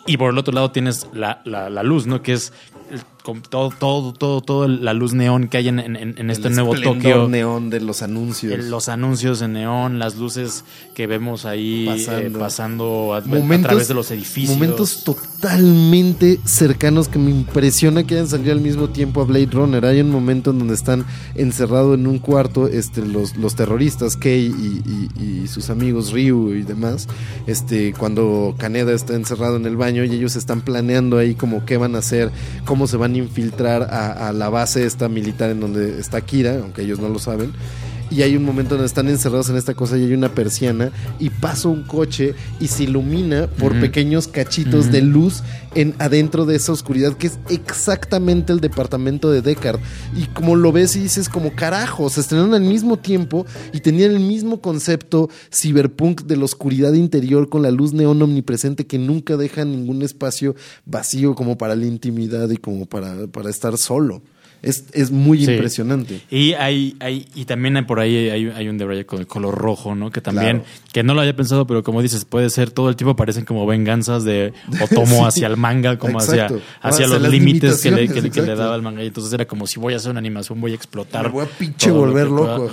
Y 0.06 0.18
por 0.18 0.32
el 0.34 0.38
otro 0.38 0.54
lado 0.54 0.70
tienes 0.72 1.08
la, 1.14 1.42
la- 1.46 1.70
la 1.70 1.82
luz, 1.82 2.08
¿no? 2.08 2.22
Que 2.22 2.34
es 2.34 2.52
el- 2.92 3.00
con 3.24 3.42
todo, 3.42 3.70
todo, 3.78 4.14
todo, 4.14 4.42
todo 4.42 4.68
la 4.68 4.94
luz 4.94 5.14
neón 5.14 5.48
que 5.50 5.58
hay 5.58 5.68
en, 5.68 5.80
en- 5.80 5.96
en 6.18 6.30
este 6.30 6.48
El 6.48 6.56
nuevo 6.56 6.74
Tokio. 6.76 7.28
neón 7.28 7.70
de 7.70 7.80
los 7.82 8.02
anuncios. 8.02 8.54
El- 8.54 8.70
Los 8.72 8.90
anuncios 8.90 9.42
en 9.42 9.54
neón, 9.54 10.00
las 10.00 10.16
luces 10.18 10.64
que 10.96 11.06
vemos 11.08 11.46
ahí 11.46 11.88
eh, 11.90 12.32
Pasando. 12.38 13.14
a, 13.14 13.18
a 13.18 13.22
Momentos- 13.22 13.68
través 13.70 13.88
de 13.88 13.94
los 13.94 14.10
edificios. 14.12 14.54
Momentos 14.56 15.04
totalmente 15.04 16.40
cercanos 16.46 17.08
que 17.08 17.20
me 17.20 17.32
impresiona 17.32 18.04
que 18.06 18.16
hayan 18.16 18.28
salido 18.28 18.52
al 18.54 18.62
mismo 18.62 18.90
tiempo 18.90 19.22
a 19.22 19.26
Blade 19.26 19.48
Runner. 19.52 19.86
Hay 19.86 20.02
un 20.02 20.12
momento 20.12 20.52
en 20.52 20.60
donde 20.60 20.74
están 20.74 21.06
encerrados 21.36 21.98
en 21.98 22.08
un 22.08 22.20
cuarto 22.20 22.68
este, 22.68 23.06
los, 23.06 23.36
los 23.38 23.56
terroristas, 23.56 24.16
Kei 24.16 24.46
y, 24.48 25.10
y- 25.20 25.44
y 25.44 25.48
sus 25.48 25.70
amigos 25.70 26.12
Ryu 26.12 26.54
y 26.54 26.64
demás. 26.64 27.08
Este, 27.48 27.94
cuando 27.94 28.56
Kaneda 28.58 28.94
está 28.94 29.14
encerrado 29.16 29.58
en 29.58 29.66
el 29.66 29.76
baño 29.78 30.04
y 30.04 30.12
ellos 30.12 30.36
están 30.36 30.62
planeando 30.62 31.18
ahí 31.18 31.36
como 31.36 31.66
qué 31.66 31.78
van 31.78 31.96
a 31.96 32.00
hacer, 32.00 32.32
cómo 32.66 32.88
se 32.88 32.98
van 32.98 33.09
infiltrar 33.16 33.84
a, 33.84 34.30
a 34.30 34.34
la 34.34 34.49
base 34.49 34.86
esta 34.86 35.10
militar 35.10 35.49
en 35.49 35.60
donde 35.60 35.99
está 35.99 36.22
Kira, 36.22 36.60
aunque 36.60 36.84
ellos 36.84 36.99
no 36.99 37.10
lo 37.10 37.20
saben 37.20 37.51
y 38.12 38.22
hay 38.24 38.36
un 38.36 38.43
momento 38.43 38.76
donde 38.76 38.88
están 38.88 39.07
encerrados 39.07 39.49
en 39.49 39.57
esta 39.57 39.74
cosa 39.74 39.97
y 39.97 40.05
hay 40.05 40.14
una 40.14 40.34
persiana 40.34 40.91
y 41.20 41.30
pasa 41.30 41.68
un 41.68 41.84
coche 41.84 42.34
y 42.60 42.68
se 42.68 42.84
ilumina 42.84 43.47
por 43.47 43.80
pequeños 43.80 44.28
cachitos 44.28 44.91
de 44.91 45.01
luz 45.01 45.43
en 45.76 45.93
adentro 45.99 46.45
de 46.45 46.55
esa 46.55 46.72
oscuridad 46.72 47.16
que 47.18 47.28
es 47.28 47.39
exactamente 47.49 48.51
el 48.51 48.60
departamento 48.60 49.32
de 49.32 49.41
Deckard. 49.41 49.80
Y 50.16 50.26
como 50.28 50.55
lo 50.55 50.72
ves 50.72 50.95
y 50.95 50.99
dices 50.99 51.30
como 51.30 51.55
carajo 51.55 52.10
se 52.10 52.22
estrenaron 52.22 52.53
al 52.53 52.62
mismo 52.62 52.97
tiempo 52.97 53.45
y 53.74 53.82
tenían 53.82 54.12
el 54.12 54.20
mismo 54.20 54.62
concepto 54.62 55.30
cyberpunk 55.53 56.24
de 56.24 56.38
la 56.38 56.45
oscuridad 56.45 56.93
interior 56.93 57.49
con 57.49 57.62
la 57.62 57.72
luz 57.72 57.93
neón 57.93 58.22
omnipresente 58.22 58.88
que 58.88 58.97
nunca 58.97 59.38
deja 59.38 59.66
ningún 59.66 60.01
espacio 60.01 60.55
vacío 60.86 61.36
como 61.36 61.57
para 61.57 61.76
la 61.76 61.86
intimidad 61.86 62.49
y 62.49 62.57
como 62.57 62.86
para, 62.86 63.28
para 63.28 63.49
estar 63.49 63.78
solo 63.78 64.22
es, 64.62 64.86
es 64.93 65.12
muy 65.12 65.45
Sí. 65.45 65.51
impresionante 65.51 66.22
Y 66.30 66.53
hay, 66.53 66.95
hay, 66.99 67.28
y 67.36 67.45
también 67.45 67.78
hay 67.78 67.84
por 67.84 67.99
ahí 67.99 68.30
hay, 68.30 68.51
hay 68.53 68.68
un 68.68 68.78
detalle 68.78 69.05
con 69.05 69.20
el 69.20 69.28
color 69.28 69.55
rojo, 69.55 69.95
¿no? 69.95 70.12
Que 70.12 70.22
también, 70.22 70.60
Claro. 70.60 70.74
que 70.93 71.03
no 71.03 71.14
lo 71.14 71.22
había 71.22 71.36
pensado, 71.36 71.66
pero 71.68 71.84
como 71.84 72.01
dices, 72.01 72.26
puede 72.26 72.49
ser 72.49 72.72
todo 72.72 72.89
el 72.89 72.95
tiempo 72.95 73.16
parecen 73.16 73.45
como 73.45 73.66
venganzas 73.66 74.24
de 74.24 74.53
Otomo 74.82 75.05
Sí. 75.20 75.24
hacia 75.26 75.47
el 75.47 75.57
manga, 75.57 75.97
como 75.97 76.20
hacia, 76.20 76.43
Exacto. 76.47 76.62
hacia 76.82 77.05
Hacia 77.05 77.20
los 77.20 77.30
límites 77.32 77.82
que 77.82 77.91
le, 77.91 77.95
que, 77.95 78.01
le- 78.01 78.07
que 78.07 78.16
le 78.16 78.22
limitaciones, 78.24 78.57
daba 78.60 78.76
el 78.76 78.82
manga. 78.82 79.03
Y 79.03 79.07
entonces 79.07 79.32
era 79.34 79.45
como 79.45 79.66
si 79.68 79.80
voy 79.80 79.93
a 79.93 79.97
hacer 79.97 80.12
una 80.12 80.20
animación, 80.20 80.60
voy 80.60 80.72
a 80.74 80.76
explotar. 80.76 81.24
Me 81.28 81.30
voy 81.32 81.45
a 81.45 81.47
pinche 81.47 81.89
lo 81.89 81.95
volver 81.95 82.28
loco. 82.28 82.70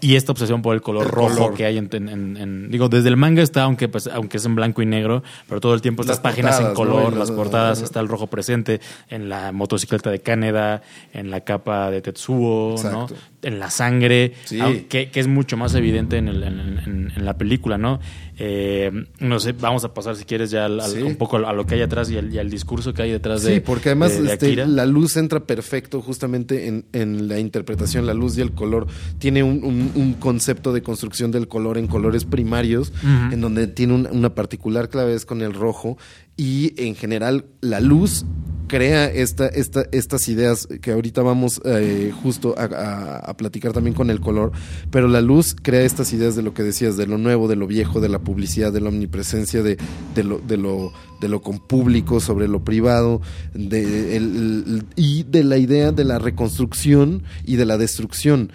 Y, 0.00 0.12
y 0.12 0.16
esta 0.16 0.32
obsesión 0.32 0.62
por 0.62 0.74
el 0.74 0.82
color 0.82 1.04
El 1.06 1.10
rojo 1.10 1.34
color. 1.34 1.54
que 1.54 1.64
hay 1.64 1.78
en, 1.78 1.88
en- 1.92 2.08
en- 2.08 2.36
en- 2.36 2.70
digo, 2.70 2.88
desde 2.88 3.08
el 3.08 3.16
manga 3.16 3.42
está, 3.42 3.62
aunque 3.62 3.88
pues, 3.88 4.06
aunque 4.08 4.36
es 4.36 4.44
en 4.44 4.54
blanco 4.54 4.82
y 4.82 4.86
negro, 4.86 5.22
pero 5.48 5.60
todo 5.60 5.74
el 5.74 5.80
tiempo 5.80 6.02
estas 6.02 6.16
Las 6.18 6.22
páginas 6.22 6.60
en 6.60 6.74
color, 6.74 7.16
las 7.16 7.30
portadas, 7.30 7.80
está 7.82 8.00
el 8.00 8.08
rojo 8.08 8.26
presente 8.26 8.80
en 9.08 9.28
la 9.28 9.52
motocicleta 9.52 10.10
de 10.10 10.20
Caneda, 10.20 10.82
en 11.12 11.29
la 11.30 11.40
capa 11.42 11.90
de 11.90 12.02
Tetsuo, 12.02 12.76
¿no? 12.84 13.06
En 13.42 13.58
la 13.58 13.70
sangre, 13.70 14.34
Sí. 14.44 14.58
que, 14.88 15.10
es 15.14 15.26
mucho 15.26 15.56
más 15.56 15.74
evidente 15.74 16.18
en, 16.18 16.28
el- 16.28 16.42
en- 16.42 16.60
en- 16.60 17.12
en 17.16 17.24
la 17.24 17.38
película, 17.38 17.78
¿no? 17.78 17.98
Eh, 18.38 18.90
no 19.18 19.38
sé, 19.40 19.52
vamos 19.52 19.84
a 19.84 19.92
pasar 19.94 20.16
si 20.16 20.24
quieres 20.24 20.50
ya 20.50 20.64
al- 20.66 20.80
un 21.02 21.16
poco 21.16 21.36
a 21.36 21.52
lo 21.52 21.66
que 21.66 21.74
hay 21.74 21.82
atrás 21.82 22.10
y 22.10 22.16
al, 22.18 22.32
y 22.34 22.38
al 22.38 22.50
discurso 22.50 22.92
que 22.94 23.02
hay 23.02 23.10
detrás 23.12 23.42
de 23.42 23.54
Sí, 23.54 23.60
porque 23.60 23.90
además 23.90 24.12
de- 24.12 24.22
de 24.22 24.32
este, 24.32 24.66
la 24.66 24.86
luz 24.86 25.16
entra 25.16 25.40
perfecto 25.40 26.00
justamente 26.02 26.68
en, 26.68 26.84
en 26.92 27.28
la 27.28 27.38
interpretación, 27.38 28.06
la 28.06 28.14
luz 28.14 28.36
y 28.38 28.40
el 28.42 28.52
color. 28.52 28.86
Tiene 29.18 29.42
un, 29.42 29.62
un- 29.64 29.92
un 29.94 30.14
concepto 30.14 30.72
de 30.72 30.82
construcción 30.82 31.30
del 31.30 31.48
color 31.48 31.76
en 31.78 31.86
colores 31.86 32.24
primarios, 32.24 32.92
en 33.02 33.40
donde 33.40 33.66
tiene 33.66 33.94
un- 33.94 34.08
una 34.10 34.34
particular 34.34 34.88
clave 34.88 35.14
es 35.14 35.24
con 35.26 35.42
el 35.42 35.52
rojo 35.54 35.96
y 36.40 36.72
en 36.78 36.94
general 36.94 37.44
la 37.60 37.80
luz 37.80 38.24
crea 38.66 39.10
esta, 39.10 39.46
esta, 39.46 39.84
estas 39.92 40.26
ideas 40.28 40.66
que 40.80 40.92
ahorita 40.92 41.20
vamos 41.20 41.60
eh, 41.66 42.14
justo 42.22 42.54
a, 42.56 43.34
platicar 43.36 43.74
también 43.74 43.94
con 43.94 44.08
el 44.08 44.20
color, 44.20 44.52
pero 44.90 45.06
la 45.06 45.20
luz 45.20 45.54
crea 45.60 45.82
estas 45.82 46.14
ideas 46.14 46.36
de 46.36 46.42
lo 46.42 46.54
que 46.54 46.62
decías, 46.62 46.96
de 46.96 47.06
lo 47.06 47.18
nuevo, 47.18 47.46
de 47.46 47.56
lo 47.56 47.66
viejo, 47.66 48.00
de 48.00 48.08
la 48.08 48.20
publicidad, 48.20 48.72
de 48.72 48.80
la 48.80 48.88
omnipresencia, 48.88 49.62
de, 49.62 49.76
de 50.14 50.24
lo, 50.24 50.38
de 50.38 50.56
lo, 50.56 50.92
de 51.20 51.28
lo 51.28 51.42
con 51.42 51.58
público 51.58 52.20
sobre 52.20 52.48
lo 52.48 52.64
privado, 52.64 53.20
de 53.52 54.16
el- 54.16 54.84
y 54.96 55.24
de 55.24 55.44
la 55.44 55.58
idea 55.58 55.92
de 55.92 56.04
la 56.04 56.18
reconstrucción 56.18 57.22
y 57.44 57.56
de 57.56 57.66
la 57.66 57.76
destrucción. 57.76 58.50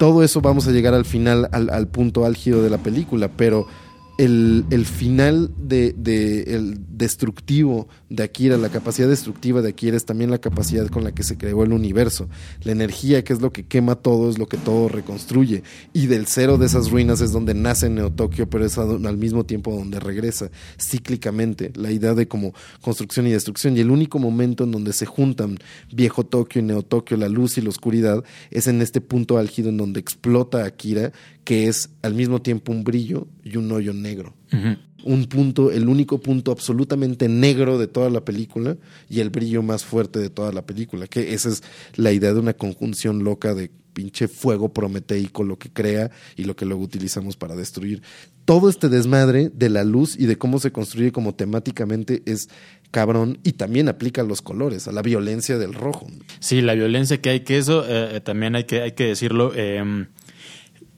Todo 0.00 0.24
eso 0.24 0.40
vamos 0.40 0.66
a 0.66 0.72
llegar 0.72 0.92
al 0.94 1.04
final, 1.04 1.48
al, 1.52 1.70
al 1.70 1.86
punto 1.86 2.24
álgido 2.24 2.64
de 2.64 2.70
la 2.70 2.78
película, 2.78 3.28
pero 3.28 3.68
el, 4.18 4.64
el 4.70 4.86
final 4.86 5.50
de, 5.58 5.94
de 5.96 6.42
el 6.54 6.78
destructivo 6.96 7.88
de 8.08 8.22
Akira, 8.22 8.56
la 8.56 8.68
capacidad 8.68 9.08
destructiva 9.08 9.62
de 9.62 9.70
Akira 9.70 9.96
es 9.96 10.04
también 10.04 10.30
la 10.30 10.38
capacidad 10.38 10.86
con 10.88 11.02
la 11.02 11.12
que 11.12 11.24
se 11.24 11.36
creó 11.36 11.64
el 11.64 11.72
universo. 11.72 12.28
La 12.62 12.72
energía, 12.72 13.24
que 13.24 13.32
es 13.32 13.40
lo 13.40 13.52
que 13.52 13.66
quema 13.66 13.96
todo, 13.96 14.30
es 14.30 14.38
lo 14.38 14.48
que 14.48 14.56
todo 14.56 14.88
reconstruye. 14.88 15.64
Y 15.92 16.06
del 16.06 16.26
cero 16.26 16.56
de 16.56 16.66
esas 16.66 16.90
ruinas 16.90 17.20
es 17.20 17.32
donde 17.32 17.54
nace 17.54 17.90
Neo 17.90 18.12
Tokio, 18.12 18.48
pero 18.48 18.64
es 18.64 18.78
al 18.78 19.16
mismo 19.16 19.44
tiempo 19.44 19.74
donde 19.74 19.98
regresa 19.98 20.50
cíclicamente. 20.80 21.72
La 21.74 21.90
idea 21.90 22.14
de 22.14 22.28
como 22.28 22.54
construcción 22.80 23.26
y 23.26 23.32
destrucción. 23.32 23.76
Y 23.76 23.80
el 23.80 23.90
único 23.90 24.18
momento 24.18 24.64
en 24.64 24.70
donde 24.70 24.92
se 24.92 25.06
juntan 25.06 25.58
viejo 25.92 26.24
Tokio 26.24 26.60
y 26.60 26.64
Neo 26.64 26.82
Tokio, 26.82 27.16
la 27.16 27.28
luz 27.28 27.58
y 27.58 27.62
la 27.62 27.70
oscuridad, 27.70 28.22
es 28.50 28.68
en 28.68 28.82
este 28.82 29.00
punto 29.00 29.38
álgido 29.38 29.68
en 29.68 29.78
donde 29.78 29.98
explota 29.98 30.64
Akira, 30.64 31.12
que 31.42 31.66
es 31.66 31.90
al 32.02 32.14
mismo 32.14 32.40
tiempo 32.40 32.70
un 32.70 32.84
brillo 32.84 33.26
y 33.42 33.56
un 33.56 33.70
hoyo 33.72 33.92
negro. 33.92 34.34
Un 35.06 35.26
punto, 35.26 35.70
el 35.70 35.88
único 35.88 36.18
punto 36.20 36.52
absolutamente 36.52 37.28
negro 37.28 37.78
de 37.78 37.86
toda 37.86 38.10
la 38.10 38.24
película 38.24 38.76
y 39.08 39.20
el 39.20 39.30
brillo 39.30 39.62
más 39.62 39.84
fuerte 39.84 40.18
de 40.18 40.28
toda 40.30 40.52
la 40.52 40.66
película, 40.66 41.06
que 41.06 41.32
esa 41.32 41.48
es 41.48 41.62
la 41.96 42.12
idea 42.12 42.34
de 42.34 42.40
una 42.40 42.52
conjunción 42.54 43.24
loca 43.24 43.54
de 43.54 43.70
pinche 43.94 44.28
fuego 44.28 44.74
prometeico, 44.74 45.42
lo 45.42 45.58
que 45.58 45.70
crea 45.70 46.10
y 46.36 46.44
lo 46.44 46.54
que 46.54 46.66
luego 46.66 46.82
utilizamos 46.82 47.36
para 47.36 47.56
destruir. 47.56 48.02
Todo 48.44 48.68
este 48.68 48.90
desmadre 48.90 49.50
de 49.54 49.70
la 49.70 49.84
luz 49.84 50.16
y 50.18 50.26
de 50.26 50.36
cómo 50.36 50.58
se 50.60 50.70
construye 50.70 51.12
como 51.12 51.34
temáticamente 51.34 52.22
es 52.26 52.48
cabrón 52.90 53.38
y 53.42 53.52
también 53.52 53.88
aplica 53.88 54.20
a 54.20 54.24
los 54.24 54.42
colores, 54.42 54.86
a 54.86 54.92
la 54.92 55.00
violencia 55.02 55.56
del 55.56 55.72
rojo. 55.72 56.06
Sí, 56.40 56.60
la 56.60 56.74
violencia 56.74 57.20
que 57.22 57.30
hay, 57.30 57.40
que 57.40 57.56
eso 57.56 57.84
eh, 57.88 58.16
eh, 58.16 58.20
también 58.20 58.54
hay 58.54 58.64
que, 58.64 58.82
hay 58.82 58.92
que 58.92 59.04
decirlo. 59.04 59.52
eh, 59.56 59.82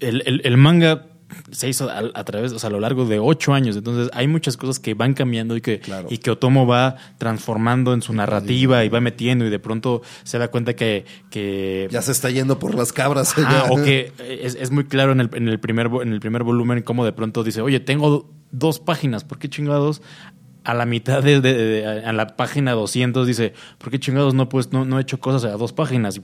el, 0.01 0.23
el- 0.27 0.41
el 0.45 0.57
manga 0.57 1.07
se 1.51 1.69
hizo 1.69 1.91
a, 1.91 1.99
a 2.15 2.25
través, 2.25 2.53
o 2.53 2.59
sea, 2.59 2.69
a 2.69 2.73
lo 2.73 2.81
largo 2.81 3.05
de 3.05 3.19
ocho 3.19 3.53
años. 3.55 3.77
Entonces, 3.77 4.11
hay 4.15 4.27
muchas 4.29 4.57
cosas 4.57 4.79
que 4.79 4.95
van 4.95 5.15
cambiando 5.15 5.57
y 5.57 5.61
que, 5.61 5.81
Claro. 5.81 6.09
y 6.11 6.19
que 6.19 6.31
Otomo 6.31 6.67
va 6.67 6.97
transformando 7.19 7.93
en 7.93 8.03
su 8.03 8.13
narrativa 8.13 8.85
y 8.85 8.89
va 8.89 9.01
metiendo 9.01 9.45
y 9.47 9.51
de 9.51 9.59
pronto 9.59 10.03
se 10.25 10.39
da 10.39 10.49
cuenta 10.49 10.75
que, 10.75 11.05
que 11.31 11.89
Ya 11.91 12.03
se 12.03 12.13
está 12.13 12.31
yendo 12.31 12.59
por 12.59 12.75
las 12.75 12.93
cabras. 12.93 13.35
Ah, 13.39 13.67
o 13.71 13.77
que 13.77 14.13
es, 14.19 14.55
es 14.55 14.71
muy 14.71 14.85
claro 14.85 15.13
en 15.13 15.21
el, 15.21 15.31
en 15.35 15.49
el 15.49 15.59
primer 15.61 15.89
en 16.03 16.13
el 16.13 16.21
primer 16.21 16.43
volumen 16.45 16.83
cómo 16.83 17.05
de 17.05 17.13
pronto 17.13 17.45
dice, 17.45 17.61
oye, 17.61 17.81
tengo 17.81 18.31
dos 18.51 18.81
páginas, 18.81 19.25
¿por 19.25 19.39
qué 19.39 19.49
chingados? 19.49 20.01
A 20.65 20.75
la 20.75 20.85
mitad 20.87 21.23
de, 21.23 21.41
de- 21.41 21.55
de- 21.55 21.87
a 21.87 22.13
la 22.13 22.27
página 22.37 22.73
200 22.73 23.27
dice, 23.27 23.55
¿por 23.79 23.91
qué 23.91 23.99
chingados 23.99 24.35
no 24.35 24.49
pues 24.49 24.71
no, 24.73 24.85
no 24.85 24.99
he 24.99 25.03
hecho 25.03 25.19
cosas 25.19 25.45
a 25.51 25.57
dos 25.57 25.73
páginas? 25.73 26.21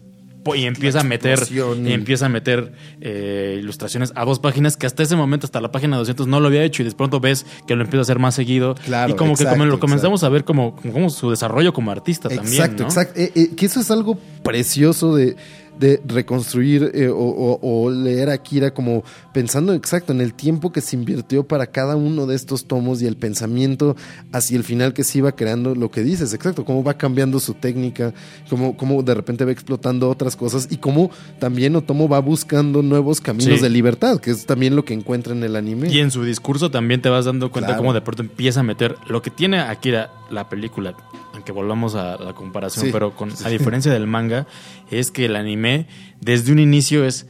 Y, 0.54 0.64
empieza 0.64 1.00
a 1.00 1.04
meter 1.04 1.38
y- 1.50 1.92
empieza 1.92 2.26
a 2.26 2.28
meter 2.28 2.72
eh, 3.00 3.56
ilustraciones 3.58 4.12
a 4.14 4.24
dos 4.24 4.38
páginas 4.40 4.76
que 4.76 4.86
hasta 4.86 5.02
ese 5.02 5.16
momento 5.16 5.46
hasta 5.46 5.60
la 5.60 5.70
página 5.72 5.96
200 5.96 6.26
no 6.26 6.40
lo 6.40 6.48
había 6.48 6.62
hecho 6.64 6.82
y 6.82 6.84
de 6.84 6.92
pronto 6.92 7.20
ves 7.20 7.46
que 7.66 7.74
lo 7.74 7.82
empieza 7.82 8.00
a 8.00 8.02
hacer 8.02 8.18
más 8.18 8.34
seguido 8.34 8.74
Claro, 8.84 9.12
y 9.12 9.16
como 9.16 9.34
que 9.34 9.42
exacto, 9.44 9.58
como 9.58 9.70
lo 9.70 9.80
comenzamos 9.80 10.22
a 10.24 10.28
ver 10.28 10.44
como, 10.44 10.76
como 10.76 11.10
su 11.10 11.30
desarrollo 11.30 11.72
como 11.72 11.90
artista 11.90 12.28
también 12.28 12.54
Exacto, 12.54 12.82
¿no? 12.82 12.88
exacto. 12.88 13.18
Eh, 13.20 13.32
eh, 13.34 13.50
que 13.56 13.66
eso 13.66 13.80
es 13.80 13.90
algo 13.90 14.18
precioso 14.42 15.14
de, 15.16 15.36
de 15.78 16.00
reconstruir 16.06 16.90
eh, 16.94 17.08
o, 17.08 17.16
o- 17.18 17.58
o 17.62 17.90
leer 17.90 18.30
a 18.30 18.34
Akira 18.34 18.72
como 18.72 19.02
pensando 19.32 19.72
exacto 19.74 20.12
en 20.12 20.20
el 20.20 20.34
tiempo 20.34 20.72
que 20.72 20.80
se 20.80 20.96
invirtió 20.96 21.44
para 21.46 21.66
cada 21.66 21.96
uno 21.96 22.26
de 22.26 22.34
estos 22.36 22.66
tomos 22.66 23.02
y 23.02 23.06
el 23.06 23.16
pensamiento 23.16 23.96
hacia 24.32 24.56
el 24.56 24.64
final 24.64 24.92
que 24.94 25.04
se 25.04 25.18
iba 25.18 25.32
creando 25.32 25.74
lo 25.74 25.90
que 25.90 26.02
dices, 26.02 26.32
exacto, 26.32 26.64
cómo 26.64 26.82
va 26.84 26.94
cambiando 26.94 27.40
su 27.40 27.54
técnica, 27.54 28.12
cómo, 28.48 28.76
cómo 28.76 29.02
de 29.02 29.14
repente 29.14 29.44
va 29.44 29.52
explotando 29.52 30.08
otras 30.10 30.36
cosas 30.36 30.68
y 30.70 30.76
cómo 30.76 31.10
también 31.38 31.74
Otomo 31.76 32.08
va 32.08 32.20
buscando 32.20 32.82
nuevos 32.82 33.20
caminos 33.20 33.56
Sí. 33.58 33.62
de 33.62 33.70
libertad, 33.70 34.20
que 34.20 34.30
es 34.30 34.46
también 34.46 34.76
lo 34.76 34.84
que 34.84 34.94
encuentra 34.94 35.34
en 35.34 35.42
el 35.42 35.56
anime. 35.56 35.88
Y 35.92 35.98
en 36.00 36.10
su 36.10 36.22
discurso 36.24 36.70
también 36.70 37.02
te 37.02 37.08
vas 37.08 37.24
dando 37.24 37.50
cuenta 37.50 37.68
Claro. 37.68 37.82
cómo 37.82 37.92
de 37.94 38.00
pronto 38.00 38.22
empieza 38.22 38.60
a 38.60 38.62
meter 38.62 38.96
lo 39.08 39.22
que 39.22 39.30
tiene 39.30 39.58
Akira 39.60 40.10
la 40.30 40.48
película, 40.48 40.94
aunque 41.34 41.52
volvamos 41.52 41.94
a 41.94 42.16
la 42.16 42.32
comparación, 42.32 42.86
Sí. 42.86 42.90
pero 42.92 43.14
con, 43.14 43.30
a 43.44 43.48
diferencia 43.50 43.92
del 43.92 44.06
manga, 44.06 44.46
es 44.90 45.10
que 45.10 45.26
el 45.26 45.36
anime 45.36 45.86
desde 46.20 46.50
un 46.52 46.58
inicio 46.60 47.04
es 47.04 47.26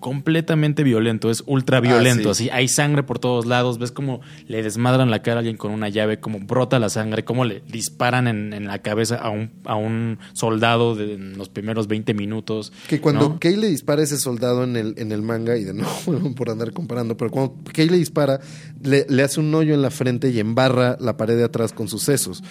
completamente 0.00 0.82
violento, 0.82 1.30
es 1.30 1.42
ultra 1.46 1.80
violento, 1.80 2.28
Ah, 2.30 2.34
sí. 2.34 2.44
así 2.44 2.50
hay 2.50 2.68
sangre 2.68 3.02
por 3.04 3.18
todos 3.18 3.46
lados, 3.46 3.78
ves 3.78 3.90
cómo 3.90 4.20
le 4.46 4.62
desmadran 4.62 5.10
la 5.10 5.22
cara 5.22 5.36
a 5.36 5.38
alguien 5.38 5.56
con 5.56 5.72
una 5.72 5.88
llave, 5.88 6.20
cómo 6.20 6.40
brota 6.40 6.78
la 6.78 6.90
sangre, 6.90 7.24
cómo 7.24 7.46
le 7.46 7.62
disparan 7.72 8.28
en, 8.28 8.52
en 8.52 8.66
la 8.66 8.80
cabeza 8.80 9.16
a 9.16 9.30
un, 9.30 9.50
a 9.64 9.76
un 9.76 10.18
soldado 10.34 10.94
de, 10.94 11.14
en 11.14 11.38
los 11.38 11.48
primeros 11.48 11.86
20 11.88 12.12
minutos. 12.12 12.70
Que 12.86 13.00
cuando 13.00 13.30
¿no? 13.30 13.38
Le 13.42 13.68
dispara 13.70 14.02
a 14.02 14.04
ese 14.04 14.18
soldado 14.18 14.62
en 14.64 14.76
el, 14.76 14.94
en 14.98 15.10
el 15.10 15.22
manga, 15.22 15.56
y 15.56 15.64
de 15.64 15.72
nuevo 15.72 16.34
por 16.36 16.50
andar 16.50 16.72
comparando, 16.74 17.16
pero 17.16 17.30
cuando 17.30 17.54
Kei 17.72 17.88
le 17.88 17.96
dispara, 17.96 18.40
le, 18.82 19.06
le 19.08 19.22
hace 19.22 19.40
un 19.40 19.54
hoyo 19.54 19.72
en 19.72 19.80
la 19.80 19.90
frente 19.90 20.28
y 20.28 20.38
embarra 20.38 20.98
la 21.00 21.16
pared 21.16 21.36
de 21.38 21.44
atrás 21.44 21.72
con 21.72 21.88
sus 21.88 22.02
sesos. 22.02 22.44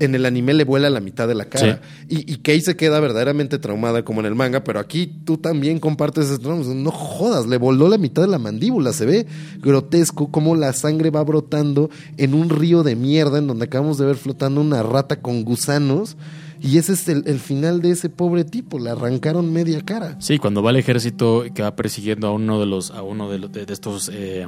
En 0.00 0.14
el 0.14 0.26
anime 0.26 0.54
le 0.54 0.64
vuela 0.64 0.90
la 0.90 1.00
mitad 1.00 1.26
de 1.26 1.34
la 1.34 1.46
cara. 1.46 1.80
Y, 2.08 2.32
y 2.32 2.36
Kei 2.36 2.60
se 2.60 2.76
queda 2.76 3.00
verdaderamente 3.00 3.58
traumada 3.58 4.04
como 4.04 4.20
en 4.20 4.26
el 4.26 4.34
manga, 4.34 4.64
pero 4.64 4.80
aquí 4.80 5.06
tú 5.24 5.38
también 5.38 5.78
compartes 5.80 6.26
ese 6.26 6.38
trauma. 6.38 6.64
No 6.74 6.90
jodas, 6.90 7.46
le 7.46 7.56
voló 7.56 7.88
la 7.88 7.98
mitad 7.98 8.22
de 8.22 8.28
la 8.28 8.38
mandíbula. 8.38 8.92
Se 8.92 9.06
ve 9.06 9.26
grotesco 9.60 10.30
cómo 10.30 10.56
la 10.56 10.72
sangre 10.72 11.10
va 11.10 11.22
brotando 11.24 11.90
en 12.16 12.34
un 12.34 12.48
río 12.48 12.82
de 12.82 12.96
mierda 12.96 13.38
en 13.38 13.46
donde 13.46 13.64
acabamos 13.64 13.98
de 13.98 14.06
ver 14.06 14.16
flotando 14.16 14.60
una 14.60 14.82
rata 14.82 15.20
con 15.20 15.44
gusanos. 15.44 16.16
Y 16.60 16.78
ese 16.78 16.92
es 16.94 17.08
el, 17.08 17.22
el 17.26 17.38
final 17.40 17.80
de 17.82 17.90
ese 17.90 18.08
pobre 18.08 18.44
tipo. 18.44 18.78
Le 18.78 18.90
arrancaron 18.90 19.52
media 19.52 19.80
cara. 19.82 20.16
Sí, 20.20 20.38
cuando 20.38 20.62
va 20.62 20.70
el 20.70 20.76
ejército 20.76 21.44
que 21.54 21.62
va 21.62 21.74
persiguiendo 21.76 22.26
a 22.28 22.32
uno 22.32 22.58
de 22.60 22.66
los, 22.66 22.90
a 22.90 23.02
uno 23.02 23.30
de, 23.30 23.38
los- 23.38 23.52
de- 23.52 23.66
estos 23.72 24.10
eh, 24.12 24.46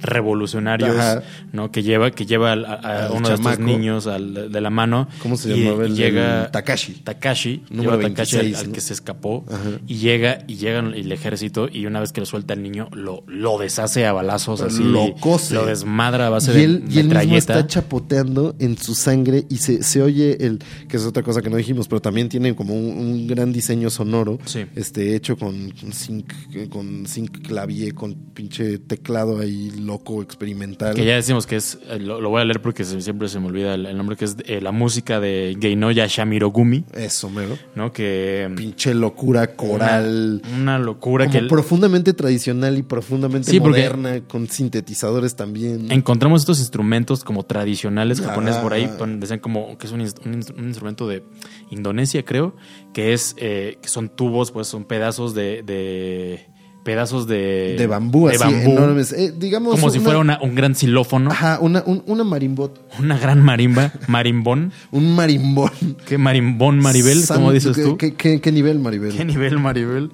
revolucionarios, 0.00 0.96
Ajá. 0.96 1.22
¿no? 1.52 1.70
Que 1.70 1.82
lleva, 1.82 2.10
que 2.10 2.26
lleva 2.26 2.52
al- 2.52 2.64
a, 2.64 2.74
a 2.74 3.06
Al 3.06 3.12
uno 3.12 3.28
de 3.28 3.34
estos 3.34 3.52
chamaco. 3.52 3.62
niños 3.62 4.06
al- 4.06 4.52
de 4.52 4.60
la 4.60 4.70
mano. 4.70 5.08
¿Cómo 5.22 5.36
se 5.36 5.50
y- 5.56 5.64
llamaba 5.64 5.84
y 5.84 5.86
el- 5.90 5.96
llega 5.96 6.44
el 6.46 6.50
Takashi? 6.50 6.92
Takashi, 7.04 7.62
Número 7.70 7.92
lleva 7.96 8.06
a 8.06 8.08
Takashi 8.10 8.36
al, 8.36 8.42
26, 8.42 8.58
al 8.60 8.66
¿no? 8.68 8.72
que 8.74 8.80
se 8.80 8.92
escapó 8.92 9.44
Ajá. 9.48 9.58
y 9.86 9.94
llega 9.96 10.38
y 10.46 10.56
llega 10.56 10.80
el 10.80 11.12
ejército 11.12 11.68
y 11.72 11.86
una 11.86 12.00
vez 12.00 12.12
que 12.12 12.20
lo 12.20 12.26
suelta 12.26 12.54
el 12.54 12.62
niño 12.62 12.88
lo, 12.92 13.22
lo 13.26 13.58
deshace 13.58 14.06
a 14.06 14.12
balazos 14.12 14.60
así, 14.60 14.82
Lo 14.82 15.14
cose. 15.20 15.54
lo 15.54 15.66
desmadra 15.66 16.26
a 16.26 16.30
base 16.30 16.58
y 16.58 16.64
él, 16.64 16.88
de 16.88 16.94
y 16.94 16.98
él 16.98 17.08
mismo 17.08 17.36
está 17.36 17.66
chapoteando 17.66 18.54
en 18.58 18.76
su 18.78 18.94
sangre 18.94 19.44
y 19.48 19.56
se, 19.58 19.82
se 19.82 20.02
oye 20.02 20.44
el, 20.44 20.58
que 20.88 20.96
es 20.96 21.04
otra 21.04 21.22
cosa 21.22 21.42
que 21.46 21.50
no 21.50 21.56
dijimos, 21.58 21.86
pero 21.86 22.00
también 22.02 22.28
tiene 22.28 22.56
como 22.56 22.74
un, 22.74 22.98
un 22.98 23.26
gran 23.28 23.52
diseño 23.52 23.88
sonoro, 23.88 24.38
Sí. 24.46 24.64
este 24.74 25.14
hecho 25.14 25.36
con 25.36 25.70
zinc, 25.92 26.32
con 26.68 27.04
clavier, 27.44 27.94
con 27.94 28.14
pinche 28.34 28.78
teclado 28.78 29.38
ahí 29.38 29.70
loco, 29.78 30.22
experimental. 30.22 30.94
Que 30.96 31.04
ya 31.04 31.14
decimos 31.14 31.46
que 31.46 31.54
es, 31.56 31.78
eh, 31.88 32.00
lo, 32.00 32.20
lo 32.20 32.30
voy 32.30 32.40
a 32.40 32.44
leer 32.44 32.60
porque 32.60 32.84
se- 32.84 33.00
siempre 33.00 33.28
se 33.28 33.38
me 33.38 33.46
olvida 33.46 33.74
el, 33.74 33.86
el 33.86 33.96
nombre, 33.96 34.16
que 34.16 34.24
es 34.24 34.36
eh, 34.46 34.60
la 34.60 34.72
música 34.72 35.20
de 35.20 35.56
Geinoya 35.60 36.06
Shamirogumi, 36.08 36.84
Eso, 36.94 37.30
mero. 37.30 37.56
¿no? 37.76 37.92
Que 37.92 38.50
Pinche 38.56 38.92
locura 38.94 39.54
coral. 39.54 40.42
Una, 40.48 40.56
una 40.62 40.78
locura 40.80 41.26
como 41.26 41.32
que 41.32 41.38
el- 41.38 41.46
profundamente 41.48 42.12
tradicional 42.12 42.76
y 42.76 42.82
profundamente 42.82 43.50
Sí, 43.50 43.60
moderna, 43.60 44.20
con 44.26 44.48
sintetizadores 44.48 45.36
también. 45.36 45.92
encontramos 45.92 46.42
estos 46.42 46.58
instrumentos 46.58 47.22
como 47.22 47.44
tradicionales 47.44 48.20
japoneses 48.20 48.60
por 48.60 48.72
ahí, 48.72 48.90
decían 49.18 49.38
como 49.38 49.78
que 49.78 49.86
es 49.86 49.92
un, 49.92 50.00
un 50.00 50.64
instrumento 50.66 51.06
de 51.06 51.22
Indonesia, 51.70 52.24
creo, 52.24 52.54
que 52.92 53.12
es 53.12 53.34
eh, 53.38 53.78
que 53.82 53.88
son 53.88 54.08
tubos, 54.08 54.50
pues 54.52 54.66
son 54.68 54.84
pedazos 54.84 55.34
de, 55.34 55.62
de- 55.62 56.46
pedazos 56.84 57.26
de 57.26 57.74
de 57.76 57.86
bambú, 57.88 58.28
de 58.28 58.36
así 58.36 58.44
bambú, 58.44 58.70
enormes. 58.70 59.12
Eh, 59.12 59.32
digamos 59.36 59.74
como 59.74 59.90
si 59.90 59.98
fuera 59.98 60.20
una- 60.20 60.38
un 60.40 60.54
gran 60.54 60.76
xilófono, 60.76 61.32
Ajá, 61.32 61.58
una, 61.60 61.82
un- 61.84 62.04
una 62.06 62.22
marimbot. 62.22 62.80
una 63.00 63.18
gran 63.18 63.42
marimba, 63.42 63.92
marimbón, 64.06 64.70
Un 64.92 65.16
marimbón. 65.16 65.72
¿qué 66.06 66.16
marimbón 66.16 66.78
Maribel? 66.78 67.24
San- 67.24 67.38
¿Cómo 67.38 67.50
dices 67.50 67.74
¿qué- 67.76 67.82
tú? 67.82 67.96
¿Qué, 67.96 68.14
qué, 68.14 68.40
qué 68.40 68.52
nivel, 68.52 68.78
Maribel? 68.78 69.12
¿Qué 69.16 69.24
nivel, 69.24 69.58
Maribel? 69.58 70.12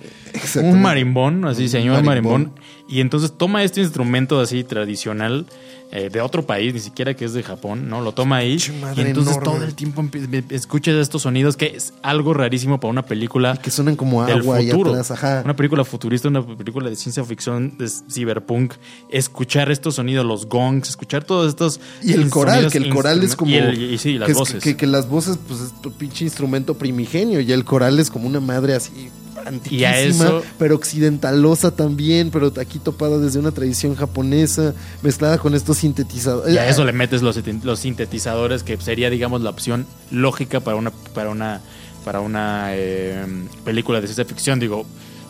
Un 0.62 0.80
marimbón, 0.80 1.44
así, 1.44 1.68
señor 1.68 2.02
marimbón. 2.02 2.32
marimbón. 2.44 2.60
Y 2.93 3.01
entonces 3.01 3.32
toma 3.36 3.62
este 3.64 3.80
instrumento 3.80 4.38
así 4.40 4.64
tradicional 4.64 5.47
eh, 5.93 6.09
de 6.11 6.20
otro 6.20 6.45
país, 6.47 6.72
ni 6.74 6.80
siquiera 6.80 7.14
que 7.14 7.24
es 7.24 7.32
de 7.32 7.43
Japón, 7.43 7.88
¿no? 7.88 8.01
Lo 8.03 8.12
toma 8.12 8.36
ahí. 8.36 8.57
Y 8.97 9.01
entonces 9.01 9.36
enorme. 9.36 9.45
todo 9.59 9.64
el 9.64 9.74
tiempo 9.74 10.05
escuchas 10.51 10.95
estos 10.97 11.22
sonidos, 11.22 11.57
que 11.57 11.66
es 11.76 11.93
algo 12.03 12.34
rarísimo 12.34 12.80
para 12.80 12.90
una 12.90 13.03
película 13.03 13.57
Que 13.57 13.70
suenan 13.70 13.97
como 13.97 14.24
del 14.26 14.40
agua 14.40 14.59
futuro. 14.61 14.90
atrás. 14.90 15.11
Ajá. 15.11 15.43
Una 15.45 15.57
película 15.57 15.84
futurista, 15.84 16.28
una 16.28 16.47
película 16.47 16.88
de 16.90 16.97
ciencia 16.97 17.24
ficción, 17.24 17.76
de 17.78 17.88
cyberpunk. 18.11 18.74
Escuchar 19.11 19.70
estos 19.70 19.95
sonidos, 19.97 20.24
los 20.26 20.47
gongs, 20.49 20.88
escuchar 20.90 21.24
todos 21.24 21.49
estos. 21.49 21.80
Y 22.03 22.12
el 22.12 22.28
coral, 22.30 22.70
que 22.70 22.78
el 22.78 22.88
coral 22.90 23.22
es 23.22 23.36
como. 23.36 23.51
Y, 23.51 23.57
el- 23.57 23.82
y 23.95 23.99
sí, 23.99 24.18
las 24.18 24.26
que, 24.26 24.32
es- 24.32 24.38
voces. 24.38 24.62
que, 24.62 24.76
que 24.76 24.86
las 24.86 25.09
voces, 25.09 25.38
pues 25.49 25.61
es 25.61 25.82
tu 25.82 25.93
pinche 25.93 26.24
instrumento 26.24 26.74
primigenio. 26.74 27.40
Y 27.40 27.53
el 27.53 27.64
coral 27.64 27.99
es 28.01 28.11
como 28.11 28.26
una 28.26 28.40
madre 28.40 28.74
así 28.74 28.93
Y 28.97 29.11
antiquísima, 29.47 29.93
eso- 30.26 30.43
pero 30.59 30.74
occidentalosa 30.74 31.70
también, 31.70 32.30
pero 32.30 32.53
aquí 32.61 32.78
topada 32.78 33.18
desde 33.18 33.39
una 33.39 33.51
tradición 33.53 33.95
japonesa, 33.95 34.74
mezclada 35.03 35.39
con 35.39 35.55
estos 35.55 35.78
sintetizadores. 35.78 36.55
Y 36.55 36.59
a 36.59 36.68
eso 36.68 36.85
le 36.85 36.93
metes 36.93 37.22
los, 37.22 37.37
sintet- 37.37 37.62
los 37.62 37.80
sintetizadores, 37.80 38.62
que 38.62 38.76
sería, 38.78 39.11
digamos, 39.11 39.41
la 39.43 39.51
opción 39.51 39.87
lógica 40.11 40.61
para 40.61 40.76
una, 40.76 40.91
para 41.14 41.30
una, 41.30 41.61
para 42.05 42.20
una 42.20 42.68
eh, 42.74 43.24
película 43.64 44.01
de 44.01 44.07
ciencia 44.07 44.24
ficción. 44.24 44.59
Digo, 44.61 44.85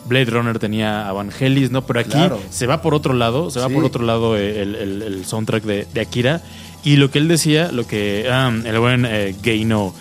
Blade 0.07 0.25
Runner 0.25 0.59
tenía 0.59 1.07
a 1.07 1.13
Vangelis, 1.13 1.71
¿no? 1.71 1.85
Pero 1.85 1.99
aquí 2.01 2.09
Claro. 2.11 2.39
se 2.49 2.67
va 2.67 2.81
por 2.81 2.93
otro 2.93 3.13
lado, 3.13 3.49
se 3.51 3.59
va 3.59 3.67
Sí. 3.69 3.73
por 3.73 3.85
otro 3.85 4.03
lado 4.03 4.35
eh, 4.37 4.61
el, 4.61 4.75
el- 4.75 5.01
el 5.01 5.25
soundtrack 5.25 5.63
de, 5.63 5.87
de 5.93 6.01
Akira. 6.01 6.41
Y 6.83 6.97
lo 6.97 7.09
que 7.09 7.19
él 7.19 7.29
decía, 7.29 7.71
lo 7.71 7.87
que 7.87 8.27
ah, 8.29 8.51
el 8.65 8.79
buen 8.79 9.05
eh, 9.07 9.33
Geino 9.41 9.93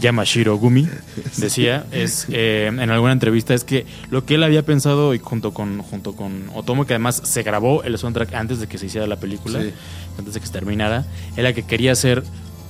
Yamashiro 0.00 0.56
Gumi 0.56 0.88
decía 1.36 1.86
es 1.92 2.26
eh, 2.30 2.66
en 2.66 2.90
alguna 2.90 3.12
entrevista 3.12 3.54
es 3.54 3.64
que 3.64 3.86
lo 4.10 4.24
que 4.26 4.34
él 4.34 4.42
había 4.42 4.64
pensado 4.64 5.14
y 5.14 5.18
junto 5.18 5.54
con 5.54 5.78
junto 5.82 6.14
con 6.16 6.50
Otomo 6.54 6.84
que 6.86 6.94
además 6.94 7.20
se 7.24 7.42
grabó 7.42 7.82
el 7.84 7.96
soundtrack 7.96 8.34
antes 8.34 8.58
de 8.60 8.66
que 8.66 8.76
se 8.78 8.86
hiciera 8.86 9.06
la 9.06 9.16
película 9.16 9.60
Sí. 9.62 9.70
antes 10.18 10.34
de 10.34 10.40
que 10.40 10.46
se 10.46 10.52
terminara 10.52 11.06
era 11.36 11.52
que 11.52 11.62
quería 11.62 11.92
hacer 11.92 12.22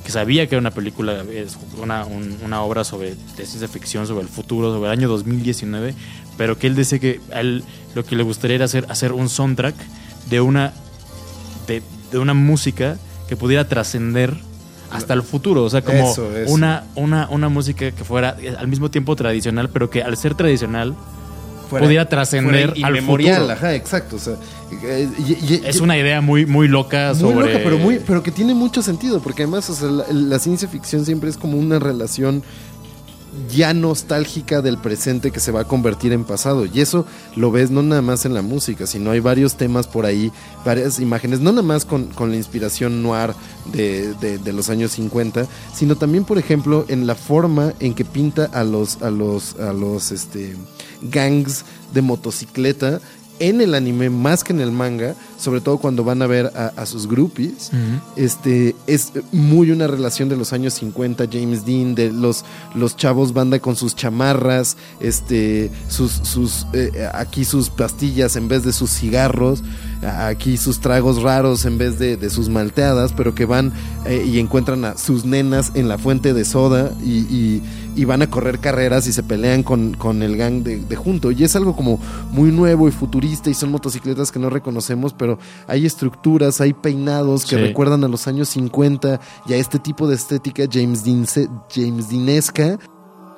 que 0.05 0.11
sabía 0.13 0.47
que 0.47 0.55
era 0.55 0.61
una 0.61 0.71
película 0.73 1.25
es 1.33 1.57
una, 1.81 2.05
un- 2.05 2.37
una 2.45 2.61
obra 2.63 2.85
sobre 2.85 3.15
de 3.15 3.47
ciencia 3.47 3.69
ficción 3.69 4.07
sobre 4.07 4.23
el 4.23 4.29
futuro 4.29 4.71
sobre 4.75 4.91
el 4.93 4.99
año 4.99 5.09
2019 5.09 5.95
pero 6.37 6.59
que 6.59 6.67
él 6.67 6.75
decía 6.75 6.99
que 6.99 7.21
a 7.33 7.41
él 7.41 7.65
lo 7.95 8.05
que 8.05 8.17
le 8.17 8.23
gustaría 8.23 8.57
era 8.57 8.67
hacer 8.67 8.85
hacer 8.91 9.13
un 9.13 9.29
soundtrack 9.31 9.75
de 10.29 10.41
una 10.43 10.73
de, 11.67 11.83
de 12.13 12.19
una 12.19 12.35
música 12.35 12.99
que 13.29 13.37
pudiera 13.37 13.67
trascender 13.67 14.37
hasta 14.95 15.15
el 15.15 15.23
futuro, 15.23 15.65
o 15.65 15.71
sea, 15.71 15.83
como 15.83 16.11
Eso, 16.11 16.37
eso. 16.37 16.53
Una, 16.53 16.85
una, 16.95 17.29
una 17.31 17.49
música 17.49 17.91
que 17.91 18.05
fuera 18.05 18.37
al 18.59 18.69
mismo 18.69 18.91
tiempo 18.91 19.15
tradicional, 19.17 19.69
pero 19.71 19.91
que 19.91 20.03
al 20.03 20.17
ser 20.17 20.35
tradicional 20.35 20.95
Fuera- 21.69 21.85
pudiera 21.87 22.09
trascender 22.09 22.75
al 22.83 23.01
futuro. 23.03 23.51
Ajá, 23.51 23.75
exacto. 23.75 24.17
O 24.17 24.19
sea, 24.19 24.35
y- 24.71 25.33
y- 25.55 25.63
Es 25.65 25.77
y- 25.77 25.81
una 25.81 25.97
idea 25.99 26.21
muy, 26.21 26.47
muy 26.47 26.69
loca 26.69 27.11
Muy 27.15 27.21
sobre. 27.21 27.47
loca, 27.53 27.61
pero, 27.65 27.79
muy, 27.79 28.01
pero 28.07 28.23
que 28.23 28.31
tiene 28.31 28.55
mucho 28.55 28.83
sentido, 28.83 29.21
porque 29.21 29.43
además 29.45 29.69
o 29.71 29.75
sea, 29.75 29.89
la, 29.89 30.05
la 30.11 30.39
ciencia 30.39 30.69
ficción 30.69 31.05
siempre 31.05 31.31
es 31.31 31.37
como 31.37 31.57
una 31.59 31.79
relación 31.79 32.43
ya 33.55 33.75
nostálgica 33.75 34.63
del 34.63 34.79
presente 34.79 35.31
que 35.31 35.41
se 35.41 35.53
va 35.53 35.61
a 35.61 35.69
convertir 35.69 36.13
en 36.13 36.25
pasado. 36.25 36.67
Y 36.67 36.81
eso 36.81 37.07
lo 37.37 37.51
ves 37.51 37.71
no 37.71 37.83
nada 37.83 38.03
más 38.03 38.25
en 38.25 38.35
la 38.35 38.43
música, 38.43 38.87
sino 38.87 39.11
hay 39.11 39.21
varios 39.21 39.57
temas 39.57 39.87
por 39.87 40.07
ahí, 40.07 40.33
varias 40.65 41.01
imágenes, 41.01 41.41
no 41.41 41.51
nada 41.53 41.63
más 41.63 41.85
con, 41.85 42.07
con 42.07 42.31
la 42.31 42.37
inspiración 42.37 43.03
noir 43.03 43.35
de, 43.73 44.15
de, 44.15 44.53
los 44.53 44.71
años 44.71 44.93
50, 44.93 45.47
sino 45.75 45.97
también, 45.97 46.25
por 46.25 46.39
ejemplo, 46.39 46.85
en 46.89 47.07
la 47.07 47.15
forma 47.15 47.73
en 47.81 47.95
que 47.95 48.05
pinta 48.05 48.45
a 48.53 48.65
los, 48.65 49.03
a 49.03 49.11
los, 49.11 49.57
a 49.57 49.73
los 49.73 50.13
este, 50.13 50.57
gangs 51.03 51.65
de 51.93 52.03
motocicleta 52.03 53.01
en 53.39 53.61
el 53.61 53.75
anime 53.75 54.11
más 54.11 54.45
que 54.45 54.53
en 54.53 54.61
el 54.61 54.71
manga, 54.73 55.15
sobre 55.39 55.61
todo 55.61 55.79
cuando 55.79 56.05
van 56.05 56.23
a 56.23 56.27
ver 56.27 56.53
a, 56.55 56.73
a 56.77 56.87
sus 56.87 57.07
groupies, 57.07 57.71
uh 57.73 57.77
-huh. 57.77 58.01
este, 58.17 58.75
es 58.87 59.13
muy 59.33 59.71
una 59.71 59.87
relación 59.87 60.29
de 60.29 60.37
los 60.37 60.53
años 60.53 60.75
50, 60.75 61.27
James 61.31 61.67
Dean, 61.67 61.95
de 61.95 62.13
los, 62.13 62.45
los 62.75 62.97
chavos 62.97 63.33
banda 63.33 63.59
con 63.59 63.77
sus 63.77 63.95
chamarras, 63.95 64.77
este, 65.01 65.71
sus, 65.89 66.13
sus, 66.13 66.67
eh, 66.73 67.09
aquí 67.13 67.45
sus 67.45 67.71
pastillas 67.71 68.37
en 68.37 68.49
vez 68.49 68.63
de 68.65 68.73
sus 68.73 68.91
cigarros, 68.91 69.63
aquí 70.03 70.57
sus 70.57 70.81
tragos 70.81 71.23
raros 71.23 71.65
en 71.65 71.79
vez 71.79 71.99
de, 71.99 72.17
de 72.17 72.31
sus 72.31 72.49
malteadas, 72.49 73.13
pero 73.13 73.35
que 73.35 73.45
van 73.45 73.73
eh, 74.07 74.25
y 74.27 74.39
encuentran 74.39 74.85
a 74.85 74.97
sus 74.97 75.25
nenas 75.25 75.73
en 75.75 75.89
la 75.89 75.99
fuente 75.99 76.35
de 76.35 76.45
soda 76.45 76.93
y, 77.05 77.21
y, 77.35 77.63
y 77.95 78.05
van 78.05 78.23
a 78.23 78.31
correr 78.31 78.59
carreras 78.59 79.07
y 79.07 79.13
se 79.13 79.23
pelean 79.23 79.63
con, 79.63 79.95
con 79.95 80.23
el 80.23 80.37
gang 80.37 80.63
de, 80.63 80.79
de, 80.79 80.97
junto. 80.97 81.31
Y 81.31 81.45
es 81.45 81.57
algo 81.57 81.77
como 81.77 81.99
muy 82.31 82.51
nuevo 82.51 82.89
y 82.89 82.93
futurista 82.93 83.51
y 83.51 83.55
son 83.55 83.71
motocicletas 83.71 84.33
que 84.33 84.39
no 84.39 84.51
reconocemos, 84.51 85.15
pero 85.15 85.39
hay 85.67 85.87
estructuras, 85.87 86.61
hay 86.61 86.73
peinados 86.73 87.45
que 87.45 87.57
sí. 87.57 87.63
recuerdan 87.63 88.05
a 88.05 88.09
los 88.09 88.27
años 88.27 88.49
50 88.51 89.21
y 89.47 89.53
a 89.53 89.57
este 89.57 89.79
tipo 89.79 90.09
de 90.09 90.15
estética 90.15 90.65
James 90.71 91.05
Dean, 91.05 91.27
James 91.71 92.09
Deanesca 92.09 92.79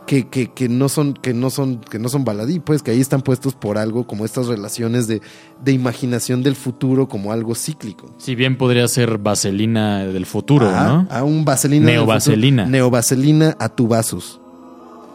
que, 0.07 0.29
que, 0.29 0.53
que, 0.53 0.69
no 0.69 0.89
son 0.89 1.15
que 1.15 1.35
no 1.35 1.51
son 1.51 1.81
que 1.81 1.99
no 1.99 2.09
son 2.09 2.25
baladí 2.25 2.61
pues 2.61 2.83
que 2.83 2.93
ahí 2.93 3.01
están 3.01 3.23
puestos 3.23 3.55
por 3.55 3.77
algo 3.77 4.07
como 4.07 4.25
estas 4.25 4.47
relaciones 4.47 5.09
de, 5.09 5.21
de 5.63 5.73
imaginación 5.73 6.43
del 6.43 6.55
futuro 6.55 7.09
como 7.09 7.33
algo 7.33 7.55
cíclico. 7.55 8.15
Si 8.19 8.35
bien 8.35 8.57
podría 8.57 8.87
ser 8.89 9.19
vaselina 9.19 10.07
del 10.07 10.25
futuro 10.25 10.71
ah, 10.73 11.07
no 11.09 11.15
a 11.15 11.25
un 11.25 11.45
vaselina 11.45 11.87
neovaselina. 11.87 12.67
Neovaselina 12.67 13.57
a 13.59 13.69
tubazos 13.69 14.41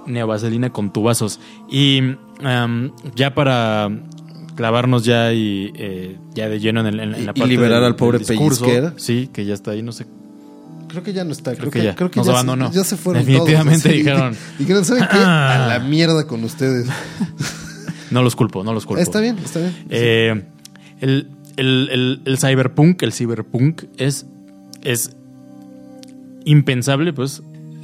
neovaselina 0.06 0.72
con 0.72 0.91
tubazos 0.91 1.40
y 1.69 2.02
um, 2.44 2.91
ya 3.15 3.34
para 3.34 3.90
clavarnos 4.56 5.06
ya 5.06 5.34
y 5.34 5.72
eh, 5.76 6.18
ya 6.34 6.49
de 6.49 6.60
lleno 6.60 6.82
en, 6.82 6.88
el, 6.88 6.99
en, 6.99 7.15
en 7.15 7.26
la 7.26 7.34
parte 7.34 7.48
y 7.48 7.56
liberar 7.56 7.80
del, 7.80 7.86
al 7.86 7.95
pobre 7.95 8.19
pellizquera 8.19 8.94
sí 8.98 9.30
que 9.32 9.45
ya 9.45 9.53
está 9.53 9.72
ahí 9.72 9.82
no 9.82 9.91
sé 9.91 10.06
Creo 10.91 11.03
que 11.03 11.14
ya 11.14 11.23
no 11.23 11.32
está. 11.32 11.56
Creo, 11.56 11.72
creo 11.72 11.72
que, 11.72 11.84
ya. 11.84 11.95
Creo 11.95 12.11
que 12.11 12.19
Nos 12.19 12.28
ya, 12.28 12.34
abandonó. 12.34 12.69
Se, 12.69 12.76
ya 12.76 12.84
se 12.84 12.98
fueron 12.98 13.26
Definitivamente 13.26 13.84
todos, 13.84 13.98
dijeron. 13.98 14.36
Dijeron, 14.60 14.86
¿saben 14.86 15.07
qué? 15.10 15.18
A 15.18 15.65
la 15.68 15.80
mierda 15.80 16.28
con 16.28 16.44
ustedes. 16.44 16.88
no 18.11 18.22
los 18.22 18.36
culpo, 18.36 18.64
no 18.64 18.73
los 18.73 18.86
culpo. 18.86 19.02
Está 19.02 19.22
bien, 19.22 19.38
está 19.38 19.60
bien. 19.60 19.73
Eh, 19.90 20.44
el, 20.99 21.30
el, 21.56 21.90
el, 21.91 22.22
el, 22.26 22.38
cyberpunk, 22.38 23.03
el 23.03 23.14
cyberpunk 23.14 23.84
es, 23.98 24.26
es 24.84 25.15
impensable, 26.44 27.14
pues, 27.14 27.41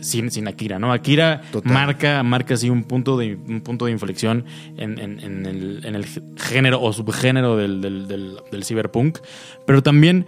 sin, 0.07 0.31
sin 0.31 0.47
Akira, 0.47 0.79
¿no? 0.79 0.91
Akira 0.93 1.41
Total. 1.51 1.71
marca, 1.71 2.23
marca 2.23 2.53
así 2.53 2.69
un 2.69 2.83
punto 2.83 3.17
de, 3.17 3.35
un 3.35 3.61
punto 3.61 3.85
de 3.85 3.91
inflexión 3.91 4.45
en, 4.77 4.97
en, 4.99 5.19
en, 5.19 5.45
el, 5.45 5.85
en 5.85 5.95
el 5.95 6.05
género 6.37 6.81
o 6.81 6.93
subgénero 6.93 7.57
del, 7.57 7.81
del, 7.81 8.07
del, 8.07 8.37
del 8.51 8.63
cyberpunk, 8.63 9.19
pero 9.65 9.83
también 9.83 10.25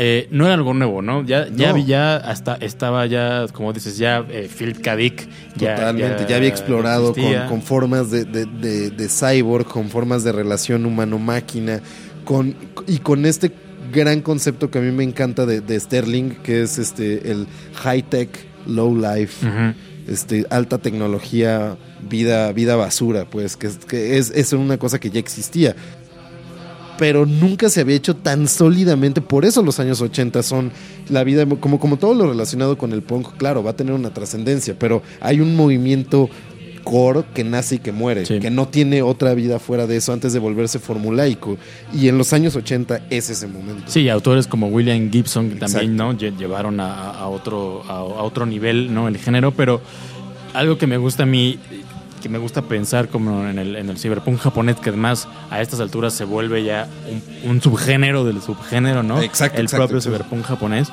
eh, 0.00 0.28
no 0.30 0.44
era 0.44 0.54
algo 0.54 0.74
nuevo, 0.74 1.02
¿no? 1.02 1.24
Ya, 1.24 1.46
no. 1.46 1.56
ya, 1.56 1.76
ya 1.78 2.16
hasta 2.16 2.54
estaba 2.54 3.04
ya, 3.06 3.46
como 3.52 3.72
dices, 3.72 3.98
ya 3.98 4.24
eh, 4.30 4.48
Philip 4.48 4.80
K. 4.80 4.94
Dick. 4.94 5.28
Ya, 5.56 5.74
Totalmente, 5.74 6.22
ya, 6.22 6.28
ya 6.28 6.36
había 6.36 6.48
explorado 6.48 7.12
con, 7.12 7.48
con, 7.48 7.62
formas 7.62 8.10
de, 8.10 8.24
de, 8.24 8.46
de, 8.46 8.90
de, 8.90 9.08
cyborg, 9.08 9.66
con 9.66 9.88
formas 9.88 10.22
de 10.22 10.30
relación 10.30 10.86
humano-máquina, 10.86 11.80
con, 12.24 12.54
y 12.86 12.98
con 12.98 13.26
este 13.26 13.50
gran 13.92 14.20
concepto 14.20 14.70
que 14.70 14.78
a 14.78 14.82
mí 14.82 14.92
me 14.92 15.02
encanta 15.02 15.46
de, 15.46 15.60
de 15.60 15.80
Sterling, 15.80 16.30
que 16.44 16.62
es 16.62 16.78
este 16.78 17.32
el 17.32 17.48
high-tech, 17.74 18.28
low-life. 18.68 19.46
Uh 19.46 19.50
-huh. 19.50 19.74
Este, 20.06 20.46
alta 20.48 20.78
tecnología, 20.78 21.76
vida, 22.08 22.50
vida 22.52 22.76
basura, 22.76 23.28
pues, 23.28 23.58
que, 23.58 23.68
que 23.86 24.16
es, 24.16 24.30
es 24.34 24.54
una 24.54 24.78
cosa 24.78 24.98
que 24.98 25.10
ya 25.10 25.20
existía 25.20 25.76
pero 26.98 27.24
nunca 27.24 27.70
se 27.70 27.80
había 27.80 27.96
hecho 27.96 28.16
tan 28.16 28.48
sólidamente. 28.48 29.20
Por 29.22 29.44
eso 29.44 29.62
los 29.62 29.80
años 29.80 30.02
80 30.02 30.42
son 30.42 30.72
la 31.08 31.24
vida, 31.24 31.46
como, 31.46 31.78
como 31.78 31.96
todo 31.96 32.12
lo 32.12 32.28
relacionado 32.28 32.76
con 32.76 32.92
el 32.92 33.02
punk, 33.02 33.36
claro, 33.38 33.62
va 33.62 33.70
a 33.70 33.76
tener 33.76 33.94
una 33.94 34.12
trascendencia, 34.12 34.76
pero 34.78 35.02
hay 35.20 35.40
un 35.40 35.56
movimiento 35.56 36.28
core 36.88 37.24
que 37.34 37.44
nace 37.44 37.74
y 37.74 37.78
que 37.80 37.92
muere, 37.92 38.24
sí. 38.24 38.38
que 38.38 38.50
no 38.50 38.66
tiene 38.66 39.02
otra 39.02 39.34
vida 39.34 39.58
fuera 39.58 39.86
de 39.86 39.96
eso 39.96 40.14
antes 40.14 40.32
de 40.32 40.38
volverse 40.38 40.78
formulaico. 40.78 41.58
Y 41.92 42.08
en 42.08 42.16
los 42.16 42.32
años 42.32 42.56
80 42.56 43.02
es 43.10 43.28
ese 43.28 43.46
momento. 43.46 43.84
Sí, 43.86 44.08
autores 44.08 44.46
como 44.46 44.68
William 44.68 45.10
Gibson 45.10 45.50
que 45.50 45.56
también 45.56 45.96
¿no? 45.96 46.16
llevaron 46.16 46.80
a, 46.80 47.10
a 47.10 47.28
otro, 47.28 47.82
a, 47.86 47.98
a, 47.98 48.22
otro 48.22 48.46
nivel 48.46 48.94
¿no? 48.94 49.06
el 49.06 49.18
género, 49.18 49.52
pero 49.52 49.82
algo 50.54 50.78
que 50.78 50.86
me 50.86 50.96
gusta 50.96 51.24
a 51.24 51.26
mí 51.26 51.58
que 52.22 52.28
me 52.28 52.38
gusta 52.38 52.62
pensar 52.62 53.08
como 53.08 53.46
en 53.46 53.58
el, 53.58 53.76
en 53.76 53.90
el 53.90 53.98
cyberpunk 53.98 54.40
japonés, 54.40 54.76
que 54.76 54.88
además 54.88 55.28
a 55.50 55.60
estas 55.60 55.78
alturas 55.78 56.14
se 56.14 56.24
vuelve 56.24 56.64
ya 56.64 56.88
un, 57.44 57.50
un 57.50 57.62
subgénero 57.62 58.24
del 58.24 58.42
subgénero, 58.42 59.04
¿no? 59.04 59.22
Exacto. 59.22 59.58
El 59.58 59.66
exacto, 59.66 59.86
propio 59.86 59.98
exacto. 59.98 60.24
cyberpunk 60.24 60.44
japonés, 60.44 60.88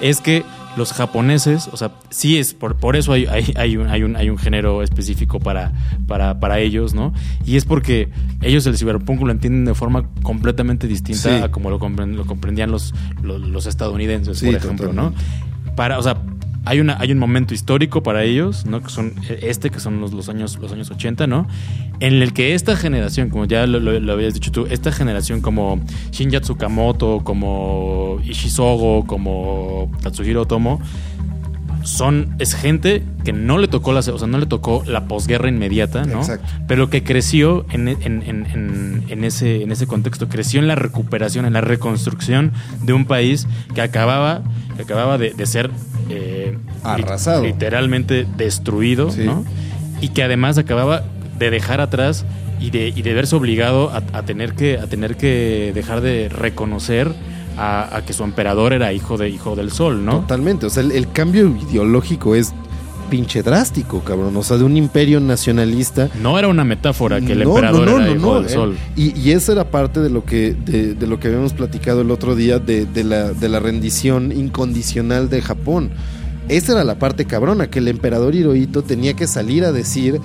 es 0.00 0.20
que 0.20 0.44
los 0.76 0.92
japoneses, 0.92 1.68
o 1.72 1.76
sea, 1.76 1.92
sí 2.10 2.38
es, 2.38 2.54
por, 2.54 2.76
por 2.76 2.96
eso 2.96 3.12
hay, 3.12 3.26
hay, 3.26 3.52
hay, 3.56 3.76
un, 3.76 3.88
hay, 3.88 4.02
un, 4.02 4.16
hay 4.16 4.30
un 4.30 4.38
género 4.38 4.82
específico 4.82 5.40
para, 5.40 5.72
para, 6.06 6.40
para 6.40 6.58
ellos, 6.60 6.94
¿no? 6.94 7.12
Y 7.44 7.56
es 7.56 7.64
porque 7.64 8.10
ellos 8.42 8.66
el 8.66 8.76
cyberpunk 8.76 9.22
lo 9.22 9.30
entienden 9.30 9.64
de 9.64 9.74
forma 9.74 10.08
completamente 10.22 10.86
distinta 10.86 11.38
sí. 11.38 11.42
a 11.42 11.50
como 11.50 11.70
lo, 11.70 11.78
comprend, 11.78 12.16
lo 12.16 12.26
comprendían 12.26 12.70
los, 12.70 12.94
los, 13.22 13.40
los 13.40 13.66
estadounidenses, 13.66 14.38
sí, 14.38 14.46
por 14.46 14.54
ejemplo, 14.56 14.88
totalmente. 14.88 15.18
¿no? 15.18 15.74
Para, 15.74 15.98
o 15.98 16.02
sea, 16.02 16.16
hay, 16.64 16.80
una, 16.80 16.98
hay 17.00 17.12
un 17.12 17.18
momento 17.18 17.54
histórico 17.54 18.02
para 18.02 18.24
ellos, 18.24 18.66
¿no? 18.66 18.82
Que 18.82 18.90
son 18.90 19.14
este, 19.28 19.70
que 19.70 19.80
son 19.80 20.00
los, 20.00 20.12
los, 20.12 20.28
años, 20.28 20.58
los 20.58 20.72
años 20.72 20.90
80, 20.90 21.26
¿no? 21.26 21.46
En 22.00 22.14
el 22.22 22.32
que 22.32 22.54
esta 22.54 22.76
generación, 22.76 23.30
como 23.30 23.44
ya 23.44 23.66
lo, 23.66 24.12
habías 24.12 24.34
dicho 24.34 24.52
tú, 24.52 24.66
esta 24.70 24.92
generación 24.92 25.40
como 25.40 25.80
Shinya 26.10 26.40
Tsukamoto, 26.40 27.22
como 27.24 28.20
Ishizogo, 28.24 29.06
como 29.06 29.90
Tatsuhiro 30.02 30.42
Otomo, 30.42 30.80
son 31.88 32.36
es 32.38 32.54
gente 32.54 33.02
que 33.24 33.32
no 33.32 33.56
le 33.56 33.66
tocó 33.66 33.92
la 33.92 34.00
o 34.00 34.02
sea 34.02 34.28
no 34.28 34.38
le 34.38 34.46
tocó 34.46 34.82
la 34.86 35.08
posguerra 35.08 35.48
inmediata 35.48 36.04
no 36.04 36.18
Exacto. 36.18 36.46
pero 36.66 36.90
que 36.90 37.02
creció 37.02 37.64
en, 37.70 37.88
en, 37.88 38.02
en, 38.02 39.04
en, 39.08 39.24
ese 39.24 39.62
en 39.62 39.72
ese 39.72 39.86
contexto 39.86 40.28
creció 40.28 40.60
en 40.60 40.68
la 40.68 40.74
recuperación 40.74 41.46
en 41.46 41.54
la 41.54 41.62
reconstrucción 41.62 42.52
de 42.82 42.92
un 42.92 43.06
país 43.06 43.46
que 43.74 43.80
acababa 43.80 44.42
que 44.76 44.82
acababa 44.82 45.16
de, 45.16 45.32
de 45.32 45.46
ser 45.46 45.70
eh, 46.10 46.58
arrasado 46.84 47.42
literalmente 47.42 48.26
destruido 48.36 49.10
sí. 49.10 49.24
no 49.24 49.44
y 50.02 50.10
que 50.10 50.22
además 50.22 50.58
acababa 50.58 51.04
de 51.38 51.50
dejar 51.50 51.80
atrás 51.80 52.26
y 52.60 52.70
de, 52.70 52.88
y 52.88 53.02
de 53.02 53.14
verse 53.14 53.34
obligado 53.34 53.90
a, 53.90 54.02
a 54.12 54.22
tener 54.24 54.52
que 54.52 54.78
a 54.78 54.86
tener 54.86 55.16
que 55.16 55.72
dejar 55.74 56.02
de 56.02 56.28
reconocer 56.28 57.14
a, 57.58 57.96
a, 57.96 58.04
que 58.04 58.12
su 58.12 58.24
emperador 58.24 58.72
era 58.72 58.92
hijo 58.92 59.16
de 59.16 59.28
hijo 59.28 59.56
del 59.56 59.72
sol, 59.72 60.04
¿no? 60.04 60.20
Totalmente, 60.20 60.66
o 60.66 60.70
sea, 60.70 60.82
el, 60.82 60.92
el, 60.92 61.10
cambio 61.10 61.48
ideológico 61.48 62.34
es 62.34 62.54
pinche 63.08 63.42
drástico, 63.42 64.00
cabrón, 64.00 64.36
o 64.36 64.42
sea, 64.42 64.56
de 64.58 64.64
un 64.64 64.76
imperio 64.76 65.20
nacionalista. 65.20 66.08
No 66.20 66.38
era 66.38 66.48
una 66.48 66.64
metáfora 66.64 67.20
que 67.20 67.32
el 67.32 67.44
no, 67.44 67.50
emperador 67.50 67.86
no, 67.86 67.98
no, 67.98 68.04
era 68.04 68.14
hijo 68.14 68.34
del 68.36 68.44
él, 68.44 68.50
sol. 68.50 68.76
Y, 68.96 69.18
y, 69.18 69.32
esa 69.32 69.52
era 69.52 69.70
parte 69.70 70.00
de 70.00 70.10
lo 70.10 70.24
que, 70.24 70.54
de, 70.54 70.94
de, 70.94 71.06
lo 71.06 71.18
que 71.18 71.28
habíamos 71.28 71.52
platicado 71.52 72.02
el 72.02 72.10
otro 72.10 72.36
día 72.36 72.58
de, 72.58 72.86
de, 72.86 73.04
la, 73.04 73.32
de 73.32 73.48
la 73.48 73.60
rendición 73.60 74.32
incondicional 74.32 75.28
de 75.28 75.42
Japón. 75.42 75.90
Esa 76.48 76.72
era 76.72 76.84
la 76.84 76.98
parte 76.98 77.26
cabrona, 77.26 77.68
que 77.68 77.80
el 77.80 77.88
emperador 77.88 78.34
Hirohito 78.34 78.82
tenía 78.82 79.14
que 79.14 79.26
salir 79.26 79.64
a 79.64 79.72
decir 79.72 80.20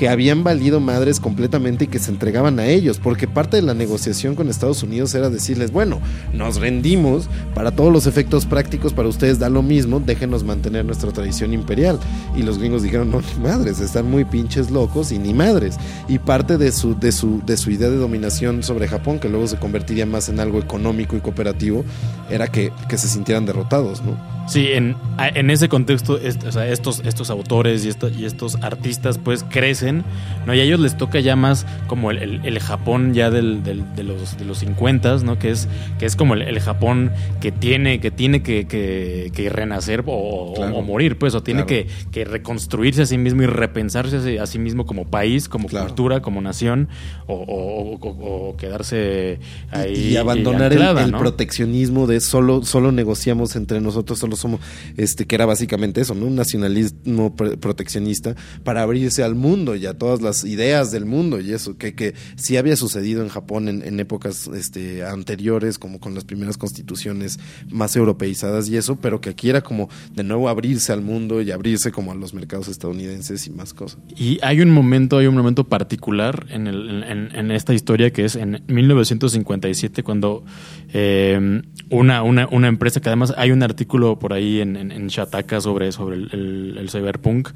que 0.00 0.08
habían 0.08 0.42
valido 0.42 0.80
madres 0.80 1.20
completamente 1.20 1.84
y 1.84 1.88
que 1.88 1.98
se 1.98 2.10
entregaban 2.10 2.58
a 2.58 2.64
ellos, 2.64 2.98
porque 2.98 3.28
parte 3.28 3.58
de 3.58 3.62
la 3.62 3.74
negociación 3.74 4.34
con 4.34 4.48
Estados 4.48 4.82
Unidos 4.82 5.14
era 5.14 5.28
decirles, 5.28 5.72
bueno, 5.72 6.00
nos 6.32 6.58
rendimos, 6.58 7.28
para 7.54 7.70
todos 7.70 7.92
los 7.92 8.06
efectos 8.06 8.46
prácticos, 8.46 8.94
para 8.94 9.10
ustedes 9.10 9.38
da 9.38 9.50
lo 9.50 9.60
mismo, 9.62 10.00
déjenos 10.00 10.42
mantener 10.42 10.86
nuestra 10.86 11.12
tradición 11.12 11.52
imperial. 11.52 11.98
Y 12.34 12.44
los 12.44 12.56
gringos 12.56 12.82
dijeron, 12.82 13.10
no, 13.10 13.20
ni 13.20 13.42
madres, 13.42 13.78
están 13.80 14.10
muy 14.10 14.24
pinches 14.24 14.70
locos 14.70 15.12
y 15.12 15.18
ni 15.18 15.34
madres. 15.34 15.76
Y 16.08 16.18
parte 16.18 16.56
de 16.56 16.72
su, 16.72 16.98
de 16.98 17.12
su, 17.12 17.42
de 17.44 17.58
su 17.58 17.70
idea 17.70 17.90
de 17.90 17.98
dominación 17.98 18.62
sobre 18.62 18.88
Japón, 18.88 19.18
que 19.18 19.28
luego 19.28 19.48
se 19.48 19.58
convertiría 19.58 20.06
más 20.06 20.30
en 20.30 20.40
algo 20.40 20.60
económico 20.60 21.14
y 21.14 21.20
cooperativo, 21.20 21.84
era 22.30 22.48
que, 22.48 22.72
que 22.88 22.96
se 22.96 23.06
sintieran 23.06 23.44
derrotados, 23.44 24.00
¿no? 24.00 24.39
Sí, 24.46 24.68
en, 24.72 24.96
en 25.18 25.50
ese 25.50 25.68
contexto, 25.68 26.18
est 26.18 26.42
o 26.44 26.52
sea, 26.52 26.66
estos, 26.66 27.00
estos 27.04 27.30
autores 27.30 27.84
y, 27.84 27.88
esto, 27.88 28.08
y 28.08 28.24
estos 28.24 28.56
artistas 28.56 29.18
pues 29.18 29.44
crecen 29.44 30.04
¿no? 30.46 30.54
Y 30.54 30.60
a 30.60 30.62
ellos 30.62 30.80
les 30.80 30.96
toca 30.96 31.20
ya 31.20 31.36
más 31.36 31.66
como 31.86 32.10
el, 32.10 32.40
el, 32.44 32.60
Japón 32.60 33.14
ya 33.14 33.30
del, 33.30 33.62
del, 33.62 33.94
de 33.94 34.04
los 34.04 34.36
de 34.38 34.44
los 34.44 34.58
50, 34.58 35.18
¿no? 35.18 35.38
Que 35.38 35.50
es, 35.50 35.68
que 35.98 36.06
es 36.06 36.16
como 36.16 36.34
el, 36.34 36.60
Japón 36.60 37.10
que 37.40 37.52
tiene, 37.52 38.00
que 38.00 38.10
tiene 38.10 38.42
que, 38.42 38.66
que, 38.66 39.50
renacer 39.50 40.04
o, 40.06 40.12
o, 40.12 40.82
morir, 40.82 41.18
pues, 41.18 41.34
o 41.34 41.42
tiene 41.42 41.64
que, 41.66 41.86
que, 42.12 42.24
reconstruirse 42.24 43.02
a 43.02 43.06
sí 43.06 43.18
mismo 43.18 43.42
y 43.42 43.46
repensarse 43.46 44.38
a 44.38 44.46
sí 44.46 44.58
mismo 44.58 44.84
como 44.86 45.06
país, 45.06 45.48
como 45.48 45.68
cultura, 45.68 46.20
como 46.20 46.40
nación, 46.40 46.88
o, 47.26 48.54
quedarse 48.58 49.40
ahí. 49.70 50.10
Y, 50.12 50.16
abandonar 50.16 50.72
el, 50.72 51.12
proteccionismo 51.12 52.06
de 52.06 52.20
solo, 52.20 52.62
solo 52.62 52.92
negociamos 52.92 53.56
entre 53.56 53.80
nosotros, 53.80 54.18
solo 54.18 54.36
somos, 54.40 54.60
este, 54.96 55.26
que 55.26 55.34
era 55.34 55.46
básicamente 55.46 56.00
eso, 56.00 56.14
¿no? 56.14 56.26
Un 56.26 56.36
nacionalismo 56.36 57.34
proteccionista 57.34 58.34
para 58.64 58.82
abrirse 58.82 59.22
al 59.22 59.34
mundo 59.34 59.76
y 59.76 59.86
a 59.86 59.94
todas 59.94 60.22
las 60.22 60.44
ideas 60.44 60.90
del 60.90 61.04
mundo 61.04 61.40
y 61.40 61.52
eso, 61.52 61.76
que, 61.76 61.94
que 61.94 62.14
sí 62.36 62.56
había 62.56 62.76
sucedido 62.76 63.22
en 63.22 63.28
Japón 63.28 63.68
en, 63.68 64.00
épocas 64.00 64.48
este, 64.54 65.04
anteriores, 65.04 65.78
como 65.78 66.00
con 66.00 66.14
las 66.14 66.24
primeras 66.24 66.56
constituciones 66.56 67.38
más 67.68 67.96
europeizadas 67.96 68.68
y 68.68 68.76
eso, 68.76 68.96
pero 68.96 69.20
que 69.20 69.30
aquí 69.30 69.50
era 69.50 69.60
como 69.60 69.88
de 70.14 70.22
nuevo 70.22 70.48
abrirse 70.48 70.92
al 70.92 71.02
mundo 71.02 71.42
y 71.42 71.50
abrirse 71.50 71.92
como 71.92 72.12
a 72.12 72.14
los 72.14 72.32
mercados 72.32 72.68
estadounidenses 72.68 73.46
y 73.46 73.50
más 73.50 73.74
cosas. 73.74 73.98
Y 74.16 74.38
hay 74.42 74.60
un 74.60 74.70
momento, 74.70 75.18
hay 75.18 75.26
un 75.26 75.36
momento 75.36 75.64
particular 75.64 76.46
en, 76.50 76.66
el, 76.66 77.02
en, 77.02 77.50
esta 77.50 77.74
historia 77.74 78.12
que 78.12 78.24
es 78.24 78.36
en 78.36 78.62
1957 78.68 80.02
cuando 80.02 80.44
eh, 80.92 81.62
una, 81.90 82.22
una, 82.22 82.48
una, 82.48 82.68
empresa 82.68 83.00
que 83.00 83.08
además 83.08 83.34
hay 83.36 83.50
un 83.50 83.62
artículo 83.62 84.18
por 84.20 84.32
ahí 84.32 84.60
en, 84.60 84.76
en, 84.76 85.08
Shataka 85.08 85.60
sobre, 85.60 85.90
sobre 85.90 86.16
el, 86.16 86.86
cyberpunk 86.88 87.48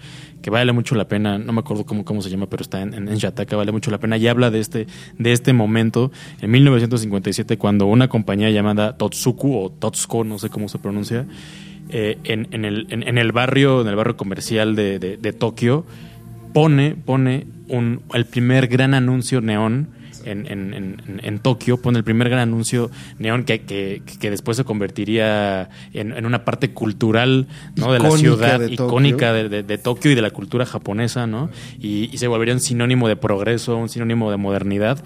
que 0.43 0.51
vale 0.51 0.73
mucho 0.73 0.97
la 0.97 1.07
pena, 1.07 1.39
no 1.39 1.53
me 1.53 1.61
acuerdo 1.61 1.87
cómo, 1.87 2.05
cómo 2.05 2.23
se 2.23 2.31
llama, 2.31 2.47
pero 2.49 2.63
está 2.63 2.83
en, 2.83 2.95
en, 2.95 3.15
Shataka, 3.15 3.55
vale 3.55 3.71
mucho 3.71 3.93
la 3.93 3.99
pena 3.99 4.17
y 4.17 4.27
habla 4.27 4.51
de 4.51 4.59
este, 4.59 4.89
de 5.17 5.33
este 5.33 5.53
momento 5.53 6.11
en 6.41 6.51
1957 6.51 7.57
cuando 7.57 7.87
una 7.87 8.09
compañía 8.09 8.51
llamada 8.51 8.97
Totsuku 8.97 9.57
o 9.57 9.71
Totsuko, 9.71 10.25
no 10.25 10.41
sé 10.41 10.49
cómo 10.49 10.69
se 10.69 10.81
pronuncia, 10.81 11.27
eh, 11.91 12.19
en, 12.25 12.49
en, 12.51 12.65
el, 12.65 12.87
en, 12.91 13.19
el 13.19 13.31
barrio, 13.31 13.83
en 13.83 13.89
el 13.89 13.95
barrio 13.95 14.17
comercial 14.17 14.75
de, 14.75 14.99
de, 14.99 15.17
de 15.19 15.33
Tokio, 15.33 15.85
pone, 16.53 16.97
pone 16.97 17.47
un, 17.69 18.01
el 18.15 18.25
primer 18.25 18.69
gran 18.69 18.95
anuncio 18.95 19.41
neón 19.41 19.89
en, 20.25 20.47
en, 20.47 21.21
en, 21.23 21.39
Tokio, 21.39 21.77
pone 21.81 21.99
el 21.99 22.05
primer 22.05 22.29
gran 22.29 22.41
anuncio 22.41 22.91
neón 23.19 23.45
que, 23.45 23.63
que, 23.63 24.03
que 24.21 24.31
después 24.31 24.57
se 24.57 24.65
convertiría 24.65 25.69
en, 25.93 26.25
una 26.25 26.45
parte 26.45 26.71
cultural 26.71 27.47
¿no? 27.77 27.93
de 27.93 27.99
la 27.99 28.11
ciudad 28.13 28.61
icónica 28.67 29.33
de, 29.33 29.63
de, 29.63 29.79
Tokio 29.79 30.11
y 30.11 30.15
de 30.15 30.23
la 30.23 30.31
cultura 30.31 30.67
japonesa, 30.67 31.27
¿no? 31.27 31.51
Y, 31.79 32.11
se 32.15 32.29
volvería 32.29 32.55
un 32.55 32.61
sinónimo 32.61 33.09
de 33.09 33.17
progreso, 33.17 33.77
un 33.77 33.89
sinónimo 33.89 34.31
de 34.31 34.37
modernidad. 34.37 35.03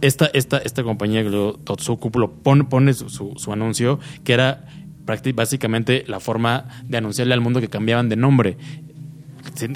Esta, 0.00 0.26
esta, 0.32 0.58
esta 0.58 0.82
compañía, 0.82 1.24
Totsuku, 1.64 2.10
pone, 2.10 2.64
pone 2.64 2.94
su, 2.94 3.08
su, 3.08 3.52
anuncio, 3.52 3.98
que 4.24 4.32
era 4.32 4.66
básicamente 5.34 6.04
la 6.06 6.20
forma 6.20 6.66
de 6.84 6.98
anunciarle 6.98 7.34
al 7.34 7.40
mundo 7.40 7.60
que 7.60 7.68
cambiaban 7.68 8.08
de 8.08 8.16
nombre 8.16 8.56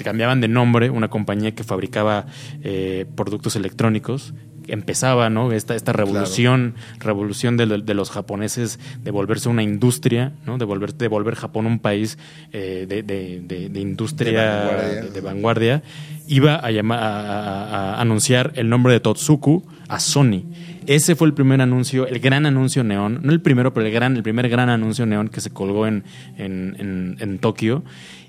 cambiaban 0.03 0.41
de 0.41 0.47
nombre, 0.47 0.89
una 0.89 1.09
compañía 1.09 1.53
que 1.53 1.63
fabricaba 1.63 2.25
eh, 2.63 3.05
productos 3.15 3.55
electrónicos, 3.55 4.33
empezaba, 4.67 5.29
¿no? 5.29 5.51
Esta, 5.51 5.75
esta 5.75 5.93
revolución, 5.93 6.75
revolución 6.99 7.57
de, 7.57 7.65
los 7.65 8.09
japoneses 8.11 8.79
de 9.03 9.11
volverse 9.11 9.49
una 9.49 9.63
industria, 9.63 10.33
¿no? 10.45 10.57
De 10.57 10.65
volver, 10.65 10.93
de 10.95 11.07
volver 11.07 11.35
Japón 11.35 11.65
un 11.65 11.79
país 11.79 12.17
eh, 12.51 12.85
de, 12.87 13.03
de, 13.03 13.79
industria 13.79 15.01
de 15.13 15.21
vanguardia. 15.21 15.83
iba 16.27 16.55
a, 16.55 16.71
llamar, 16.71 16.99
a, 17.01 18.01
anunciar 18.01 18.53
el 18.55 18.69
nombre 18.69 18.93
de 18.93 18.99
Totsuku 18.99 19.63
a 19.87 19.99
Sony. 19.99 20.43
Ese 20.87 21.15
fue 21.15 21.27
el 21.27 21.33
primer 21.33 21.61
anuncio, 21.61 22.07
el 22.07 22.19
gran 22.19 22.45
anuncio 22.45 22.83
neón, 22.83 23.19
no 23.23 23.31
el 23.31 23.41
primero, 23.41 23.73
pero 23.73 23.85
el 23.85 23.91
gran, 23.91 24.15
el 24.15 24.23
primer 24.23 24.49
gran 24.49 24.69
anuncio 24.69 25.05
neón 25.05 25.29
que 25.29 25.41
se 25.41 25.49
colgó 25.49 25.87
en, 25.87 26.03
en, 26.37 26.75
en, 26.79 27.17
en 27.19 27.39
Tokio. 27.39 27.83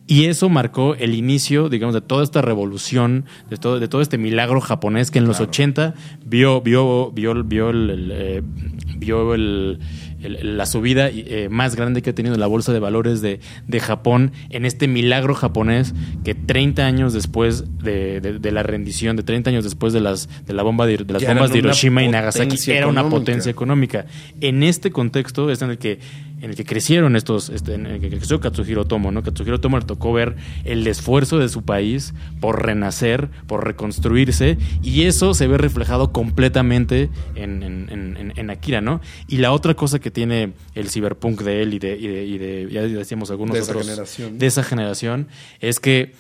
Y 0.07 0.27
eso 0.27 0.49
marcó 0.49 0.95
el 0.95 1.15
inicio, 1.15 1.69
digamos, 1.69 1.95
de 1.95 2.01
toda 2.01 2.23
esta 2.23 2.41
revolución, 2.41 3.25
de 3.51 3.57
todo, 3.57 3.81
de 3.81 3.89
todo 3.89 4.01
este 4.01 4.19
milagro 4.19 4.61
japonés 4.61 5.11
que 5.11 5.19
en 5.19 5.27
los 5.27 5.41
80 5.41 5.95
vio, 6.25 6.61
vio, 6.61 7.11
vio, 7.11 7.43
vio 7.43 7.71
el, 7.71 8.11
eh, 8.13 8.43
vio 8.99 9.35
el 9.35 9.81
la 10.29 10.67
subida 10.67 11.09
eh, 11.11 11.49
más 11.51 11.77
grande 11.77 12.03
que 12.03 12.11
ha 12.11 12.15
tenido 12.15 12.37
la 12.37 12.47
bolsa 12.47 12.73
de 12.73 12.79
valores 12.79 13.21
de, 13.21 13.41
Japón 13.81 14.33
en 14.49 14.65
este 14.65 14.89
milagro 14.89 15.35
japonés 15.35 15.95
que 16.25 16.35
30 16.35 16.87
años 16.87 17.13
después 17.13 17.65
de, 17.79 18.51
la 18.51 18.63
rendición, 18.63 19.17
de 19.17 19.23
30 19.23 19.51
años 19.51 19.65
después 19.65 19.93
de 19.93 20.01
las, 20.01 20.29
de 20.47 20.55
la 20.55 20.63
bomba 20.63 20.87
de, 20.87 21.05
las 21.07 21.25
bombas 21.27 21.53
de 21.53 21.59
Hiroshima 21.59 22.03
y 22.03 22.09
Nagasaki, 22.09 22.71
era 22.71 22.87
una 22.87 23.09
potencia 23.09 23.51
económica. 23.51 24.07
En 24.41 24.63
este 24.63 24.91
contexto 24.91 25.51
es 25.51 25.61
en 25.61 25.71
el 25.71 25.79
que 25.79 26.01
en 26.41 26.51
el 26.51 26.57
que 26.57 26.65
crecieron 26.65 27.17
estos, 27.17 27.49
este, 27.49 27.75
en 27.75 27.87
el 27.87 28.01
que 28.01 28.11
creció 28.11 28.41
Katsuhiro 28.41 28.85
Tomo, 28.85 29.11
¿no? 29.11 29.23
Katsuhiro 29.23 29.61
Tomo 29.61 29.79
le 29.79 29.85
tocó 29.85 30.13
ver 30.13 30.37
el 30.65 30.87
esfuerzo 30.87 31.39
de 31.39 31.49
su 31.49 31.63
país 31.63 32.15
por 32.41 32.65
renacer, 32.65 33.29
por 33.47 33.65
reconstruirse, 33.65 34.59
y 34.83 35.03
eso 35.03 35.35
se 35.35 35.47
ve 35.47 35.59
reflejado 35.59 36.13
completamente 36.13 37.09
en, 37.35 37.63
en, 37.63 38.33
en 38.37 38.51
Akira, 38.51 38.81
¿no? 38.81 39.01
Y 39.29 39.39
la 39.39 39.53
otra 39.53 39.75
cosa 39.75 39.99
que 39.99 40.11
tiene 40.11 40.53
el 40.75 40.91
ciberpunk 40.91 41.43
de 41.43 41.63
él 41.63 41.75
y 41.75 41.79
de, 41.79 41.97
y 41.97 42.39
de, 42.39 42.69
ya 42.71 42.83
decíamos 42.83 43.31
algunos 43.31 43.55
de 43.55 43.63
otros 43.63 43.87
de 43.87 44.47
esa 44.47 44.63
generación, 44.63 45.29
es 45.61 45.81
que 45.81 46.13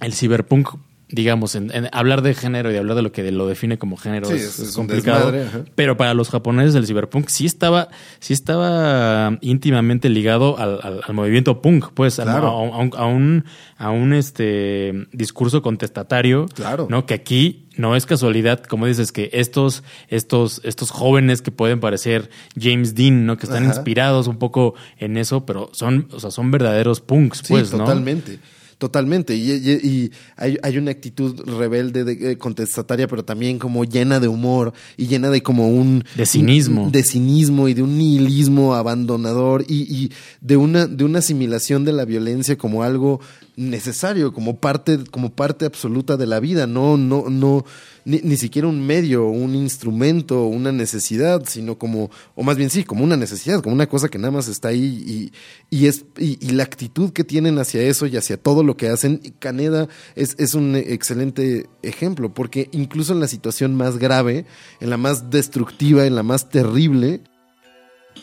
el 0.00 0.12
ciberpunk 0.12 0.68
digamos, 1.08 1.54
en, 1.54 1.70
hablar 1.92 2.22
de 2.22 2.34
género 2.34 2.72
y 2.72 2.76
hablar 2.76 2.96
de 2.96 3.02
lo 3.02 3.12
que 3.12 3.30
lo 3.30 3.46
define 3.46 3.78
como 3.78 3.96
género 3.96 4.28
es, 4.28 4.72
complicado. 4.74 5.32
pero 5.76 5.96
para 5.96 6.14
los 6.14 6.30
japoneses 6.30 6.74
el 6.74 6.86
cyberpunk 6.86 7.28
sí 7.28 7.46
estaba, 7.46 7.88
sí 8.18 8.32
estaba 8.32 9.38
íntimamente 9.40 10.08
ligado 10.08 10.58
al, 10.58 11.02
movimiento 11.12 11.62
punk, 11.62 11.90
pues, 11.94 12.18
a, 12.18 12.50
un, 12.50 13.44
a 13.78 13.90
un 13.90 14.12
este 14.14 15.06
discurso 15.12 15.62
contestatario, 15.62 16.46
claro. 16.54 16.88
¿no? 16.90 17.06
Que 17.06 17.14
aquí 17.14 17.66
no 17.76 17.94
es 17.94 18.06
casualidad, 18.06 18.62
como 18.64 18.86
dices, 18.86 19.12
que 19.12 19.30
estos, 19.32 19.84
estos, 20.08 20.60
estos 20.64 20.90
jóvenes 20.90 21.42
que 21.42 21.50
pueden 21.50 21.78
parecer 21.78 22.30
James 22.58 22.94
Dean, 22.94 23.26
¿no? 23.26 23.36
Que 23.36 23.46
están 23.46 23.64
inspirados 23.64 24.26
un 24.26 24.38
poco 24.38 24.74
en 24.98 25.16
eso, 25.16 25.46
pero 25.46 25.70
son, 25.72 26.08
o 26.12 26.18
sea, 26.18 26.30
son 26.30 26.50
verdaderos 26.50 27.00
punks, 27.00 27.42
pues, 27.48 27.72
¿no? 27.72 27.84
Totalmente. 27.84 28.40
Totalmente, 28.78 29.34
y, 29.34 30.12
hay, 30.36 30.76
una 30.76 30.90
actitud 30.90 31.40
rebelde, 31.46 32.04
de, 32.04 32.32
eh, 32.32 32.36
contestataria, 32.36 33.08
pero 33.08 33.24
también 33.24 33.58
como 33.58 33.84
llena 33.84 34.20
de 34.20 34.28
humor 34.28 34.74
y 34.98 35.06
llena 35.06 35.30
de 35.30 35.42
como 35.42 35.68
un... 35.68 36.04
De 36.14 36.26
cinismo. 36.26 36.90
de 36.90 37.02
cinismo 37.02 37.68
y 37.68 37.74
de 37.74 37.82
un 37.82 37.96
nihilismo 37.96 38.74
abandonador 38.74 39.64
y, 39.66 39.82
y, 39.84 40.12
de, 40.42 40.58
una, 40.58 40.86
de 40.86 41.04
una 41.04 41.20
asimilación 41.20 41.86
de 41.86 41.92
la 41.92 42.04
violencia 42.04 42.58
como 42.58 42.82
algo 42.82 43.20
necesario, 43.56 44.34
como 44.34 44.60
parte, 44.60 44.98
como 45.10 45.32
parte 45.32 45.64
absoluta 45.64 46.18
de 46.18 46.26
la 46.26 46.40
vida, 46.40 46.66
no, 46.66 46.98
no, 46.98 47.30
no 47.30 47.64
ni, 48.04 48.20
ni, 48.20 48.36
siquiera 48.36 48.68
un 48.68 48.86
medio, 48.86 49.26
un 49.26 49.54
instrumento, 49.54 50.44
una 50.44 50.72
necesidad, 50.72 51.42
sino 51.46 51.78
como, 51.78 52.10
o 52.34 52.42
más 52.42 52.58
bien 52.58 52.68
sí, 52.68 52.84
como 52.84 53.02
una 53.02 53.16
necesidad, 53.16 53.62
como 53.62 53.74
una 53.74 53.88
cosa 53.88 54.08
que 54.08 54.18
nada 54.18 54.30
más 54.30 54.48
está 54.48 54.68
ahí 54.68 55.32
y, 55.70 55.76
y 55.76 55.86
es, 55.86 56.04
y, 56.18 56.36
la 56.50 56.64
actitud 56.64 57.12
que 57.12 57.24
tienen 57.24 57.58
hacia 57.58 57.82
eso 57.82 58.06
y 58.06 58.16
hacia 58.16 58.36
todo 58.36 58.62
lo 58.62 58.76
que 58.76 58.88
hacen. 58.88 59.20
Caneda 59.38 59.88
es, 60.14 60.36
es 60.38 60.54
un 60.54 60.76
excelente 60.76 61.66
ejemplo, 61.82 62.34
porque 62.34 62.68
incluso 62.72 63.14
en 63.14 63.20
la 63.20 63.28
situación 63.28 63.74
más 63.74 63.96
grave, 63.96 64.44
en 64.80 64.90
la 64.90 64.98
más 64.98 65.30
destructiva, 65.30 66.04
en 66.04 66.14
la 66.14 66.22
más 66.22 66.50
terrible, 66.50 67.22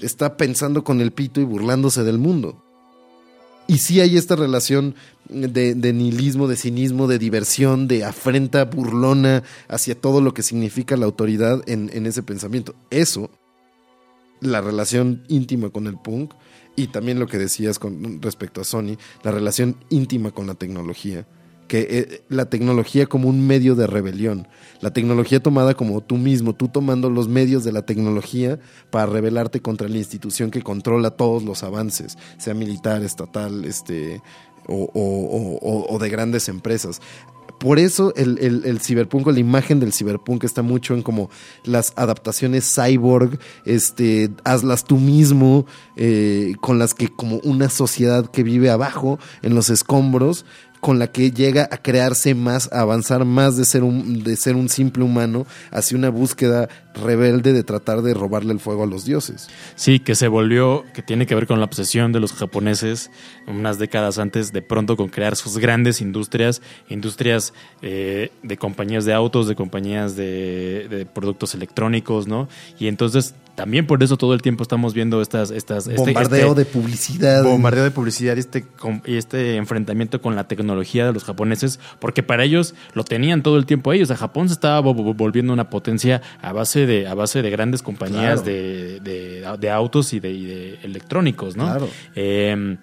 está 0.02 0.38
pensando 0.38 0.84
con 0.84 1.02
el 1.02 1.12
pito 1.12 1.42
y 1.42 1.44
burlándose 1.44 2.04
del 2.04 2.20
mundo. 2.20 2.64
Y 3.68 3.78
sí 3.78 4.02
hay 4.02 4.18
esta 4.18 4.36
relación 4.36 4.96
de, 5.34 5.94
nihilismo, 5.94 6.48
de 6.48 6.56
cinismo, 6.56 7.08
de 7.08 7.20
diversión, 7.20 7.88
de 7.88 8.06
afrenta 8.06 8.66
burlona 8.66 9.44
hacia 9.68 10.00
todo 10.00 10.22
lo 10.22 10.34
que 10.34 10.44
significa 10.44 10.98
la 10.98 11.06
autoridad 11.06 11.62
en, 11.68 11.90
en 11.94 12.06
ese 12.06 12.24
pensamiento. 12.24 12.76
Eso, 12.90 13.30
la 14.40 14.62
relación 14.62 15.24
íntima 15.28 15.70
con 15.70 15.88
el 15.88 15.98
punk 15.98 16.34
y 16.76 16.88
también 16.88 17.20
lo 17.20 17.28
que 17.28 17.38
decías 17.38 17.80
con 17.80 18.22
respecto 18.22 18.62
a 18.62 18.64
Sony, 18.64 18.98
la 19.24 19.32
relación 19.32 19.78
íntima 19.90 20.32
con 20.32 20.48
la 20.48 20.56
tecnología 20.56 21.28
que 21.68 21.88
eh, 21.90 22.24
la 22.30 22.46
tecnología 22.50 23.08
como 23.08 23.30
un 23.30 23.48
medio 23.48 23.76
de 23.76 23.88
rebelión, 23.88 24.48
la 24.82 24.92
tecnología 24.92 25.42
tomada 25.42 25.74
como 25.74 26.02
tú 26.02 26.18
mismo, 26.18 26.54
tú 26.54 26.68
tomando 26.68 27.10
los 27.10 27.28
medios 27.28 27.64
de 27.64 27.72
la 27.72 27.84
tecnología 27.84 28.60
para 28.92 29.08
rebelarte 29.08 29.62
contra 29.62 29.88
la 29.88 29.98
institución 29.98 30.52
que 30.52 30.62
controla 30.62 31.12
todos 31.12 31.44
los 31.44 31.64
avances, 31.64 32.18
sea 32.38 32.54
militar, 32.54 33.02
estatal, 33.02 33.66
este, 33.66 34.22
o, 34.68 35.98
de 36.00 36.10
grandes 36.10 36.50
empresas. 36.50 37.02
Por 37.60 37.80
eso 37.80 38.14
el, 38.16 38.40
el, 38.66 38.82
ciberpunk, 38.82 39.28
la 39.28 39.40
imagen 39.40 39.80
del 39.80 39.94
ciberpunk 39.94 40.44
está 40.44 40.62
mucho 40.62 40.96
en 40.96 41.02
como 41.02 41.30
las 41.64 41.94
adaptaciones 41.96 42.74
cyborg, 42.76 43.40
este, 43.66 44.32
hazlas 44.44 44.84
tú 44.84 44.98
mismo, 44.98 45.66
eh, 45.96 46.56
con 46.60 46.78
las 46.78 46.94
que 46.94 47.08
como 47.08 47.38
una 47.38 47.70
sociedad 47.70 48.30
que 48.30 48.44
vive 48.44 48.70
abajo, 48.70 49.18
en 49.44 49.56
los 49.56 49.70
escombros, 49.70 50.46
con 50.84 51.00
la 51.00 51.08
que 51.08 51.32
llega 51.32 51.70
a 51.72 51.78
crearse 51.78 52.36
más, 52.36 52.70
a 52.74 52.82
avanzar 52.82 53.24
más 53.24 53.56
de 53.56 53.64
ser 53.64 53.84
un, 53.84 54.22
de 54.22 54.36
ser 54.36 54.58
un 54.58 54.68
simple 54.68 55.06
humano 55.06 55.48
hacia 55.72 55.98
una 55.98 56.10
búsqueda 56.10 56.68
rebelde 56.94 57.54
de 57.54 57.64
tratar 57.64 58.02
de 58.02 58.14
robarle 58.14 58.52
el 58.52 58.60
fuego 58.60 58.84
a 58.84 58.86
los 58.86 59.06
dioses. 59.06 59.48
Sí, 59.76 60.02
que 60.02 60.14
se 60.14 60.28
volvió, 60.28 60.84
que 60.94 61.02
tiene 61.02 61.26
que 61.26 61.36
ver 61.36 61.48
con 61.48 61.60
la 61.60 61.66
obsesión 61.66 62.12
de 62.12 62.20
los 62.20 62.34
japoneses 62.34 63.12
unas 63.48 63.80
décadas 63.80 64.20
antes, 64.20 64.52
de 64.52 64.62
pronto 64.62 64.98
con 64.98 65.08
crear 65.08 65.38
sus 65.38 65.58
grandes 65.58 66.02
industrias, 66.02 66.62
industrias 66.90 67.54
eh, 67.82 68.32
de 68.44 68.58
compañías 68.58 69.06
de 69.06 69.14
autos, 69.14 69.48
de 69.48 69.56
compañías 69.56 70.18
de, 70.18 70.88
de 70.90 71.06
productos 71.06 71.56
electrónicos, 71.56 72.28
¿no? 72.28 72.50
Y 72.78 72.88
entonces 72.88 73.36
también 73.56 73.86
por 73.86 74.02
eso 74.02 74.18
todo 74.18 74.34
el 74.34 74.42
tiempo 74.42 74.64
estamos 74.64 74.94
viendo 74.94 75.22
estas... 75.22 75.52
estas 75.52 75.88
este, 75.88 75.98
bombardeo 75.98 76.50
este, 76.50 76.64
de 76.64 76.66
publicidad. 76.66 77.44
Bombardeo 77.44 77.84
de 77.84 77.92
publicidad 77.92 78.36
y 78.36 78.40
este, 78.40 78.66
y 79.06 79.18
este 79.18 79.56
enfrentamiento 79.58 80.22
con 80.22 80.36
la 80.36 80.48
tecnología 80.48 81.06
de 81.06 81.14
los 81.14 81.24
japoneses, 81.24 81.80
porque 82.00 82.24
para 82.24 82.44
ellos 82.44 82.74
lo 82.94 83.04
tenían 83.04 83.44
todo 83.44 83.58
el 83.58 83.66
tiempo 83.66 83.94
ellos. 83.94 84.12
A 84.12 84.16
Japón 84.16 84.50
se 84.50 84.54
estaba 84.54 84.80
volviendo 84.80 85.54
una 85.54 85.70
potencia 85.70 86.22
a 86.42 86.52
base 86.54 86.86
de, 86.86 87.08
a 87.08 87.14
base 87.14 87.42
de 87.42 87.50
grandes 87.50 87.82
compañías 87.82 88.44
de, 88.44 89.00
de, 89.00 89.70
autos 89.70 90.14
y 90.14 90.20
de, 90.20 90.80
electrónicos, 90.84 91.56
¿no? 91.56 91.66
Claro. 91.66 91.90
Eh, 92.16 92.78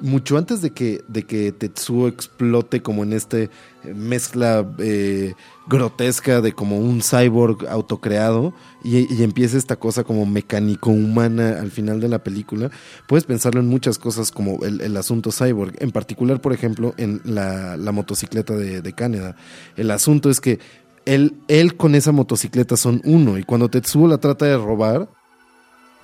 mucho 0.00 0.36
antes 0.38 0.62
de 0.62 0.70
que, 0.70 1.02
de 1.08 1.24
que 1.24 1.52
Tetsuo 1.52 2.08
explote 2.08 2.82
como 2.82 3.02
en 3.02 3.12
este 3.12 3.50
mezcla 3.94 4.66
eh, 4.78 5.34
grotesca 5.68 6.40
de 6.40 6.52
como 6.52 6.78
un 6.78 7.02
cyborg 7.02 7.66
autocreado 7.68 8.52
y, 8.82 9.12
y 9.12 9.22
empieza 9.22 9.56
esta 9.56 9.76
cosa 9.76 10.04
como 10.04 10.26
mecánico-humana 10.26 11.60
al 11.60 11.70
final 11.70 12.00
de 12.00 12.08
la 12.08 12.22
película, 12.22 12.70
puedes 13.06 13.24
pensarlo 13.24 13.60
en 13.60 13.68
muchas 13.68 13.98
cosas 13.98 14.30
como 14.30 14.64
el, 14.64 14.96
asunto 14.96 15.30
cyborg, 15.30 15.74
en 15.78 15.90
particular, 15.90 16.40
por 16.40 16.52
ejemplo, 16.52 16.94
en 16.96 17.20
la, 17.24 17.76
motocicleta 17.92 18.54
de, 18.54 18.82
de 18.82 18.92
Canadá. 18.92 19.36
El 19.76 19.90
asunto 19.90 20.30
es 20.30 20.40
que 20.40 20.58
él, 21.06 21.36
él 21.48 21.76
con 21.76 21.94
esa 21.94 22.12
motocicleta 22.12 22.76
son 22.76 23.00
uno 23.04 23.38
y 23.38 23.44
cuando 23.44 23.70
Tetsuo 23.70 24.08
la 24.08 24.18
trata 24.18 24.44
de 24.44 24.56
robar, 24.56 25.08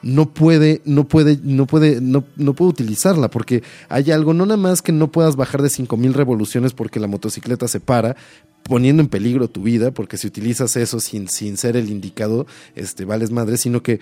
no 0.03 0.33
puede, 0.33 0.83
no 0.85 1.07
puede, 1.07 1.39
no 1.43 1.66
puede, 1.66 2.01
no, 2.01 2.24
no 2.37 2.55
puede 2.55 2.70
utilizarla 2.70 3.31
porque 3.31 3.62
hay 3.89 4.11
algo, 4.11 4.35
no 4.35 4.47
nada 4.47 4.57
más 4.57 4.83
que 4.83 4.93
no 4.93 5.11
puedas 5.11 5.37
bajar 5.37 5.62
de 5.62 5.70
5000 5.70 6.15
revoluciones 6.15 6.73
porque 6.73 7.01
la 7.01 7.07
motocicleta 7.07 7.69
se 7.69 7.81
para, 7.81 8.16
poniendo 8.62 9.03
en 9.03 9.09
peligro 9.09 9.49
tu 9.49 9.62
vida, 9.62 9.91
porque 9.93 10.16
si 10.16 10.27
utilizas 10.27 10.77
eso 10.77 11.01
sin, 11.01 11.29
sin 11.29 11.57
ser 11.57 11.77
el 11.77 11.91
indicado, 11.91 12.47
este, 12.74 13.05
vales 13.05 13.31
madre, 13.31 13.57
sino 13.57 13.83
que 13.83 14.01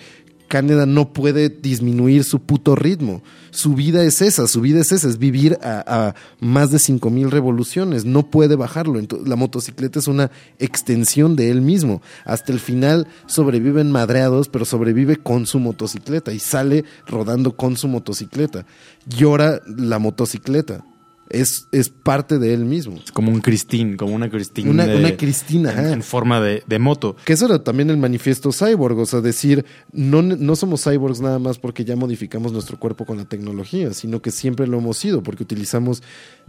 Canadá 0.50 0.84
no 0.84 1.12
puede 1.12 1.48
disminuir 1.48 2.24
su 2.24 2.40
puto 2.40 2.74
ritmo. 2.74 3.22
Su 3.52 3.74
vida 3.74 4.02
es 4.02 4.20
esa, 4.20 4.48
su 4.48 4.60
vida 4.60 4.80
es 4.80 4.90
esa, 4.90 5.08
es 5.08 5.16
vivir 5.16 5.56
a, 5.62 6.16
más 6.40 6.72
de 6.72 6.80
5000 6.80 7.30
revoluciones, 7.30 8.04
no 8.04 8.28
puede 8.28 8.56
bajarlo. 8.56 8.98
Entonces, 8.98 9.28
la 9.28 9.36
motocicleta 9.36 10.00
es 10.00 10.08
una 10.08 10.32
extensión 10.58 11.36
de 11.36 11.52
él 11.52 11.60
mismo. 11.60 12.02
Hasta 12.24 12.52
el 12.52 12.58
final 12.58 13.06
sobreviven 13.26 13.92
madreados, 13.92 14.48
pero 14.48 14.64
sobrevive 14.64 15.18
con 15.18 15.46
su 15.46 15.60
motocicleta 15.60 16.32
y 16.32 16.40
sale 16.40 16.84
rodando 17.06 17.56
con 17.56 17.76
su 17.76 17.86
motocicleta. 17.86 18.66
Llora 19.06 19.60
la 19.66 20.00
motocicleta 20.00 20.84
es, 21.30 21.68
es 21.72 21.88
parte 21.88 22.38
de 22.38 22.52
él 22.52 22.64
mismo. 22.64 22.96
Es 23.02 23.12
como 23.12 23.30
un 23.30 23.40
Cristín, 23.40 23.96
como 23.96 24.14
una 24.14 24.28
Cristina. 24.28 24.70
Una, 24.70 24.84
una 24.84 25.16
Cristina, 25.16 25.92
en, 25.92 26.02
forma 26.02 26.40
de, 26.40 26.78
moto. 26.78 27.16
Que 27.24 27.34
eso 27.34 27.46
era 27.46 27.62
también 27.62 27.88
el 27.90 27.96
manifiesto 27.96 28.52
cyborg, 28.52 28.98
o 28.98 29.06
sea, 29.06 29.20
decir, 29.20 29.64
no, 29.92 30.22
no 30.22 30.56
somos 30.56 30.82
cyborgs 30.82 31.20
nada 31.20 31.38
más 31.38 31.58
porque 31.58 31.84
ya 31.84 31.96
modificamos 31.96 32.52
nuestro 32.52 32.78
cuerpo 32.78 33.06
con 33.06 33.16
la 33.16 33.24
tecnología, 33.24 33.94
sino 33.94 34.20
que 34.20 34.30
siempre 34.30 34.66
lo 34.66 34.78
hemos 34.78 34.98
sido, 34.98 35.22
porque 35.22 35.44
utilizamos 35.44 36.02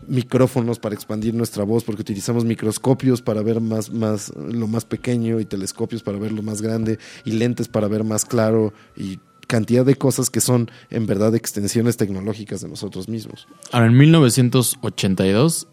micrófonos 0.07 0.79
para 0.79 0.95
expandir 0.95 1.33
nuestra 1.33 1.63
voz, 1.63 1.83
porque 1.83 2.01
utilizamos 2.01 2.43
microscopios 2.43 3.21
para 3.21 3.41
ver 3.43 3.61
más, 3.61 3.91
más, 3.91 4.33
lo 4.35 4.67
más 4.67 4.85
pequeño 4.85 5.39
y 5.39 5.45
telescopios 5.45 6.01
para 6.01 6.17
ver 6.17 6.31
lo 6.31 6.41
más 6.41 6.61
grande 6.61 6.97
y 7.23 7.33
lentes 7.33 7.67
para 7.67 7.87
ver 7.87 8.03
más 8.03 8.25
claro 8.25 8.73
y 8.95 9.19
cantidad 9.52 9.86
de 9.86 9.95
cosas 9.95 10.30
que 10.30 10.40
son 10.40 10.72
en 10.90 11.06
verdad 11.06 11.36
extensiones 11.36 11.98
tecnológicas 11.98 12.61
de 12.61 12.69
nosotros 12.69 13.10
mismos. 13.10 13.49
Ahora, 13.73 13.88
en 13.88 13.98
1982, 13.98 15.68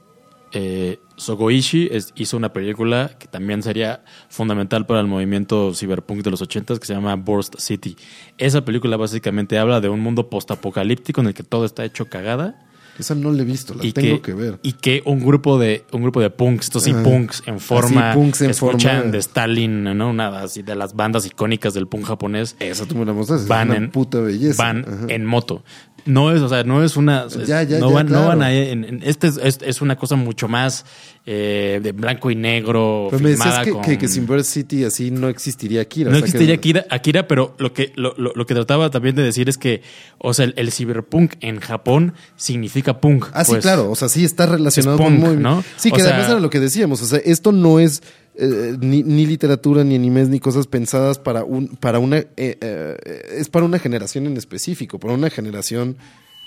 eh, 0.50 0.98
Sogoishi 1.16 1.88
hizo 2.16 2.36
una 2.36 2.52
película 2.52 3.12
que 3.20 3.28
también 3.28 3.62
sería 3.62 4.02
fundamental 4.28 4.84
para 4.84 4.98
el 4.98 5.06
movimiento 5.06 5.72
cyberpunk 5.74 6.24
de 6.24 6.32
los 6.32 6.42
80 6.42 6.76
que 6.80 6.86
se 6.86 6.94
llama 6.94 7.14
Burst 7.14 7.54
City. 7.60 7.96
Esa 8.36 8.64
película 8.64 8.96
básicamente 8.96 9.58
habla 9.58 9.80
de 9.80 9.88
un 9.88 10.00
mundo 10.00 10.28
postapocalíptico 10.28 11.20
en 11.20 11.28
el 11.28 11.34
que 11.34 11.44
todo 11.44 11.64
está 11.64 11.84
hecho 11.84 12.06
cagada 12.06 12.67
esa 12.98 13.14
no 13.14 13.32
la 13.32 13.42
he 13.42 13.44
visto, 13.44 13.74
la 13.74 13.82
tengo 13.92 14.22
que, 14.22 14.34
ver. 14.34 14.58
Y 14.62 14.72
que 14.72 15.02
un 15.04 15.24
grupo 15.24 15.58
de 15.58 15.84
un 15.92 16.02
grupo 16.02 16.20
de 16.20 16.30
punks, 16.30 16.66
estos 16.66 16.82
sí 16.82 16.92
punks 16.92 17.42
en 17.46 17.60
forma 17.60 18.12
punks 18.12 18.42
en 18.42 18.50
escuchan 18.50 19.10
de 19.10 19.18
Stalin, 19.18 19.84
¿no? 19.84 20.12
Nada 20.12 20.42
así 20.42 20.62
de 20.62 20.74
las 20.74 20.94
bandas 20.94 21.26
icónicas 21.26 21.74
del 21.74 21.86
punk 21.86 22.06
japonés. 22.06 22.56
Esa 22.58 22.86
tú 22.86 22.96
me 22.96 23.04
la 23.04 23.12
mostraste, 23.12 23.48
van 23.48 23.72
en, 23.72 23.90
puta 23.90 24.20
belleza. 24.20 24.62
Van 24.62 25.06
en 25.08 25.24
moto. 25.24 25.62
No 26.08 26.32
es, 26.32 26.40
o 26.40 26.48
sea, 26.48 26.64
no 26.64 26.82
es 26.82 26.96
una. 26.96 27.28
Ya, 27.28 27.62
ya, 27.64 27.78
no, 27.78 27.90
ya, 27.90 27.94
van, 27.94 28.06
claro. 28.06 28.22
no 28.22 28.28
van 28.28 28.42
a. 28.42 28.50
En, 28.50 29.02
este 29.04 29.26
es, 29.26 29.58
es, 29.60 29.82
una 29.82 29.96
cosa 29.96 30.16
mucho 30.16 30.48
más 30.48 30.86
eh, 31.26 31.80
de 31.82 31.92
blanco 31.92 32.30
y 32.30 32.34
negro. 32.34 33.08
Pero 33.10 33.22
me 33.22 33.30
decías 33.30 33.58
que, 33.58 33.72
con... 33.72 33.82
que, 33.82 33.98
que, 33.98 34.08
sin 34.08 34.26
City 34.42 34.84
así 34.84 35.10
no 35.10 35.28
existiría 35.28 35.82
Akira. 35.82 36.10
No 36.10 36.16
o 36.16 36.20
sea 36.20 36.24
existiría 36.24 36.56
que... 36.56 36.60
Akira, 36.60 36.86
Akira, 36.88 37.28
pero 37.28 37.54
lo 37.58 37.74
que, 37.74 37.92
lo, 37.94 38.14
lo, 38.16 38.32
lo, 38.34 38.46
que 38.46 38.54
trataba 38.54 38.88
también 38.90 39.16
de 39.16 39.22
decir 39.22 39.50
es 39.50 39.58
que, 39.58 39.82
o 40.16 40.32
sea, 40.32 40.46
el, 40.46 40.54
el 40.56 40.72
cyberpunk 40.72 41.34
en 41.40 41.60
Japón 41.60 42.14
significa 42.36 43.02
punk. 43.02 43.26
Ah, 43.34 43.44
sí, 43.44 43.52
pues, 43.52 43.62
claro. 43.62 43.90
O 43.90 43.94
sea, 43.94 44.08
sí 44.08 44.24
está 44.24 44.46
relacionado 44.46 44.96
es 44.96 45.02
punk, 45.02 45.20
con 45.20 45.28
muy. 45.34 45.36
¿no? 45.36 45.62
Sí, 45.76 45.90
que 45.90 46.00
O 46.00 46.04
además 46.04 46.22
sea- 46.22 46.32
era 46.32 46.40
lo 46.40 46.48
que 46.48 46.58
decíamos. 46.58 47.02
O 47.02 47.06
sea, 47.06 47.18
esto 47.18 47.52
no 47.52 47.80
es. 47.80 48.02
Eh, 48.38 48.76
ni, 48.80 49.02
ni 49.02 49.26
literatura, 49.26 49.84
ni 49.84 49.94
animes, 49.96 50.28
ni 50.28 50.40
cosas 50.40 50.66
pensadas 50.66 51.18
para 51.18 51.44
un, 51.44 51.68
para 51.76 51.98
una, 51.98 52.18
eh, 52.18 52.28
eh, 52.36 52.96
es 53.38 53.48
para 53.48 53.66
una 53.66 53.78
generación 53.78 54.26
en 54.26 54.36
específico, 54.36 54.98
para 54.98 55.14
una 55.14 55.28
generación 55.30 55.96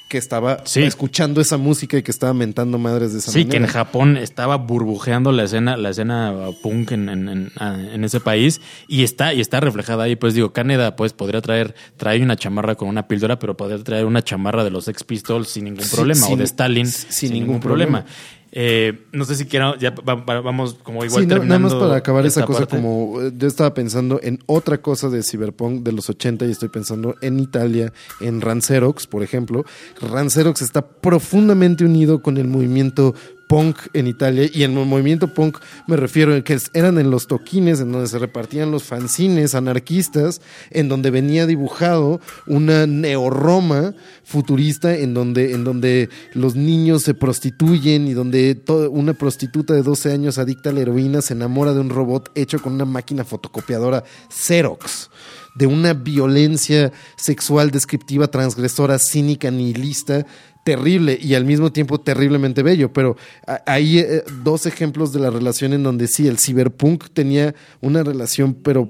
que 0.09 0.18
estaba 0.18 0.57
Sí. 0.65 0.84
escuchando 0.84 1.39
esa 1.39 1.55
música 1.55 1.97
y 1.97 2.03
que 2.03 2.11
estaba 2.11 2.34
mentando 2.34 2.77
madres 2.77 3.13
de 3.13 3.19
esa 3.19 3.31
Sí, 3.31 3.45
que 3.45 3.55
en. 3.55 3.65
Japón 3.65 4.18
estaba 4.18 4.57
burbujeando 4.57 5.31
la 5.31 5.43
escena, 5.43 5.77
la 5.77 5.91
escena 5.91 6.35
punk 6.61 6.91
en, 6.91 7.07
en, 7.07 7.30
en- 7.30 7.51
en 7.61 8.03
ese 8.03 8.19
país 8.19 8.59
y 8.89 9.03
está, 9.03 9.34
y 9.34 9.39
está 9.39 9.61
reflejada 9.61 10.03
ahí. 10.03 10.18
Pues 10.18 10.34
digo, 10.34 10.51
Canadá 10.51 10.97
pues 10.97 11.13
podría 11.13 11.39
traer, 11.39 11.76
trae 11.95 12.22
una 12.22 12.35
chamarra 12.35 12.76
con 12.76 12.89
una 12.89 13.07
píldora, 13.07 13.39
pero 13.39 13.55
podría 13.55 13.81
traer 13.81 14.03
una 14.05 14.22
chamarra 14.22 14.65
de 14.65 14.72
los 14.72 14.84
Sex 14.84 15.05
Pistols 15.05 15.47
sin 15.47 15.63
ningún 15.63 15.85
Sí, 15.85 15.95
problema, 15.95 16.26
sin- 16.26 16.34
o 16.34 16.38
de 16.38 16.43
Stalin 16.43 16.88
sin 16.88 17.09
sin, 17.11 17.30
ningún 17.31 17.47
ningún 17.47 17.61
problema. 17.61 18.05
Eh, 18.53 19.06
no 19.14 19.23
sé 19.23 19.36
si 19.36 19.45
quiero, 19.45 19.78
ya 19.78 19.91
va- 19.91 20.15
va- 20.15 20.41
vamos 20.41 20.76
como 20.84 21.06
igual 21.06 21.22
Sí, 21.22 21.28
no- 21.28 21.36
nada 21.36 21.40
terminando 21.40 21.69
más 21.69 21.76
para 21.78 21.95
acabar 21.95 22.26
esa 22.26 22.45
cosa, 22.45 22.60
parte. 22.60 22.76
como 22.76 23.22
eh, 23.22 23.32
yo 23.38 23.48
estaba 23.48 23.73
pensando 23.73 24.19
en 24.22 24.40
otra 24.45 24.82
cosa 24.82 25.07
de 25.10 25.23
Cyberpunk 25.23 25.84
de 25.84 25.94
los 25.94 26.10
80 26.10 26.45
y 26.45 26.52
estoy 26.52 26.68
pensando 26.68 27.15
en 27.22 27.40
Italia, 27.40 27.94
en 28.19 28.41
Rancerox, 28.41 29.07
por 29.07 29.23
ejemplo. 29.23 29.64
Rancerox 30.02 30.61
está 30.61 30.86
profundamente 30.86 31.86
unido 31.86 32.22
con 32.22 32.38
el 32.38 32.48
movimiento 32.48 33.15
punk 33.52 33.80
en 33.91 34.07
Italia 34.07 34.49
y 34.53 34.64
en 34.64 34.78
el 34.78 34.86
movimiento 34.86 35.34
punk 35.34 35.57
me 35.86 35.98
refiero 35.98 36.34
a 36.34 36.41
que 36.41 36.57
eran 36.73 36.98
en 36.98 37.11
los 37.11 37.28
toquines 37.28 37.82
en 37.82 37.91
donde 37.91 38.07
se 38.07 38.18
repartían 38.18 38.72
los 38.72 38.84
fanzines 38.84 39.56
anarquistas 39.56 40.40
en 40.69 40.88
donde 40.88 41.11
venía 41.11 41.45
dibujado 41.45 42.22
una 42.48 42.88
neoroma 42.88 43.94
futurista 44.23 44.95
en 44.95 45.14
donde 45.14 45.52
en 45.52 45.65
donde 45.65 46.07
los 46.34 46.56
niños 46.56 47.03
se 47.03 47.14
prostituyen 47.14 48.07
y 48.07 48.14
donde 48.14 48.64
una 48.90 49.15
prostituta 49.15 49.73
de 49.73 49.84
12 49.84 50.14
años 50.14 50.38
adicta 50.38 50.69
a 50.69 50.73
la 50.73 50.80
heroína 50.80 51.22
se 51.22 51.34
enamora 51.34 51.73
de 51.73 51.82
un 51.82 51.90
robot 51.90 52.32
hecho 52.36 52.61
con 52.61 52.72
una 52.72 52.86
máquina 52.86 53.26
fotocopiadora 53.26 54.06
Xerox 54.30 55.10
de 55.56 55.68
una 55.68 55.94
violencia 55.94 56.91
sexual 57.18 57.72
descriptiva, 57.72 58.28
transgresora, 58.28 58.99
cínica, 58.99 59.52
nihilista, 59.52 60.26
terrible 60.63 61.17
y 61.21 61.33
al 61.35 61.45
mismo 61.45 61.71
tiempo 61.71 61.99
terriblemente 61.99 62.63
bello. 62.63 62.91
Pero 62.93 63.17
hay 63.65 63.99
eh, 63.99 64.23
dos 64.43 64.65
ejemplos 64.65 65.11
de 65.13 65.19
la 65.19 65.29
relación 65.29 65.73
en 65.73 65.83
donde 65.83 66.07
sí, 66.07 66.27
el 66.27 66.38
cyberpunk 66.38 67.05
tenía 67.13 67.55
una 67.81 68.03
relación, 68.03 68.53
pero 68.53 68.89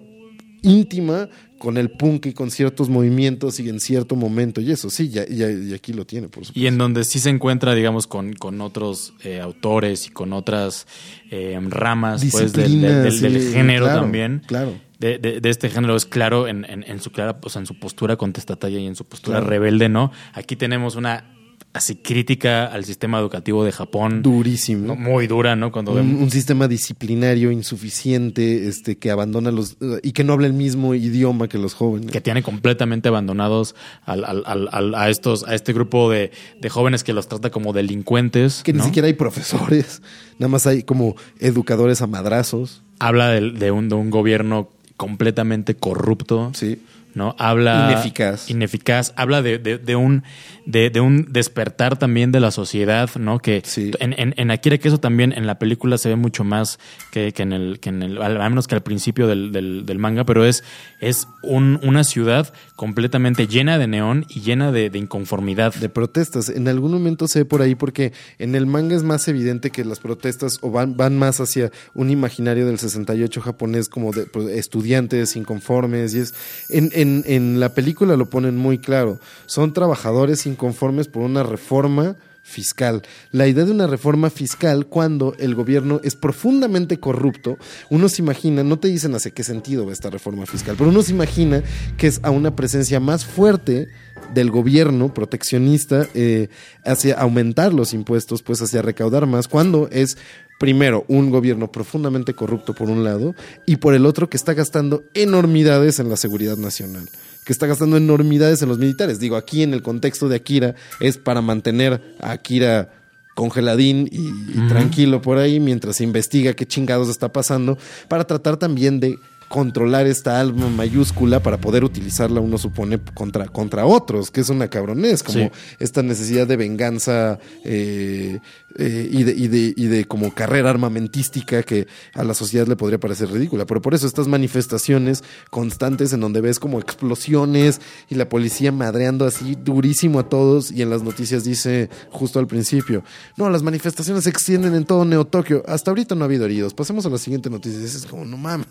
íntima 0.63 1.29
con 1.57 1.77
el 1.77 1.91
punk 1.91 2.25
y 2.25 2.33
con 2.33 2.49
ciertos 2.49 2.89
movimientos 2.89 3.59
y 3.59 3.69
en 3.69 3.79
cierto 3.79 4.15
momento. 4.15 4.61
Y 4.61 4.71
eso 4.71 4.89
sí, 4.89 5.09
ya, 5.09 5.27
ya- 5.27 5.51
y 5.51 5.73
aquí 5.75 5.93
lo 5.93 6.05
tiene, 6.05 6.27
por 6.27 6.43
supuesto. 6.45 6.59
Y 6.59 6.65
en 6.65 6.77
donde 6.79 7.03
sí 7.03 7.19
se 7.19 7.29
encuentra, 7.29 7.75
digamos, 7.75 8.07
con, 8.07 8.33
con 8.33 8.61
otros 8.61 9.13
eh, 9.23 9.39
autores 9.39 10.07
y 10.07 10.09
con 10.09 10.33
otras 10.33 10.87
eh, 11.29 11.59
ramas 11.69 12.25
pues, 12.31 12.51
del, 12.53 12.81
del- 12.81 13.03
del- 13.03 13.21
del 13.21 13.41
sí, 13.41 13.53
género 13.53 13.85
claro, 13.85 14.01
también. 14.01 14.41
Claro. 14.47 14.73
De, 14.97 15.19
de- 15.19 15.39
de 15.39 15.49
este 15.51 15.69
género 15.69 15.95
es 15.95 16.05
claro 16.07 16.47
en, 16.47 16.65
en- 16.65 16.83
en 16.83 16.99
su 16.99 17.11
clara, 17.11 17.39
o 17.43 17.49
sea, 17.49 17.59
en 17.59 17.67
su 17.67 17.77
postura 17.79 18.17
contestataria 18.17 18.79
y 18.79 18.87
en 18.87 18.95
su 18.95 19.05
postura 19.05 19.37
Claro. 19.37 19.49
rebelde, 19.51 19.87
¿no? 19.87 20.11
Aquí 20.33 20.55
tenemos 20.55 20.95
una 20.95 21.25
así 21.73 21.95
crítica 21.95 22.65
al 22.65 22.83
sistema 22.83 23.17
educativo 23.19 23.63
de 23.63 23.71
Japón. 23.71 24.21
Durísimo. 24.21 24.87
¿no? 24.87 24.95
Muy 24.97 25.27
dura, 25.27 25.55
¿no? 25.55 25.71
Cuando 25.71 25.93
Un, 25.93 26.29
sistema 26.29 26.67
disciplinario 26.67 27.49
insuficiente, 27.51 28.67
este, 28.67 28.97
que 28.97 29.09
abandona 29.09 29.51
los 29.51 29.77
y 30.03 30.11
que 30.11 30.23
no 30.23 30.33
habla 30.33 30.47
el 30.47 30.53
mismo 30.53 30.93
idioma 30.95 31.47
que 31.47 31.57
los 31.57 31.73
jóvenes. 31.73 32.11
que 32.11 32.19
tiene 32.21 32.43
completamente 32.43 33.07
abandonados 33.07 33.75
al- 34.05 34.25
al- 34.25 34.43
al- 34.45 34.69
al- 34.71 34.95
a 34.95 35.09
estos 35.09 35.43
a 35.47 35.55
este 35.55 35.71
grupo 35.73 36.09
de, 36.09 36.31
de 36.59 36.69
jóvenes 36.69 37.03
que 37.03 37.13
los 37.13 37.27
trata 37.27 37.49
como 37.51 37.71
delincuentes 37.73 38.63
Que 38.63 38.73
ni 38.73 38.81
siquiera 38.81 39.07
hay 39.07 39.13
profesores, 39.13 40.01
nada 40.39 40.49
más 40.49 40.67
hay 40.67 40.83
como 40.83 41.15
educadores 41.39 42.01
a 42.01 42.07
madrazos. 42.07 42.81
habla 42.99 43.29
del- 43.29 43.57
de, 43.59 43.71
un, 43.71 43.87
de 43.89 43.95
un 43.95 44.09
gobierno 44.09 44.69
completamente 44.97 45.75
corrupto 45.75 46.51
Sí. 46.53 46.79
¿No? 47.13 47.35
Habla. 47.39 47.89
Ineficaz. 47.91 48.49
Ineficaz. 48.49 49.13
Habla 49.15 49.41
de, 49.41 49.57
de- 49.59 49.77
de 49.77 49.95
un, 49.95 50.23
de, 50.65 50.89
de 50.89 50.99
un 51.01 51.27
despertar 51.31 51.97
también 51.97 52.31
de 52.31 52.39
la 52.39 52.51
sociedad, 52.51 53.09
¿no? 53.19 53.39
Que 53.39 53.61
Sí. 53.65 53.91
en, 53.99 54.13
en, 54.17 54.33
en 54.37 54.51
Akira, 54.51 54.77
que 54.77 54.87
eso 54.87 54.99
también 54.99 55.33
en 55.33 55.47
la 55.47 55.59
película 55.59 55.97
se 55.97 56.09
ve 56.09 56.15
mucho 56.15 56.43
más 56.43 56.79
que, 57.11 57.31
que 57.33 57.43
en 57.43 57.53
el, 57.53 57.79
que 57.79 57.89
en 57.89 58.03
el, 58.03 58.21
al 58.21 58.37
menos 58.37 58.67
que 58.67 58.75
al 58.75 58.81
principio 58.83 59.27
del, 59.27 59.51
del- 59.51 59.85
del 59.85 59.99
manga, 59.99 60.23
pero 60.25 60.45
es, 60.45 60.63
es 60.99 61.27
un- 61.43 61.79
una 61.83 62.03
ciudad 62.03 62.53
completamente 62.75 63.47
llena 63.47 63.77
de 63.77 63.87
neón 63.87 64.25
y 64.29 64.41
llena 64.41 64.71
de, 64.71 64.89
inconformidad. 64.93 65.73
de 65.75 65.89
protestas. 65.89 66.49
En 66.49 66.67
algún 66.67 66.91
momento 66.91 67.27
se 67.27 67.39
ve 67.39 67.45
por 67.45 67.61
ahí 67.61 67.75
porque 67.75 68.13
en 68.39 68.55
el 68.55 68.65
manga 68.65 68.95
es 68.95 69.03
más 69.03 69.27
evidente 69.27 69.69
que 69.71 69.85
las 69.85 69.99
protestas 69.99 70.57
o 70.61 70.71
van, 70.71 70.97
van 70.97 71.17
más 71.17 71.39
hacia 71.39 71.71
un 71.93 72.09
imaginario 72.09 72.65
del 72.65 72.79
68 72.79 73.41
japonés 73.41 73.89
como 73.89 74.11
de 74.11 74.25
pues, 74.25 74.47
estudiantes 74.47 75.35
inconformes 75.35 76.13
y 76.15 76.19
es 76.19 76.33
en, 76.69 76.89
en, 76.93 77.00
en 77.01 77.59
la 77.59 77.73
película 77.73 78.15
lo 78.15 78.29
ponen 78.29 78.57
muy 78.57 78.77
claro. 78.77 79.19
Son 79.45 79.73
trabajadores 79.73 80.45
inconformes 80.45 81.07
por 81.07 81.23
una 81.23 81.43
reforma 81.43 82.15
fiscal. 82.43 83.03
La 83.31 83.47
idea 83.47 83.65
de 83.65 83.71
una 83.71 83.87
reforma 83.87 84.29
fiscal 84.29 84.87
cuando 84.87 85.35
el 85.39 85.55
gobierno 85.55 86.01
es 86.03 86.15
profundamente 86.15 86.99
corrupto, 86.99 87.57
uno 87.89 88.09
se 88.09 88.21
imagina, 88.21 88.63
no 88.63 88.79
te 88.79 88.87
dicen 88.87 89.15
hacia 89.15 89.31
qué 89.31 89.43
sentido 89.43 89.85
va 89.85 89.93
esta 89.93 90.09
reforma 90.09 90.45
fiscal, 90.45 90.75
pero 90.77 90.89
uno 90.89 91.03
se 91.03 91.11
imagina 91.11 91.63
que 91.97 92.07
es 92.07 92.19
a 92.23 92.31
una 92.31 92.55
presencia 92.55 92.99
más 92.99 93.25
fuerte 93.25 93.87
del 94.33 94.49
gobierno 94.49 95.13
proteccionista 95.13 96.07
eh, 96.13 96.49
hacia 96.85 97.15
aumentar 97.15 97.73
los 97.73 97.93
impuestos, 97.93 98.41
pues 98.41 98.61
hacia 98.61 98.81
recaudar 98.81 99.25
más, 99.27 99.47
cuando 99.47 99.87
es 99.91 100.17
primero 100.61 101.05
un 101.07 101.31
gobierno 101.31 101.71
profundamente 101.71 102.35
corrupto 102.35 102.75
por 102.75 102.87
un 102.87 103.03
lado 103.03 103.33
y 103.65 103.77
por 103.77 103.95
el 103.95 104.05
otro 104.05 104.29
que 104.29 104.37
está 104.37 104.53
gastando 104.53 105.01
enormidades 105.15 105.97
en 105.97 106.07
la 106.07 106.17
seguridad 106.17 106.55
nacional 106.55 107.09
que 107.43 107.51
está 107.51 107.65
gastando 107.65 107.97
enormidades 107.97 108.61
en 108.61 108.69
los 108.69 108.77
militares. 108.77 109.19
Digo, 109.19 109.37
aquí 109.37 109.63
en 109.63 109.73
el 109.73 109.81
contexto 109.81 110.29
de 110.29 110.35
Akira 110.35 110.75
es 110.99 111.17
para 111.17 111.41
mantener 111.41 111.99
a 112.19 112.33
Akira 112.33 112.93
congeladín 113.33 114.07
y, 114.11 114.27
y 114.27 114.67
tranquilo 114.67 115.23
por 115.23 115.39
ahí 115.39 115.59
mientras 115.59 115.95
se 115.95 116.03
investiga 116.03 116.53
qué 116.53 116.67
chingados 116.67 117.09
está 117.09 117.33
pasando, 117.33 117.79
para 118.07 118.25
tratar 118.25 118.57
también 118.57 118.99
de 118.99 119.17
controlar 119.51 120.07
esta 120.07 120.39
alma 120.39 120.69
mayúscula 120.69 121.41
para 121.43 121.59
poder 121.59 121.83
utilizarla, 121.83 122.39
uno 122.39 122.57
supone, 122.57 122.99
contra, 123.13 123.47
contra 123.47 123.85
otros, 123.85 124.31
que 124.31 124.39
es 124.41 124.49
una 124.49 124.69
cabronés, 124.69 125.21
como 125.23 125.39
Sí. 125.39 125.51
esta 125.79 126.01
necesidad 126.01 126.47
de 126.47 126.55
venganza 126.55 127.37
eh, 127.65 128.39
eh, 128.77 129.09
y, 129.11 129.23
de, 129.23 129.31
y, 129.33 129.47
de, 129.49 129.73
y 129.75 129.87
de 129.87 130.05
como 130.05 130.33
carrera 130.33 130.69
armamentística 130.69 131.61
que 131.63 131.87
a 132.13 132.23
la 132.23 132.33
sociedad 132.33 132.65
le 132.67 132.77
podría 132.77 132.99
parecer 132.99 133.29
ridícula. 133.29 133.65
Pero 133.65 133.81
por 133.81 133.93
eso 133.93 134.07
estas 134.07 134.29
manifestaciones 134.29 135.23
constantes 135.49 136.13
en 136.13 136.21
donde 136.21 136.39
ves 136.39 136.57
como 136.57 136.79
explosiones 136.79 137.81
y 138.09 138.15
la 138.15 138.29
policía 138.29 138.71
madreando 138.71 139.25
así 139.25 139.57
durísimo 139.61 140.19
a 140.19 140.29
todos 140.29 140.71
y 140.71 140.81
en 140.81 140.89
las 140.89 141.03
noticias 141.03 141.43
dice 141.43 141.89
justo 142.11 142.39
al 142.39 142.47
principio, 142.47 143.03
no, 143.35 143.49
las 143.49 143.61
manifestaciones 143.63 144.23
se 144.23 144.29
extienden 144.29 144.73
en 144.75 144.85
todo 144.85 145.03
Neo 145.03 145.25
Tokio. 145.25 145.63
Hasta 145.67 145.91
ahorita 145.91 146.15
no 146.15 146.21
ha 146.23 146.25
habido 146.25 146.45
heridos. 146.45 146.73
Pasemos 146.73 147.05
a 147.05 147.09
la 147.09 147.17
siguiente 147.17 147.49
noticia. 147.49 147.81
Es 147.83 148.05
como, 148.05 148.23
no 148.23 148.37
mames, 148.37 148.67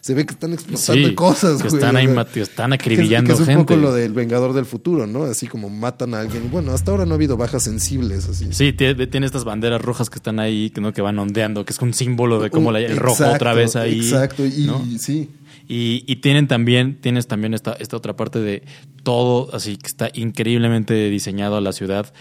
se 0.00 0.14
ve 0.16 0.26
que 0.26 0.32
están 0.32 0.52
explotando 0.52 1.08
Sí, 1.08 1.14
cosas. 1.14 1.62
que 1.62 1.68
güey. 1.68 1.80
están 1.80 1.96
ahí 1.96 2.06
que 2.32 2.40
están 2.40 2.70
que 2.70 2.74
es- 2.76 2.80
acribillando 2.80 3.28
que 3.28 3.34
es, 3.34 3.40
un 3.40 3.46
gente. 3.46 3.64
poco 3.64 3.76
lo 3.76 3.92
del 3.94 4.12
Vengador 4.12 4.52
del 4.52 4.64
Futuro, 4.64 5.06
¿no? 5.06 5.24
Así 5.24 5.46
como 5.46 5.68
matan 5.70 6.14
a 6.14 6.20
alguien. 6.20 6.50
Bueno, 6.50 6.72
hasta 6.72 6.90
ahora 6.90 7.04
no 7.06 7.12
ha 7.12 7.14
habido 7.14 7.36
bajas 7.36 7.62
sensibles, 7.62 8.28
así. 8.28 8.46
Sí, 8.50 8.72
tiene, 8.72 9.06
tiene 9.06 9.26
estas 9.26 9.44
banderas 9.44 9.80
rojas 9.80 10.10
que 10.10 10.16
están 10.16 10.40
ahí, 10.40 10.70
que, 10.70 10.80
¿no? 10.80 10.92
que 10.92 11.02
van 11.02 11.18
ondeando, 11.18 11.64
que 11.64 11.72
es 11.72 11.80
un 11.80 11.94
símbolo 11.94 12.40
de 12.40 12.50
cómo 12.50 12.72
la- 12.72 12.80
el 12.80 12.96
rojo 12.96 13.24
otra 13.30 13.54
vez 13.54 13.76
ahí. 13.76 14.00
Exacto, 14.00 14.44
y 14.44 14.64
¿no? 14.66 14.84
sí. 14.98 15.30
Y, 15.68 16.04
y 16.06 16.16
tienen 16.16 16.46
también, 16.46 16.96
tienes 17.00 17.26
también 17.26 17.52
esta, 17.52 17.72
esta 17.74 17.96
otra 17.96 18.14
parte 18.14 18.38
de 18.38 18.62
todo, 19.02 19.48
así 19.52 19.76
que 19.76 19.86
está 19.88 20.10
increíblemente 20.14 21.10
diseñado 21.10 21.56
a 21.56 21.60
la 21.60 21.72
ciudad, 21.72 22.12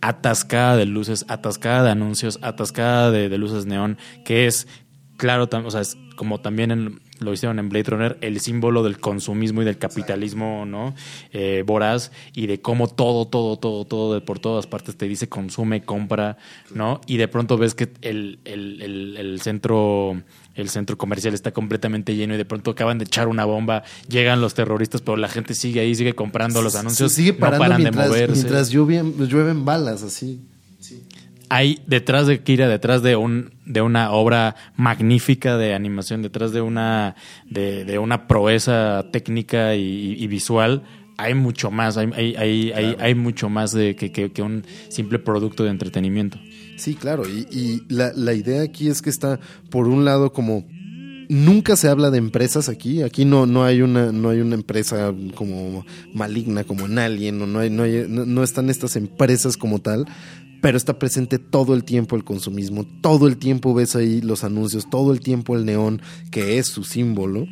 atascada 0.00 0.76
de 0.76 0.86
luces, 0.86 1.24
atascada 1.28 1.82
de 1.84 1.90
anuncios, 1.90 2.38
atascada 2.42 3.10
de, 3.10 3.28
de 3.28 3.38
luces 3.38 3.66
neón, 3.66 3.98
que 4.24 4.46
es, 4.46 4.66
claro, 5.16 5.48
o 5.52 5.70
sea, 5.70 5.80
es 5.80 5.96
como 6.16 6.40
también 6.40 6.70
en- 6.70 7.00
lo 7.20 7.32
hicieron 7.32 7.58
en 7.58 7.68
Blade 7.68 7.90
Runner, 7.90 8.18
el 8.20 8.40
símbolo 8.40 8.82
del 8.82 8.98
consumismo 8.98 9.62
y 9.62 9.64
del 9.64 9.78
capitalismo, 9.78 10.64
¿no? 10.66 10.94
Eh, 11.32 11.62
voraz, 11.66 12.10
y 12.34 12.46
de 12.46 12.60
cómo 12.60 12.88
todo, 12.88 13.26
todo, 13.28 13.56
todo, 13.58 13.84
todo, 13.84 14.14
de 14.14 14.20
por 14.20 14.38
todas 14.38 14.66
partes 14.66 14.96
te 14.96 15.06
dice 15.06 15.28
consume, 15.28 15.82
compra, 15.82 16.36
¿no? 16.74 17.00
Y 17.06 17.16
de 17.18 17.28
pronto 17.28 17.56
ves 17.58 17.74
que 17.74 17.90
el, 18.02 18.40
el- 18.44 18.82
el- 18.82 19.16
el 19.16 19.40
centro 19.40 20.20
el 20.56 20.68
centro 20.68 20.98
comercial 20.98 21.32
está 21.32 21.52
completamente 21.52 22.16
lleno 22.16 22.34
y 22.34 22.36
de 22.36 22.44
pronto 22.44 22.72
acaban 22.72 22.98
de 22.98 23.04
echar 23.04 23.28
una 23.28 23.44
bomba, 23.44 23.82
llegan 24.08 24.40
los 24.42 24.52
terroristas, 24.52 25.00
pero 25.00 25.16
la 25.16 25.28
gente 25.28 25.54
sigue 25.54 25.80
ahí, 25.80 25.94
sigue 25.94 26.12
comprando 26.14 26.60
los 26.60 26.74
anuncios, 26.74 27.12
Se 27.12 27.16
sigue 27.22 27.32
parando 27.32 27.64
no 27.64 27.68
paran 27.70 27.82
mientras, 27.82 28.04
de 28.06 28.10
moverse. 28.10 28.32
mientras 28.34 28.70
llueven, 28.70 29.14
llueven 29.28 29.64
balas, 29.64 30.02
así. 30.02 30.40
Hay 31.52 31.80
detrás 31.86 32.26
de 32.28 32.42
Kira, 32.44 32.68
detrás 32.68 33.02
de 33.02 33.16
un 33.16 33.52
de 33.66 33.82
una 33.82 34.12
obra 34.12 34.54
magnífica 34.76 35.56
de 35.56 35.74
animación, 35.74 36.22
detrás 36.22 36.52
de 36.52 36.60
una 36.60 37.16
de, 37.48 37.84
de 37.84 37.98
una 37.98 38.28
proeza 38.28 39.04
técnica 39.12 39.74
y, 39.74 40.14
y 40.16 40.26
visual, 40.28 40.84
hay 41.18 41.34
mucho 41.34 41.70
más, 41.72 41.96
hay, 41.96 42.08
hay, 42.14 42.34
hay, 42.36 42.72
hay, 42.72 42.96
hay 43.00 43.14
mucho 43.14 43.48
más 43.50 43.72
de 43.72 43.94
que, 43.96 44.12
que- 44.12 44.30
que 44.32 44.42
un 44.42 44.64
simple 44.88 45.18
producto 45.18 45.64
de 45.64 45.70
entretenimiento. 45.70 46.38
Sí, 46.76 46.94
claro. 46.94 47.24
Y, 47.28 47.46
y 47.50 47.82
la, 47.92 48.12
la 48.14 48.32
idea 48.32 48.62
aquí 48.62 48.88
es 48.88 49.02
que 49.02 49.10
está, 49.10 49.38
por 49.70 49.86
un 49.88 50.04
lado, 50.04 50.32
como 50.32 50.64
nunca 51.28 51.76
se 51.76 51.88
habla 51.88 52.10
de 52.10 52.18
empresas 52.18 52.68
aquí. 52.68 53.02
Aquí 53.02 53.24
no, 53.24 53.44
no 53.46 53.64
hay 53.64 53.82
una, 53.82 54.12
no 54.12 54.30
hay 54.30 54.40
una 54.40 54.54
empresa 54.54 55.12
como 55.34 55.84
maligna, 56.14 56.64
como 56.64 56.86
en 56.86 56.98
Alien, 56.98 57.40
o 57.42 57.46
no 57.46 57.58
hay, 57.58 57.70
no 57.70 57.82
hay, 57.82 58.06
no, 58.08 58.24
no 58.24 58.42
están 58.42 58.70
estas 58.70 58.96
empresas 58.96 59.56
como 59.58 59.78
tal. 59.80 60.06
Pero 60.60 60.76
está 60.76 60.98
presente 60.98 61.38
todo 61.38 61.74
el 61.74 61.84
tiempo 61.84 62.16
el 62.16 62.24
consumismo, 62.24 62.86
todo 63.00 63.26
el 63.26 63.36
tiempo 63.36 63.74
ves 63.74 63.96
ahí 63.96 64.20
los 64.20 64.44
anuncios, 64.44 64.88
todo 64.90 65.12
el 65.12 65.20
tiempo 65.20 65.56
el 65.56 65.64
neón, 65.64 66.02
que 66.30 66.58
es 66.58 66.66
su 66.66 66.84
símbolo. 66.84 67.46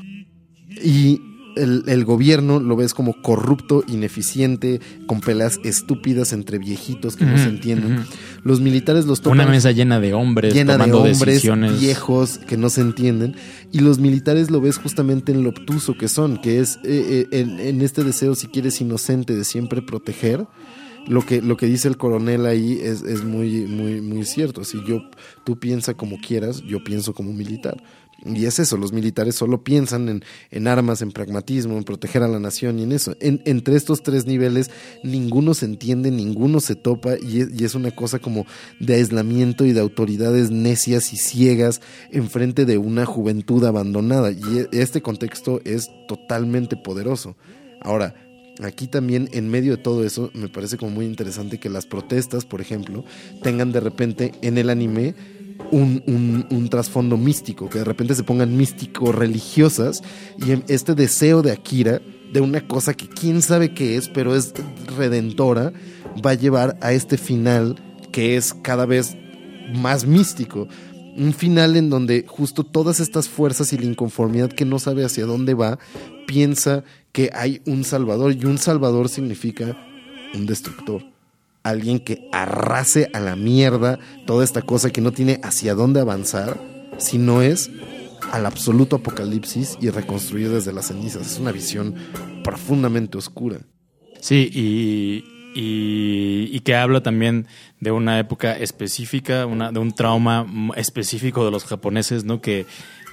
Y 0.85 1.20
el, 1.59 1.85
el 1.86 2.05
gobierno 2.05 2.60
lo 2.60 2.76
ves 2.76 2.94
como 2.94 3.20
corrupto, 3.20 3.85
ineficiente, 3.89 4.80
con 5.06 5.20
peleas 5.20 5.59
estúpidas 5.64 6.32
entre 6.32 6.59
viejitos 6.59 7.16
que 7.16 7.24
no 7.24 7.36
se 7.36 7.48
entienden. 7.48 8.05
Los 8.44 8.60
militares 8.60 9.06
los 9.06 9.20
toman 9.20 9.40
Una 9.40 9.51
mesa 9.51 9.72
llena 9.72 10.01
de 10.01 10.14
hombres 10.14 10.55
llena 10.55 10.78
de 10.78 10.93
hombres 10.93 11.18
decisiones. 11.18 11.80
viejos 11.80 12.39
que 12.39 12.56
no 12.56 12.70
se 12.70 12.80
entienden 12.80 13.35
y 13.72 13.80
los 13.80 13.98
militares 13.98 14.51
lo 14.51 14.60
ves 14.60 14.78
justamente 14.78 15.32
en 15.32 15.43
lo 15.43 15.51
obtuso 15.51 15.97
que 15.97 16.09
son, 16.09 16.40
que 16.40 16.60
es 16.60 16.76
eh, 16.85 17.26
eh, 17.32 17.40
en, 17.40 17.59
en 17.59 17.80
este 17.82 18.05
deseo, 18.05 18.35
si 18.35 18.47
quieres, 18.47 18.80
inocente 18.80 19.35
de 19.35 19.44
siempre 19.44 19.82
proteger. 19.82 20.47
Lo 21.09 21.24
que, 21.24 21.40
lo 21.43 21.56
que 21.56 21.66
dice 21.66 21.89
el 21.89 21.97
coronel 21.97 22.47
ahí 22.47 22.78
es, 22.82 23.02
es 23.02 23.24
muy, 23.24 23.66
muy, 23.66 24.01
muy 24.01 24.24
cierto. 24.24 24.64
Si 24.64 24.78
yo, 24.86 25.01
tú 25.44 25.59
piensas 25.59 25.94
como 25.94 26.18
quieras, 26.20 26.62
yo 26.66 26.82
pienso 26.85 27.14
como 27.14 27.32
militar. 27.32 27.82
Y 28.26 28.47
es 28.47 28.59
eso, 28.59 28.76
los 28.76 28.93
militares 28.93 29.36
solo 29.36 29.62
piensan 29.62 30.09
en, 30.09 30.24
en 30.51 30.66
armas, 30.66 31.02
en 31.02 31.12
pragmatismo, 31.12 31.76
en 31.78 31.85
proteger 31.85 32.24
a 32.24 32.28
la 32.28 32.40
nación 32.40 32.80
y 32.80 32.82
en 32.82 32.90
eso. 32.90 33.14
En- 33.20 33.40
entre 33.44 33.76
estos 33.76 34.02
tres 34.02 34.26
niveles, 34.26 34.72
ninguno 35.05 35.55
se 35.55 35.66
entiende, 35.66 36.10
ninguno 36.10 36.59
se 36.59 36.74
topa 36.74 37.14
y 37.16 37.43
es, 37.43 37.48
y 37.56 37.64
es 37.64 37.76
una 37.76 37.93
cosa 37.93 38.18
como 38.18 38.44
de 38.80 38.94
aislamiento 38.94 39.64
y 39.64 39.72
de 39.72 39.78
autoridades 39.80 40.51
necias 40.51 41.12
y 41.12 41.16
ciegas 41.16 41.80
enfrente 42.10 42.64
de 42.66 42.76
una 42.76 43.06
juventud 43.06 43.64
abandonada. 43.64 44.32
Y 44.32 44.43
e- 44.59 44.68
este 44.72 45.01
contexto 45.01 45.60
es 45.64 45.89
totalmente 46.09 46.76
poderoso. 46.76 47.36
Ahora, 47.80 48.16
Aquí 48.62 48.89
también, 48.89 49.28
en 49.32 49.48
medio 49.48 49.76
de 49.76 49.82
todo 49.82 50.05
eso, 50.05 50.30
me 50.35 50.48
parece 50.48 50.76
como 50.76 50.90
muy 50.90 51.06
interesante 51.06 51.59
que 51.59 51.68
las 51.70 51.86
protestas, 51.86 52.44
por 52.44 52.60
ejemplo, 52.60 53.05
tengan 53.43 53.70
de 53.72 53.80
repente 53.80 54.32
en 54.43 54.59
el 54.59 54.68
anime 54.70 55.14
un, 55.70 56.02
un- 56.51 56.68
trasfondo 56.68 57.16
místico, 57.16 57.68
que 57.68 57.78
de 57.78 57.85
repente 57.85 58.14
se 58.14 58.22
pongan 58.24 58.56
místico-religiosas 58.56 60.02
y 60.44 60.52
en 60.52 60.64
este 60.68 60.94
deseo 60.94 61.43
de 61.43 61.52
Akira, 61.52 62.01
de 62.32 62.40
una 62.40 62.66
cosa 62.66 62.94
que 62.94 63.09
quién 63.09 63.43
sabe 63.43 63.72
qué 63.74 63.97
es, 63.97 64.09
pero 64.09 64.35
es 64.36 64.52
redentora, 64.97 65.72
va 66.24 66.30
a 66.30 66.35
llevar 66.35 66.76
a 66.80 66.93
este 66.93 67.16
final 67.16 67.76
que 68.12 68.36
es 68.36 68.55
cada 68.55 68.86
vez 68.86 69.16
más 69.74 70.06
místico. 70.06 70.68
Un 71.19 71.35
final 71.35 71.77
en 71.77 71.90
donde 71.90 72.24
justo 72.27 72.65
todas 72.65 73.01
estas 73.01 73.28
fuerzas 73.28 73.73
y 73.73 73.78
la 73.78 73.86
inconformidad 73.86 74.51
que 74.51 74.65
no 74.65 74.78
sabe 74.78 75.05
hacia 75.05 75.27
dónde 75.27 75.55
va, 75.55 75.78
piensa 76.27 76.85
que 77.12 77.31
hay 77.35 77.61
un 77.66 77.85
salvador 77.85 78.32
y 78.32 78.45
un 78.45 78.59
salvador 78.59 79.09
significa 79.09 79.77
un 80.35 80.47
destructor. 80.47 81.03
alguien 81.65 81.99
que 81.99 82.28
arrase 82.32 83.11
a 83.12 83.20
la 83.20 83.36
mierda 83.36 83.99
toda 84.27 84.43
esta 84.43 84.62
cosa 84.62 84.90
que 84.90 85.03
no 85.03 85.12
tiene 85.12 85.39
hacia 85.43 85.74
dónde 85.74 86.01
avanzar, 86.01 86.59
si 86.97 87.19
no 87.19 87.43
es 87.43 87.70
al 88.32 88.47
absoluto 88.47 88.97
apocalipsis 88.97 89.77
y 89.81 89.90
reconstruir 89.90 90.51
desde 90.51 90.73
las 90.73 90.86
cenizas. 90.86 91.32
Es 91.32 91.39
una 91.39 91.53
visión 91.53 91.95
profundamente 92.43 93.19
oscura. 93.19 93.61
Sí, 94.20 94.51
y, 94.53 95.24
y, 95.55 96.61
que 96.61 96.74
habla 96.74 97.03
también 97.03 97.47
de 97.80 97.90
una 97.90 98.18
época 98.18 98.56
específica, 98.56 99.46
una, 99.46 99.70
de 99.70 99.78
un 99.78 99.92
trauma 99.92 100.46
específico 100.76 101.44
de 101.44 101.50
los 101.50 101.64
japoneses, 101.64 102.24
¿no? 102.24 102.40
Que, 102.40 102.66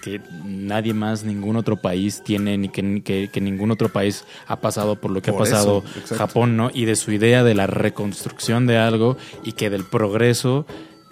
que 0.04 0.22
nadie 0.44 0.94
más, 0.94 1.24
ningún 1.24 1.56
otro 1.56 1.78
país 1.78 2.22
tiene, 2.24 2.58
ni 2.58 2.70
que, 2.70 3.30
que, 3.32 3.42
ningún 3.42 3.72
otro 3.72 3.90
país 3.90 4.26
ha 4.48 4.62
pasado 4.62 4.96
por 4.96 5.12
lo 5.12 5.22
que 5.22 5.32
ha 5.32 5.38
pasado 5.38 5.84
Japón, 6.16 6.58
¿no? 6.58 6.70
Y 6.74 6.86
de 6.86 6.96
su 6.96 7.12
idea 7.12 7.44
de 7.44 7.56
la 7.56 7.68
reconstrucción 7.68 8.68
de 8.68 8.78
algo 8.78 9.18
y 9.44 9.54
que 9.54 9.70
del 9.70 9.84
progreso, 9.84 10.66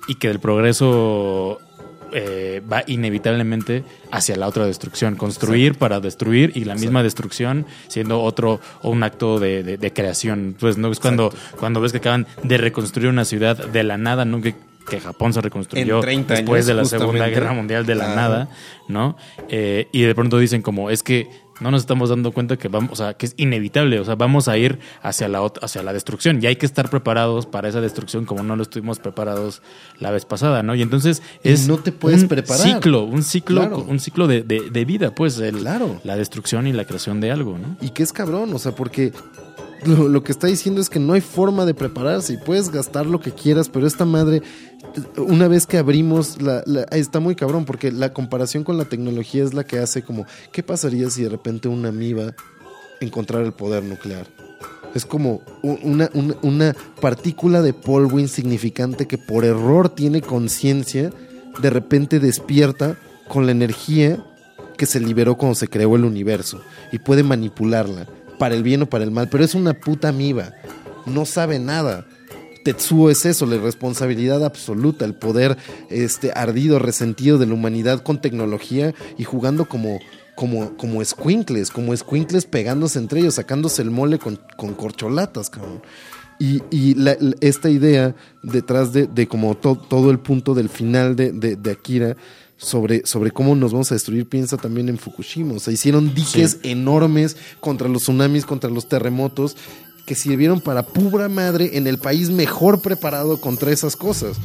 y 0.08 0.16
que 0.16 0.28
del 0.28 0.40
progreso 0.40 1.60
eh, 2.14 2.62
va 2.72 2.84
inevitablemente 2.88 3.84
hacia 4.12 4.36
la 4.36 4.48
otra 4.48 4.66
destrucción. 4.66 5.16
Construir 5.16 5.76
para 5.76 6.00
destruir 6.00 6.52
y 6.56 6.66
la 6.66 6.76
misma 6.76 7.04
destrucción 7.04 7.66
siendo 7.88 8.22
otro 8.22 8.60
o 8.82 8.90
un 8.90 9.04
acto 9.04 9.40
de, 9.40 9.92
creación. 9.94 10.56
Pues 10.60 10.78
no 10.78 10.92
es 10.92 11.00
cuando, 11.00 11.34
cuando 11.60 11.82
ves 11.82 11.92
que 11.92 11.98
acaban 12.00 12.28
de 12.44 12.58
reconstruir 12.58 13.10
una 13.10 13.26
ciudad 13.26 13.58
de 13.68 13.84
la 13.84 13.98
nada, 13.98 14.26
¿no? 14.26 14.42
Que, 14.42 14.56
Japón 15.02 15.34
se 15.34 15.42
reconstruyó 15.42 16.02
después 16.02 16.66
de 16.68 16.74
la 16.74 16.86
Segunda 16.86 17.28
Guerra 17.28 17.54
Mundial 17.54 17.86
de 17.86 17.96
la 17.96 18.14
nada, 18.16 18.50
¿no? 18.90 19.18
Eh, 19.48 19.88
y 19.94 20.02
de 20.02 20.14
pronto 20.14 20.38
dicen 20.38 20.62
como, 20.62 20.90
es 20.90 21.02
que 21.04 21.30
no 21.60 21.72
nos 21.72 21.82
estamos 21.82 22.10
dando 22.10 22.32
cuenta 22.32 22.58
que 22.58 22.68
vamos, 22.68 22.92
o 22.92 22.96
sea, 22.96 23.14
que 23.14 23.26
es 23.26 23.34
inevitable, 23.38 24.00
o 24.00 24.06
sea, 24.06 24.16
vamos 24.16 24.48
a 24.48 24.58
ir 24.58 24.80
hacia 25.02 25.28
la 25.28 25.44
hacia 25.62 25.84
la 25.84 25.94
destrucción 25.94 26.40
y 26.42 26.48
hay 26.48 26.56
que 26.56 26.66
estar 26.66 26.90
preparados 26.90 27.46
para 27.46 27.68
esa 27.68 27.82
destrucción 27.82 28.26
como 28.26 28.44
no 28.44 28.56
lo 28.56 28.64
estuvimos 28.64 29.00
preparados 29.00 29.62
la 30.00 30.12
vez 30.12 30.26
pasada, 30.26 30.64
¿no? 30.64 30.76
Y 30.76 30.82
entonces 30.82 31.22
es 31.44 31.68
no 31.68 31.78
te 31.78 31.92
puedes 31.92 32.24
un 32.24 32.28
preparar. 32.28 32.62
ciclo, 32.66 33.04
un 33.04 33.24
ciclo, 33.24 33.78
un 33.78 34.00
ciclo 34.00 34.28
de, 34.28 34.86
vida, 34.86 35.16
pues, 35.16 35.38
el, 35.40 35.64
la 35.64 36.16
destrucción 36.16 36.68
y 36.68 36.74
la 36.74 36.86
creación 36.86 37.22
de 37.22 37.32
algo, 37.32 37.58
¿no? 37.58 37.78
Y 37.82 37.90
que 37.92 38.04
es 38.04 38.14
cabrón, 38.14 38.54
o 38.54 38.60
sea, 38.60 38.74
porque 38.74 39.14
lo, 39.86 40.24
que 40.24 40.32
está 40.32 40.48
diciendo 40.48 40.82
es 40.82 40.90
que 40.90 41.00
no 41.00 41.14
hay 41.14 41.22
forma 41.22 41.66
de 41.66 41.74
prepararse 41.74 42.34
y 42.34 42.38
puedes 42.38 42.70
gastar 42.70 43.06
lo 43.06 43.20
que 43.20 43.32
quieras, 43.32 43.70
pero 43.70 43.88
esta 43.88 44.06
madre, 44.06 44.42
una 45.18 45.48
vez 45.48 45.66
que 45.66 45.78
abrimos, 45.78 46.42
la, 46.42 46.64
está 46.92 47.20
muy 47.20 47.36
cabrón, 47.36 47.66
porque 47.66 47.92
la 47.92 48.14
comparación 48.14 48.64
con 48.64 48.78
la 48.78 48.86
tecnología 48.86 49.44
es 49.44 49.54
la 49.54 49.64
que 49.64 49.80
hace 49.80 50.04
como, 50.04 50.26
¿qué 50.52 50.64
pasaría 50.64 51.10
si 51.10 51.24
de 51.24 51.30
repente 51.30 51.68
una 51.68 51.90
amiba 51.90 52.34
encontrara 53.00 53.46
el 53.46 53.54
poder 53.54 53.84
nuclear? 53.84 54.28
Es 54.94 55.06
como 55.06 55.42
una, 55.64 56.10
una 56.44 56.76
partícula 57.02 57.62
de 57.62 57.74
polvo 57.74 58.20
insignificante 58.20 59.08
que 59.08 59.18
por 59.18 59.44
error 59.44 59.90
tiene 59.90 60.22
conciencia, 60.22 61.10
de 61.62 61.70
repente 61.70 62.20
despierta 62.20 62.98
con 63.28 63.46
la 63.46 63.52
energía 63.52 64.24
que 64.78 64.86
se 64.86 65.00
liberó 65.00 65.36
cuando 65.36 65.56
se 65.56 65.68
creó 65.68 65.96
el 65.96 66.06
universo 66.06 66.62
y 66.92 67.00
puede 67.00 67.24
manipularla 67.24 68.08
para 68.44 68.56
el 68.56 68.64
bien 68.64 68.82
o 68.82 68.90
para 68.90 69.06
el 69.06 69.12
mal, 69.12 69.30
pero 69.30 69.46
es 69.46 69.56
una 69.56 69.72
puta 69.74 70.10
amiba. 70.10 70.52
No 71.06 71.24
sabe 71.24 71.60
nada. 71.60 72.06
Tetsuo 72.66 73.10
es 73.10 73.26
eso, 73.26 73.46
la 73.46 73.56
responsabilidad 73.56 74.44
absoluta, 74.44 75.06
el 75.06 75.16
poder 75.16 75.56
este, 75.90 76.34
ardido, 76.36 76.78
resentido 76.78 77.38
de 77.38 77.46
la 77.46 77.54
humanidad 77.54 78.04
con 78.04 78.20
tecnología 78.20 78.94
y 79.18 79.24
jugando 79.24 79.64
como, 79.64 80.02
como, 80.36 80.76
como 80.76 81.02
escuincles, 81.02 81.72
como 81.72 81.94
escuincles 81.94 82.46
pegándose 82.46 83.00
entre 83.00 83.22
ellos, 83.22 83.36
sacándose 83.36 83.82
el 83.82 83.92
mole 83.92 84.20
con, 84.20 84.38
corcholatas, 84.76 85.50
cabrón. 85.50 85.82
Y, 86.38 86.62
esta 87.40 87.70
idea 87.70 88.14
detrás 88.42 88.92
de, 88.92 89.28
como 89.30 89.56
todo 89.56 90.12
el 90.12 90.20
punto 90.20 90.54
del 90.54 90.68
final 90.68 91.16
de, 91.16 91.32
de 91.32 91.72
Akira 91.72 92.18
sobre, 92.64 93.06
sobre 93.06 93.32
cómo 93.32 93.56
nos 93.56 93.72
vamos 93.72 93.92
a 93.92 93.96
destruir, 93.96 94.28
piensa 94.28 94.58
también 94.58 94.90
en 94.90 94.98
Fukushima. 94.98 95.56
O 95.56 95.60
sea, 95.60 95.74
hicieron 95.74 96.14
diques 96.14 96.60
enormes 96.64 97.38
contra 97.60 97.88
los 97.88 98.04
tsunamis, 98.04 98.46
contra 98.46 98.70
los 98.70 98.88
terremotos, 98.88 99.56
que 100.06 100.16
sirvieron 100.16 100.60
para 100.62 100.84
pura 100.84 101.30
madre 101.30 101.78
en 101.78 101.88
el 101.88 101.98
país 101.98 102.30
mejor 102.30 102.82
preparado 102.82 103.40
contra 103.40 103.72
esas 103.72 103.96
cosas. 103.96 104.38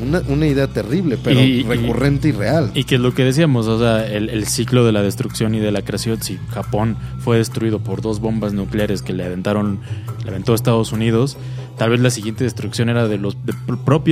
Una, 0.00 0.46
idea 0.46 0.68
terrible, 0.68 1.18
pero 1.22 1.40
recurrente 1.68 2.28
y, 2.28 2.32
real. 2.32 2.70
Y 2.72 2.84
que 2.84 2.94
es 2.94 3.00
lo 3.00 3.14
que 3.14 3.24
decíamos, 3.24 3.66
o 3.66 3.80
sea, 3.80 4.06
el, 4.06 4.30
el, 4.30 4.46
ciclo 4.46 4.84
de 4.84 4.92
la 4.92 5.02
destrucción 5.02 5.56
y 5.56 5.58
de 5.58 5.72
la 5.72 5.82
creación, 5.82 6.22
si 6.22 6.38
Japón 6.50 6.96
fue 7.18 7.38
destruido 7.38 7.80
por 7.80 8.00
dos 8.00 8.20
bombas 8.20 8.52
nucleares 8.52 9.02
que 9.02 9.12
le 9.12 9.24
aventaron, 9.24 9.80
le 10.22 10.30
aventó 10.30 10.54
Estados 10.54 10.92
Unidos, 10.92 11.36
Tal 11.78 11.90
vez 11.90 12.00
la 12.00 12.10
siguiente 12.10 12.44
destrucción 12.44 12.88
era 12.88 13.06
de 13.06 13.18
los 13.18 13.36
de, 13.44 13.52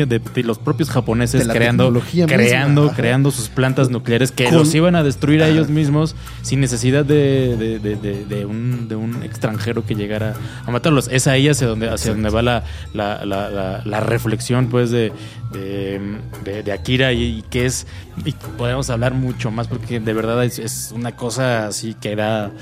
de, 0.07 0.43
los 0.45 0.59
propios 0.59 0.89
japoneses 0.89 1.49
creando 1.49 1.93
creando 2.27 2.93
creando 2.95 3.31
sus 3.31 3.49
plantas 3.49 3.91
nucleares 3.91 4.31
que 4.31 4.51
los 4.51 4.75
iban 4.75 4.95
a 4.95 5.03
destruir 5.03 5.43
a 5.43 5.49
ellos 5.49 5.69
mismos 5.69 6.15
sin 6.43 6.61
necesidad 6.61 7.05
de, 7.05 7.79
de, 7.79 8.47
un, 8.47 8.89
de 8.89 8.97
un 8.97 9.23
extranjero 9.23 9.85
que 9.85 9.95
llegara 9.95 10.35
a 10.65 10.71
matarlos. 10.71 11.09
Es 11.09 11.27
ahí 11.27 11.49
hacia 11.49 11.67
donde 11.67 11.89
hacia 11.89 12.13
donde 12.13 12.31
va 12.31 12.43
la, 12.43 12.65
la, 12.95 13.25
la, 13.25 13.83
la, 13.85 14.01
reflexión 14.01 14.69
pues 14.69 14.91
de, 14.91 15.13
de, 15.53 16.73
Akira 16.73 17.13
y, 17.13 17.43
que 17.51 17.67
es 17.67 17.87
y 18.25 18.33
podemos 18.57 18.91
hablar 18.91 19.15
mucho 19.15 19.51
más 19.51 19.67
porque 19.67 20.01
de 20.01 20.13
verdad 20.13 20.45
es, 20.45 20.93
una 20.95 21.17
cosa 21.17 21.67
así 21.67 21.95
que 21.95 22.17
da 22.17 22.53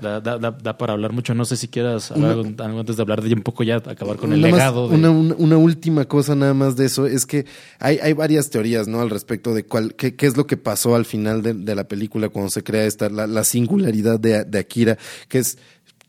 da, 0.00 0.20
da, 0.20 0.78
para 0.78 0.92
hablar 0.92 1.12
mucho. 1.12 1.34
No 1.34 1.44
sé 1.44 1.56
si 1.56 1.68
quieras 1.68 2.10
hablar 2.10 2.32
algo, 2.58 2.80
antes 2.80 2.96
de 2.96 3.02
hablar 3.02 3.22
de 3.22 3.34
un 3.34 3.42
poco 3.42 3.62
ya 3.62 3.76
acabar 3.76 4.16
con 4.20 4.32
el 4.32 4.42
legado. 4.42 4.86
una, 4.86 5.56
última 5.56 6.04
cosa 6.04 6.34
nada 6.34 6.54
más 6.54 6.76
de 6.76 6.86
eso 6.86 7.06
es 7.06 7.26
que 7.26 7.46
hay, 7.78 7.98
hay 7.98 8.12
varias 8.12 8.50
teorías, 8.50 8.86
¿no? 8.86 9.00
Al 9.00 9.10
respecto 9.10 9.54
de 9.54 9.64
cuál, 9.64 9.94
qué, 9.94 10.14
qué 10.14 10.26
es 10.26 10.36
lo 10.36 10.46
que 10.46 10.56
pasó 10.56 10.94
al 10.94 11.04
final 11.04 11.42
de, 11.42 11.74
la 11.74 11.88
película 11.88 12.28
cuando 12.28 12.50
se 12.50 12.62
crea 12.62 12.84
esta, 12.84 13.08
la, 13.08 13.44
singularidad 13.44 14.20
de, 14.20 14.44
de 14.44 14.58
Akira, 14.58 14.98
que 15.28 15.38
es 15.38 15.58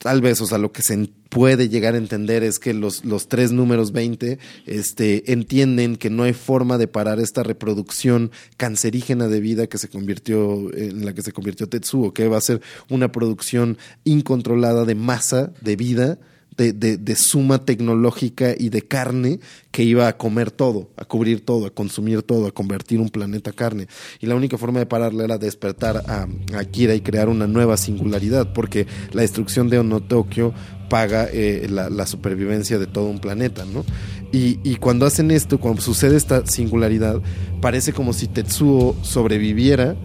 tal 0.02 0.22
vez, 0.22 0.42
o 0.42 0.48
sea, 0.48 0.58
lo 0.58 0.72
que 0.72 0.82
se 0.82 1.10
puede 1.30 1.70
llegar 1.70 1.94
a 1.94 1.98
entender 1.98 2.44
es 2.44 2.60
que 2.60 2.74
los, 2.74 3.06
los 3.06 3.28
tres 3.28 3.52
números 3.52 3.92
20 3.92 4.40
este, 4.66 5.32
entienden 5.32 5.96
que 5.96 6.10
no 6.10 6.24
hay 6.24 6.34
forma 6.34 6.78
de 6.78 6.88
parar 6.88 7.20
esta 7.20 7.44
reproducción 7.44 8.32
cancerígena 8.58 9.28
de 9.28 9.40
vida 9.40 9.68
que 9.68 9.78
se 9.78 9.88
convirtió, 9.88 10.74
en 10.76 11.06
la 11.06 11.14
que 11.14 11.22
se 11.22 11.32
convirtió 11.32 11.70
Tetsuo, 11.70 12.14
que 12.14 12.28
va 12.28 12.38
a 12.38 12.42
ser 12.42 12.62
una 12.90 13.12
producción 13.12 13.78
incontrolada 14.04 14.84
de 14.86 14.96
masa 14.96 15.54
de 15.62 15.76
vida 15.76 16.20
de, 16.58 16.74
de, 16.74 17.16
suma 17.16 17.66
tecnológica 17.66 18.54
y 18.58 18.70
de 18.70 18.82
carne 18.82 19.40
que 19.72 19.84
iba 19.84 20.08
a 20.08 20.18
comer 20.18 20.52
todo, 20.52 20.90
a 20.98 21.06
cubrir 21.06 21.46
todo, 21.46 21.66
a 21.66 21.70
consumir 21.70 22.24
todo, 22.24 22.48
a 22.48 22.52
convertir 22.52 23.00
un 23.00 23.10
planeta 23.10 23.52
carne. 23.52 23.88
Y 24.20 24.26
la 24.28 24.36
única 24.36 24.58
forma 24.58 24.80
de 24.80 24.86
pararle 24.86 25.24
era 25.24 25.38
despertar 25.38 26.04
a, 26.08 26.28
Akira 26.56 26.94
y 26.94 27.02
crear 27.02 27.30
una 27.30 27.48
nueva 27.48 27.78
singularidad, 27.78 28.54
porque 28.54 28.86
la 29.12 29.22
destrucción 29.22 29.70
de 29.70 29.80
Ono 29.80 30.02
Tokyo 30.02 30.54
paga 30.90 31.28
eh, 31.32 31.68
la, 31.70 31.90
la, 31.90 32.06
supervivencia 32.06 32.78
de 32.78 32.86
todo 32.86 33.06
un 33.06 33.20
planeta, 33.20 33.64
¿no? 33.66 33.86
Y, 34.34 34.60
y, 34.64 34.76
cuando 34.76 35.06
hacen 35.06 35.32
esto, 35.32 35.58
cuando 35.58 35.82
sucede 35.82 36.18
esta 36.18 36.46
singularidad, 36.46 37.22
parece 37.62 37.94
como 37.94 38.12
si 38.12 38.28
Tetsuo 38.28 38.96
sobreviviera 39.02 39.96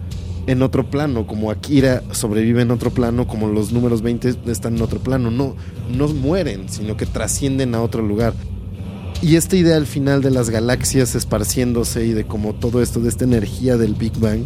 en 0.47 0.61
otro 0.61 0.89
plano, 0.89 1.27
como 1.27 1.51
Akira 1.51 2.03
sobrevive 2.11 2.61
en 2.61 2.71
otro 2.71 2.89
plano, 2.89 3.27
como 3.27 3.47
los 3.47 3.71
números 3.73 4.01
20 4.01 4.35
están 4.47 4.77
en 4.77 4.81
otro 4.81 4.99
plano. 4.99 5.29
No, 5.29 5.55
no 5.95 6.07
mueren, 6.07 6.69
sino 6.69 6.97
que 6.97 7.05
trascienden 7.05 7.75
a 7.75 7.81
otro 7.81 8.01
lugar. 8.01 8.33
Y 9.21 9.35
esta 9.35 9.57
idea 9.57 9.75
al 9.75 9.85
final 9.85 10.21
de 10.21 10.31
las 10.31 10.49
galaxias 10.49 11.15
esparciéndose 11.15 12.05
y 12.05 12.13
de 12.13 12.25
como 12.25 12.53
todo 12.53 12.81
esto, 12.81 12.99
de 13.01 13.09
esta 13.09 13.25
energía 13.25 13.77
del 13.77 13.95
Big 13.95 14.17
Bang, 14.19 14.45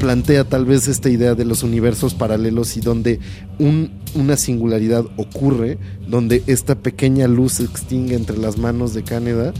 plantea 0.00 0.42
tal 0.42 0.64
vez 0.64 0.88
esta 0.88 1.08
idea 1.08 1.36
de 1.36 1.44
los 1.44 1.62
universos 1.62 2.14
paralelos 2.14 2.76
y 2.76 2.80
donde 2.80 3.20
un, 3.60 3.92
una 4.14 4.36
singularidad 4.36 5.04
ocurre, 5.16 5.78
donde 6.08 6.42
esta 6.48 6.74
pequeña 6.74 7.28
luz 7.28 7.52
se 7.52 7.64
extingue 7.64 8.16
entre 8.16 8.38
las 8.38 8.58
manos 8.58 8.94
de 8.94 9.04
Caneda 9.04 9.52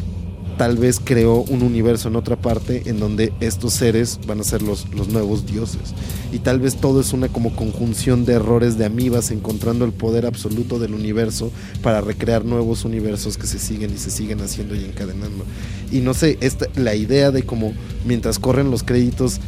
tal 0.56 0.76
vez 0.76 1.00
creó 1.02 1.42
un 1.42 1.62
universo 1.62 2.08
en 2.08 2.16
otra 2.16 2.36
parte 2.36 2.82
en 2.86 2.98
donde 2.98 3.32
estos 3.40 3.72
seres 3.74 4.20
van 4.26 4.40
a 4.40 4.44
ser 4.44 4.62
los, 4.62 4.88
los 4.94 5.08
nuevos 5.08 5.46
dioses. 5.46 5.94
Y 6.32 6.38
tal 6.38 6.60
vez 6.60 6.76
todo 6.76 7.00
es 7.00 7.12
una 7.12 7.28
como 7.28 7.54
conjunción 7.54 8.24
de 8.24 8.34
errores 8.34 8.78
de 8.78 8.86
amibas 8.86 9.30
encontrando 9.30 9.84
el 9.84 9.92
poder 9.92 10.26
absoluto 10.26 10.78
del 10.78 10.94
universo 10.94 11.50
para 11.82 12.00
recrear 12.00 12.44
nuevos 12.44 12.84
universos 12.84 13.36
que 13.36 13.46
se 13.46 13.58
siguen 13.58 13.92
y 13.94 13.98
se 13.98 14.10
siguen 14.10 14.40
haciendo 14.40 14.74
y 14.74 14.84
encadenando. 14.84 15.44
Y 15.90 16.00
no 16.00 16.14
sé, 16.14 16.38
la 16.74 16.94
idea 16.94 17.30
de 17.30 17.42
como 17.42 17.74
mientras 18.04 18.38
corren 18.38 18.70
los 18.70 18.82
créditos 18.82 19.40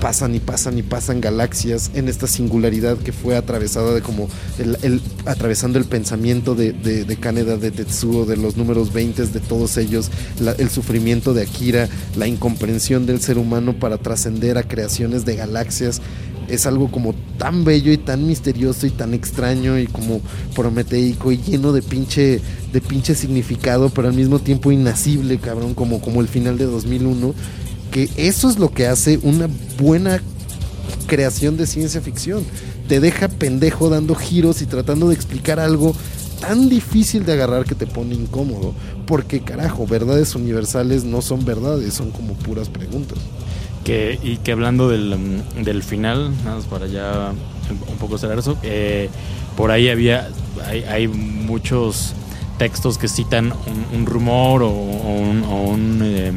pasan 0.00 0.34
y 0.34 0.40
pasan 0.40 0.78
y 0.78 0.82
pasan 0.82 1.20
galaxias 1.20 1.90
en 1.94 2.08
esta 2.08 2.26
singularidad 2.26 2.98
que 2.98 3.12
fue 3.12 3.36
atravesada 3.36 3.94
de 3.94 4.02
como 4.02 4.28
el, 4.58 5.02
atravesando 5.26 5.78
el 5.78 5.84
pensamiento 5.84 6.54
de, 6.54 6.72
de, 6.72 7.04
de, 7.04 7.16
Kaneda, 7.16 7.56
de 7.56 7.70
Tetsuo, 7.70 8.24
de 8.24 8.36
los 8.36 8.56
números 8.56 8.92
20 8.92 9.26
de 9.26 9.40
todos 9.40 9.76
ellos, 9.76 10.10
el 10.58 10.70
sufrimiento 10.70 11.34
de 11.34 11.42
Akira, 11.42 11.88
la 12.16 12.26
incomprensión 12.26 13.06
del 13.06 13.20
ser 13.20 13.38
humano 13.38 13.74
para 13.74 13.98
trascender 13.98 14.58
a 14.58 14.62
creaciones 14.62 15.24
de 15.24 15.36
galaxias 15.36 16.00
es 16.48 16.66
algo 16.66 16.90
como 16.90 17.14
tan 17.36 17.64
bello 17.64 17.92
y 17.92 17.98
tan 17.98 18.26
misterioso 18.26 18.86
y 18.86 18.90
tan 18.90 19.14
extraño 19.14 19.78
y 19.78 19.86
como 19.86 20.20
prometeico 20.54 21.30
y 21.30 21.38
lleno 21.38 21.72
de 21.72 21.82
pinche, 21.82 22.40
de 22.72 22.80
pinche 22.80 23.14
significado, 23.14 23.90
pero 23.90 24.08
al 24.08 24.14
mismo 24.14 24.38
tiempo 24.38 24.72
inacible, 24.72 25.38
cabrón, 25.38 25.74
como, 25.74 26.00
como 26.00 26.20
el 26.20 26.28
final 26.28 26.58
de 26.58 26.64
2001, 26.64 27.34
que 27.90 28.08
eso 28.16 28.48
es 28.48 28.58
lo 28.58 28.70
que 28.70 28.86
hace 28.86 29.18
una 29.22 29.48
buena 29.78 30.20
creación 31.06 31.56
de 31.56 31.66
ciencia 31.66 32.00
ficción. 32.00 32.44
Te 32.88 33.00
deja 33.00 33.28
pendejo 33.28 33.88
dando 33.88 34.14
giros 34.14 34.62
y 34.62 34.66
tratando 34.66 35.08
de 35.08 35.14
explicar 35.14 35.60
algo 35.60 35.94
tan 36.40 36.68
difícil 36.68 37.24
de 37.24 37.32
agarrar 37.32 37.64
que 37.64 37.74
te 37.74 37.86
pone 37.86 38.14
incómodo. 38.14 38.74
Porque 39.06 39.40
carajo, 39.40 39.86
verdades 39.86 40.34
universales 40.34 41.04
no 41.04 41.22
son 41.22 41.44
verdades, 41.44 41.94
son 41.94 42.10
como 42.10 42.34
puras 42.34 42.68
preguntas. 42.68 43.18
Que, 43.84 44.18
y 44.22 44.36
que 44.38 44.52
hablando 44.52 44.88
del, 44.88 45.42
del 45.62 45.82
final, 45.82 46.30
nada 46.44 46.56
más 46.56 46.66
para 46.66 46.86
ya 46.86 47.32
un 47.90 47.98
poco 47.98 48.18
cerrar 48.18 48.38
eso, 48.38 48.58
eh, 48.62 49.08
por 49.56 49.70
ahí 49.70 49.88
había, 49.88 50.28
hay, 50.66 50.84
hay, 50.84 51.08
muchos 51.08 52.12
textos 52.58 52.98
que 52.98 53.08
citan 53.08 53.52
un, 53.92 54.06
rumor 54.06 54.62
o, 54.62 54.70
un, 54.70 56.00
eh, 56.02 56.32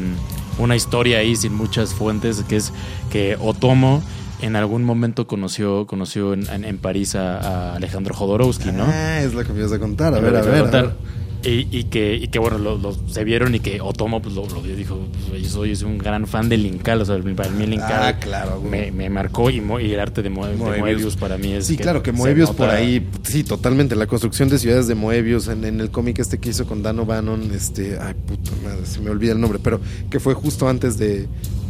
una 0.58 0.76
historia 0.76 1.18
ahí 1.18 1.36
sin 1.36 1.54
muchas 1.54 1.94
fuentes, 1.94 2.42
que 2.48 2.56
es 2.56 2.72
que 3.10 3.36
Otomo 3.40 4.02
en 4.40 4.56
algún 4.56 4.82
momento 4.82 5.26
conoció, 5.26 5.86
conoció 5.86 6.34
en, 6.34 6.48
en, 6.48 6.64
en 6.64 6.78
París 6.78 7.14
a, 7.14 7.38
a, 7.38 7.76
Alejandro 7.76 8.14
Jodorowsky, 8.14 8.72
¿no? 8.72 8.84
Ah, 8.86 9.20
es 9.20 9.34
lo 9.34 9.44
que 9.44 9.52
me 9.52 9.60
ibas 9.60 9.72
a 9.72 9.78
contar. 9.78 10.14
A 10.14 10.18
ver, 10.18 10.36
a 10.36 10.42
ver. 10.42 10.64
A 10.64 10.82
ver. 10.82 10.92
Y, 11.44 11.66
y, 11.72 11.84
que, 11.84 12.14
y 12.14 12.28
que 12.28 12.38
bueno, 12.38 12.58
lo, 12.58 12.78
lo, 12.78 12.96
se 13.08 13.24
vieron 13.24 13.54
y 13.54 13.60
que 13.60 13.80
Otomo 13.80 14.22
pues, 14.22 14.34
lo, 14.34 14.46
lo 14.46 14.62
vio 14.62 14.76
dijo, 14.76 14.98
pues, 15.28 15.42
yo 15.42 15.48
soy, 15.48 15.74
soy, 15.74 15.90
un 15.90 15.98
gran 15.98 16.28
fan 16.28 16.48
de 16.48 16.56
Linkal, 16.56 17.00
o 17.00 17.04
sea, 17.04 17.18
para 17.34 17.50
mí 17.50 17.66
Linkal 17.66 18.02
ah, 18.02 18.18
claro, 18.20 18.60
me, 18.60 18.92
me, 18.92 19.10
marcó 19.10 19.50
y, 19.50 19.56
y, 19.56 19.92
el 19.92 19.98
arte 19.98 20.22
de, 20.22 20.30
Mo, 20.30 20.42
Moebius. 20.42 20.72
de, 20.72 20.78
Moebius. 20.78 21.16
para 21.16 21.38
mí 21.38 21.54
es... 21.54 21.66
Sí, 21.66 21.76
que 21.76 21.82
claro, 21.82 22.02
que 22.02 22.12
Moebius 22.12 22.50
por 22.50 22.70
ahí, 22.70 23.08
sí, 23.24 23.42
totalmente, 23.42 23.96
la 23.96 24.06
construcción 24.06 24.48
de 24.50 24.58
ciudades 24.58 24.86
de 24.86 24.94
Moebius 24.94 25.48
en, 25.48 25.64
en 25.64 25.80
el 25.80 25.90
cómic 25.90 26.20
este 26.20 26.38
que 26.38 26.50
hizo 26.50 26.64
con 26.64 26.82
Dan 26.82 27.00
O'Bannon, 27.00 27.50
este, 27.52 27.98
ay 28.00 28.14
puta 28.14 28.52
madre, 28.62 28.86
se 28.86 29.00
me 29.00 29.10
olvida 29.10 29.32
el 29.32 29.40
nombre, 29.40 29.58
pero 29.60 29.80
que 30.10 30.20
fue 30.20 30.34
justo 30.34 30.68
antes 30.68 30.96
de, 30.96 31.26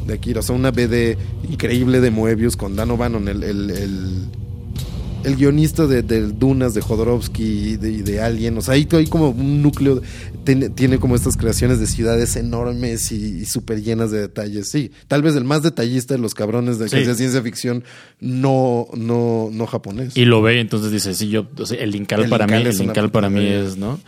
de 0.06 0.14
Akira, 0.14 0.40
o 0.40 0.42
sea, 0.42 0.54
una 0.54 0.70
BD 0.70 1.16
increíble 1.50 2.00
de 2.02 2.10
Moebius 2.10 2.56
con 2.56 2.76
Dan 2.76 2.90
O'Bannon, 2.90 3.26
el, 3.26 3.42
el, 3.42 3.70
el 3.70 4.28
el 5.24 5.36
guionista 5.36 5.86
de, 5.86 6.02
de, 6.02 6.28
Dunas, 6.28 6.74
de 6.74 6.80
Jodorowsky 6.80 7.42
y 7.42 7.76
de, 7.76 8.02
de, 8.02 8.20
Alien. 8.20 8.58
O 8.58 8.62
sea, 8.62 8.74
ahí 8.74 8.86
hay 8.92 9.06
como 9.06 9.30
un 9.30 9.62
núcleo, 9.62 10.02
tiene, 10.44 10.70
tiene 10.70 10.98
como 10.98 11.16
estas 11.16 11.36
creaciones 11.36 11.80
de 11.80 11.86
ciudades 11.86 12.36
enormes 12.36 13.12
y, 13.12 13.40
y 13.40 13.44
súper 13.44 13.82
llenas 13.82 14.10
de 14.10 14.20
detalles. 14.20 14.68
Sí, 14.70 14.90
tal 15.08 15.22
vez 15.22 15.36
el 15.36 15.44
más 15.44 15.62
detallista 15.62 16.14
de 16.14 16.20
los 16.20 16.34
cabrones 16.34 16.78
de, 16.78 16.88
sí. 16.88 16.96
de 17.04 17.14
ciencia 17.14 17.42
ficción 17.42 17.84
no, 18.20 18.86
no, 18.94 19.48
no 19.52 19.66
japonés. 19.66 20.16
Y 20.16 20.24
lo 20.24 20.42
ve, 20.42 20.60
entonces 20.60 20.90
dice, 20.90 21.14
sí, 21.14 21.28
yo, 21.28 21.46
o 21.58 21.66
sea, 21.66 21.80
el 21.80 21.94
Incal 21.94 22.28
para 22.28 22.46
mí, 22.46 22.54
el 22.54 22.80
Incal 22.80 23.10
para 23.10 23.30
mí 23.30 23.46
es, 23.46 23.76
¿no? 23.76 24.00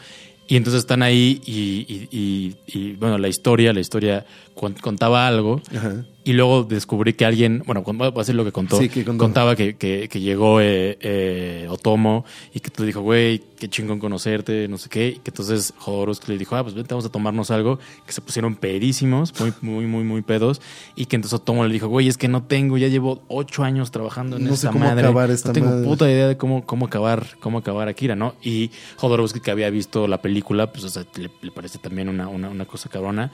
Y 0.46 0.56
entonces 0.56 0.80
están 0.80 1.02
ahí 1.02 1.40
y, 1.46 1.86
y, 1.88 2.08
y, 2.10 2.56
y, 2.66 2.92
bueno, 2.96 3.16
la 3.16 3.28
historia, 3.28 3.72
la 3.72 3.80
historia 3.80 4.26
contaba 4.54 5.26
algo. 5.26 5.62
Ajá. 5.74 6.04
Y 6.26 6.32
luego 6.32 6.64
descubrí 6.64 7.12
que 7.12 7.26
alguien, 7.26 7.62
bueno, 7.66 7.82
voy 7.82 8.06
a 8.06 8.10
decir 8.10 8.34
lo 8.34 8.44
que 8.46 8.52
contó. 8.52 8.78
Sí, 8.78 8.88
que. 8.88 9.04
Contaba 9.04 9.54
que, 9.54 9.76
que, 9.76 10.08
que 10.08 10.20
llegó 10.20 10.58
eh, 10.62 10.96
eh, 11.02 11.66
Otomo 11.68 12.24
y 12.54 12.60
que 12.60 12.70
te 12.70 12.82
dijo, 12.84 13.02
güey, 13.02 13.42
qué 13.58 13.68
chingón 13.68 13.98
conocerte, 13.98 14.66
no 14.68 14.78
sé 14.78 14.88
qué. 14.88 15.08
Y 15.08 15.18
que 15.18 15.30
entonces 15.30 15.74
Jodorowsky 15.76 16.32
le 16.32 16.38
dijo, 16.38 16.56
ah, 16.56 16.62
pues 16.62 16.74
vente, 16.74 16.94
vamos 16.94 17.04
a 17.04 17.10
tomarnos 17.10 17.50
algo. 17.50 17.78
Que 18.06 18.12
se 18.14 18.22
pusieron 18.22 18.56
pedísimos, 18.56 19.38
muy, 19.38 19.52
muy, 19.60 19.86
muy, 19.86 20.04
muy 20.04 20.22
pedos. 20.22 20.62
Y 20.96 21.04
que 21.06 21.16
entonces 21.16 21.38
Otomo 21.38 21.66
le 21.66 21.72
dijo, 21.74 21.88
güey, 21.88 22.08
es 22.08 22.16
que 22.16 22.28
no 22.28 22.42
tengo, 22.42 22.78
ya 22.78 22.88
llevo 22.88 23.22
ocho 23.28 23.62
años 23.62 23.90
trabajando 23.90 24.38
en 24.38 24.44
no 24.44 24.54
esta 24.54 24.68
sé 24.68 24.72
cómo 24.72 24.86
madre. 24.86 25.02
Acabar 25.02 25.30
esta 25.30 25.50
no 25.50 25.52
tengo 25.52 25.68
madre. 25.68 25.84
puta 25.86 26.10
idea 26.10 26.28
de 26.28 26.38
cómo, 26.38 26.64
cómo 26.64 26.86
acabar, 26.86 27.26
cómo 27.40 27.58
acabar 27.58 27.88
Akira, 27.88 28.16
¿no? 28.16 28.34
Y 28.42 28.70
Jodorowsky, 28.96 29.40
que 29.40 29.50
había 29.50 29.68
visto 29.68 30.08
la 30.08 30.22
película, 30.22 30.72
pues 30.72 30.84
o 30.84 30.88
sea, 30.88 31.04
le, 31.16 31.30
le 31.42 31.50
parece 31.50 31.78
también 31.78 32.08
una, 32.08 32.28
una, 32.28 32.48
una 32.48 32.64
cosa 32.64 32.88
cabrona. 32.88 33.30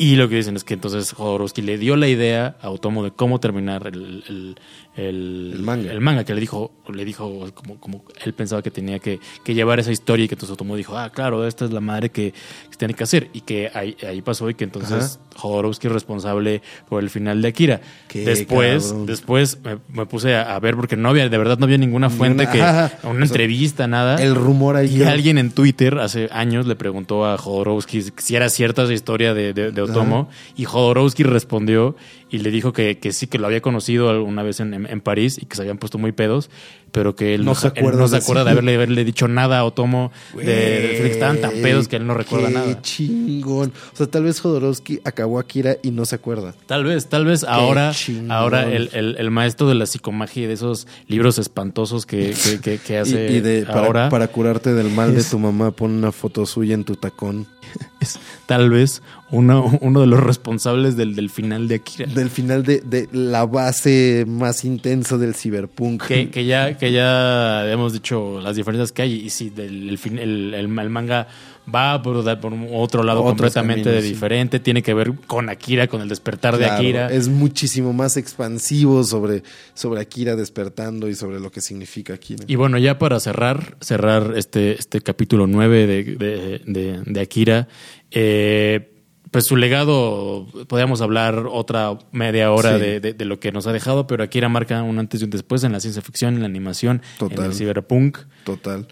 Y 0.00 0.14
lo 0.14 0.28
que 0.28 0.36
dicen 0.36 0.54
es 0.54 0.62
que 0.62 0.74
entonces 0.74 1.12
Jodorowsky 1.12 1.60
le 1.60 1.76
dio 1.76 1.96
la 1.96 2.06
idea 2.06 2.56
a 2.62 2.70
Otomo 2.70 3.02
de 3.02 3.10
cómo 3.10 3.40
terminar 3.40 3.88
el, 3.88 4.22
el, 4.28 4.56
el, 4.98 5.52
el 5.54 5.62
manga. 5.62 5.92
el 5.92 6.00
manga, 6.00 6.24
que 6.24 6.34
le 6.34 6.40
dijo, 6.40 6.72
le 6.92 7.04
dijo 7.04 7.52
como, 7.54 7.78
como 7.78 8.04
él 8.24 8.34
pensaba 8.34 8.62
que 8.62 8.70
tenía 8.72 8.98
que, 8.98 9.20
que, 9.44 9.54
llevar 9.54 9.78
esa 9.78 9.92
historia 9.92 10.24
y 10.24 10.28
que 10.28 10.34
entonces 10.34 10.54
Otomo 10.54 10.74
dijo, 10.74 10.98
ah, 10.98 11.10
claro, 11.10 11.46
esta 11.46 11.64
es 11.64 11.72
la 11.72 11.80
madre 11.80 12.10
que, 12.10 12.32
que 12.70 12.76
tiene 12.76 12.94
que 12.94 13.04
hacer. 13.04 13.30
Y 13.32 13.42
que 13.42 13.70
ahí, 13.72 13.96
ahí 14.06 14.22
pasó 14.22 14.50
y 14.50 14.54
que 14.54 14.64
entonces 14.64 15.20
Ajá. 15.20 15.38
Jodorowsky 15.38 15.86
es 15.86 15.92
responsable 15.92 16.62
por 16.88 17.00
el 17.02 17.10
final 17.10 17.40
de 17.40 17.48
Akira. 17.48 17.80
Qué 18.08 18.24
después, 18.24 18.86
cabrón. 18.86 19.06
después 19.06 19.58
me, 19.62 19.78
me 19.88 20.06
puse 20.06 20.34
a, 20.34 20.56
a, 20.56 20.58
ver 20.58 20.74
porque 20.74 20.96
no 20.96 21.10
había, 21.10 21.28
de 21.28 21.38
verdad 21.38 21.58
no 21.58 21.66
había 21.66 21.78
ninguna 21.78 22.10
fuente 22.10 22.48
que, 22.48 22.60
ajá. 22.62 22.98
una 23.04 23.12
o 23.12 23.14
sea, 23.14 23.24
entrevista, 23.24 23.86
nada. 23.86 24.16
El 24.16 24.34
rumor 24.34 24.74
ahí. 24.74 24.96
Y 24.96 25.04
alguien 25.04 25.38
en 25.38 25.52
Twitter 25.52 25.98
hace 25.98 26.28
años 26.32 26.66
le 26.66 26.74
preguntó 26.74 27.24
a 27.24 27.38
Jodorowsky 27.38 28.06
si 28.16 28.34
era 28.34 28.48
cierta 28.48 28.82
esa 28.82 28.92
historia 28.92 29.32
de, 29.32 29.52
de, 29.52 29.70
de 29.70 29.82
Otomo. 29.82 30.28
Ajá. 30.28 30.52
Y 30.56 30.64
Jodorowsky 30.64 31.22
respondió 31.22 31.94
y 32.30 32.38
le 32.38 32.50
dijo 32.50 32.72
que, 32.72 32.98
que, 32.98 33.12
sí, 33.12 33.26
que 33.26 33.38
lo 33.38 33.46
había 33.46 33.60
conocido 33.60 34.10
alguna 34.10 34.42
vez 34.42 34.60
en, 34.60 34.74
en, 34.74 34.86
en, 34.86 35.00
París 35.00 35.38
y 35.40 35.46
que 35.46 35.56
se 35.56 35.62
habían 35.62 35.78
puesto 35.78 35.98
muy 35.98 36.12
pedos, 36.12 36.50
pero 36.92 37.14
que 37.14 37.34
él 37.34 37.44
no, 37.44 37.54
se 37.54 37.68
acuerda, 37.68 37.90
él 37.90 37.98
no 37.98 38.08
se 38.08 38.16
acuerda 38.16 38.44
de, 38.44 38.50
haberle, 38.50 38.74
haberle, 38.74 39.04
dicho 39.04 39.28
nada 39.28 39.58
a 39.58 39.64
Otomo 39.64 40.12
de, 40.34 40.44
de 40.44 40.94
Felix. 40.96 41.14
Estaban 41.14 41.40
tan 41.40 41.52
pedos 41.62 41.88
que 41.88 41.96
él 41.96 42.06
no 42.06 42.14
recuerda 42.14 42.48
qué 42.48 42.54
nada. 42.54 42.82
chingón. 42.82 43.72
O 43.92 43.96
sea, 43.96 44.06
tal 44.06 44.24
vez 44.24 44.40
Jodorowsky 44.40 45.00
acabó 45.04 45.38
Akira 45.38 45.76
y 45.82 45.90
no 45.90 46.04
se 46.04 46.16
acuerda. 46.16 46.54
Tal 46.66 46.84
vez, 46.84 47.08
tal 47.08 47.24
vez 47.24 47.44
ahora, 47.44 47.92
ahora 48.28 48.70
el, 48.72 48.90
el, 48.92 49.16
el, 49.18 49.30
maestro 49.30 49.68
de 49.68 49.74
la 49.74 49.86
psicomagia 49.86 50.44
y 50.44 50.46
de 50.46 50.54
esos 50.54 50.86
libros 51.06 51.38
espantosos 51.38 52.06
que, 52.06 52.34
que, 52.42 52.60
que, 52.60 52.78
que 52.78 52.98
hace 52.98 53.32
y, 53.32 53.36
y 53.36 53.40
de, 53.40 53.66
ahora. 53.68 54.08
Para, 54.08 54.08
para, 54.08 54.28
curarte 54.28 54.72
del 54.72 54.90
mal 54.90 55.10
es, 55.10 55.24
de 55.24 55.30
tu 55.30 55.38
mamá, 55.38 55.70
pon 55.70 55.92
una 55.92 56.12
foto 56.12 56.46
suya 56.46 56.74
en 56.74 56.84
tu 56.84 56.96
tacón. 56.96 57.46
Es 58.00 58.18
tal 58.46 58.70
vez 58.70 59.02
uno, 59.30 59.76
uno 59.82 60.00
de 60.00 60.06
los 60.06 60.20
responsables 60.20 60.96
del, 60.96 61.14
del 61.14 61.28
final 61.28 61.68
de 61.68 61.74
Akira. 61.76 62.06
Del 62.06 62.30
final 62.30 62.62
de, 62.62 62.80
de, 62.80 63.08
la 63.12 63.44
base 63.44 64.24
más 64.26 64.64
intensa 64.64 65.18
del 65.18 65.34
ciberpunk. 65.34 66.06
Que, 66.06 66.30
que, 66.30 66.46
ya, 66.46 66.77
que 66.78 66.92
ya 66.92 67.70
hemos 67.70 67.92
dicho 67.92 68.40
las 68.40 68.56
diferencias 68.56 68.92
que 68.92 69.02
hay. 69.02 69.28
Y 69.28 69.50
del, 69.50 69.90
el, 69.90 70.18
el, 70.18 70.54
el, 70.54 70.88
manga 70.88 71.26
va 71.72 72.00
por, 72.02 72.22
por 72.40 72.52
otro 72.72 73.02
lado 73.02 73.20
Otros 73.20 73.32
completamente 73.32 73.90
caminos, 73.90 74.04
diferente. 74.04 74.58
Sí. 74.58 74.62
Tiene 74.64 74.82
que 74.82 74.94
ver 74.94 75.12
con 75.26 75.48
Akira, 75.48 75.86
con 75.88 76.00
el 76.00 76.08
despertar 76.08 76.56
claro, 76.56 76.74
de 76.74 76.80
Akira. 76.80 77.12
Es 77.12 77.28
muchísimo 77.28 77.92
más 77.92 78.16
expansivo 78.16 79.04
sobre, 79.04 79.42
sobre 79.74 80.00
Akira 80.00 80.36
despertando 80.36 81.08
y 81.08 81.14
sobre 81.14 81.40
lo 81.40 81.50
que 81.50 81.60
significa 81.60 82.14
Akira. 82.14 82.44
Y 82.46 82.56
bueno, 82.56 82.78
ya 82.78 82.98
para 82.98 83.20
cerrar, 83.20 83.76
cerrar 83.80 84.34
este, 84.36 84.78
este 84.78 85.00
capítulo 85.00 85.46
9 85.46 85.86
de, 85.86 86.04
de, 86.04 86.62
de, 86.64 87.02
de 87.04 87.20
Akira. 87.20 87.68
Eh, 88.10 88.97
pues 89.30 89.46
su 89.46 89.56
legado, 89.56 90.46
podríamos 90.68 91.00
hablar 91.00 91.46
otra 91.50 91.98
media 92.12 92.50
hora 92.52 92.74
sí. 92.74 92.80
de, 92.80 93.00
de, 93.00 93.12
de, 93.12 93.24
lo 93.24 93.40
que 93.40 93.52
nos 93.52 93.66
ha 93.66 93.72
dejado, 93.72 94.06
pero 94.06 94.22
Akira 94.22 94.48
marca 94.48 94.82
un 94.82 94.98
antes 94.98 95.20
y 95.20 95.24
un 95.24 95.30
después 95.30 95.64
en 95.64 95.72
la 95.72 95.80
ciencia 95.80 96.02
ficción, 96.02 96.34
en 96.34 96.40
la 96.40 96.46
animación, 96.46 97.02
Total. 97.18 97.38
en 97.38 97.44
el 97.46 97.54
cyberpunk. 97.54 98.18
Total. 98.44 98.88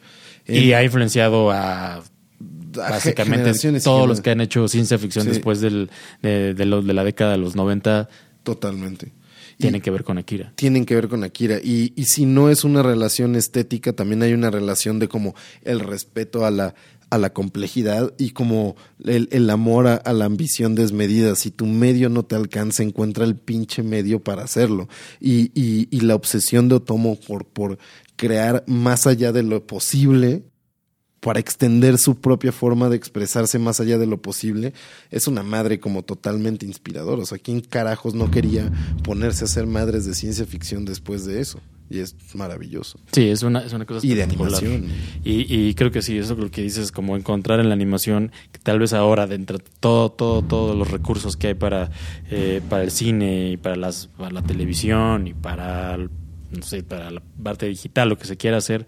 Y 0.47 0.73
ha 0.73 0.85
influenciado 0.85 1.51
a 1.51 2.03
básicamente 2.77 3.53
todos 3.81 4.07
los 4.07 4.21
que 4.21 4.31
han 4.31 4.41
hecho 4.41 4.69
ciencia 4.69 4.99
ficción 4.99 5.25
sí. 5.25 5.31
después 5.31 5.61
del, 5.61 5.91
de, 6.23 6.55
de, 6.55 6.65
lo, 6.67 6.83
de, 6.83 6.93
la 6.93 7.05
década 7.05 7.33
de 7.33 7.39
los 7.39 7.57
90. 7.57 8.09
Totalmente. 8.43 9.13
Tienen 9.59 9.79
y 9.79 9.83
que 9.83 9.91
ver 9.91 10.05
con 10.05 10.19
Akira. 10.19 10.53
Tienen 10.55 10.85
que 10.85 10.95
ver 10.95 11.09
con 11.09 11.25
Akira. 11.25 11.59
Y, 11.63 11.95
y 11.97 12.05
si 12.05 12.27
no 12.27 12.51
es 12.51 12.63
una 12.63 12.83
relación 12.83 13.37
estética, 13.37 13.95
también 13.95 14.23
hay 14.23 14.35
una 14.35 14.51
relación 14.51 14.99
de 14.99 15.09
como 15.09 15.35
el 15.63 15.81
respeto 15.81 16.45
a 16.45 16.51
la, 16.51 16.75
a 17.11 17.19
la 17.19 17.33
complejidad 17.33 18.12
y 18.19 18.31
como 18.31 18.77
el, 19.05 19.51
amor 19.51 19.87
a, 19.87 19.95
a, 19.95 20.12
la 20.12 20.24
ambición 20.24 20.74
desmedida. 20.74 21.35
Si 21.37 21.51
tu 21.51 21.66
medio 21.66 22.09
no 22.09 22.24
te 22.24 22.35
alcanza, 22.35 22.83
encuentra 22.83 23.24
el 23.24 23.37
pinche 23.37 23.83
medio 23.83 24.23
para 24.23 24.45
hacerlo. 24.45 24.89
Y, 25.20 25.51
y, 25.55 25.89
y 25.91 26.01
la 26.01 26.15
obsesión 26.15 26.69
de 26.69 26.77
Otomo 26.77 27.16
por, 27.16 27.47
por 27.47 27.78
crear 28.16 28.65
más 28.66 29.07
allá 29.07 29.33
de 29.33 29.43
lo 29.43 29.66
posible 29.66 30.45
para 31.20 31.41
extender 31.41 31.99
su 31.99 32.20
propia 32.20 32.53
forma 32.53 32.89
de 32.89 32.97
expresarse 32.97 33.59
más 33.59 33.81
allá 33.81 33.99
de 33.99 34.07
lo 34.07 34.23
posible, 34.23 34.74
es 35.11 35.27
una 35.27 35.43
madre 35.43 35.81
como 35.81 36.05
totalmente 36.05 36.66
inspiradora. 36.66 37.23
O 37.23 37.27
sea, 37.27 37.39
¿quién 37.39 37.61
carajos 37.61 38.15
no 38.15 38.31
quería 38.31 38.70
ponerse 39.03 39.45
a 39.45 39.49
ser 39.49 39.66
madres 39.66 40.05
de 40.05 40.15
ciencia 40.15 40.47
ficción 40.47 40.85
después 40.85 41.24
de 41.24 41.41
eso? 41.41 41.61
Y 41.89 42.01
es 42.01 42.17
maravilloso. 42.35 42.99
Sí, 43.13 43.29
es 43.29 43.43
una, 43.43 43.61
es 43.61 43.73
una 43.73 43.85
cosa 43.85 44.05
Y 44.07 44.15
de 44.15 44.23
animación. 44.23 44.87
Y, 45.25 45.47
y, 45.55 45.75
creo 45.75 45.91
que 45.91 46.03
sí, 46.03 46.19
eso 46.19 46.33
es 46.35 46.39
lo 46.39 46.51
que 46.51 46.63
dices, 46.63 46.91
como 46.91 47.17
encontrar 47.17 47.61
en 47.61 47.69
la 47.69 47.75
animación, 47.75 48.33
que 48.51 48.59
tal 48.59 48.79
vez 48.79 48.93
ahora, 48.93 49.27
dentro 49.27 49.59
de 49.59 49.65
todo, 49.81 50.11
todo, 50.11 50.43
todos 50.43 50.77
los 50.77 50.91
recursos 50.91 51.37
que 51.37 51.49
hay 51.49 51.55
para, 51.55 51.91
eh, 52.31 52.61
para 52.69 52.83
el 52.83 52.91
cine 52.91 53.51
y 53.53 53.57
para, 53.57 53.77
las, 53.77 54.09
para 54.17 54.31
la 54.31 54.43
televisión 54.43 55.29
y 55.29 55.35
para 55.35 55.99
no 56.51 56.63
sé, 56.63 56.83
para 56.83 57.11
la 57.11 57.23
parte 57.43 57.67
digital, 57.67 58.09
lo 58.09 58.19
que 58.19 58.25
se 58.25 58.37
quiera 58.37 58.57
hacer, 58.57 58.87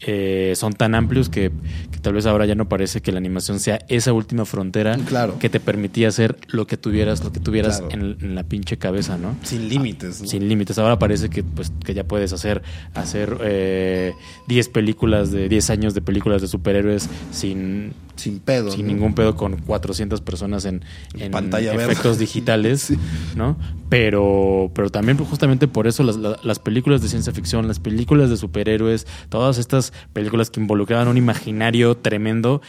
eh, 0.00 0.52
son 0.56 0.74
tan 0.74 0.94
amplios 0.94 1.28
que, 1.30 1.50
que 1.90 1.98
tal 1.98 2.12
vez 2.12 2.26
ahora 2.26 2.44
ya 2.46 2.54
no 2.54 2.68
parece 2.68 3.00
que 3.00 3.12
la 3.12 3.18
animación 3.18 3.58
sea 3.60 3.78
esa 3.88 4.12
última 4.12 4.44
frontera 4.44 4.96
Claro. 5.06 5.38
que 5.38 5.48
te 5.48 5.58
permitía 5.60 6.08
hacer 6.08 6.36
lo 6.48 6.66
que 6.66 6.76
tuvieras, 6.76 7.24
lo 7.24 7.32
que 7.32 7.40
tuvieras 7.40 7.80
Claro. 7.80 7.94
en, 7.94 8.16
en 8.20 8.34
la 8.34 8.42
pinche 8.42 8.76
cabeza, 8.76 9.16
¿no? 9.16 9.36
Sin 9.42 9.68
límites. 9.68 10.20
¿no? 10.22 10.28
Sin 10.28 10.48
límites. 10.48 10.78
Ahora 10.78 10.98
parece 10.98 11.30
que 11.30 11.42
pues 11.42 11.72
que 11.84 11.94
ya 11.94 12.04
puedes 12.04 12.32
hacer 12.34 12.62
hacer 12.94 13.38
eh, 13.42 14.12
10 14.48 14.68
películas 14.68 15.30
de 15.30 15.48
10 15.48 15.70
años 15.70 15.94
de 15.94 16.02
películas 16.02 16.42
de 16.42 16.48
superhéroes 16.48 17.08
sin 17.32 17.92
Sin 18.16 18.38
pedo. 18.40 18.70
sin 18.70 18.86
¿no? 18.86 18.92
ningún 18.92 19.14
pedo 19.14 19.36
con 19.36 19.56
400 19.58 20.20
personas 20.22 20.64
en, 20.64 20.82
en 21.14 21.30
Pantalla 21.30 21.72
verde. 21.72 21.84
efectos 21.92 22.18
digitales, 22.18 22.80
Sí. 22.82 22.98
¿no? 23.36 23.56
Pero, 23.88 24.70
pero 24.74 24.90
también 24.90 25.16
justamente 25.18 25.68
por 25.68 25.86
eso 25.86 26.02
las, 26.02 26.16
la- 26.16 26.38
las 26.42 26.58
películas 26.58 27.02
de 27.02 27.08
ciencia 27.08 27.32
ficción, 27.32 27.68
las 27.68 27.78
películas 27.78 28.30
de 28.30 28.36
superhéroes, 28.36 29.06
todas 29.28 29.58
estas 29.58 29.92
películas 30.12 30.50
que 30.50 30.58
involucraban 30.60 31.06
un 31.08 31.16
imaginario 31.16 31.96
tremendo, 31.96 32.62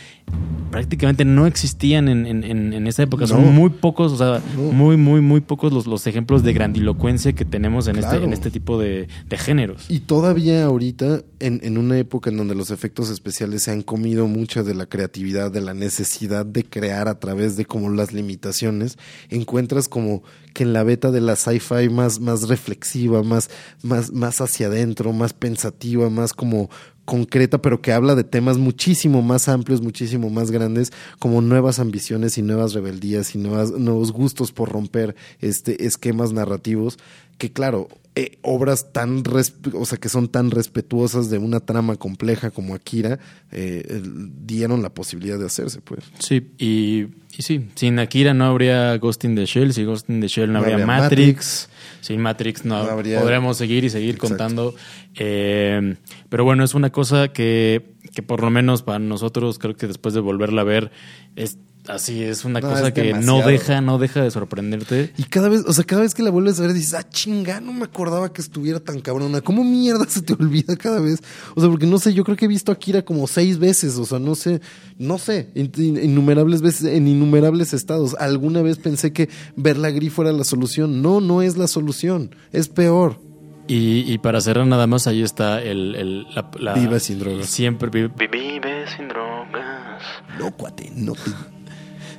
prácticamente 0.71 1.25
no 1.25 1.47
existían 1.47 2.07
en, 2.07 2.25
en, 2.27 2.43
en- 2.43 2.73
en 2.73 2.87
esa 2.87 3.03
época. 3.03 3.21
No. 3.23 3.27
Son 3.29 3.53
muy 3.55 3.69
pocos, 3.69 4.11
o 4.11 4.17
sea, 4.17 4.41
No. 4.55 4.71
muy, 4.71 4.97
muy, 4.97 5.21
muy 5.21 5.41
pocos 5.41 5.71
los, 5.73 5.87
los 5.87 6.05
ejemplos 6.07 6.43
de 6.43 6.53
grandilocuencia 6.53 7.33
que 7.33 7.45
tenemos 7.45 7.87
en, 7.87 7.95
Claro. 7.97 8.13
este, 8.15 8.25
en 8.25 8.33
este 8.33 8.51
tipo 8.51 8.79
de, 8.79 9.07
de 9.27 9.37
géneros. 9.37 9.85
Y 9.89 10.01
todavía 10.01 10.65
ahorita, 10.65 11.21
en, 11.39 11.59
en 11.63 11.77
una 11.77 11.97
época 11.97 12.29
en 12.29 12.37
donde 12.37 12.53
los 12.55 12.69
efectos 12.71 13.09
especiales 13.09 13.63
se 13.63 13.71
han 13.71 13.81
comido 13.81 14.27
mucha 14.27 14.61
de 14.63 14.75
la 14.75 14.85
creatividad, 14.85 15.36
de 15.37 15.61
la 15.61 15.73
necesidad 15.73 16.45
de 16.45 16.63
crear 16.63 17.07
a 17.07 17.19
través 17.19 17.55
de 17.55 17.65
como 17.65 17.89
las 17.89 18.11
limitaciones, 18.13 18.97
encuentras 19.29 19.87
como 19.87 20.23
que 20.53 20.63
en 20.63 20.73
la 20.73 20.83
beta 20.83 21.11
de 21.11 21.21
la 21.21 21.35
sci-fi 21.35 21.89
más, 21.89 22.19
más 22.19 22.47
reflexiva, 22.47 23.23
más, 23.23 23.49
más, 23.83 24.11
más 24.11 24.41
hacia 24.41 24.67
adentro, 24.67 25.13
más 25.13 25.33
pensativa, 25.33 26.09
más 26.09 26.33
como 26.33 26.69
concreta, 27.05 27.61
pero 27.61 27.81
que 27.81 27.93
habla 27.93 28.15
de 28.15 28.25
temas 28.25 28.57
muchísimo 28.57 29.21
más 29.21 29.47
amplios, 29.47 29.81
muchísimo 29.81 30.29
más 30.29 30.51
grandes, 30.51 30.91
como 31.19 31.39
nuevas 31.39 31.79
ambiciones 31.79 32.37
y 32.37 32.41
nuevas 32.41 32.73
rebeldías 32.73 33.33
y 33.33 33.37
nuevas, 33.37 33.71
nuevos 33.71 34.11
gustos 34.11 34.51
por 34.51 34.69
romper 34.69 35.15
este 35.39 35.85
esquemas 35.85 36.33
narrativos, 36.33 36.97
que 37.37 37.53
claro, 37.53 37.87
eh, 38.19 38.39
obras 38.41 38.91
tan, 38.93 39.23
o 39.73 39.85
sea, 39.85 39.97
que 39.99 40.09
son 40.09 40.27
tan 40.29 40.49
respetuosas 40.49 41.29
de 41.29 41.37
una 41.37 41.59
trama 41.59 41.97
compleja 41.97 42.49
como 42.49 42.73
Akira, 42.73 43.19
eh, 43.51 44.01
dieron 44.45 44.81
la 44.81 44.89
posibilidad 44.89 45.37
de 45.37 45.45
hacerse, 45.45 45.81
pues. 45.81 46.03
Sí, 46.17 46.49
y, 46.57 47.01
y 47.37 47.41
sí, 47.41 47.69
sin 47.75 47.99
Akira 47.99 48.33
no 48.33 48.45
habría 48.45 48.97
Ghost 48.97 49.23
in 49.25 49.35
the 49.35 49.45
Shell, 49.45 49.71
sin 49.73 49.85
Ghost 49.85 50.09
in 50.09 50.19
the 50.21 50.27
Shell 50.27 50.47
no, 50.47 50.53
No 50.53 50.59
habría, 50.59 50.73
habría 50.75 50.87
Matrix, 50.87 51.17
Matrix. 51.27 51.69
sin 52.01 52.21
Matrix 52.21 52.65
no, 52.65 52.83
No 52.83 52.89
habría- 52.91 53.53
seguir 53.53 53.83
y 53.83 53.89
seguir 53.89 54.15
Exacto. 54.15 54.27
contando. 54.29 54.75
Eh, 55.15 55.95
pero 56.29 56.43
bueno, 56.43 56.63
es 56.63 56.73
una 56.73 56.91
cosa 56.91 57.29
que, 57.29 57.93
que 58.13 58.23
por 58.23 58.41
lo 58.41 58.49
menos 58.49 58.83
para 58.83 58.99
nosotros 58.99 59.59
creo 59.59 59.75
que 59.75 59.87
después 59.87 60.13
de 60.13 60.21
volverla 60.21 60.61
a 60.61 60.65
ver 60.65 60.91
es 61.35 61.57
así, 61.87 62.23
es 62.23 62.45
una 62.45 62.59
No, 62.59 62.69
cosa 62.69 62.87
es 62.87 62.93
que 62.93 63.13
no 63.13 63.41
deja, 63.45 63.81
no 63.81 63.97
deja 63.97 64.21
de 64.21 64.31
sorprenderte. 64.31 65.13
Y 65.17 65.23
cada 65.23 65.49
vez, 65.49 65.63
o 65.67 65.73
sea, 65.73 65.83
cada 65.83 66.01
vez 66.01 66.13
que 66.13 66.23
la 66.23 66.29
vuelves 66.29 66.59
a 66.59 66.63
ver 66.63 66.73
dices, 66.73 66.93
ah, 66.93 67.07
chinga, 67.09 67.59
no 67.61 67.73
me 67.73 67.83
acordaba 67.85 68.31
que 68.33 68.41
estuviera 68.41 68.79
tan 68.79 68.99
cabrona. 69.01 69.41
¿Cómo 69.41 69.63
mierda 69.63 70.05
se 70.07 70.21
te 70.21 70.33
olvida 70.39 70.75
cada 70.75 70.99
vez? 70.99 71.19
O 71.55 71.61
sea, 71.61 71.69
porque 71.69 71.85
no 71.85 71.99
sé, 71.99 72.13
yo 72.13 72.23
creo 72.23 72.37
que 72.37 72.45
he 72.45 72.47
visto 72.49 72.71
a 72.71 72.75
Akira 72.75 73.03
como 73.03 73.27
seis 73.27 73.57
veces, 73.59 73.97
o 73.97 74.05
sea, 74.05 74.19
no 74.19 74.35
sé, 74.35 74.61
no 74.97 75.17
sé, 75.17 75.49
in- 75.55 75.71
in- 75.77 76.03
innumerables 76.03 76.61
veces, 76.61 76.85
en 76.93 77.07
innumerables 77.07 77.73
estados. 77.73 78.15
Alguna 78.19 78.61
vez 78.61 78.77
pensé 78.77 79.13
que 79.13 79.29
ver 79.55 79.77
la 79.77 79.89
gris 79.91 80.13
fuera 80.13 80.31
la 80.31 80.43
solución. 80.43 81.01
No, 81.01 81.21
no 81.21 81.41
es 81.41 81.57
la 81.57 81.67
solución, 81.67 82.35
es 82.51 82.67
peor. 82.69 83.19
Y, 83.69 84.09
y 84.09 84.17
para 84.19 84.39
cerrar 84.39 84.65
nada 84.65 84.87
más, 84.87 85.07
ahí 85.07 85.21
está 85.21 85.61
el... 85.61 85.93
el 85.95 86.23
la, 86.33 86.49
la- 86.57 86.73
Vive 86.75 87.01
sin 87.01 87.19
drogas. 87.19 87.47
Siempre 87.49 87.89
vive, 87.89 88.09
vive 88.17 88.85
sin 88.95 89.09
drogas. 89.09 90.01
No, 90.39 90.51
cuate, 90.55 90.89
no 90.95 91.11
te... 91.13 91.31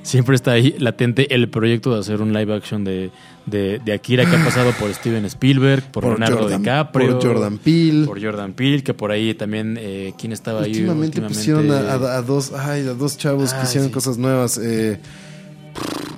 Siempre 0.03 0.35
está 0.35 0.51
ahí 0.51 0.75
latente 0.79 1.33
el 1.35 1.49
proyecto 1.49 1.93
de 1.93 1.99
hacer 1.99 2.21
un 2.21 2.33
live 2.33 2.53
action 2.55 2.83
de, 2.83 3.11
de, 3.45 3.79
de 3.83 3.93
Akira 3.93 4.27
que 4.29 4.35
ha 4.35 4.43
pasado 4.43 4.71
por 4.79 4.93
Steven 4.93 5.25
Spielberg, 5.25 5.83
por, 5.91 6.03
Leonardo 6.05 6.39
Jordan, 6.39 6.61
DiCaprio, 6.61 7.19
por 7.19 7.23
Jordan 7.27 7.57
Peele. 7.57 8.05
por 8.07 8.21
Jordan 8.23 8.53
Peele, 8.53 8.83
que 8.83 8.93
por 8.93 9.11
ahí 9.11 9.33
también, 9.33 9.77
eh, 9.79 10.13
¿quién 10.17 10.31
estaba 10.31 10.61
ahí? 10.61 10.71
Últimamente, 10.71 11.21
pusieron 11.21 11.69
a, 11.71 11.79
a- 11.93 12.17
a 12.17 12.21
dos, 12.21 12.53
ay, 12.53 12.81
a 12.87 12.93
dos 12.93 13.17
chavos 13.17 13.53
que 13.53 13.63
hicieron 13.63 13.89
sí. 13.89 13.93
cosas 13.93 14.17
nuevas. 14.17 14.57
eh, 14.57 14.99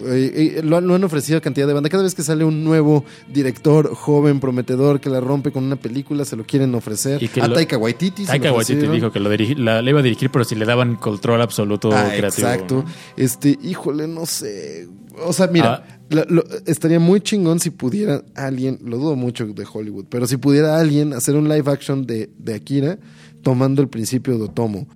eh, 0.06 0.56
eh, 0.58 0.62
lo, 0.64 0.78
han- 0.78 0.88
lo 0.88 0.96
han 0.96 1.04
ofrecido 1.04 1.42
cantidad 1.42 1.68
de 1.68 1.74
banda. 1.74 1.90
Cada 1.90 2.04
vez 2.04 2.16
que 2.16 2.24
sale 2.24 2.44
un 2.44 2.64
nuevo 2.64 3.06
director 3.32 3.94
joven, 3.94 4.40
prometedor, 4.40 5.00
que 5.00 5.10
la 5.10 5.20
rompe 5.20 5.52
con 5.52 5.64
una 5.64 5.76
película, 5.76 6.26
se 6.26 6.36
lo 6.36 6.44
quieren 6.44 6.74
ofrecer. 6.76 7.22
Y 7.22 7.28
que 7.28 7.42
a 7.42 7.48
lo- 7.48 7.54
Taika 7.56 7.78
Waititi. 7.78 8.26
Taika 8.26 8.52
Waititi 8.52 8.88
dijo 8.88 9.12
que 9.12 9.20
lo 9.20 9.32
dirigi- 9.32 9.58
la, 9.58 9.82
iba 9.88 10.00
a 10.00 10.04
dirigir, 10.04 10.32
pero 10.32 10.44
si 10.46 10.56
le 10.56 10.66
daban 10.66 10.96
control 10.96 11.42
absoluto 11.42 11.92
Ah, 11.94 12.10
creativo. 12.16 12.48
exacto. 12.48 12.76
¿no? 12.76 12.86
Este, 13.18 13.58
híjole, 13.62 14.08
no 14.08 14.26
sé. 14.26 14.88
O 15.26 15.34
sea, 15.34 15.48
mira, 15.48 15.84
Ah. 15.88 16.26
lo- 16.30 16.44
estaría 16.66 17.00
muy 17.00 17.22
chingón 17.22 17.60
si 17.60 17.70
pudiera 17.70 18.24
alguien, 18.36 18.80
lo 18.84 18.98
dudo 18.98 19.16
mucho 19.16 19.46
de 19.46 19.66
Hollywood, 19.72 20.06
pero 20.10 20.26
si 20.26 20.38
pudiera 20.38 20.80
alguien 20.80 21.14
hacer 21.14 21.36
un 21.36 21.48
live 21.50 21.70
action 21.72 22.06
de, 22.08 22.30
de 22.38 22.56
Akira 22.56 22.98
tomando 23.44 23.82
el 23.82 23.88
principio 23.90 24.38
de 24.38 24.46
Otomo. 24.46 24.88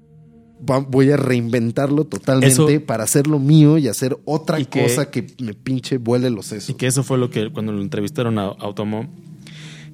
Voy 0.59 1.11
a 1.11 1.17
reinventarlo 1.17 2.05
totalmente 2.05 2.47
Eso- 2.53 2.85
para 2.85 3.03
hacerlo 3.03 3.39
mío 3.39 3.77
y 3.77 3.87
hacer 3.87 4.17
otra 4.25 4.59
Y 4.59 4.65
que- 4.65 4.83
cosa 4.83 5.11
que 5.11 5.27
me 5.39 5.53
pinche 5.53 5.97
vuele 5.97 6.29
los 6.29 6.47
sesos. 6.47 6.69
Y 6.69 6.73
que 6.75 6.87
eso 6.87 7.03
fue 7.03 7.17
lo 7.17 7.29
que 7.29 7.51
cuando 7.51 7.71
lo 7.71 7.81
entrevistaron 7.81 8.39
a 8.39 8.45
Automo, 8.45 9.07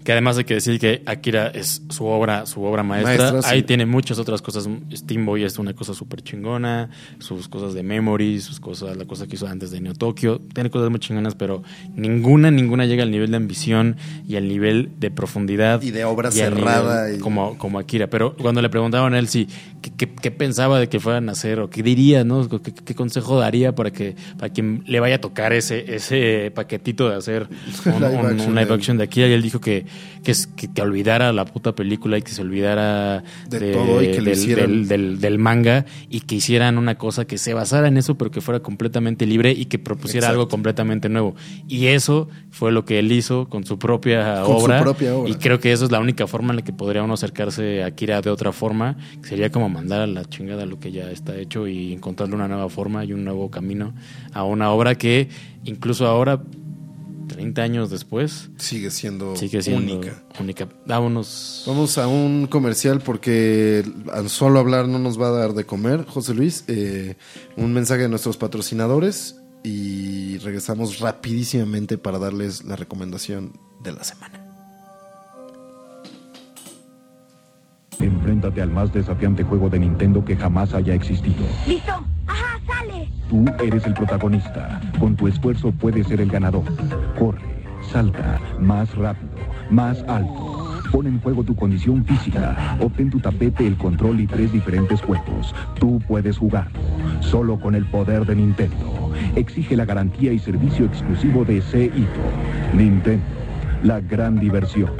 que 0.04 0.12
además 0.12 0.38
hay 0.38 0.44
que 0.46 0.56
decir 0.56 0.80
que 0.80 1.02
Akira 1.06 1.48
es 1.48 1.82
su 1.90 2.06
obra, 2.06 2.46
su 2.46 2.64
obra 2.64 2.84
maestra. 2.84 3.18
Maestra, 3.32 3.42
sí. 3.42 3.50
Ahí 3.54 3.64
tiene 3.64 3.86
muchas 3.86 4.18
otras 4.20 4.42
cosas. 4.42 4.68
Steamboy 4.94 5.44
es 5.44 5.58
una 5.60 5.74
cosa 5.74 5.94
súper 5.94 6.22
chingona, 6.22 6.90
sus 7.20 7.48
cosas 7.48 7.74
de 7.74 7.84
Memory, 7.84 8.42
sus 8.42 8.60
cosas, 8.60 8.98
la 8.98 9.06
cosa 9.06 9.28
que 9.28 9.36
hizo 9.36 9.48
antes 9.48 9.72
de 9.72 9.80
Neo 9.82 9.94
Tokyo. 9.94 10.40
Tiene 10.54 10.70
cosas 10.70 10.90
muy 10.90 11.00
chingonas, 11.00 11.36
pero 11.36 11.64
ninguna, 11.96 12.52
ninguna 12.52 12.86
llega 12.86 13.04
al 13.04 13.12
nivel 13.12 13.32
de 13.32 13.38
ambición 13.38 13.98
y 14.28 14.36
al 14.36 14.48
nivel 14.48 14.92
de 15.00 15.12
profundidad. 15.12 15.82
Y 15.82 15.92
de 15.92 16.04
obra 16.06 16.32
cerrada 16.32 17.06
nivel 17.06 17.20
y- 17.20 17.22
Como, 17.22 17.58
como 17.58 17.80
Akira. 17.80 18.08
Pero 18.08 18.36
cuando 18.36 18.62
le 18.62 18.70
preguntaban 18.70 19.14
a 19.14 19.20
él 19.20 19.28
si 19.28 19.48
qué, 19.82 19.92
qué- 19.96 20.10
qué 20.22 20.32
pensaba 20.32 20.80
de 20.80 20.90
que 20.90 21.00
fueran 21.00 21.30
a 21.30 21.34
hacer 21.34 21.60
o 21.60 21.70
qué 21.70 21.84
diría, 21.84 22.24
¿no? 22.24 22.48
¿Qué, 22.50 22.74
qué 22.74 22.96
consejo 22.96 23.40
daría 23.40 23.76
para 23.76 23.92
que 23.92 24.16
para 24.38 24.52
quien 24.52 24.84
le 24.88 25.00
vaya 25.00 25.16
a 25.16 25.22
tocar 25.22 25.54
ese, 25.54 25.94
ese 25.96 26.52
paquetito 26.54 27.10
de 27.10 27.16
hacer 27.16 27.48
un 27.86 27.94
Live 28.02 28.18
un- 28.48 28.56
live 28.56 28.66
de- 28.66 28.74
action 28.74 28.98
de 28.98 29.04
Akira? 29.04 29.28
Y 29.28 29.34
él 29.34 29.42
dijo 29.42 29.60
que, 29.62 29.86
que, 30.24 30.34
que, 30.56 30.72
que 30.72 30.82
olvidara 30.82 31.34
la 31.34 31.46
puta 31.46 31.74
película 31.74 32.18
y 32.18 32.22
que 32.22 32.32
se 32.32 32.42
olvidara 32.42 33.24
De 33.50 33.72
todo 33.74 34.02
y 34.04 34.12
que 34.12 34.18
lo 34.20 34.26
del, 34.26 34.34
hicieran. 34.38 34.68
del- 34.68 34.88
del- 34.88 35.20
del 35.20 35.40
manga 35.40 35.86
y 36.10 36.22
que 36.22 36.36
hicieran 36.36 36.78
una 36.78 36.96
cosa 36.98 37.26
que 37.26 37.38
se 37.38 37.54
basara 37.54 37.88
en 37.88 37.98
eso, 37.98 38.16
pero 38.18 38.30
que 38.32 38.42
fuera 38.42 38.60
completamente 38.60 39.26
libre 39.26 39.52
y 39.52 39.66
que 39.66 39.80
propusiera 39.80 40.28
Exacto. 40.28 40.42
algo 40.42 40.50
completamente 40.50 41.10
nuevo. 41.10 41.36
Y 41.68 41.88
eso 41.88 42.30
fue 42.52 42.72
lo 42.72 42.86
que 42.86 43.00
él 43.00 43.12
hizo 43.12 43.50
con 43.50 43.66
su 43.66 43.80
propia 43.80 44.44
Con 44.44 44.60
su 44.60 44.66
obra. 44.66 44.80
propia 44.82 45.16
obra. 45.16 45.30
Y 45.30 45.36
creo 45.36 45.60
que 45.60 45.72
eso 45.72 45.86
es 45.86 45.92
la 45.92 46.00
única 46.00 46.28
forma 46.28 46.52
en 46.52 46.58
la 46.58 46.62
que 46.64 46.74
podría 46.74 47.02
uno 47.04 47.16
acercarse 47.16 47.84
a 47.84 47.88
Akira 47.88 48.22
de 48.22 48.30
otra 48.30 48.52
forma, 48.52 48.98
que 49.22 49.30
sería 49.30 49.50
como 49.52 49.70
mandar 49.70 50.02
a 50.02 50.08
la 50.08 50.24
chingada 50.26 50.66
lo 50.66 50.80
que 50.80 50.92
ya 50.92 51.10
está 51.10 51.36
hecho 51.38 51.68
y 51.68 51.94
encontrarle 51.94 52.36
una 52.36 52.48
nueva 52.48 52.70
forma 52.70 53.04
y 53.06 53.14
un 53.14 53.24
nuevo 53.24 53.50
camino 53.50 53.94
a 54.34 54.44
una 54.44 54.72
obra 54.72 54.96
que 54.96 55.30
incluso 55.64 56.06
ahora, 56.08 56.42
30 57.32 57.62
años 57.62 57.90
después, 57.90 58.50
Sigue 58.58 58.92
siendo 58.92 59.36
sigue 59.36 59.62
siendo 59.62 59.82
única. 59.82 60.24
única. 60.40 60.70
Vámonos. 60.86 61.64
Vamos 61.66 61.98
a 61.98 62.08
un 62.08 62.48
comercial 62.48 63.00
porque 63.02 63.84
al 64.12 64.30
solo 64.30 64.60
hablar 64.60 64.88
no 64.88 65.00
nos 65.00 65.20
va 65.20 65.28
a 65.28 65.32
dar 65.32 65.54
de 65.54 65.66
comer, 65.66 66.06
José 66.06 66.34
Luis. 66.34 66.64
Eh, 66.68 67.16
un 67.58 67.74
mensaje 67.74 68.04
de 68.04 68.10
nuestros 68.10 68.38
patrocinadores 68.38 69.36
y 69.64 70.38
regresamos 70.40 71.00
rapidísimamente 71.00 71.98
para 71.98 72.20
darles 72.20 72.64
la 72.64 72.76
recomendación 72.76 73.54
de 73.84 73.92
la 73.94 74.04
semana. 74.04 74.41
Enfréntate 78.02 78.62
al 78.62 78.72
más 78.72 78.92
desafiante 78.92 79.44
juego 79.44 79.70
de 79.70 79.80
Nintendo 79.80 80.26
que 80.26 80.36
jamás 80.36 80.74
haya 80.74 80.94
existido. 80.94 81.46
¡Listo! 81.68 81.94
¡Ajá, 82.28 82.60
sale! 82.66 83.08
Tú 83.30 83.46
eres 83.64 83.86
el 83.86 83.94
protagonista. 83.94 84.82
Con 85.00 85.16
tu 85.16 85.28
esfuerzo 85.28 85.72
puedes 85.72 86.08
ser 86.08 86.22
el 86.22 86.30
ganador. 86.30 86.64
Corre, 87.18 87.42
salta, 87.92 88.40
más 88.60 88.96
rápido, 88.96 89.32
más 89.70 90.04
alto. 90.08 90.82
Pon 90.92 91.08
en 91.08 91.22
juego 91.22 91.44
tu 91.44 91.56
condición 91.56 92.04
física. 92.04 92.78
Obtén 92.82 93.10
tu 93.10 93.20
tapete, 93.20 93.66
el 93.66 93.78
control 93.78 94.20
y 94.20 94.28
tres 94.28 94.52
diferentes 94.52 95.02
juegos. 95.02 95.56
Tú 95.80 96.02
puedes 96.06 96.38
jugarlo. 96.38 96.80
Solo 97.22 97.60
con 97.60 97.76
el 97.76 97.86
poder 97.86 98.26
de 98.26 98.36
Nintendo. 98.36 99.12
Exige 99.36 99.78
la 99.78 99.86
garantía 99.86 100.34
y 100.34 100.40
servicio 100.40 100.86
exclusivo 100.86 101.46
de 101.46 101.62
Seito. 101.62 102.20
Nintendo. 102.74 103.24
La 103.84 104.02
gran 104.02 104.40
diversión. 104.40 104.92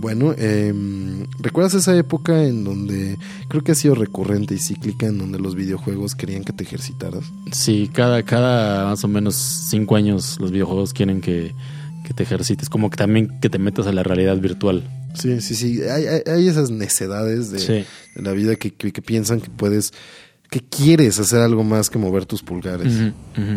Bueno, 0.00 0.34
em, 0.38 1.26
¿recuerdas 1.40 1.74
esa 1.74 1.94
época 1.96 2.44
en 2.44 2.64
donde 2.64 3.18
creo 3.48 3.62
que 3.62 3.72
ha 3.72 3.74
sido 3.74 3.94
recurrente 3.94 4.54
y 4.54 4.58
cíclica 4.58 5.06
en 5.06 5.18
donde 5.18 5.38
los 5.38 5.54
videojuegos 5.54 6.14
querían 6.14 6.42
que 6.42 6.52
te 6.54 6.64
ejercitaras? 6.64 7.24
Sí, 7.52 7.90
cada, 7.92 8.22
cada 8.22 8.86
más 8.86 9.04
o 9.04 9.08
menos 9.08 9.34
cinco 9.36 9.96
años 9.96 10.38
los 10.40 10.52
videojuegos 10.52 10.94
quieren 10.94 11.20
que, 11.20 11.52
que 12.06 12.14
te 12.14 12.22
ejercites, 12.22 12.70
como 12.70 12.88
que 12.88 12.96
también 12.96 13.38
que 13.40 13.50
te 13.50 13.58
metas 13.58 13.86
a 13.86 13.92
la 13.92 14.02
realidad 14.02 14.38
virtual. 14.38 14.88
Sí, 15.14 15.40
sí, 15.42 15.54
sí. 15.54 15.82
Hay, 15.82 16.06
hay- 16.06 16.22
hay 16.26 16.48
esas 16.48 16.70
necedades 16.70 17.50
de, 17.50 17.58
Sí. 17.58 17.84
de 18.14 18.22
la 18.22 18.32
vida 18.32 18.56
que, 18.56 18.72
que- 18.72 18.92
que 18.92 19.02
piensan 19.02 19.40
que 19.40 19.50
puedes, 19.50 19.92
que 20.50 20.60
quieres 20.60 21.18
hacer 21.20 21.40
algo 21.40 21.62
más 21.62 21.90
que 21.90 21.98
mover 21.98 22.24
tus 22.26 22.42
pulgares. 22.42 22.92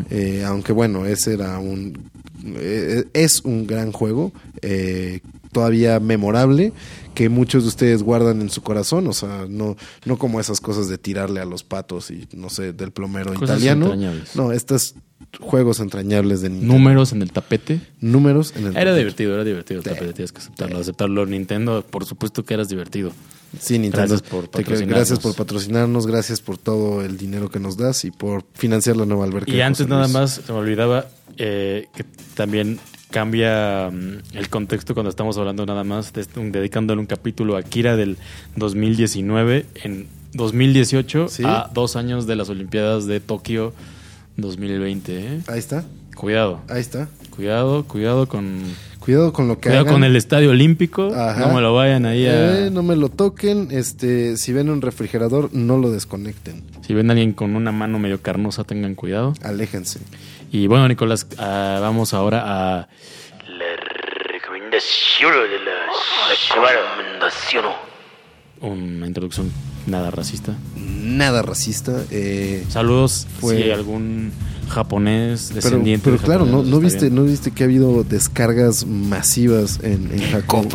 Eh, 0.10 0.44
aunque 0.45 0.74
bueno, 0.74 1.06
ese 1.06 1.34
era 1.36 1.57
un. 1.60 1.98
eh, 2.45 3.06
es 3.14 3.41
un 3.45 3.65
gran 3.65 3.91
juego, 3.94 4.34
eh, 4.61 5.22
todavía 5.53 5.99
memorable, 6.01 6.73
que 7.13 7.30
muchos 7.30 7.63
de 7.63 7.69
ustedes 7.69 8.03
guardan 8.03 8.41
en 8.41 8.49
su 8.49 8.61
corazón. 8.61 9.07
O 9.07 9.13
sea, 9.13 9.45
no, 9.47 9.77
no 10.05 10.17
como 10.17 10.39
esas 10.41 10.59
cosas 10.59 10.89
de 10.89 10.97
tirarle 10.97 11.39
a 11.39 11.45
los 11.45 11.63
patos 11.63 12.11
y 12.11 12.27
no 12.35 12.49
sé, 12.49 12.73
del 12.73 12.91
plomero 12.91 13.34
Cosas 13.34 13.43
italiano. 13.57 13.85
entrañables. 13.85 14.35
No, 14.35 14.51
estos 14.51 14.95
juegos 15.39 15.80
entrañables 15.80 16.41
de 16.41 16.49
Nintendo. 16.49 16.73
Números 16.73 17.11
en 17.13 17.21
el 17.21 17.31
tapete. 17.31 17.80
Números 18.01 18.51
en 18.57 18.63
el 18.67 18.71
Era 18.71 18.80
tapete. 18.91 18.97
divertido, 18.97 19.34
era 19.35 19.43
divertido. 19.43 19.80
el 19.80 19.84
tapete, 19.85 20.13
tienes 20.13 20.31
que 20.34 20.39
aceptarlo. 20.39 20.77
Aceptarlo. 20.80 21.25
Nintendo, 21.25 21.85
por 21.89 22.05
supuesto 22.05 22.43
que 22.43 22.53
eras 22.55 22.67
divertido. 22.69 23.11
Sí, 23.59 23.77
Nintendo. 23.77 24.07
Gracias 24.07 24.21
por 24.23 24.49
patrocinarnos. 24.49 24.89
gracias 24.97 25.19
por 25.19 25.35
patrocinarnos, 25.35 26.07
gracias 26.07 26.41
por 26.41 26.57
todo 26.57 27.03
el 27.03 27.17
dinero 27.17 27.49
que 27.49 27.59
nos 27.59 27.77
das 27.77 28.03
y 28.03 28.09
por 28.09 28.43
financiar 28.55 28.97
la 28.97 29.05
nueva 29.05 29.25
alberca. 29.25 29.51
Y 29.51 29.61
antes 29.61 29.88
nada 29.88 30.07
más, 30.07 30.41
se 30.43 30.51
me 30.51 30.57
olvidaba 30.57 31.05
eh, 31.38 31.85
que 31.95 32.03
también 32.34 32.80
cambia 33.14 33.91
mm, 33.94 34.35
el 34.38 34.49
contexto 34.49 34.95
cuando 34.95 35.11
estamos 35.11 35.38
hablando 35.38 35.65
nada 35.68 35.84
más, 35.84 36.11
de 36.14 36.26
un- 36.35 36.52
dedicándole 36.52 36.99
un 36.99 37.06
capítulo 37.06 37.56
a 37.56 37.61
Kira 37.61 37.95
del 37.95 38.18
2019 38.56 39.65
en 39.84 40.07
2018 40.34 41.27
Sí. 41.30 41.44
a 41.45 41.69
dos 41.73 41.95
años 41.95 42.26
de 42.26 42.35
las 42.35 42.49
Olimpiadas 42.49 43.06
de 43.06 43.19
Tokio 43.19 43.73
2020. 44.38 45.19
¿eh? 45.19 45.40
Ahí 45.48 45.60
está, 45.60 45.85
Cuidado, 46.15 46.61
ahí 46.69 46.81
está. 46.81 47.07
cuidado, 47.30 47.84
cuidado 47.85 48.27
con, 48.27 48.61
Cuidado 48.99 49.31
con 49.34 49.48
lo 49.48 49.56
que 49.60 49.69
cuidado 49.69 49.81
hagan. 49.81 49.94
con 49.95 50.03
el 50.06 50.15
Estadio 50.15 50.49
Olímpico. 50.52 51.14
Ajá. 51.14 51.48
No 51.48 51.53
me 51.56 51.61
lo 51.61 51.73
vayan 51.73 52.06
ahí 52.06 52.26
a... 52.26 52.68
Eh, 52.68 52.72
no 52.72 52.84
me 52.84 52.95
lo 52.95 53.10
toquen. 53.10 53.68
Este, 53.72 54.38
si 54.38 54.53
ven 54.53 54.69
un 54.69 54.81
refrigerador, 54.81 55.53
no 55.53 55.77
lo 55.77 55.91
desconecten. 55.91 56.64
Si 56.88 56.94
ven 56.94 57.10
a 57.10 57.14
alguien 57.14 57.34
con 57.34 57.56
una 57.57 57.72
mano 57.73 57.99
medio 57.99 58.22
carnosa, 58.22 58.64
tengan 58.64 58.95
cuidado. 58.95 59.34
Aléjense. 59.44 59.99
Y 60.53 60.67
bueno, 60.67 60.88
Nicolás, 60.88 61.25
ah, 61.39 61.80
vamos 61.81 62.13
ahora 62.13 62.43
a 62.45 62.88
La 63.47 63.65
recomendación 64.31 65.31
de 65.49 65.59
la 65.65 65.77
recomendación. 66.30 67.65
una 68.61 69.07
introducción 69.07 69.51
nada 69.88 70.11
racista. 70.11 70.53
Nada 70.77 71.41
racista. 71.41 72.03
eh, 72.11 72.63
Saludos 72.69 73.25
Fue- 73.41 73.63
si 73.63 73.71
algún 73.71 74.31
japonés 74.69 75.53
descendiente. 75.55 76.03
pero 76.05 76.17
de 76.17 76.23
claro, 76.23 76.45
no, 76.45 76.61
no 76.63 76.80
viste, 76.80 77.05
bien. 77.05 77.15
no 77.15 77.23
viste 77.23 77.49
que 77.51 77.63
ha 77.63 77.65
habido 77.65 78.03
descargas 78.03 78.85
masivas 78.85 79.80
en, 79.84 80.09
en 80.13 80.31
Japón. 80.31 80.69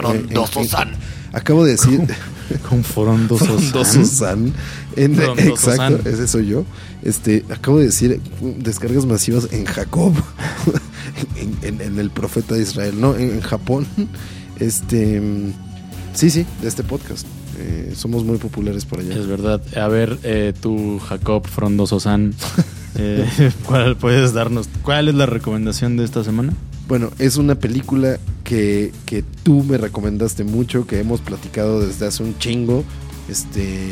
Acabo 1.32 1.64
de 1.64 1.72
decir. 1.72 2.00
Con. 2.68 2.78
En- 4.96 5.16
Frondoso-san. 5.16 5.92
Exacto, 5.92 6.08
ese 6.08 6.26
soy 6.28 6.46
yo. 6.46 6.64
Este, 7.02 7.44
acabo 7.50 7.78
de 7.78 7.86
decir 7.86 8.20
uh, 8.40 8.52
descargas 8.58 9.06
masivas 9.06 9.48
en 9.52 9.64
Jacob, 9.66 10.12
en, 11.36 11.56
en- 11.62 11.80
en 11.80 11.98
el 11.98 12.10
profeta 12.10 12.54
de 12.54 12.62
Israel, 12.62 13.00
no, 13.00 13.16
en, 13.16 13.30
en 13.30 13.40
Japón. 13.40 13.86
Este, 14.58 15.20
mm, 15.20 15.52
sí, 16.14 16.30
sí, 16.30 16.46
de 16.62 16.68
este 16.68 16.82
podcast. 16.82 17.26
Eh, 17.60 17.92
somos 17.96 18.24
muy 18.24 18.38
populares 18.38 18.84
por 18.84 19.00
allá. 19.00 19.14
Es 19.14 19.26
verdad. 19.26 19.60
A 19.76 19.88
ver, 19.88 20.18
eh, 20.22 20.52
tú, 20.60 21.00
Jacob 21.00 21.46
Frondoso 21.46 21.98
San, 22.00 22.34
eh, 22.96 23.24
¿cuál 23.66 23.96
puedes 23.96 24.32
darnos? 24.32 24.68
¿Cuál 24.82 25.08
es 25.08 25.14
la 25.14 25.26
recomendación 25.26 25.96
de 25.96 26.04
esta 26.04 26.22
semana? 26.24 26.52
Bueno, 26.86 27.10
es 27.18 27.36
una 27.36 27.56
película 27.56 28.18
que, 28.48 28.92
que 29.04 29.22
tú 29.42 29.62
me 29.62 29.76
recomendaste 29.76 30.42
mucho, 30.42 30.86
que 30.86 30.98
hemos 31.00 31.20
platicado 31.20 31.86
desde 31.86 32.06
hace 32.06 32.22
un 32.22 32.38
chingo. 32.38 32.82
Este, 33.28 33.90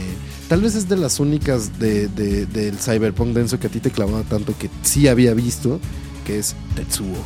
tal 0.48 0.62
vez 0.62 0.74
es 0.76 0.88
de 0.88 0.96
las 0.96 1.20
únicas 1.20 1.78
de, 1.78 2.08
de- 2.08 2.46
del 2.46 2.78
cyberpunk 2.78 3.34
denso 3.34 3.60
que 3.60 3.66
a 3.66 3.70
ti 3.70 3.80
te 3.80 3.90
clavaba 3.90 4.22
tanto 4.22 4.56
que 4.58 4.70
sí 4.82 5.08
había 5.08 5.34
visto, 5.34 5.78
que 6.24 6.38
es 6.38 6.54
Tetsuo. 6.74 7.18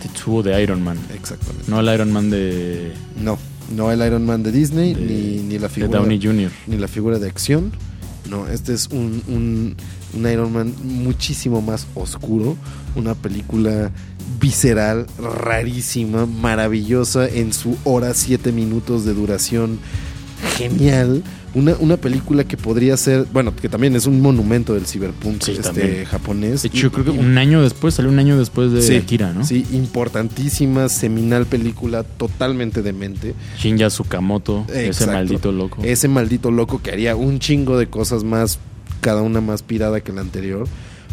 Tetsuo 0.00 0.44
de 0.44 0.62
Iron 0.62 0.82
Man. 0.84 0.98
Exactamente. 1.12 1.68
No 1.68 1.80
el 1.80 1.92
Iron 1.92 2.12
Man 2.12 2.30
de, 2.30 2.92
No, 3.20 3.38
no 3.74 3.90
el 3.90 4.06
Iron 4.06 4.24
Man 4.24 4.44
de 4.44 4.52
Disney, 4.52 4.94
de- 4.94 5.00
ni, 5.00 5.42
ni 5.42 5.58
la 5.58 5.66
de 5.66 5.74
figura 5.74 5.98
Downey 5.98 6.20
Jr. 6.22 6.52
ni 6.68 6.76
la 6.76 6.86
figura 6.86 7.18
de 7.18 7.26
acción. 7.26 7.72
No, 8.30 8.46
este 8.46 8.72
es 8.72 8.86
un, 8.92 9.20
un, 9.26 9.74
un 10.14 10.30
Iron 10.30 10.52
Man 10.52 10.72
muchísimo 10.84 11.60
más 11.60 11.88
oscuro. 11.96 12.56
Una 12.94 13.14
película 13.16 13.90
visceral, 14.40 15.06
rarísima, 15.18 16.26
maravillosa 16.26 17.28
en 17.28 17.52
su 17.52 17.76
hora, 17.84 18.14
siete 18.14 18.52
minutos 18.52 19.04
de 19.04 19.14
duración. 19.14 19.78
Genial. 20.56 21.22
Una, 21.54 21.74
una 21.80 21.98
película 21.98 22.44
que 22.44 22.56
podría 22.56 22.96
ser, 22.96 23.26
bueno, 23.30 23.54
que 23.54 23.68
también 23.68 23.94
es 23.94 24.06
un 24.06 24.22
monumento 24.22 24.72
del 24.72 24.86
ciberpunk 24.86 25.42
Sí, 25.42 25.50
este, 25.52 25.62
también. 25.62 26.04
japonés. 26.06 26.62
De 26.62 26.68
hecho, 26.68 26.78
yo 26.78 26.92
creo 26.92 27.04
que 27.04 27.10
y- 27.12 27.18
un 27.18 27.36
año 27.36 27.60
después, 27.62 27.92
salió 27.94 28.10
un 28.10 28.18
año 28.18 28.38
después 28.38 28.72
de 28.72 28.80
Sí, 28.80 28.94
Akira, 28.96 29.34
¿no? 29.34 29.44
Sí, 29.44 29.66
importantísima, 29.72 30.88
seminal 30.88 31.44
película, 31.44 32.04
totalmente 32.04 32.80
demente. 32.80 33.34
Shinya 33.58 33.88
Tsukamoto, 33.88 34.64
ese 34.72 35.06
maldito 35.06 35.52
loco. 35.52 35.82
Ese 35.84 36.08
maldito 36.08 36.50
loco 36.50 36.80
que 36.82 36.90
haría 36.90 37.16
un 37.16 37.38
chingo 37.38 37.76
de 37.76 37.86
cosas 37.88 38.24
más, 38.24 38.58
cada 39.02 39.20
una 39.20 39.42
más 39.42 39.62
pirada 39.62 40.00
que 40.00 40.10
la 40.12 40.22
anterior. 40.22 40.66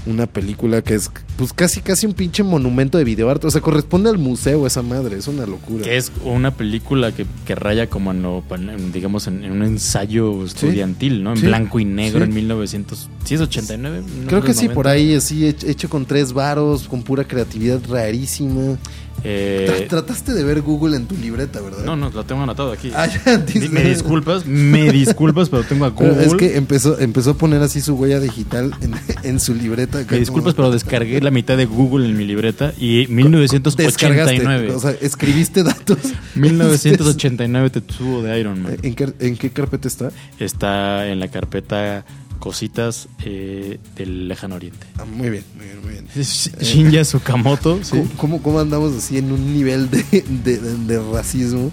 Una 0.09 0.25
película 0.25 0.81
que 0.81 0.95
es, 0.95 1.11
pues 1.37 1.53
casi, 1.53 1.81
casi 1.81 2.05
un 2.07 2.13
pinche 2.13 2.41
monumento 2.43 2.97
de 2.97 3.03
videoarte. 3.03 3.45
O 3.47 3.51
sea, 3.51 3.61
corresponde 3.61 4.09
al 4.09 4.17
museo 4.17 4.65
esa 4.65 4.81
madre. 4.81 5.17
Es 5.17 5.27
una 5.27 5.45
locura. 5.45 5.83
Que 5.83 5.97
es 5.97 6.11
una 6.25 6.51
película 6.51 7.11
que, 7.11 7.25
que 7.45 7.53
raya 7.55 7.87
como 7.87 8.11
en 8.11 8.21
lo, 8.23 8.43
en, 8.51 8.91
digamos, 8.91 9.27
en, 9.27 9.43
en 9.43 9.51
un 9.51 9.63
ensayo 9.63 10.43
estudiantil, 10.43 11.23
¿no? 11.23 11.31
En 11.33 11.37
Sí. 11.37 11.45
blanco 11.45 11.79
y 11.79 11.85
negro 11.85 12.19
Sí. 12.25 12.29
en 12.29 12.33
1900. 12.35 13.09
¿Sí 13.23 13.35
es 13.35 13.41
89? 13.41 14.01
Creo 14.27 14.41
que 14.41 14.53
sí, 14.53 14.67
por 14.69 14.85
1990. 14.87 14.89
ahí, 14.91 15.13
así, 15.15 15.41
hech- 15.41 15.69
hecho 15.69 15.89
con 15.89 16.05
tres 16.05 16.33
varos, 16.33 16.87
con 16.87 17.03
pura 17.03 17.23
creatividad 17.25 17.79
rarísima. 17.87 18.77
Eh, 19.23 19.67
Tra- 19.69 19.87
Trataste 19.89 20.33
de 20.33 20.43
ver 20.43 20.61
Google 20.61 20.95
en 20.95 21.05
tu 21.07 21.15
libreta, 21.17 21.59
¿verdad? 21.61 21.83
no, 21.83 21.95
no, 21.95 22.09
lo 22.09 22.23
tengo 22.25 22.41
anotado 22.43 22.71
aquí. 22.71 22.91
Ah, 22.95 23.07
ya, 23.07 23.43
me 23.71 23.83
disculpas, 23.83 24.45
me 24.45 24.91
disculpas, 24.91 25.49
pero 25.49 25.63
tengo 25.63 25.85
a 25.85 25.95
Pero 25.95 26.11
Google. 26.13 26.25
es 26.27 26.33
que 26.35 26.57
empezó, 26.57 26.99
empezó 26.99 27.31
a 27.31 27.33
poner 27.33 27.61
así 27.61 27.81
su 27.81 27.95
huella 27.95 28.19
digital 28.19 28.73
en, 28.81 28.93
en 29.23 29.39
su 29.39 29.53
libreta. 29.53 29.99
me 30.09 30.19
disculpas, 30.19 30.53
pero 30.53 30.71
descargué 30.71 31.19
la 31.21 31.31
mitad 31.31 31.57
de 31.57 31.65
Google 31.65 32.05
en 32.07 32.15
mi 32.17 32.25
libreta 32.25 32.73
y 32.79 33.07
1989. 33.09 34.27
Descargaste, 34.27 34.71
o 34.75 34.79
sea, 34.79 34.91
escribiste 35.01 35.63
datos. 35.63 35.97
1989 36.35 37.69
Tetsuo 37.69 38.21
de 38.23 38.39
Iron 38.39 38.61
Man. 38.61 38.77
¿En 38.81 38.95
qué, 38.95 39.09
en 39.19 39.35
qué 39.37 39.49
carpeta 39.49 39.87
está? 39.87 40.11
Está 40.39 41.07
en 41.07 41.19
la 41.19 41.27
carpeta 41.27 42.05
Cositas 42.39 43.07
eh, 43.25 43.79
del 43.95 44.27
Lejano 44.27 44.55
Oriente. 44.55 44.87
Ah, 44.97 45.05
muy 45.05 45.29
bien, 45.29 45.43
muy 45.55 45.65
bien, 45.65 45.81
muy 45.83 45.91
bien. 45.91 46.07
Es 46.15 46.51
Shinya 46.61 47.01
Tsukamoto, 47.03 47.79
sí. 47.83 48.01
¿Cómo, 48.17 48.41
cómo, 48.41 48.59
andamos 48.59 48.95
así 48.95 49.17
en 49.17 49.31
un 49.31 49.53
nivel 49.53 49.89
de, 49.91 50.03
de- 50.43 50.57
de- 50.57 50.75
de 50.77 51.11
racismo? 51.11 51.71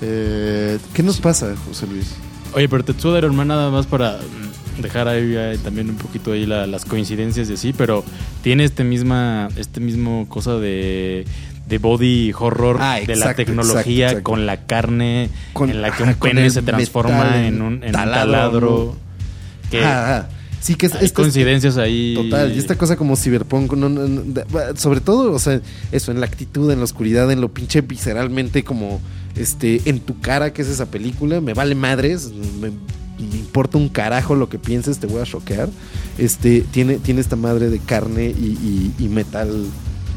Eh, 0.00 0.78
¿Qué 0.92 1.02
nos 1.02 1.20
pasa, 1.20 1.54
José 1.66 1.86
Luis? 1.86 2.14
Oye, 2.54 2.68
pero 2.68 2.84
Tetsuo 2.84 3.12
de 3.12 3.18
Iron 3.18 3.34
Man 3.34 3.48
nada 3.48 3.70
más 3.70 3.86
para 3.86 4.18
dejar 4.80 5.08
ahí 5.08 5.32
eh, 5.36 5.58
también 5.62 5.90
un 5.90 5.96
poquito 5.96 6.32
ahí 6.32 6.46
la- 6.46 6.66
las 6.66 6.84
coincidencias 6.84 7.48
y 7.50 7.54
así, 7.54 7.72
pero 7.72 8.04
tiene 8.42 8.64
este 8.64 8.84
misma, 8.84 9.48
este 9.56 9.80
mismo 9.80 10.26
cosa 10.28 10.54
de, 10.58 11.24
de 11.68 11.78
body 11.78 12.32
horror 12.38 12.78
Ah, 12.80 12.98
de 13.04 13.16
la 13.16 13.34
tecnología 13.34 14.06
exacto, 14.06 14.18
exacto. 14.18 14.22
con 14.30 14.46
la 14.46 14.66
carne 14.66 15.30
Con- 15.52 15.70
en 15.70 15.80
la 15.82 15.88
que 15.90 16.02
ajá, 16.02 16.12
un 16.12 16.18
con 16.18 16.30
pene 16.30 16.50
se 16.50 16.62
transforma 16.62 17.24
metal 17.24 17.44
en 17.44 17.62
un, 17.62 17.74
en 17.74 17.86
un 17.86 17.92
taladro, 17.92 18.30
taladro. 18.32 18.96
Que 19.70 19.84
Ah, 19.84 20.18
ah. 20.18 20.28
Sí, 20.60 20.76
que 20.76 20.86
es, 20.86 20.94
hay 20.94 21.10
coincidencias 21.10 21.76
ahí. 21.76 22.14
Total, 22.16 22.54
y 22.54 22.58
esta 22.58 22.76
cosa 22.78 22.96
como 22.96 23.16
cyberpunk, 23.16 23.74
no, 23.74 23.90
no, 23.90 24.08
no, 24.08 24.24
sobre 24.76 25.02
todo, 25.02 25.30
o 25.32 25.38
sea, 25.38 25.60
eso, 25.92 26.10
en 26.10 26.20
la 26.20 26.26
actitud, 26.26 26.70
en 26.70 26.78
la 26.78 26.84
oscuridad, 26.84 27.30
en 27.30 27.42
lo 27.42 27.52
pinche 27.52 27.82
visceralmente 27.82 28.64
como, 28.64 28.98
este, 29.36 29.82
en 29.84 30.00
tu 30.00 30.18
cara 30.20 30.54
que 30.54 30.62
es 30.62 30.68
esa 30.68 30.86
película, 30.86 31.42
me 31.42 31.52
vale 31.52 31.74
madres, 31.74 32.30
me, 32.62 32.70
me 32.70 33.36
importa 33.36 33.76
un 33.76 33.90
carajo 33.90 34.34
lo 34.36 34.48
que 34.48 34.58
pienses, 34.58 34.98
te 34.98 35.06
voy 35.06 35.20
a 35.20 35.24
choquear. 35.24 35.68
Este, 36.16 36.62
tiene, 36.70 36.96
tiene 36.96 37.20
esta 37.20 37.36
madre 37.36 37.68
de 37.68 37.78
carne 37.78 38.24
y, 38.30 38.92
y- 38.98 39.04
y 39.04 39.08
metal, 39.10 39.66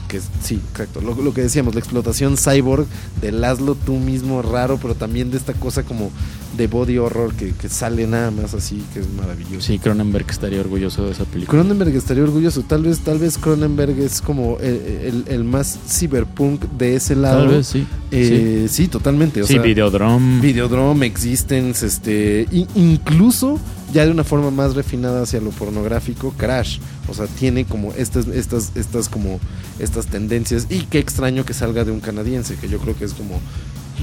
que 0.07 0.15
es- 0.17 0.29
sí, 0.41 0.61
exacto, 0.71 1.01
lo, 1.01 1.13
lo 1.21 1.33
que 1.33 1.41
decíamos, 1.41 1.73
la 1.75 1.81
explotación 1.81 2.37
cyborg 2.37 2.85
del 3.19 3.43
hazlo 3.43 3.75
tú 3.75 3.95
mismo 3.97 4.41
raro, 4.41 4.79
pero 4.81 4.95
también 4.95 5.29
de 5.29 5.35
esta 5.37 5.51
cosa 5.51 5.83
como 5.83 6.09
de 6.57 6.67
body 6.67 6.97
horror 6.97 7.33
que, 7.33 7.51
que 7.53 7.69
sale 7.69 8.07
nada 8.07 8.31
más 8.31 8.53
así, 8.53 8.83
que 8.93 8.99
es 9.01 9.09
maravilloso. 9.13 9.61
Sí, 9.65 9.79
Cronenberg 9.79 10.25
estaría 10.29 10.59
orgulloso 10.59 11.05
de 11.05 11.11
esa 11.11 11.23
película. 11.25 11.59
Cronenberg 11.61 11.95
estaría 11.95 12.23
orgulloso. 12.23 12.63
Tal 12.63 12.83
vez, 12.83 12.99
tal 12.99 13.19
vez 13.19 13.37
Cronenberg 13.37 13.97
es 13.99 14.21
como 14.21 14.57
el, 14.59 14.75
el- 15.03 15.23
el 15.27 15.43
más 15.43 15.77
cyberpunk 15.87 16.63
de 16.77 16.95
ese 16.95 17.15
lado. 17.15 17.39
Tal 17.45 17.47
vez, 17.49 17.67
sí. 17.67 17.85
Eh, 18.11 18.67
sí. 18.69 18.87
totalmente. 18.87 19.41
O 19.41 19.47
sí, 19.47 19.53
sea, 19.53 19.61
Videodrome. 19.61 20.41
Videodrome, 20.41 21.05
Existence, 21.05 21.85
este, 21.85 22.47
incluso 22.75 23.59
ya 23.93 24.05
de 24.05 24.11
una 24.11 24.23
forma 24.23 24.51
más 24.51 24.75
refinada 24.75 25.21
hacia 25.23 25.39
lo 25.39 25.51
pornográfico, 25.51 26.33
Crash, 26.37 26.79
o 27.07 27.13
sea, 27.13 27.25
tiene 27.27 27.63
como 27.65 27.93
estas, 27.93 28.27
estas, 28.27 28.71
estas 28.75 29.07
como 29.07 29.39
estas 29.79 30.07
tendencias 30.07 30.67
y 30.69 30.79
qué 30.81 30.99
extraño 30.99 31.45
que 31.45 31.53
salga 31.53 31.85
de 31.85 31.91
un 31.91 31.99
canadiense, 32.01 32.55
que 32.55 32.67
yo 32.67 32.79
creo 32.79 32.97
que 32.97 33.05
es 33.05 33.13
como 33.13 33.39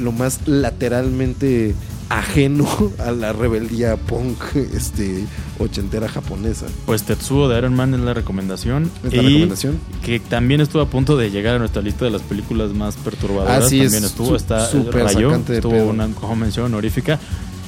lo 0.01 0.10
más 0.10 0.40
lateralmente 0.47 1.74
ajeno 2.09 2.66
a 2.98 3.10
la 3.12 3.32
rebeldía 3.32 3.97
punk, 3.97 4.39
este, 4.74 5.24
ochentera 5.59 6.09
japonesa. 6.09 6.66
Pues 6.86 7.02
Tetsuo 7.05 7.48
de 7.48 7.59
Iron 7.59 7.74
Man 7.74 7.94
es 7.94 8.01
la 8.01 8.14
recomendación. 8.14 8.90
¿Es 9.05 9.14
la 9.14 9.22
y 9.22 9.26
recomendación? 9.26 9.78
que 10.05 10.20
también 10.20 10.60
estuvo 10.60 10.82
a 10.82 10.86
punto 10.86 11.16
de 11.16 11.31
llegar 11.31 11.56
a 11.56 11.59
nuestra 11.59 11.82
lista 11.82 12.05
de 12.05 12.10
las 12.10 12.22
películas 12.22 12.72
más 12.72 12.97
perturbadoras. 12.97 13.64
Ah, 13.64 13.68
sí, 13.68 13.78
también 13.81 14.05
es 14.05 14.10
estuvo, 14.10 14.36
está 14.36 14.68
de 14.68 15.55
estuvo 15.56 15.85
una 15.85 16.09
como 16.09 16.36
mención 16.36 16.66
honorífica. 16.66 17.18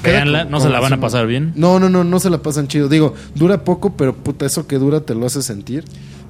Como- 0.02 0.44
no 0.50 0.60
se 0.60 0.68
la 0.68 0.80
van 0.80 0.92
a 0.92 1.00
pasar 1.00 1.26
bien. 1.26 1.52
No, 1.56 1.80
no, 1.80 1.88
no, 1.88 2.04
no 2.04 2.20
se 2.20 2.30
la 2.30 2.38
pasan 2.38 2.68
chido. 2.68 2.88
Digo, 2.88 3.14
dura 3.34 3.64
poco, 3.64 3.96
pero 3.96 4.14
puta, 4.14 4.46
eso 4.46 4.66
que 4.66 4.78
dura 4.78 5.00
te 5.00 5.14
lo 5.14 5.26
hace 5.26 5.42
sentir. 5.42 5.84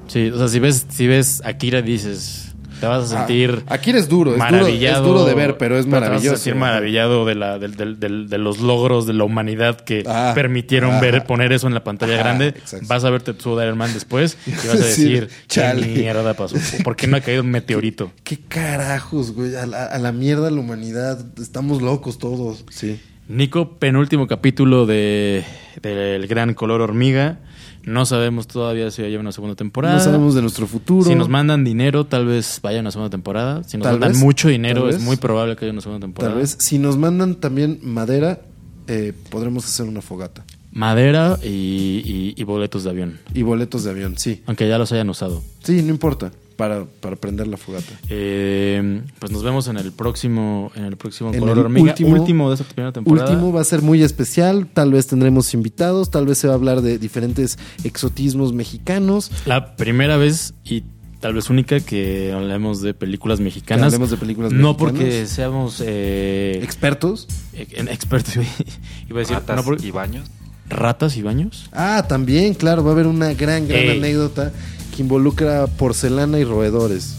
Sí, 0.07 0.29
o 0.29 0.37
sea, 0.37 0.47
si 0.47 0.59
ves, 0.59 0.85
si 0.89 1.05
ves 1.05 1.41
Akira 1.43 1.81
dices, 1.81 2.46
te 2.79 2.85
vas 2.85 3.11
a 3.11 3.17
sentir 3.17 3.63
Ah, 3.67 3.73
aquí 3.75 3.89
eres 3.89 4.07
duro, 4.07 4.31
es 4.31 4.37
duro, 4.37 4.47
es 4.47 4.51
maravillado. 4.53 5.03
duro 5.07 5.25
de 5.25 5.33
ver, 5.33 5.57
pero 5.57 5.77
es 5.77 5.85
te 5.85 5.91
vas 5.91 5.97
a 6.01 6.05
maravilloso. 6.05 6.37
sentir 6.37 6.55
maravillado 6.59 7.25
de, 7.25 7.35
la, 7.35 7.57
del- 7.59 7.75
del- 7.99 8.29
de 8.29 8.37
los 8.37 8.59
logros 8.59 9.05
de 9.07 9.13
la 9.13 9.23
humanidad 9.23 9.79
que 9.81 10.03
Ah, 10.05 10.31
permitieron 10.35 10.91
ajá. 10.91 11.01
ver 11.01 11.23
poner 11.25 11.51
eso 11.53 11.67
en 11.67 11.73
la 11.73 11.83
pantalla 11.83 12.17
grande. 12.17 12.47
exacto. 12.49 12.85
Vas 12.87 13.03
a 13.03 13.09
ver 13.09 13.21
Tetsuo 13.21 13.57
de 13.57 13.65
Iron 13.65 13.77
Man 13.77 13.93
después 13.93 14.37
y 14.45 14.51
vas 14.67 14.75
a 14.75 14.77
Sí, 14.77 15.03
decir, 15.03 15.29
chale. 15.47 15.87
¿qué 15.93 15.99
mierda 16.01 16.33
pasó? 16.35 16.55
¿Por 16.83 16.95
qué 16.95 17.07
no 17.07 17.17
ha 17.17 17.21
caído 17.21 17.41
un 17.43 17.49
meteorito? 17.51 18.11
¿Qué 18.23 18.37
carajos, 18.47 19.33
güey? 19.33 19.55
A 19.55 19.65
la, 19.65 19.85
a 19.85 19.97
la 19.97 20.11
mierda 20.11 20.49
la 20.51 20.59
humanidad. 20.59 21.19
Estamos 21.41 21.81
locos 21.81 22.17
todos. 22.17 22.63
Sí. 22.69 22.99
Nico, 23.27 23.77
penúltimo 23.77 24.25
capítulo 24.27 24.85
de 24.85 25.43
del 25.81 26.27
Gran 26.27 26.53
Color 26.53 26.81
Hormiga. 26.81 27.39
No 27.87 28.05
sabemos 28.05 28.47
todavía 28.47 28.91
si 28.91 29.01
haya 29.01 29.19
una 29.19 29.31
segunda 29.31 29.55
temporada. 29.55 29.95
No 29.95 30.01
sabemos 30.03 30.35
de 30.35 30.41
nuestro 30.41 30.67
futuro. 30.67 31.09
Si 31.09 31.15
nos 31.15 31.29
mandan 31.29 31.63
dinero, 31.63 32.05
tal 32.05 32.25
vez 32.25 32.59
vaya 32.61 32.79
una 32.81 32.91
segunda 32.91 33.09
temporada. 33.09 33.63
Si 33.63 33.77
nos 33.77 33.85
Tal 33.85 33.93
mandan 33.93 34.11
vez, 34.11 34.21
mucho 34.21 34.49
dinero, 34.49 34.89
es 34.89 34.99
muy 35.01 35.15
probable 35.17 35.55
que 35.55 35.65
haya 35.65 35.71
una 35.71 35.81
segunda 35.81 36.05
temporada. 36.05 36.33
Tal 36.33 36.41
vez. 36.41 36.57
Si 36.59 36.77
nos 36.79 36.97
mandan 36.97 37.35
también 37.35 37.79
madera, 37.81 38.41
eh, 38.87 39.13
podremos 39.29 39.65
hacer 39.65 39.85
una 39.87 40.01
fogata. 40.01 40.43
Madera 40.71 41.39
y, 41.43 41.47
y- 41.47 42.33
y 42.37 42.43
boletos 42.43 42.83
de 42.83 42.89
avión. 42.91 43.19
Y 43.33 43.41
boletos 43.41 43.83
de 43.85 43.89
avión, 43.91 44.17
sí. 44.17 44.43
Aunque 44.45 44.67
ya 44.67 44.77
los 44.77 44.91
hayan 44.91 45.09
usado. 45.09 45.41
Sí, 45.63 45.81
no 45.81 45.89
importa. 45.89 46.31
Para, 46.57 46.85
para 46.85 47.15
prender 47.15 47.45
la 47.47 47.55
fogata. 47.55 47.93
Eh, 48.09 49.01
pues 49.19 49.31
nos 49.31 49.43
vemos 49.43 49.67
en 49.67 49.77
el 49.77 49.91
próximo, 49.91 50.71
en 50.75 50.85
el 50.85 50.97
próximo 50.97 51.31
En 51.31 51.39
Color 51.39 51.57
el 51.59 51.63
Hormiga. 51.65 51.91
último- 51.91 52.13
Último, 52.19 52.49
de 52.49 52.55
esta 52.55 52.65
primera 52.67 52.91
temporada. 52.91 53.29
Último 53.29 53.53
va 53.53 53.61
a 53.61 53.63
ser 53.63 53.83
muy 53.83 54.01
especial. 54.01 54.67
Tal 54.73 54.91
vez 54.91 55.05
tendremos 55.05 55.53
invitados. 55.53 56.09
Tal 56.09 56.25
vez 56.25 56.39
se 56.39 56.47
va 56.47 56.53
a 56.53 56.55
hablar 56.57 56.81
de 56.81 56.97
diferentes 56.97 57.59
exotismos 57.83 58.53
mexicanos. 58.53 59.31
La 59.45 59.75
primera 59.75 60.17
vez 60.17 60.55
y 60.65 60.83
tal 61.19 61.35
vez 61.35 61.49
única 61.51 61.79
que 61.79 62.31
hablemos 62.33 62.81
de 62.81 62.93
películas 62.95 63.39
mexicanas. 63.39 63.85
Hablemos 63.85 64.09
de 64.09 64.17
películas 64.17 64.51
No 64.51 64.69
mexicanas. 64.73 64.93
porque 64.93 65.25
seamos 65.27 65.81
eh, 65.85 66.59
Expertos. 66.63 67.27
eh, 67.53 67.67
expertos. 67.91 68.35
Iba 69.09 69.17
a 69.17 69.19
decir, 69.19 69.35
Ratas 69.37 69.63
no 69.65 69.75
y 69.83 69.91
baños. 69.91 70.27
ratas 70.69 71.17
y 71.17 71.21
baños. 71.21 71.69
Ah, 71.71 72.05
también, 72.09 72.55
claro. 72.55 72.83
Va 72.83 72.89
a 72.89 72.93
haber 72.93 73.05
una 73.07 73.33
gran, 73.35 73.67
gran 73.67 73.81
Ey. 73.83 73.97
anécdota 73.99 74.51
que 74.97 75.03
involucra 75.03 75.67
porcelana 75.67 76.39
y 76.39 76.43
roedores. 76.43 77.13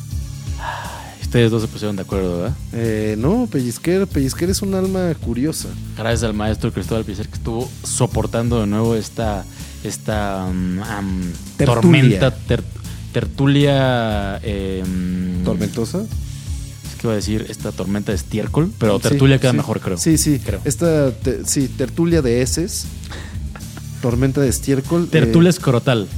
Ustedes 1.22 1.50
dos 1.50 1.62
se 1.62 1.68
pusieron 1.68 1.94
de 1.94 2.02
acuerdo, 2.02 2.38
¿verdad? 2.38 2.56
Eh, 2.72 3.14
no, 3.18 3.46
Pellizquer, 3.50 4.06
Pellizquer 4.08 4.50
es 4.50 4.62
un 4.62 4.74
alma 4.74 5.14
curiosa. 5.14 5.68
Gracias 5.96 6.24
al 6.24 6.34
maestro 6.34 6.72
Cristóbal 6.72 7.04
Pizer 7.04 7.28
que 7.28 7.34
estuvo 7.36 7.70
soportando 7.84 8.60
de 8.60 8.66
nuevo 8.66 8.96
esta, 8.96 9.44
esta 9.84 10.46
um, 10.50 10.78
um, 10.78 11.22
Tertulia. 11.56 11.74
tormenta, 12.20 12.30
ter- 12.34 12.64
tertulia. 13.12 14.40
eh, 14.42 14.82
¿Tormentosa? 15.44 16.00
Es 16.00 16.94
que 16.98 17.06
iba 17.06 17.12
a 17.12 17.16
decir 17.16 17.46
esta 17.48 17.70
tormenta 17.72 18.10
de 18.10 18.16
estiércol, 18.16 18.72
pero 18.78 18.96
Sí, 18.96 19.02
tertulia 19.10 19.38
queda 19.38 19.52
sí. 19.52 19.56
mejor, 19.58 19.80
creo. 19.80 19.98
Sí, 19.98 20.18
sí. 20.18 20.40
Creo. 20.44 20.60
Esta, 20.64 21.12
te- 21.12 21.44
sí, 21.44 21.68
tertulia 21.68 22.22
de 22.22 22.42
heces. 22.42 22.86
Tormenta 24.02 24.40
de 24.40 24.48
estiércol. 24.48 25.08
Tertulia 25.08 25.48
eh, 25.48 25.50
escrotal. 25.50 26.08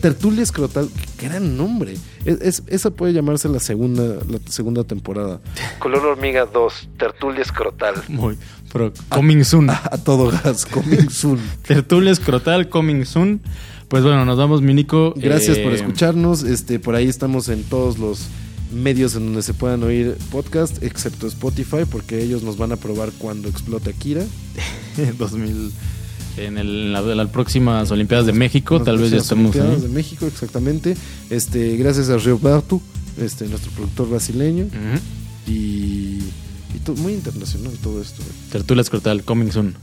Tertulia 0.00 0.42
escrotal. 0.42 0.88
Qué 1.18 1.28
gran 1.28 1.56
nombre. 1.56 1.94
Es, 2.24 2.40
es- 2.40 2.62
esa 2.68 2.90
puede 2.90 3.12
llamarse 3.12 3.48
la 3.48 3.60
segunda, 3.60 4.02
la 4.28 4.38
segunda 4.48 4.84
temporada. 4.84 5.40
Color 5.78 6.06
Hormiga 6.06 6.46
2. 6.46 6.88
Tertulia 6.98 7.42
escrotal. 7.42 7.94
Muy. 8.08 8.38
Pero 8.72 8.92
coming 9.08 9.42
soon. 9.44 9.70
A, 9.70 9.80
a 9.90 9.98
todo 9.98 10.30
gas. 10.30 10.66
Coming 10.66 11.10
soon. 11.10 11.38
Tertulia 11.66 12.10
escrotal, 12.12 12.68
coming 12.68 13.04
soon. 13.04 13.40
Pues 13.88 14.02
bueno, 14.02 14.24
nos 14.24 14.38
vamos, 14.38 14.62
Minico. 14.62 15.12
Gracias 15.16 15.58
Eh, 15.58 15.62
por 15.62 15.72
escucharnos. 15.72 16.42
Este, 16.42 16.78
por 16.78 16.94
ahí 16.94 17.08
estamos 17.08 17.48
en 17.48 17.62
todos 17.64 17.98
los 17.98 18.26
medios 18.72 19.14
en 19.14 19.26
donde 19.26 19.42
se 19.42 19.54
puedan 19.54 19.82
oír 19.84 20.16
podcast, 20.32 20.82
excepto 20.82 21.28
Spotify, 21.28 21.84
porque 21.88 22.20
ellos 22.22 22.42
nos 22.42 22.56
van 22.56 22.72
a 22.72 22.76
probar 22.76 23.10
cuando 23.18 23.48
explote 23.48 23.90
Akira. 23.90 24.22
2000 25.18 25.72
en, 26.36 26.58
el, 26.58 26.94
en 26.96 27.16
las 27.16 27.28
próximas 27.28 27.90
Olimpiadas 27.90 28.26
de 28.26 28.32
México, 28.32 28.82
tal 28.82 28.98
vez 28.98 29.10
ya 29.10 29.18
estemos 29.18 29.54
Olimpiadas 29.54 29.82
de 29.82 29.88
México, 29.88 30.26
exactamente. 30.26 30.96
Este, 31.30 31.76
gracias 31.76 32.10
a 32.10 32.18
Roberto, 32.18 32.80
este, 33.18 33.46
nuestro 33.46 33.70
productor 33.72 34.10
brasileño. 34.10 34.66
Y, 35.46 36.18
muy 37.00 37.14
internacional 37.14 37.72
todo 37.82 38.02
esto. 38.02 38.20
Eh. 38.20 38.50
Tertulas 38.52 38.90
Cortal, 38.90 39.24
coming 39.24 39.50
soon. 39.50 39.74